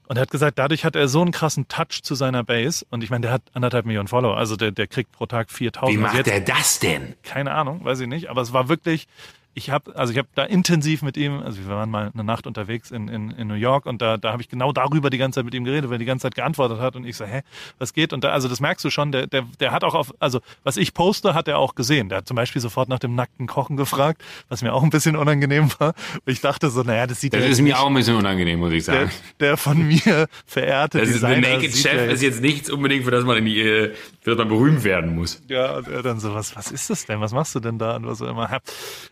Und 0.07 0.17
er 0.17 0.23
hat 0.23 0.31
gesagt, 0.31 0.59
dadurch 0.59 0.85
hat 0.85 0.97
er 0.97 1.07
so 1.09 1.21
einen 1.21 1.31
krassen 1.31 1.69
Touch 1.69 2.03
zu 2.03 2.15
seiner 2.15 2.43
Base. 2.43 2.85
Und 2.91 3.05
ich 3.05 3.11
meine, 3.11 3.23
der 3.23 3.33
hat 3.33 3.43
anderthalb 3.53 3.87
Millionen 3.87 4.09
Follower. 4.09 4.37
Also 4.37 4.57
der, 4.57 4.73
der 4.73 4.87
kriegt 4.87 5.13
pro 5.13 5.27
Tag 5.27 5.51
4000. 5.51 5.97
Wie 5.97 6.03
macht 6.03 6.17
also 6.17 6.31
er 6.31 6.41
das 6.41 6.81
denn? 6.81 7.15
Keine 7.23 7.53
Ahnung, 7.53 7.85
weiß 7.85 8.01
ich 8.01 8.09
nicht. 8.09 8.29
Aber 8.31 8.41
es 8.41 8.53
war 8.53 8.69
wirklich, 8.69 9.07
ich 9.55 9.71
habe 9.71 9.97
also 9.97 10.13
ich 10.13 10.19
habe 10.19 10.29
da 10.35 10.45
intensiv 10.45 11.03
mit 11.03 11.17
ihm, 11.17 11.41
also 11.41 11.59
wir 11.59 11.69
waren 11.69 11.91
mal 11.91 12.11
eine 12.15 12.25
Nacht 12.25 12.47
unterwegs 12.47 12.91
in, 12.91 13.09
in, 13.09 13.31
in 13.31 13.49
New 13.49 13.55
York 13.55 13.87
und 13.87 14.01
da, 14.01 14.17
da 14.17 14.33
habe 14.33 14.43
ich 14.43 14.49
genau 14.49 14.73
darüber 14.73 15.11
die 15.11 15.19
ganze 15.19 15.39
Zeit 15.39 15.45
mit 15.45 15.55
ihm 15.55 15.65
geredet, 15.65 15.91
weil 15.91 15.97
er 15.97 15.99
die 15.99 16.05
ganze 16.05 16.23
Zeit 16.23 16.35
geantwortet 16.37 16.79
hat 16.79 16.95
und 16.97 17.05
ich 17.05 17.17
so, 17.17 17.25
hä, 17.25 17.43
was 17.79 17.93
geht? 17.93 18.13
Und 18.13 18.23
da, 18.25 18.31
also 18.31 18.49
das 18.49 18.61
merkst 18.61 18.85
du 18.85 18.91
schon, 18.91 19.11
der, 19.13 19.27
der, 19.27 19.45
der 19.59 19.73
hat 19.73 19.83
auch 19.83 19.95
auf, 19.95 20.15
also 20.21 20.41
was 20.63 20.77
ich 20.77 20.95
poste, 20.95 21.35
hat 21.35 21.49
er 21.49 21.59
auch 21.59 21.75
gesehen. 21.75 22.09
Der 22.09 22.19
hat 22.19 22.29
zum 22.29 22.37
Beispiel 22.37 22.63
sofort 22.63 22.89
nach 22.89 23.01
dem 23.01 23.15
nackten 23.15 23.47
Kochen 23.47 23.77
gefragt, 23.77 24.23
was 24.49 24.63
mir 24.63 24.73
auch 24.73 24.83
ein 24.83 24.91
bisschen 24.91 25.17
unangenehm 25.17 25.69
war. 25.79 25.95
Und 26.15 26.33
ich 26.33 26.41
dachte 26.41 26.71
so, 26.71 26.83
naja, 26.83 27.07
das 27.07 27.21
sieht 27.21 27.35
Das 27.35 27.45
ist 27.45 27.59
mir 27.59 27.65
nicht. 27.65 27.77
auch 27.77 27.87
ein 27.89 27.95
bisschen 27.95 28.17
unangenehm, 28.17 28.61
muss 28.61 28.73
ich 28.73 28.85
sagen. 28.85 29.11
Der, 29.41 29.49
der 29.49 29.57
von 29.57 29.83
mir 29.87 30.27
verehrte 30.47 30.99
das 31.01 31.09
Designer. 31.09 31.37
Ist, 31.39 31.45
der 31.45 31.57
Naked 31.57 31.77
Chef 31.77 32.13
ist 32.13 32.23
jetzt 32.23 32.41
nichts 32.41 32.71
unbedingt, 32.71 33.05
für 33.05 33.11
das 33.11 33.25
man 33.25 33.37
in 33.39 33.45
die, 33.47 33.63
für 33.63 34.31
das 34.31 34.37
man 34.39 34.49
berühmt 34.49 34.85
werden 34.85 35.15
muss. 35.15 35.43
Ja, 35.49 35.77
und 35.79 35.89
er 35.89 36.03
dann 36.03 36.21
so, 36.21 36.35
was, 36.35 36.55
was 36.57 36.71
ist 36.71 36.89
das 36.89 37.07
denn? 37.07 37.21
Was 37.21 37.33
machst 37.33 37.55
du 37.55 37.61
denn 37.61 37.79
da? 37.79 37.97
Und 37.97 38.07
was 38.07 38.23
auch 38.23 38.29
immer. 38.29 38.61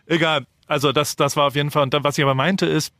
Egal. 0.06 0.37
Also 0.68 0.92
das, 0.92 1.16
das 1.16 1.36
war 1.36 1.48
auf 1.48 1.56
jeden 1.56 1.70
Fall. 1.70 1.82
Und 1.82 1.94
dann, 1.94 2.04
was 2.04 2.18
ich 2.18 2.24
aber 2.24 2.34
meinte, 2.34 2.66
ist, 2.66 2.92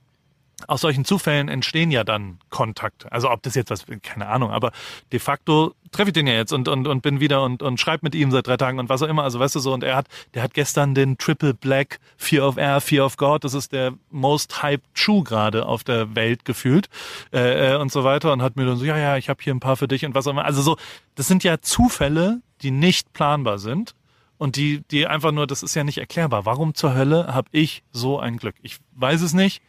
aus 0.66 0.80
solchen 0.80 1.04
Zufällen 1.04 1.48
entstehen 1.48 1.90
ja 1.90 2.02
dann 2.02 2.38
Kontakte. 2.50 3.12
Also 3.12 3.30
ob 3.30 3.42
das 3.42 3.54
jetzt 3.54 3.70
was, 3.70 3.86
keine 4.02 4.26
Ahnung, 4.26 4.50
aber 4.50 4.72
de 5.12 5.20
facto 5.20 5.74
treffe 5.92 6.08
ich 6.08 6.14
den 6.14 6.26
ja 6.26 6.34
jetzt 6.34 6.52
und, 6.52 6.68
und, 6.68 6.88
und 6.88 7.00
bin 7.00 7.20
wieder 7.20 7.42
und, 7.44 7.62
und 7.62 7.78
schreibe 7.78 8.00
mit 8.02 8.14
ihm 8.14 8.30
seit 8.32 8.46
drei 8.48 8.56
Tagen 8.56 8.80
und 8.80 8.88
was 8.88 9.00
auch 9.02 9.08
immer. 9.08 9.22
Also 9.22 9.38
weißt 9.38 9.54
du 9.54 9.60
so, 9.60 9.72
und 9.72 9.84
er 9.84 9.94
hat, 9.94 10.08
der 10.34 10.42
hat 10.42 10.54
gestern 10.54 10.94
den 10.94 11.16
Triple 11.16 11.54
Black 11.54 12.00
Fear 12.16 12.48
of 12.48 12.56
Air, 12.56 12.80
Fear 12.80 13.06
of 13.06 13.16
God, 13.16 13.44
das 13.44 13.54
ist 13.54 13.72
der 13.72 13.94
most 14.10 14.62
hyped 14.62 14.84
Schuh 14.94 15.22
gerade 15.22 15.64
auf 15.64 15.84
der 15.84 16.16
Welt 16.16 16.44
gefühlt 16.44 16.88
äh, 17.32 17.74
äh, 17.74 17.76
und 17.76 17.92
so 17.92 18.02
weiter 18.02 18.32
und 18.32 18.42
hat 18.42 18.56
mir 18.56 18.66
dann 18.66 18.76
so, 18.76 18.84
ja, 18.84 18.98
ja, 18.98 19.16
ich 19.16 19.28
habe 19.28 19.42
hier 19.42 19.54
ein 19.54 19.60
paar 19.60 19.76
für 19.76 19.88
dich 19.88 20.04
und 20.04 20.14
was 20.14 20.26
auch 20.26 20.32
immer. 20.32 20.44
Also 20.44 20.60
so, 20.60 20.76
das 21.14 21.28
sind 21.28 21.44
ja 21.44 21.60
Zufälle, 21.60 22.40
die 22.62 22.72
nicht 22.72 23.12
planbar 23.12 23.58
sind 23.58 23.94
und 24.38 24.56
die, 24.56 24.82
die 24.90 25.06
einfach 25.06 25.32
nur, 25.32 25.46
das 25.46 25.62
ist 25.62 25.74
ja 25.74 25.84
nicht 25.84 25.98
erklärbar. 25.98 26.46
Warum 26.46 26.74
zur 26.74 26.94
Hölle 26.94 27.34
habe 27.34 27.48
ich 27.52 27.82
so 27.90 28.18
ein 28.18 28.36
Glück? 28.36 28.54
Ich 28.62 28.78
weiß 28.92 29.20
es 29.22 29.34
nicht. 29.34 29.62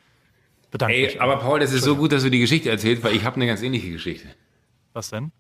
Bedanke 0.72 0.96
Ey, 0.96 1.06
mich. 1.06 1.22
Aber 1.22 1.38
Paul, 1.38 1.60
das 1.60 1.74
ist 1.74 1.84
so 1.84 1.96
gut, 1.96 2.12
dass 2.12 2.24
du 2.24 2.30
die 2.30 2.40
Geschichte 2.40 2.70
erzählst, 2.70 3.04
weil 3.04 3.16
ich 3.16 3.24
habe 3.24 3.36
eine 3.38 3.48
ganz 3.48 3.62
ähnliche 3.62 3.90
Geschichte. 3.90 4.28
Was 4.94 5.10
denn? 5.10 5.32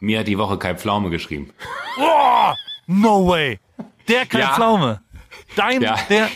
Mir 0.00 0.20
hat 0.20 0.26
die 0.26 0.38
Woche 0.38 0.58
Kai 0.58 0.74
Pflaume 0.74 1.10
geschrieben. 1.10 1.50
Oh, 1.98 2.52
no 2.86 3.28
way. 3.28 3.60
Der 4.08 4.26
Kai 4.26 4.40
ja. 4.40 4.54
Pflaume. 4.54 5.00
Dein, 5.54 5.82
ja. 5.82 5.96
der, 6.08 6.28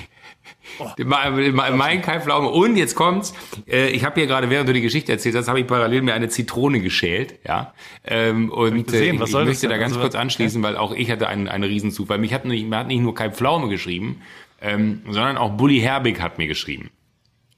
Oh. 0.79 0.91
Mein 1.05 2.03
Kai 2.03 2.21
Pflaume. 2.21 2.49
Und 2.49 2.77
jetzt 2.77 2.95
kommt's. 2.95 3.35
Äh, 3.69 3.89
ich 3.89 4.05
habe 4.05 4.21
hier 4.21 4.27
gerade, 4.27 4.51
während 4.51 4.69
du 4.69 4.73
die 4.73 4.81
Geschichte 4.81 5.13
erzählt 5.13 5.35
hast, 5.35 5.49
habe 5.49 5.61
ich 5.61 5.67
parallel 5.67 6.03
mir 6.03 6.15
eine 6.15 6.29
Zitrone 6.29 6.81
geschält. 6.81 7.39
Ja. 7.47 7.75
Ähm, 8.05 8.51
und 8.51 8.77
ich, 8.77 8.87
gesehen, 8.87 9.17
ich, 9.23 9.29
ich 9.29 9.45
möchte 9.45 9.69
da 9.69 9.79
ganz 9.79 9.93
also, 9.93 10.01
kurz 10.01 10.15
anschließen, 10.15 10.63
weil 10.63 10.77
auch 10.77 10.95
ich 10.95 11.11
hatte 11.11 11.29
einen, 11.29 11.49
einen 11.49 11.65
Riesenzufall. 11.65 12.19
Mich 12.19 12.33
hat 12.33 12.45
nicht, 12.45 12.69
mir 12.69 12.79
hat 12.79 12.89
nicht 12.89 13.01
nur 13.01 13.15
Kai 13.15 13.31
Pflaume 13.31 13.69
geschrieben, 13.69 14.23
ähm, 14.61 15.03
sondern 15.07 15.37
auch 15.37 15.51
Bully 15.51 15.81
Herbig 15.81 16.21
hat 16.21 16.39
mir 16.39 16.47
geschrieben. 16.47 16.91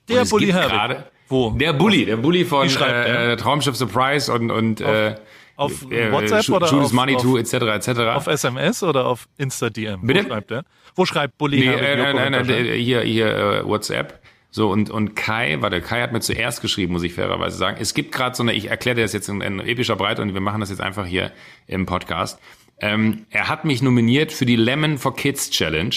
Der 0.09 0.25
Bully 0.25 0.49
Herbig. 0.49 0.71
Grade, 0.71 1.05
Wo? 1.29 1.51
Der 1.51 1.73
Bully, 1.73 2.07
der 2.07 2.17
Bully 2.17 2.45
von 2.45 2.69
äh, 2.69 3.37
Traumschiff 3.37 3.77
Surprise 3.77 4.33
und, 4.33 4.51
und 4.51 4.81
äh, 4.81 5.17
auf 5.59 5.91
äh, 5.91 6.13
WhatsApp 6.13 6.49
oder 6.49 6.71
Judas 6.71 6.87
auf, 6.87 6.93
Money 6.93 7.17
auf, 7.17 7.23
to, 7.23 7.37
etc., 7.37 7.53
etc. 7.55 7.89
Auf 8.15 8.27
SMS 8.29 8.83
oder 8.83 9.07
auf 9.07 9.29
Insta-DM? 9.39 10.01
Bitte? 10.03 10.25
Wo 10.25 10.29
schreibt 10.29 10.51
der? 10.51 10.65
Wo 10.95 11.05
schreibt 11.05 11.39
Bully? 11.39 11.59
Nee, 11.59 11.67
äh, 11.67 11.97
nein, 11.97 12.17
nein, 12.17 12.47
nein, 12.47 12.75
hier, 12.75 13.01
hier 13.01 13.37
äh, 13.37 13.65
WhatsApp. 13.67 14.21
So, 14.51 14.71
und, 14.71 14.89
und 14.89 15.15
Kai, 15.15 15.59
warte, 15.61 15.81
Kai 15.81 16.01
hat 16.01 16.13
mir 16.13 16.21
zuerst 16.21 16.63
geschrieben, 16.63 16.93
muss 16.93 17.03
ich 17.03 17.13
fairerweise 17.13 17.57
sagen. 17.57 17.77
Es 17.81 17.93
gibt 17.93 18.13
gerade 18.13 18.35
so 18.35 18.43
eine, 18.43 18.55
ich 18.55 18.71
erkläre 18.71 18.95
dir 18.95 19.03
das 19.03 19.13
jetzt 19.13 19.29
in, 19.29 19.41
in 19.41 19.61
epischer 19.61 19.97
Breite 19.97 20.23
und 20.23 20.33
wir 20.33 20.41
machen 20.41 20.61
das 20.61 20.71
jetzt 20.71 20.81
einfach 20.81 21.05
hier 21.05 21.33
im 21.67 21.85
Podcast. 21.85 22.41
Ähm, 22.81 23.27
er 23.31 23.49
hat 23.49 23.65
mich 23.65 23.83
nominiert 23.83 24.33
für 24.33 24.47
die 24.47 24.57
Lemon 24.57 24.97
for 24.97 25.15
Kids 25.15 25.51
Challenge. 25.51 25.95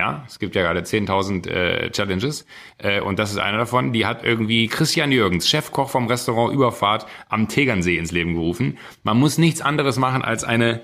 Ja, 0.00 0.24
es 0.26 0.38
gibt 0.38 0.54
ja 0.54 0.62
gerade 0.62 0.80
10.000 0.80 1.46
äh, 1.46 1.90
Challenges 1.90 2.46
äh, 2.78 3.02
und 3.02 3.18
das 3.18 3.32
ist 3.32 3.36
einer 3.36 3.58
davon. 3.58 3.92
Die 3.92 4.06
hat 4.06 4.24
irgendwie 4.24 4.66
Christian 4.66 5.12
Jürgens, 5.12 5.46
Chefkoch 5.46 5.90
vom 5.90 6.06
Restaurant 6.06 6.54
Überfahrt 6.54 7.04
am 7.28 7.48
Tegernsee 7.48 7.98
ins 7.98 8.10
Leben 8.10 8.32
gerufen. 8.32 8.78
Man 9.02 9.18
muss 9.18 9.36
nichts 9.36 9.60
anderes 9.60 9.98
machen 9.98 10.22
als 10.22 10.42
eine 10.42 10.80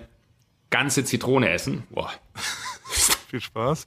ganze 0.68 1.02
Zitrone 1.06 1.48
essen. 1.48 1.84
Boah. 1.88 2.12
Viel 3.30 3.40
Spaß. 3.40 3.86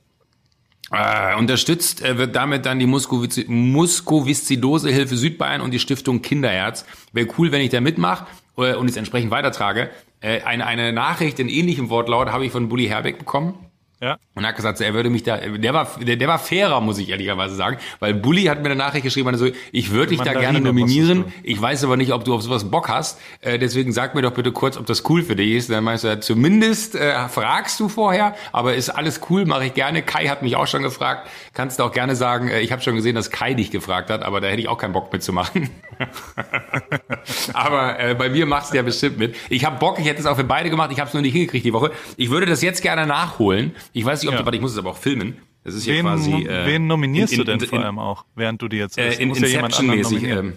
Äh, 0.92 1.36
unterstützt 1.36 2.02
äh, 2.02 2.18
wird 2.18 2.36
damit 2.36 2.66
dann 2.66 2.80
die 2.80 2.88
Muskoviz 2.88 3.40
Muskoviszidosehilfe 3.48 5.16
Südbayern 5.16 5.62
und 5.62 5.76
die 5.76 5.80
Stiftung 5.80 6.24
Kinderherz. 6.24 6.88
Wäre 7.14 7.28
cool, 7.38 7.52
wenn 7.52 7.62
ich 7.62 7.70
da 7.70 7.82
mitmache 7.82 8.26
äh, 8.58 8.74
und 8.74 8.90
es 8.90 8.98
entsprechend 8.98 9.30
weitertrage. 9.30 9.92
Äh, 10.22 10.42
eine, 10.42 10.66
eine 10.66 10.92
Nachricht 10.92 11.38
in 11.38 11.50
ähnlichem 11.50 11.92
Wortlaut 11.92 12.30
habe 12.30 12.48
ich 12.48 12.52
von 12.52 12.68
Bully 12.68 12.88
Herbeck 12.88 13.20
bekommen. 13.20 13.69
Ja. 14.02 14.18
Und 14.34 14.44
er 14.46 14.50
hat 14.50 14.56
gesagt, 14.56 14.80
er 14.80 14.94
würde 14.94 15.10
mich 15.10 15.24
da, 15.24 15.38
der 15.38 15.74
war, 15.74 15.90
der, 16.00 16.16
der 16.16 16.28
war 16.28 16.40
fairer, 16.40 16.80
muss 16.80 16.98
ich 17.00 17.10
ehrlicherweise 17.10 17.56
sagen, 17.56 17.78
weil 18.00 18.14
Bully 18.14 18.44
hat 18.46 18.60
mir 18.60 18.68
eine 18.68 18.76
Nachricht 18.76 19.04
geschrieben, 19.04 19.28
also 19.28 19.48
ich 19.74 19.92
würde 19.92 20.12
dich 20.12 20.22
da 20.22 20.34
gerne 20.34 20.62
nominieren, 20.62 21.26
ich 21.44 21.62
weiß 21.62 21.84
aber 21.84 21.98
nicht, 21.98 22.14
ob 22.14 22.24
du 22.24 22.34
auf 22.34 22.42
sowas 22.42 22.72
Bock 22.72 22.88
hast, 22.88 23.20
äh, 23.42 23.60
deswegen 23.60 23.92
sag 23.92 24.16
mir 24.16 24.22
doch 24.22 24.34
bitte 24.34 24.54
kurz, 24.54 24.78
ob 24.78 24.86
das 24.86 25.10
cool 25.10 25.22
für 25.24 25.36
dich 25.36 25.52
ist. 25.52 25.70
Dann 25.70 25.84
meinst 25.84 26.06
du, 26.06 26.20
zumindest 26.20 26.96
äh, 26.96 27.28
fragst 27.28 27.80
du 27.80 27.90
vorher, 27.90 28.36
aber 28.54 28.76
ist 28.76 28.90
alles 28.90 29.20
cool, 29.30 29.46
mache 29.46 29.66
ich 29.66 29.74
gerne. 29.74 30.02
Kai 30.02 30.28
hat 30.28 30.44
mich 30.44 30.56
auch 30.56 30.68
schon 30.68 30.84
gefragt, 30.84 31.28
kannst 31.54 31.80
du 31.80 31.84
auch 31.84 31.92
gerne 31.92 32.16
sagen, 32.16 32.48
äh, 32.48 32.62
ich 32.62 32.72
habe 32.72 32.82
schon 32.82 32.96
gesehen, 32.96 33.16
dass 33.16 33.32
Kai 33.32 33.54
dich 33.54 33.70
gefragt 33.70 34.10
hat, 34.10 34.24
aber 34.24 34.40
da 34.40 34.48
hätte 34.48 34.62
ich 34.62 34.70
auch 34.70 34.78
keinen 34.78 34.94
Bock 34.94 35.12
mitzumachen. 35.12 35.70
aber 37.54 38.00
äh, 38.00 38.16
bei 38.16 38.30
mir 38.30 38.46
machst 38.46 38.72
du 38.72 38.78
ja 38.78 38.84
bestimmt 38.84 39.18
mit. 39.18 39.36
Ich 39.50 39.66
habe 39.66 39.78
Bock, 39.78 40.00
ich 40.00 40.06
hätte 40.06 40.22
es 40.22 40.26
auch 40.26 40.38
für 40.38 40.46
beide 40.46 40.70
gemacht, 40.70 40.92
ich 40.94 41.00
habe 41.00 41.10
es 41.10 41.14
nur 41.14 41.22
nicht 41.22 41.34
hingekriegt 41.34 41.66
die 41.66 41.74
Woche. 41.74 41.92
Ich 42.16 42.30
würde 42.30 42.46
das 42.46 42.62
jetzt 42.62 42.82
gerne 42.82 43.06
nachholen. 43.06 43.76
Ich 43.94 44.06
weiß 44.06 44.22
nicht, 44.22 44.30
ob 44.30 44.34
ja. 44.34 44.40
du, 44.40 44.46
warte, 44.46 44.58
ich 44.58 44.62
muss 44.62 44.72
es 44.72 44.78
aber 44.78 44.92
auch 44.92 44.98
filmen. 44.98 45.38
Das 45.64 45.76
ist 45.76 45.88
wen, 45.88 46.02
quasi. 46.02 46.32
Äh, 46.32 46.66
wen 46.66 46.88
nominierst 46.88 47.34
in, 47.34 47.40
in, 47.40 47.46
du 47.46 47.52
denn 47.52 47.60
in, 47.60 47.68
vor 47.68 47.84
allem 47.84 48.00
auch, 48.00 48.26
während 48.36 48.62
du 48.62 48.68
die 48.68 48.78
jetzt 48.78 48.98
äh, 48.98 49.14
in, 49.14 49.34
ja 49.34 49.36
Inception-mäßig. 49.36 50.24
Ähm, 50.24 50.54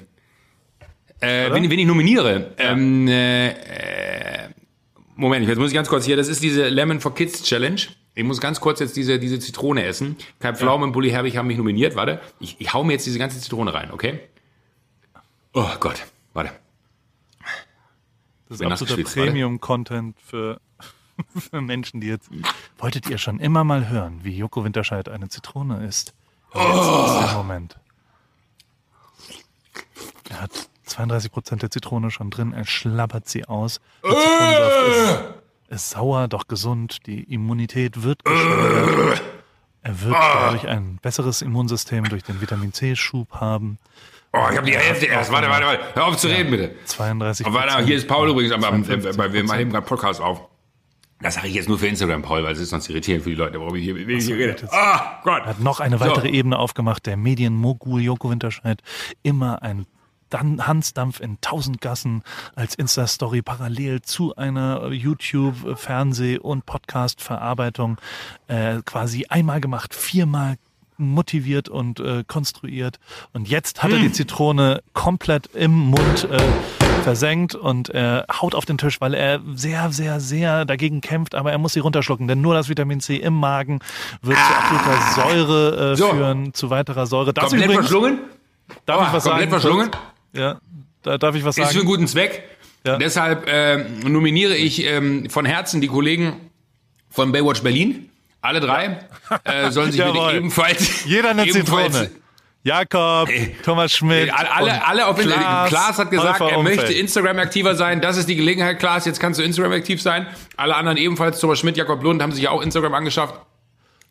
äh, 1.20 1.52
wen, 1.52 1.70
wen 1.70 1.78
ich 1.78 1.86
nominiere. 1.86 2.52
Ja. 2.58 2.72
Ähm, 2.72 3.08
äh, 3.08 4.48
Moment, 5.14 5.46
jetzt 5.46 5.58
muss 5.58 5.68
ich 5.68 5.74
ganz 5.74 5.88
kurz 5.88 6.04
hier. 6.04 6.16
Das 6.16 6.28
ist 6.28 6.42
diese 6.42 6.68
Lemon 6.68 7.00
for 7.00 7.14
Kids 7.14 7.42
Challenge. 7.42 7.80
Ich 8.14 8.24
muss 8.24 8.40
ganz 8.40 8.60
kurz 8.60 8.80
jetzt 8.80 8.96
diese, 8.96 9.18
diese 9.18 9.38
Zitrone 9.38 9.84
essen. 9.84 10.16
Kai 10.40 10.52
Pflaume 10.52 10.82
ja. 10.82 10.86
und 10.86 10.92
Bully 10.92 11.10
Herbig 11.10 11.36
haben 11.36 11.46
mich 11.46 11.56
nominiert. 11.56 11.96
Warte, 11.96 12.20
ich, 12.40 12.56
ich 12.58 12.72
hau 12.72 12.84
mir 12.84 12.92
jetzt 12.92 13.06
diese 13.06 13.18
ganze 13.18 13.40
Zitrone 13.40 13.72
rein, 13.72 13.90
okay? 13.92 14.20
Oh 15.54 15.68
Gott, 15.80 16.06
warte. 16.32 16.50
Das 18.48 18.60
ist 18.60 18.66
absoluter 18.66 19.02
Premium-Content 19.02 20.16
für 20.20 20.60
für 21.36 21.60
Menschen, 21.60 22.00
die 22.00 22.08
jetzt. 22.08 22.30
Wolltet 22.78 23.08
ihr 23.08 23.18
schon 23.18 23.38
immer 23.38 23.64
mal 23.64 23.88
hören, 23.88 24.20
wie 24.22 24.36
Joko 24.36 24.64
Winterscheid 24.64 25.08
eine 25.08 25.28
Zitrone 25.28 25.84
isst? 25.86 26.14
Jetzt 26.54 26.64
oh. 26.64 27.06
ist 27.06 27.28
der 27.28 27.36
Moment. 27.36 27.76
Er 30.30 30.40
hat 30.42 30.68
32 30.84 31.32
Prozent 31.32 31.62
der 31.62 31.70
Zitrone 31.70 32.10
schon 32.10 32.30
drin, 32.30 32.52
er 32.52 32.64
schlabbert 32.64 33.28
sie 33.28 33.44
aus. 33.44 33.80
Der 34.02 34.12
Zitronensaft 34.12 34.88
ist, 34.88 35.74
ist 35.74 35.90
sauer, 35.90 36.28
doch 36.28 36.48
gesund. 36.48 37.06
Die 37.06 37.22
Immunität 37.22 38.02
wird 38.02 38.24
gesteuert. 38.24 39.22
Er 39.84 40.00
wird 40.00 40.14
dadurch 40.14 40.68
ein 40.68 40.98
besseres 41.02 41.42
Immunsystem 41.42 42.08
durch 42.08 42.22
den 42.22 42.40
Vitamin 42.40 42.72
C-Schub 42.72 43.32
haben. 43.32 43.78
Oh, 44.32 44.46
ich 44.50 44.56
habe 44.56 44.66
die 44.66 44.76
Hälfte 44.76 45.06
erst. 45.06 45.30
Warte, 45.32 45.48
warte, 45.48 45.66
warte. 45.66 45.82
Hör 45.94 46.06
auf 46.06 46.16
zu 46.16 46.28
reden, 46.28 46.50
bitte. 46.50 46.74
32 46.86 47.46
Warte, 47.50 47.84
hier 47.84 47.96
ist 47.96 48.06
Paul 48.06 48.30
übrigens, 48.30 48.52
aber 48.52 49.32
wir 49.32 49.44
machen 49.44 49.70
gerade 49.70 49.86
Podcast 49.86 50.20
auf. 50.20 50.48
Das 51.22 51.34
sage 51.34 51.48
ich 51.48 51.54
jetzt 51.54 51.68
nur 51.68 51.78
für 51.78 51.86
Instagram, 51.86 52.22
Paul, 52.22 52.42
weil 52.44 52.52
es 52.52 52.58
ist 52.58 52.70
sonst 52.70 52.88
irritierend 52.88 53.24
für 53.24 53.30
die 53.30 53.36
Leute, 53.36 53.60
warum 53.60 53.74
ich 53.76 53.84
hier, 53.84 53.96
ich 53.96 54.24
hier 54.24 54.36
rede. 54.36 54.68
Ah, 54.72 55.20
Gott. 55.22 55.44
Hat 55.44 55.60
noch 55.60 55.80
eine 55.80 56.00
weitere 56.00 56.28
so. 56.28 56.34
Ebene 56.34 56.58
aufgemacht. 56.58 57.06
Der 57.06 57.16
Medienmogul 57.16 58.02
Joko 58.02 58.30
Winterscheid. 58.30 58.82
Immer 59.22 59.62
ein 59.62 59.86
dann 60.32 60.66
Hansdampf 60.66 61.20
in 61.20 61.38
tausend 61.42 61.80
Gassen 61.82 62.22
als 62.54 62.74
Insta-Story 62.74 63.42
parallel 63.42 64.00
zu 64.00 64.34
einer 64.34 64.90
YouTube-, 64.90 65.78
Fernseh- 65.78 66.38
und 66.38 66.64
Podcast-Verarbeitung 66.64 67.98
äh, 68.48 68.80
quasi 68.84 69.26
einmal 69.28 69.60
gemacht, 69.60 69.94
viermal 69.94 70.56
motiviert 70.96 71.68
und 71.68 72.00
äh, 72.00 72.24
konstruiert. 72.26 72.98
Und 73.32 73.48
jetzt 73.48 73.82
hat 73.82 73.90
er 73.90 73.98
die. 73.98 74.12
Zitrone 74.12 74.82
komplett 74.92 75.48
im 75.54 75.72
Mund 75.72 76.28
äh, 76.30 76.38
versenkt 77.02 77.54
und 77.54 77.88
er 77.88 78.26
haut 78.40 78.54
auf 78.54 78.64
den 78.64 78.78
Tisch, 78.78 79.00
weil 79.00 79.14
er 79.14 79.40
sehr, 79.54 79.90
sehr, 79.90 80.20
sehr 80.20 80.64
dagegen 80.64 81.00
kämpft, 81.00 81.34
aber 81.34 81.50
er 81.50 81.58
muss 81.58 81.72
sie 81.72 81.80
runterschlucken, 81.80 82.28
denn 82.28 82.40
nur 82.40 82.54
das 82.54 82.68
Vitamin 82.68 83.00
C 83.00 83.16
im 83.16 83.34
Magen 83.34 83.80
wird 84.20 84.38
ah. 84.38 84.46
zu 84.46 84.54
absoluter 84.54 85.12
Säure 85.14 85.92
äh, 85.92 85.96
so. 85.96 86.10
führen, 86.10 86.54
zu 86.54 86.70
weiterer 86.70 87.06
Säure. 87.06 87.32
Das 87.32 87.44
komplett 87.44 87.64
übrigens, 87.64 87.88
verschlungen? 87.88 88.18
Darf 88.86 89.00
oh, 89.00 89.04
ich 89.06 89.12
was 89.12 89.24
komplett 89.24 89.50
sagen? 89.50 89.60
verschlungen? 89.62 89.90
Ja, 90.32 90.60
da 91.02 91.18
darf 91.18 91.34
ich 91.34 91.44
was 91.44 91.56
sagen. 91.56 91.68
Ist 91.68 91.74
für 91.74 91.80
einen 91.80 91.88
guten 91.88 92.06
Zweck. 92.06 92.44
Ja. 92.84 92.96
Deshalb 92.96 93.46
äh, 93.48 93.84
nominiere 94.08 94.56
ich 94.56 94.84
ähm, 94.84 95.30
von 95.30 95.44
Herzen 95.44 95.80
die 95.80 95.88
Kollegen 95.88 96.34
von 97.10 97.30
Baywatch 97.30 97.62
Berlin. 97.62 98.08
Alle 98.42 98.60
drei 98.60 98.98
äh, 99.44 99.70
sollen 99.70 99.92
sich 99.92 100.04
bitte 100.04 100.36
ebenfalls. 100.36 101.04
Jeder 101.04 101.30
eine 101.30 101.46
ebenfalls, 101.46 101.94
Zitrone. 101.94 102.22
Jakob, 102.64 103.28
Ey, 103.28 103.56
Thomas 103.64 103.92
Schmidt. 103.92 104.32
Alle, 104.32 104.86
alle 104.86 105.06
auf 105.06 105.16
Klaas, 105.16 105.68
Klaas 105.68 105.98
hat 105.98 106.10
gesagt, 106.10 106.40
er 106.40 106.62
möchte 106.62 106.92
Instagram 106.92 107.38
aktiver 107.38 107.74
sein. 107.74 108.00
Das 108.00 108.16
ist 108.16 108.28
die 108.28 108.36
Gelegenheit, 108.36 108.78
Klaas. 108.78 109.04
Jetzt 109.04 109.18
kannst 109.20 109.40
du 109.40 109.44
Instagram 109.44 109.72
aktiv 109.72 110.02
sein. 110.02 110.26
Alle 110.56 110.76
anderen 110.76 110.96
ebenfalls. 110.96 111.40
Thomas 111.40 111.58
Schmidt, 111.58 111.76
Jakob 111.76 112.02
Lund 112.02 112.22
haben 112.22 112.32
sich 112.32 112.44
ja 112.44 112.50
auch 112.50 112.62
Instagram 112.62 112.94
angeschafft. 112.94 113.34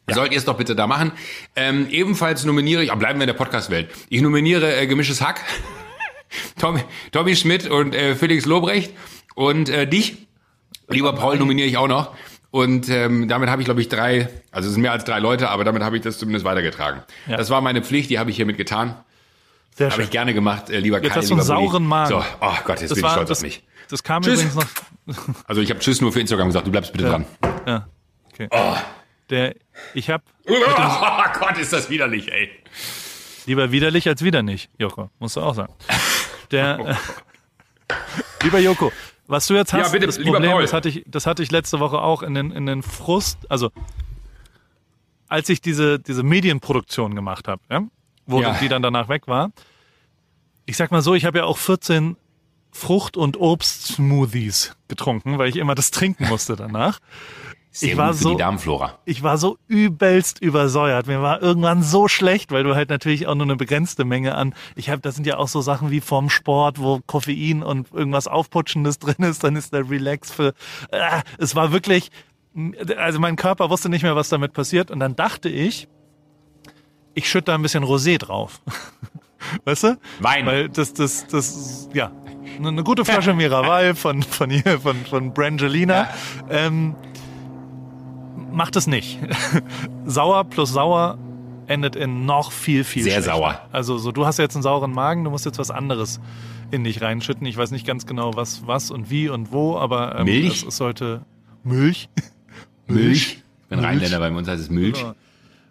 Ja. 0.09 0.15
Sollt 0.15 0.31
ihr 0.31 0.37
es 0.37 0.45
doch 0.45 0.57
bitte 0.57 0.75
da 0.75 0.87
machen. 0.87 1.11
Ähm, 1.55 1.87
ebenfalls 1.89 2.43
nominiere 2.43 2.83
ich, 2.83 2.91
aber 2.91 2.99
bleiben 2.99 3.19
wir 3.19 3.23
in 3.23 3.27
der 3.27 3.33
Podcast-Welt. 3.35 3.89
Ich 4.09 4.21
nominiere 4.21 4.75
äh, 4.75 4.87
Gemisches 4.87 5.21
Hack, 5.21 5.41
Tommy, 6.59 6.81
Tommy 7.11 7.35
Schmidt 7.35 7.69
und 7.69 7.95
äh, 7.95 8.15
Felix 8.15 8.45
Lobrecht 8.45 8.93
und 9.35 9.69
äh, 9.69 9.87
dich, 9.87 10.27
lieber 10.89 11.13
Paul, 11.13 11.37
nominiere 11.37 11.67
ich 11.67 11.77
auch 11.77 11.87
noch. 11.87 12.13
Und 12.51 12.89
ähm, 12.89 13.29
damit 13.29 13.49
habe 13.49 13.61
ich, 13.61 13.65
glaube 13.65 13.79
ich, 13.79 13.87
drei, 13.87 14.29
also 14.51 14.67
es 14.67 14.73
sind 14.73 14.81
mehr 14.81 14.91
als 14.91 15.05
drei 15.05 15.19
Leute, 15.19 15.49
aber 15.49 15.63
damit 15.63 15.83
habe 15.83 15.95
ich 15.95 16.03
das 16.03 16.19
zumindest 16.19 16.45
weitergetragen. 16.45 17.01
Ja. 17.27 17.37
Das 17.37 17.49
war 17.49 17.61
meine 17.61 17.81
Pflicht, 17.81 18.09
die 18.09 18.19
habe 18.19 18.29
ich 18.29 18.35
hiermit 18.35 18.57
getan. 18.57 18.95
Sehr 19.73 19.89
schön. 19.89 19.93
Habe 19.93 20.03
ich 20.03 20.09
gerne 20.09 20.33
gemacht, 20.33 20.69
äh, 20.69 20.79
lieber 20.79 21.01
Jetzt 21.01 21.13
Kai, 21.13 21.21
hast 21.21 21.29
du 21.29 21.35
einen 21.35 21.43
sauren 21.43 21.85
Magen. 21.85 22.09
So, 22.09 22.23
oh 22.41 22.53
Gott, 22.65 22.81
jetzt 22.81 22.91
das 22.91 22.95
bin 22.95 23.05
ich 23.05 23.11
stolz 23.11 23.29
das, 23.29 23.37
auf 23.37 23.43
mich. 23.43 23.63
Das 23.89 24.03
kam 24.03 24.21
tschüss. 24.21 24.43
übrigens 24.43 24.55
noch. 24.55 25.35
also 25.47 25.61
ich 25.61 25.69
habe 25.69 25.79
Tschüss 25.79 26.01
nur 26.01 26.11
für 26.11 26.19
Instagram 26.19 26.47
gesagt, 26.47 26.67
du 26.67 26.71
bleibst 26.71 26.91
bitte 26.91 27.05
ja. 27.05 27.09
dran. 27.09 27.25
Ja, 27.65 27.87
okay. 28.33 28.47
Oh. 28.51 28.75
Der, 29.29 29.55
ich 29.93 30.09
habe... 30.09 30.23
Oh 30.49 30.53
Gott, 31.39 31.57
ist 31.57 31.71
das 31.71 31.89
widerlich, 31.89 32.31
ey. 32.33 32.49
Lieber 33.45 33.71
widerlich 33.71 34.07
als 34.09 34.23
wieder 34.23 34.43
nicht, 34.43 34.69
Joko, 34.77 35.09
musst 35.19 35.37
du 35.37 35.41
auch 35.41 35.55
sagen. 35.55 35.73
Der, 36.51 36.79
äh, 36.79 37.93
lieber 38.43 38.59
Joko, 38.59 38.91
was 39.31 39.47
du 39.47 39.55
jetzt 39.55 39.71
hast, 39.71 39.87
ja, 39.87 39.91
bitte, 39.91 40.07
das 40.07 40.21
Problem, 40.21 40.59
das 40.59 40.73
hatte, 40.73 40.89
ich, 40.89 41.03
das 41.07 41.25
hatte 41.25 41.41
ich 41.41 41.51
letzte 41.51 41.79
Woche 41.79 41.99
auch 41.99 42.21
in 42.21 42.33
den, 42.33 42.51
in 42.51 42.65
den 42.65 42.83
Frust, 42.83 43.49
also 43.49 43.71
als 45.29 45.47
ich 45.47 45.61
diese, 45.61 45.99
diese 45.99 46.21
Medienproduktion 46.21 47.15
gemacht 47.15 47.47
habe, 47.47 47.61
ja, 47.71 47.83
wo 48.25 48.41
ja. 48.41 48.57
die 48.59 48.67
dann 48.67 48.81
danach 48.81 49.07
weg 49.07 49.27
war. 49.27 49.51
Ich 50.65 50.75
sag 50.75 50.91
mal 50.91 51.01
so, 51.01 51.15
ich 51.15 51.23
habe 51.23 51.39
ja 51.39 51.45
auch 51.45 51.57
14 51.57 52.17
Frucht- 52.71 53.15
und 53.15 53.37
Obst-Smoothies 53.37 54.75
getrunken, 54.89 55.37
weil 55.37 55.49
ich 55.49 55.55
immer 55.55 55.75
das 55.75 55.91
trinken 55.91 56.27
musste 56.27 56.57
danach. 56.57 56.99
Sehr 57.73 57.91
ich 57.91 57.97
war 57.97 58.13
so. 58.13 58.37
Ich 59.05 59.23
war 59.23 59.37
so 59.37 59.57
übelst 59.67 60.41
übersäuert. 60.41 61.07
Mir 61.07 61.21
war 61.21 61.41
irgendwann 61.41 61.83
so 61.83 62.09
schlecht, 62.09 62.51
weil 62.51 62.63
du 62.63 62.75
halt 62.75 62.89
natürlich 62.89 63.27
auch 63.27 63.35
nur 63.35 63.45
eine 63.45 63.55
begrenzte 63.55 64.03
Menge 64.03 64.35
an. 64.35 64.53
Ich 64.75 64.89
habe, 64.89 65.01
das 65.01 65.15
sind 65.15 65.25
ja 65.25 65.37
auch 65.37 65.47
so 65.47 65.61
Sachen 65.61 65.89
wie 65.89 66.01
vorm 66.01 66.29
Sport, 66.29 66.79
wo 66.81 66.99
Koffein 67.07 67.63
und 67.63 67.89
irgendwas 67.93 68.27
Aufputschendes 68.27 68.99
drin 68.99 69.15
ist, 69.19 69.45
dann 69.45 69.55
ist 69.55 69.71
der 69.71 69.89
Relax 69.89 70.31
für. 70.31 70.53
Äh, 70.91 71.21
es 71.37 71.55
war 71.55 71.71
wirklich, 71.71 72.11
also 72.97 73.19
mein 73.19 73.37
Körper 73.37 73.69
wusste 73.69 73.87
nicht 73.87 74.03
mehr, 74.03 74.17
was 74.17 74.27
damit 74.27 74.51
passiert. 74.51 74.91
Und 74.91 74.99
dann 74.99 75.15
dachte 75.15 75.47
ich, 75.47 75.87
ich 77.13 77.29
schütte 77.29 77.45
da 77.45 77.55
ein 77.55 77.61
bisschen 77.61 77.85
Rosé 77.85 78.17
drauf. 78.17 78.59
weißt 79.63 79.83
du? 79.83 79.97
Wein. 80.19 80.45
Weil 80.45 80.67
das, 80.67 80.93
das, 80.93 81.25
das, 81.27 81.89
ja, 81.93 82.11
eine 82.57 82.83
gute 82.83 83.05
Flasche 83.05 83.33
Miraval 83.33 83.95
von 83.95 84.23
von 84.23 84.49
hier 84.49 84.79
von 84.79 85.05
von 85.05 85.33
Brangelina. 85.33 85.93
Ja. 85.93 86.09
Ähm, 86.49 86.95
macht 88.51 88.75
es 88.75 88.87
nicht. 88.87 89.19
sauer 90.05 90.43
plus 90.45 90.71
sauer 90.71 91.17
endet 91.67 91.95
in 91.95 92.25
noch 92.25 92.51
viel, 92.51 92.83
viel 92.83 93.03
Sehr 93.03 93.13
schlechter. 93.13 93.31
sauer. 93.35 93.61
Also 93.71 93.97
so, 93.97 94.11
du 94.11 94.25
hast 94.25 94.37
jetzt 94.37 94.55
einen 94.55 94.63
sauren 94.63 94.91
Magen, 94.91 95.23
du 95.23 95.29
musst 95.29 95.45
jetzt 95.45 95.57
was 95.57 95.71
anderes 95.71 96.19
in 96.69 96.83
dich 96.83 97.01
reinschütten. 97.01 97.45
Ich 97.47 97.57
weiß 97.57 97.71
nicht 97.71 97.87
ganz 97.87 98.05
genau, 98.05 98.35
was, 98.35 98.67
was 98.67 98.91
und 98.91 99.09
wie 99.09 99.29
und 99.29 99.51
wo, 99.51 99.77
aber 99.77 100.19
ähm, 100.19 100.25
Milch? 100.25 100.65
Es, 100.67 100.77
sollte 100.77 101.21
Milch. 101.63 102.09
Milch. 102.87 103.41
Bin 103.69 103.79
Rheinländer, 103.79 104.19
bei 104.19 104.29
uns 104.29 104.47
heißt 104.47 104.61
es 104.61 104.69
Milch. 104.69 104.99
Genau. 104.99 105.15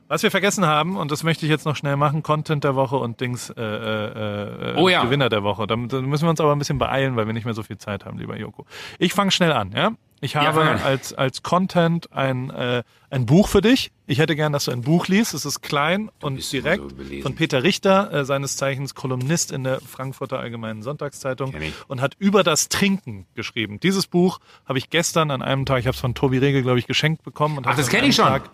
Was 0.08 0.24
wir 0.24 0.32
vergessen 0.32 0.66
haben, 0.66 0.96
und 0.96 1.12
das 1.12 1.22
möchte 1.22 1.46
ich 1.46 1.50
jetzt 1.50 1.66
noch 1.66 1.76
schnell 1.76 1.94
machen, 1.96 2.24
Content 2.24 2.64
der 2.64 2.74
Woche 2.74 2.96
und 2.96 3.20
Dings 3.20 3.50
äh, 3.50 3.62
äh, 3.62 4.74
oh 4.76 4.88
ja. 4.88 5.04
Gewinner 5.04 5.28
der 5.28 5.44
Woche. 5.44 5.68
Da, 5.68 5.76
da 5.76 6.00
müssen 6.00 6.24
wir 6.24 6.30
uns 6.30 6.40
aber 6.40 6.50
ein 6.50 6.58
bisschen 6.58 6.78
beeilen, 6.78 7.14
weil 7.14 7.26
wir 7.26 7.32
nicht 7.32 7.44
mehr 7.44 7.54
so 7.54 7.62
viel 7.62 7.78
Zeit 7.78 8.04
haben, 8.04 8.18
lieber 8.18 8.36
Joko. 8.36 8.66
Ich 8.98 9.12
fange 9.12 9.30
schnell 9.30 9.52
an, 9.52 9.70
ja? 9.70 9.92
Ich 10.22 10.36
habe 10.36 10.60
ja, 10.60 10.76
als, 10.76 11.14
als 11.14 11.42
Content 11.42 12.12
ein, 12.12 12.50
äh, 12.50 12.82
ein 13.08 13.24
Buch 13.24 13.48
für 13.48 13.62
dich. 13.62 13.90
Ich 14.06 14.18
hätte 14.18 14.36
gern, 14.36 14.52
dass 14.52 14.66
du 14.66 14.70
ein 14.70 14.82
Buch 14.82 15.08
liest. 15.08 15.32
Es 15.32 15.46
ist 15.46 15.62
klein 15.62 16.10
und 16.20 16.52
direkt 16.52 16.82
so 16.90 17.22
von 17.22 17.34
Peter 17.34 17.62
Richter, 17.62 18.12
äh, 18.12 18.24
seines 18.26 18.56
Zeichens 18.56 18.94
Kolumnist 18.94 19.50
in 19.50 19.64
der 19.64 19.80
Frankfurter 19.80 20.38
Allgemeinen 20.38 20.82
Sonntagszeitung 20.82 21.54
und 21.88 22.02
hat 22.02 22.16
über 22.18 22.42
das 22.42 22.68
Trinken 22.68 23.26
geschrieben. 23.34 23.80
Dieses 23.80 24.06
Buch 24.06 24.40
habe 24.66 24.78
ich 24.78 24.90
gestern 24.90 25.30
an 25.30 25.40
einem 25.40 25.64
Tag, 25.64 25.80
ich 25.80 25.86
habe 25.86 25.94
es 25.94 26.00
von 26.00 26.14
Tobi 26.14 26.38
Regel, 26.38 26.62
glaube 26.62 26.78
ich, 26.78 26.86
geschenkt 26.86 27.22
bekommen. 27.22 27.56
Und 27.56 27.66
Ach, 27.66 27.76
das 27.76 27.88
kenne 27.88 28.08
ich 28.08 28.16
schon. 28.16 28.26
Tag 28.26 28.50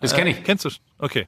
Das 0.00 0.14
kenne 0.14 0.30
ich. 0.30 0.38
Äh, 0.38 0.42
kennst 0.42 0.64
du? 0.64 0.70
Okay. 0.98 1.26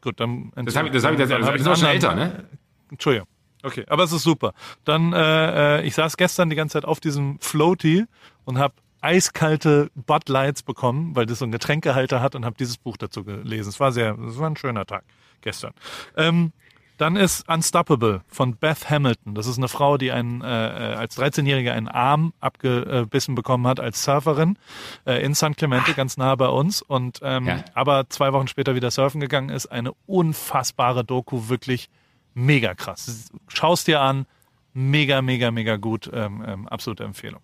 Gut, 0.00 0.18
dann. 0.20 0.52
Das 0.56 0.74
habe 0.74 0.88
ich, 0.88 0.94
das 0.94 1.04
habe 1.04 1.14
ich, 1.14 1.20
das, 1.20 1.28
das, 1.28 1.46
das 1.46 1.60
ist 1.60 1.66
auch 1.66 1.76
schon 1.76 1.88
älter, 1.88 2.14
ne? 2.14 2.44
Entschuldigung. 2.90 3.28
Okay, 3.62 3.84
aber 3.88 4.02
es 4.02 4.12
ist 4.12 4.24
super. 4.24 4.54
Dann, 4.84 5.12
äh, 5.12 5.78
äh, 5.78 5.86
ich 5.86 5.94
saß 5.94 6.16
gestern 6.16 6.50
die 6.50 6.56
ganze 6.56 6.74
Zeit 6.74 6.84
auf 6.84 6.98
diesem 6.98 7.38
Floaty 7.38 8.04
und 8.44 8.58
habe 8.58 8.74
eiskalte 9.02 9.90
Bud 9.94 10.28
Lights 10.28 10.62
bekommen, 10.62 11.14
weil 11.14 11.26
das 11.26 11.40
so 11.40 11.44
einen 11.44 11.52
Getränkehalter 11.52 12.22
hat 12.22 12.34
und 12.34 12.44
habe 12.44 12.56
dieses 12.58 12.78
Buch 12.78 12.96
dazu 12.96 13.24
gelesen. 13.24 13.68
Es 13.68 13.80
war 13.80 13.92
sehr, 13.92 14.16
es 14.18 14.38
war 14.38 14.48
ein 14.48 14.56
schöner 14.56 14.86
Tag 14.86 15.04
gestern. 15.42 15.72
Ähm, 16.16 16.52
dann 16.98 17.16
ist 17.16 17.48
Unstoppable 17.48 18.22
von 18.28 18.54
Beth 18.54 18.88
Hamilton. 18.88 19.34
Das 19.34 19.48
ist 19.48 19.58
eine 19.58 19.66
Frau, 19.66 19.98
die 19.98 20.12
einen, 20.12 20.40
äh, 20.40 20.44
als 20.44 21.18
13-Jährige 21.18 21.72
einen 21.72 21.88
Arm 21.88 22.32
abgebissen 22.38 23.34
bekommen 23.34 23.66
hat 23.66 23.80
als 23.80 24.04
Surferin 24.04 24.56
äh, 25.04 25.20
in 25.24 25.34
San 25.34 25.56
Clemente, 25.56 25.94
ganz 25.94 26.16
nah 26.16 26.36
bei 26.36 26.46
uns. 26.46 26.80
Und 26.80 27.18
ähm, 27.22 27.46
ja. 27.48 27.64
aber 27.74 28.08
zwei 28.08 28.32
Wochen 28.32 28.46
später 28.46 28.76
wieder 28.76 28.92
surfen 28.92 29.20
gegangen 29.20 29.48
ist. 29.48 29.66
Eine 29.66 29.92
unfassbare 30.06 31.04
Doku, 31.04 31.48
wirklich 31.48 31.88
mega 32.34 32.74
krass. 32.74 33.32
Schaust 33.48 33.88
dir 33.88 34.00
an, 34.00 34.26
mega, 34.72 35.22
mega, 35.22 35.50
mega 35.50 35.78
gut. 35.78 36.08
Ähm, 36.12 36.44
ähm, 36.46 36.68
absolute 36.68 37.02
Empfehlung. 37.02 37.40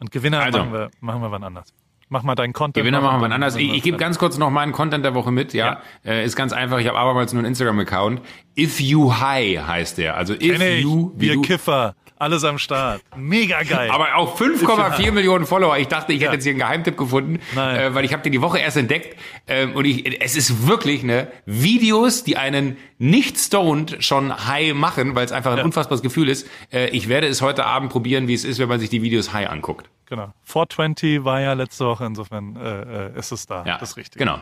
Und 0.00 0.10
Gewinner 0.10 0.40
also. 0.40 0.58
machen, 0.58 0.72
wir, 0.72 0.90
machen 1.00 1.22
wir 1.22 1.30
wann 1.30 1.44
anders. 1.44 1.72
Mach 2.10 2.22
mal 2.22 2.34
deinen 2.34 2.54
Content. 2.54 2.82
Gewinner 2.82 3.02
machen 3.02 3.20
wir 3.20 3.30
anders. 3.30 3.56
Ich, 3.56 3.72
ich 3.72 3.82
gebe 3.82 3.98
ganz 3.98 4.18
kurz 4.18 4.38
noch 4.38 4.50
meinen 4.50 4.72
Content 4.72 5.04
der 5.04 5.14
Woche 5.14 5.30
mit. 5.30 5.52
Ja, 5.52 5.82
ja. 6.04 6.10
Äh, 6.10 6.24
ist 6.24 6.36
ganz 6.36 6.52
einfach. 6.52 6.78
Ich 6.78 6.86
habe 6.86 6.98
abermals 6.98 7.32
nur 7.34 7.40
einen 7.40 7.48
Instagram-Account. 7.48 8.22
If 8.56 8.80
You 8.80 9.12
High 9.20 9.66
heißt 9.66 9.98
der. 9.98 10.16
Also 10.16 10.32
If 10.34 10.58
Kenn 10.58 10.82
You. 10.82 11.12
Wie 11.16 11.28
Wir 11.28 11.42
Kiffer. 11.42 11.96
Alles 12.18 12.42
am 12.42 12.58
Start. 12.58 13.00
Mega 13.16 13.62
geil. 13.62 13.90
Aber 13.90 14.16
auch 14.16 14.38
5,4 14.38 15.12
Millionen 15.12 15.46
Follower. 15.46 15.78
Ich 15.78 15.86
dachte, 15.86 16.12
ich 16.12 16.20
ja. 16.20 16.26
hätte 16.26 16.36
jetzt 16.36 16.44
hier 16.44 16.52
einen 16.52 16.58
Geheimtipp 16.58 16.96
gefunden, 16.96 17.38
äh, 17.56 17.94
weil 17.94 18.04
ich 18.04 18.12
habe 18.12 18.22
den 18.22 18.32
die 18.32 18.42
Woche 18.42 18.58
erst 18.58 18.76
entdeckt. 18.76 19.16
Ähm, 19.46 19.74
und 19.76 19.84
ich, 19.84 20.20
es 20.20 20.34
ist 20.36 20.66
wirklich 20.66 21.04
ne 21.04 21.28
Videos, 21.46 22.24
die 22.24 22.36
einen 22.36 22.76
nicht 22.98 23.38
stoned 23.38 24.02
schon 24.02 24.48
high 24.48 24.74
machen, 24.74 25.14
weil 25.14 25.24
es 25.24 25.32
einfach 25.32 25.52
ein 25.52 25.58
ja. 25.58 25.64
unfassbares 25.64 26.02
Gefühl 26.02 26.28
ist. 26.28 26.48
Äh, 26.72 26.88
ich 26.88 27.08
werde 27.08 27.28
es 27.28 27.40
heute 27.40 27.66
Abend 27.66 27.92
probieren, 27.92 28.26
wie 28.26 28.34
es 28.34 28.44
ist, 28.44 28.58
wenn 28.58 28.68
man 28.68 28.80
sich 28.80 28.90
die 28.90 29.02
Videos 29.02 29.32
high 29.32 29.48
anguckt. 29.48 29.88
Genau. 30.06 30.32
420 30.42 31.24
war 31.24 31.40
ja 31.40 31.52
letzte 31.52 31.86
Woche, 31.86 32.04
insofern 32.04 32.56
äh, 32.56 33.10
äh, 33.10 33.18
ist 33.18 33.30
es 33.30 33.46
da. 33.46 33.64
Ja, 33.64 33.78
das 33.78 33.96
Richtige. 33.96 34.24
Genau. 34.24 34.40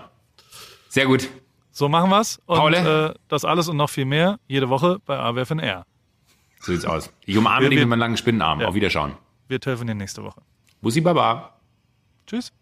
Sehr 0.89 1.07
gut. 1.07 1.29
So 1.72 1.91
machen 1.91 2.09
wir's. 2.09 2.41
Und 2.47 2.57
Paule? 2.57 3.11
Äh, 3.11 3.18
das 3.29 3.45
alles 3.45 3.68
und 3.68 3.77
noch 3.77 3.91
viel 3.91 4.07
mehr 4.07 4.39
jede 4.47 4.70
Woche 4.70 4.99
bei 5.05 5.18
AWFNR. 5.18 5.85
So 6.61 6.72
sieht's 6.72 6.84
aus. 6.84 7.12
Ich 7.24 7.36
umarme 7.36 7.62
wir, 7.62 7.70
dich 7.70 7.80
mit 7.80 7.88
meinem 7.88 8.00
langen 8.00 8.16
Spinnenarm. 8.16 8.61
Ja. 8.61 8.68
Auf 8.68 8.74
Wiederschauen. 8.74 9.12
Wir 9.48 9.61
telefonieren 9.61 9.98
nächste 9.98 10.22
Woche. 10.22 10.40
Bussi 10.80 11.00
Baba. 11.00 11.59
Tschüss. 12.26 12.52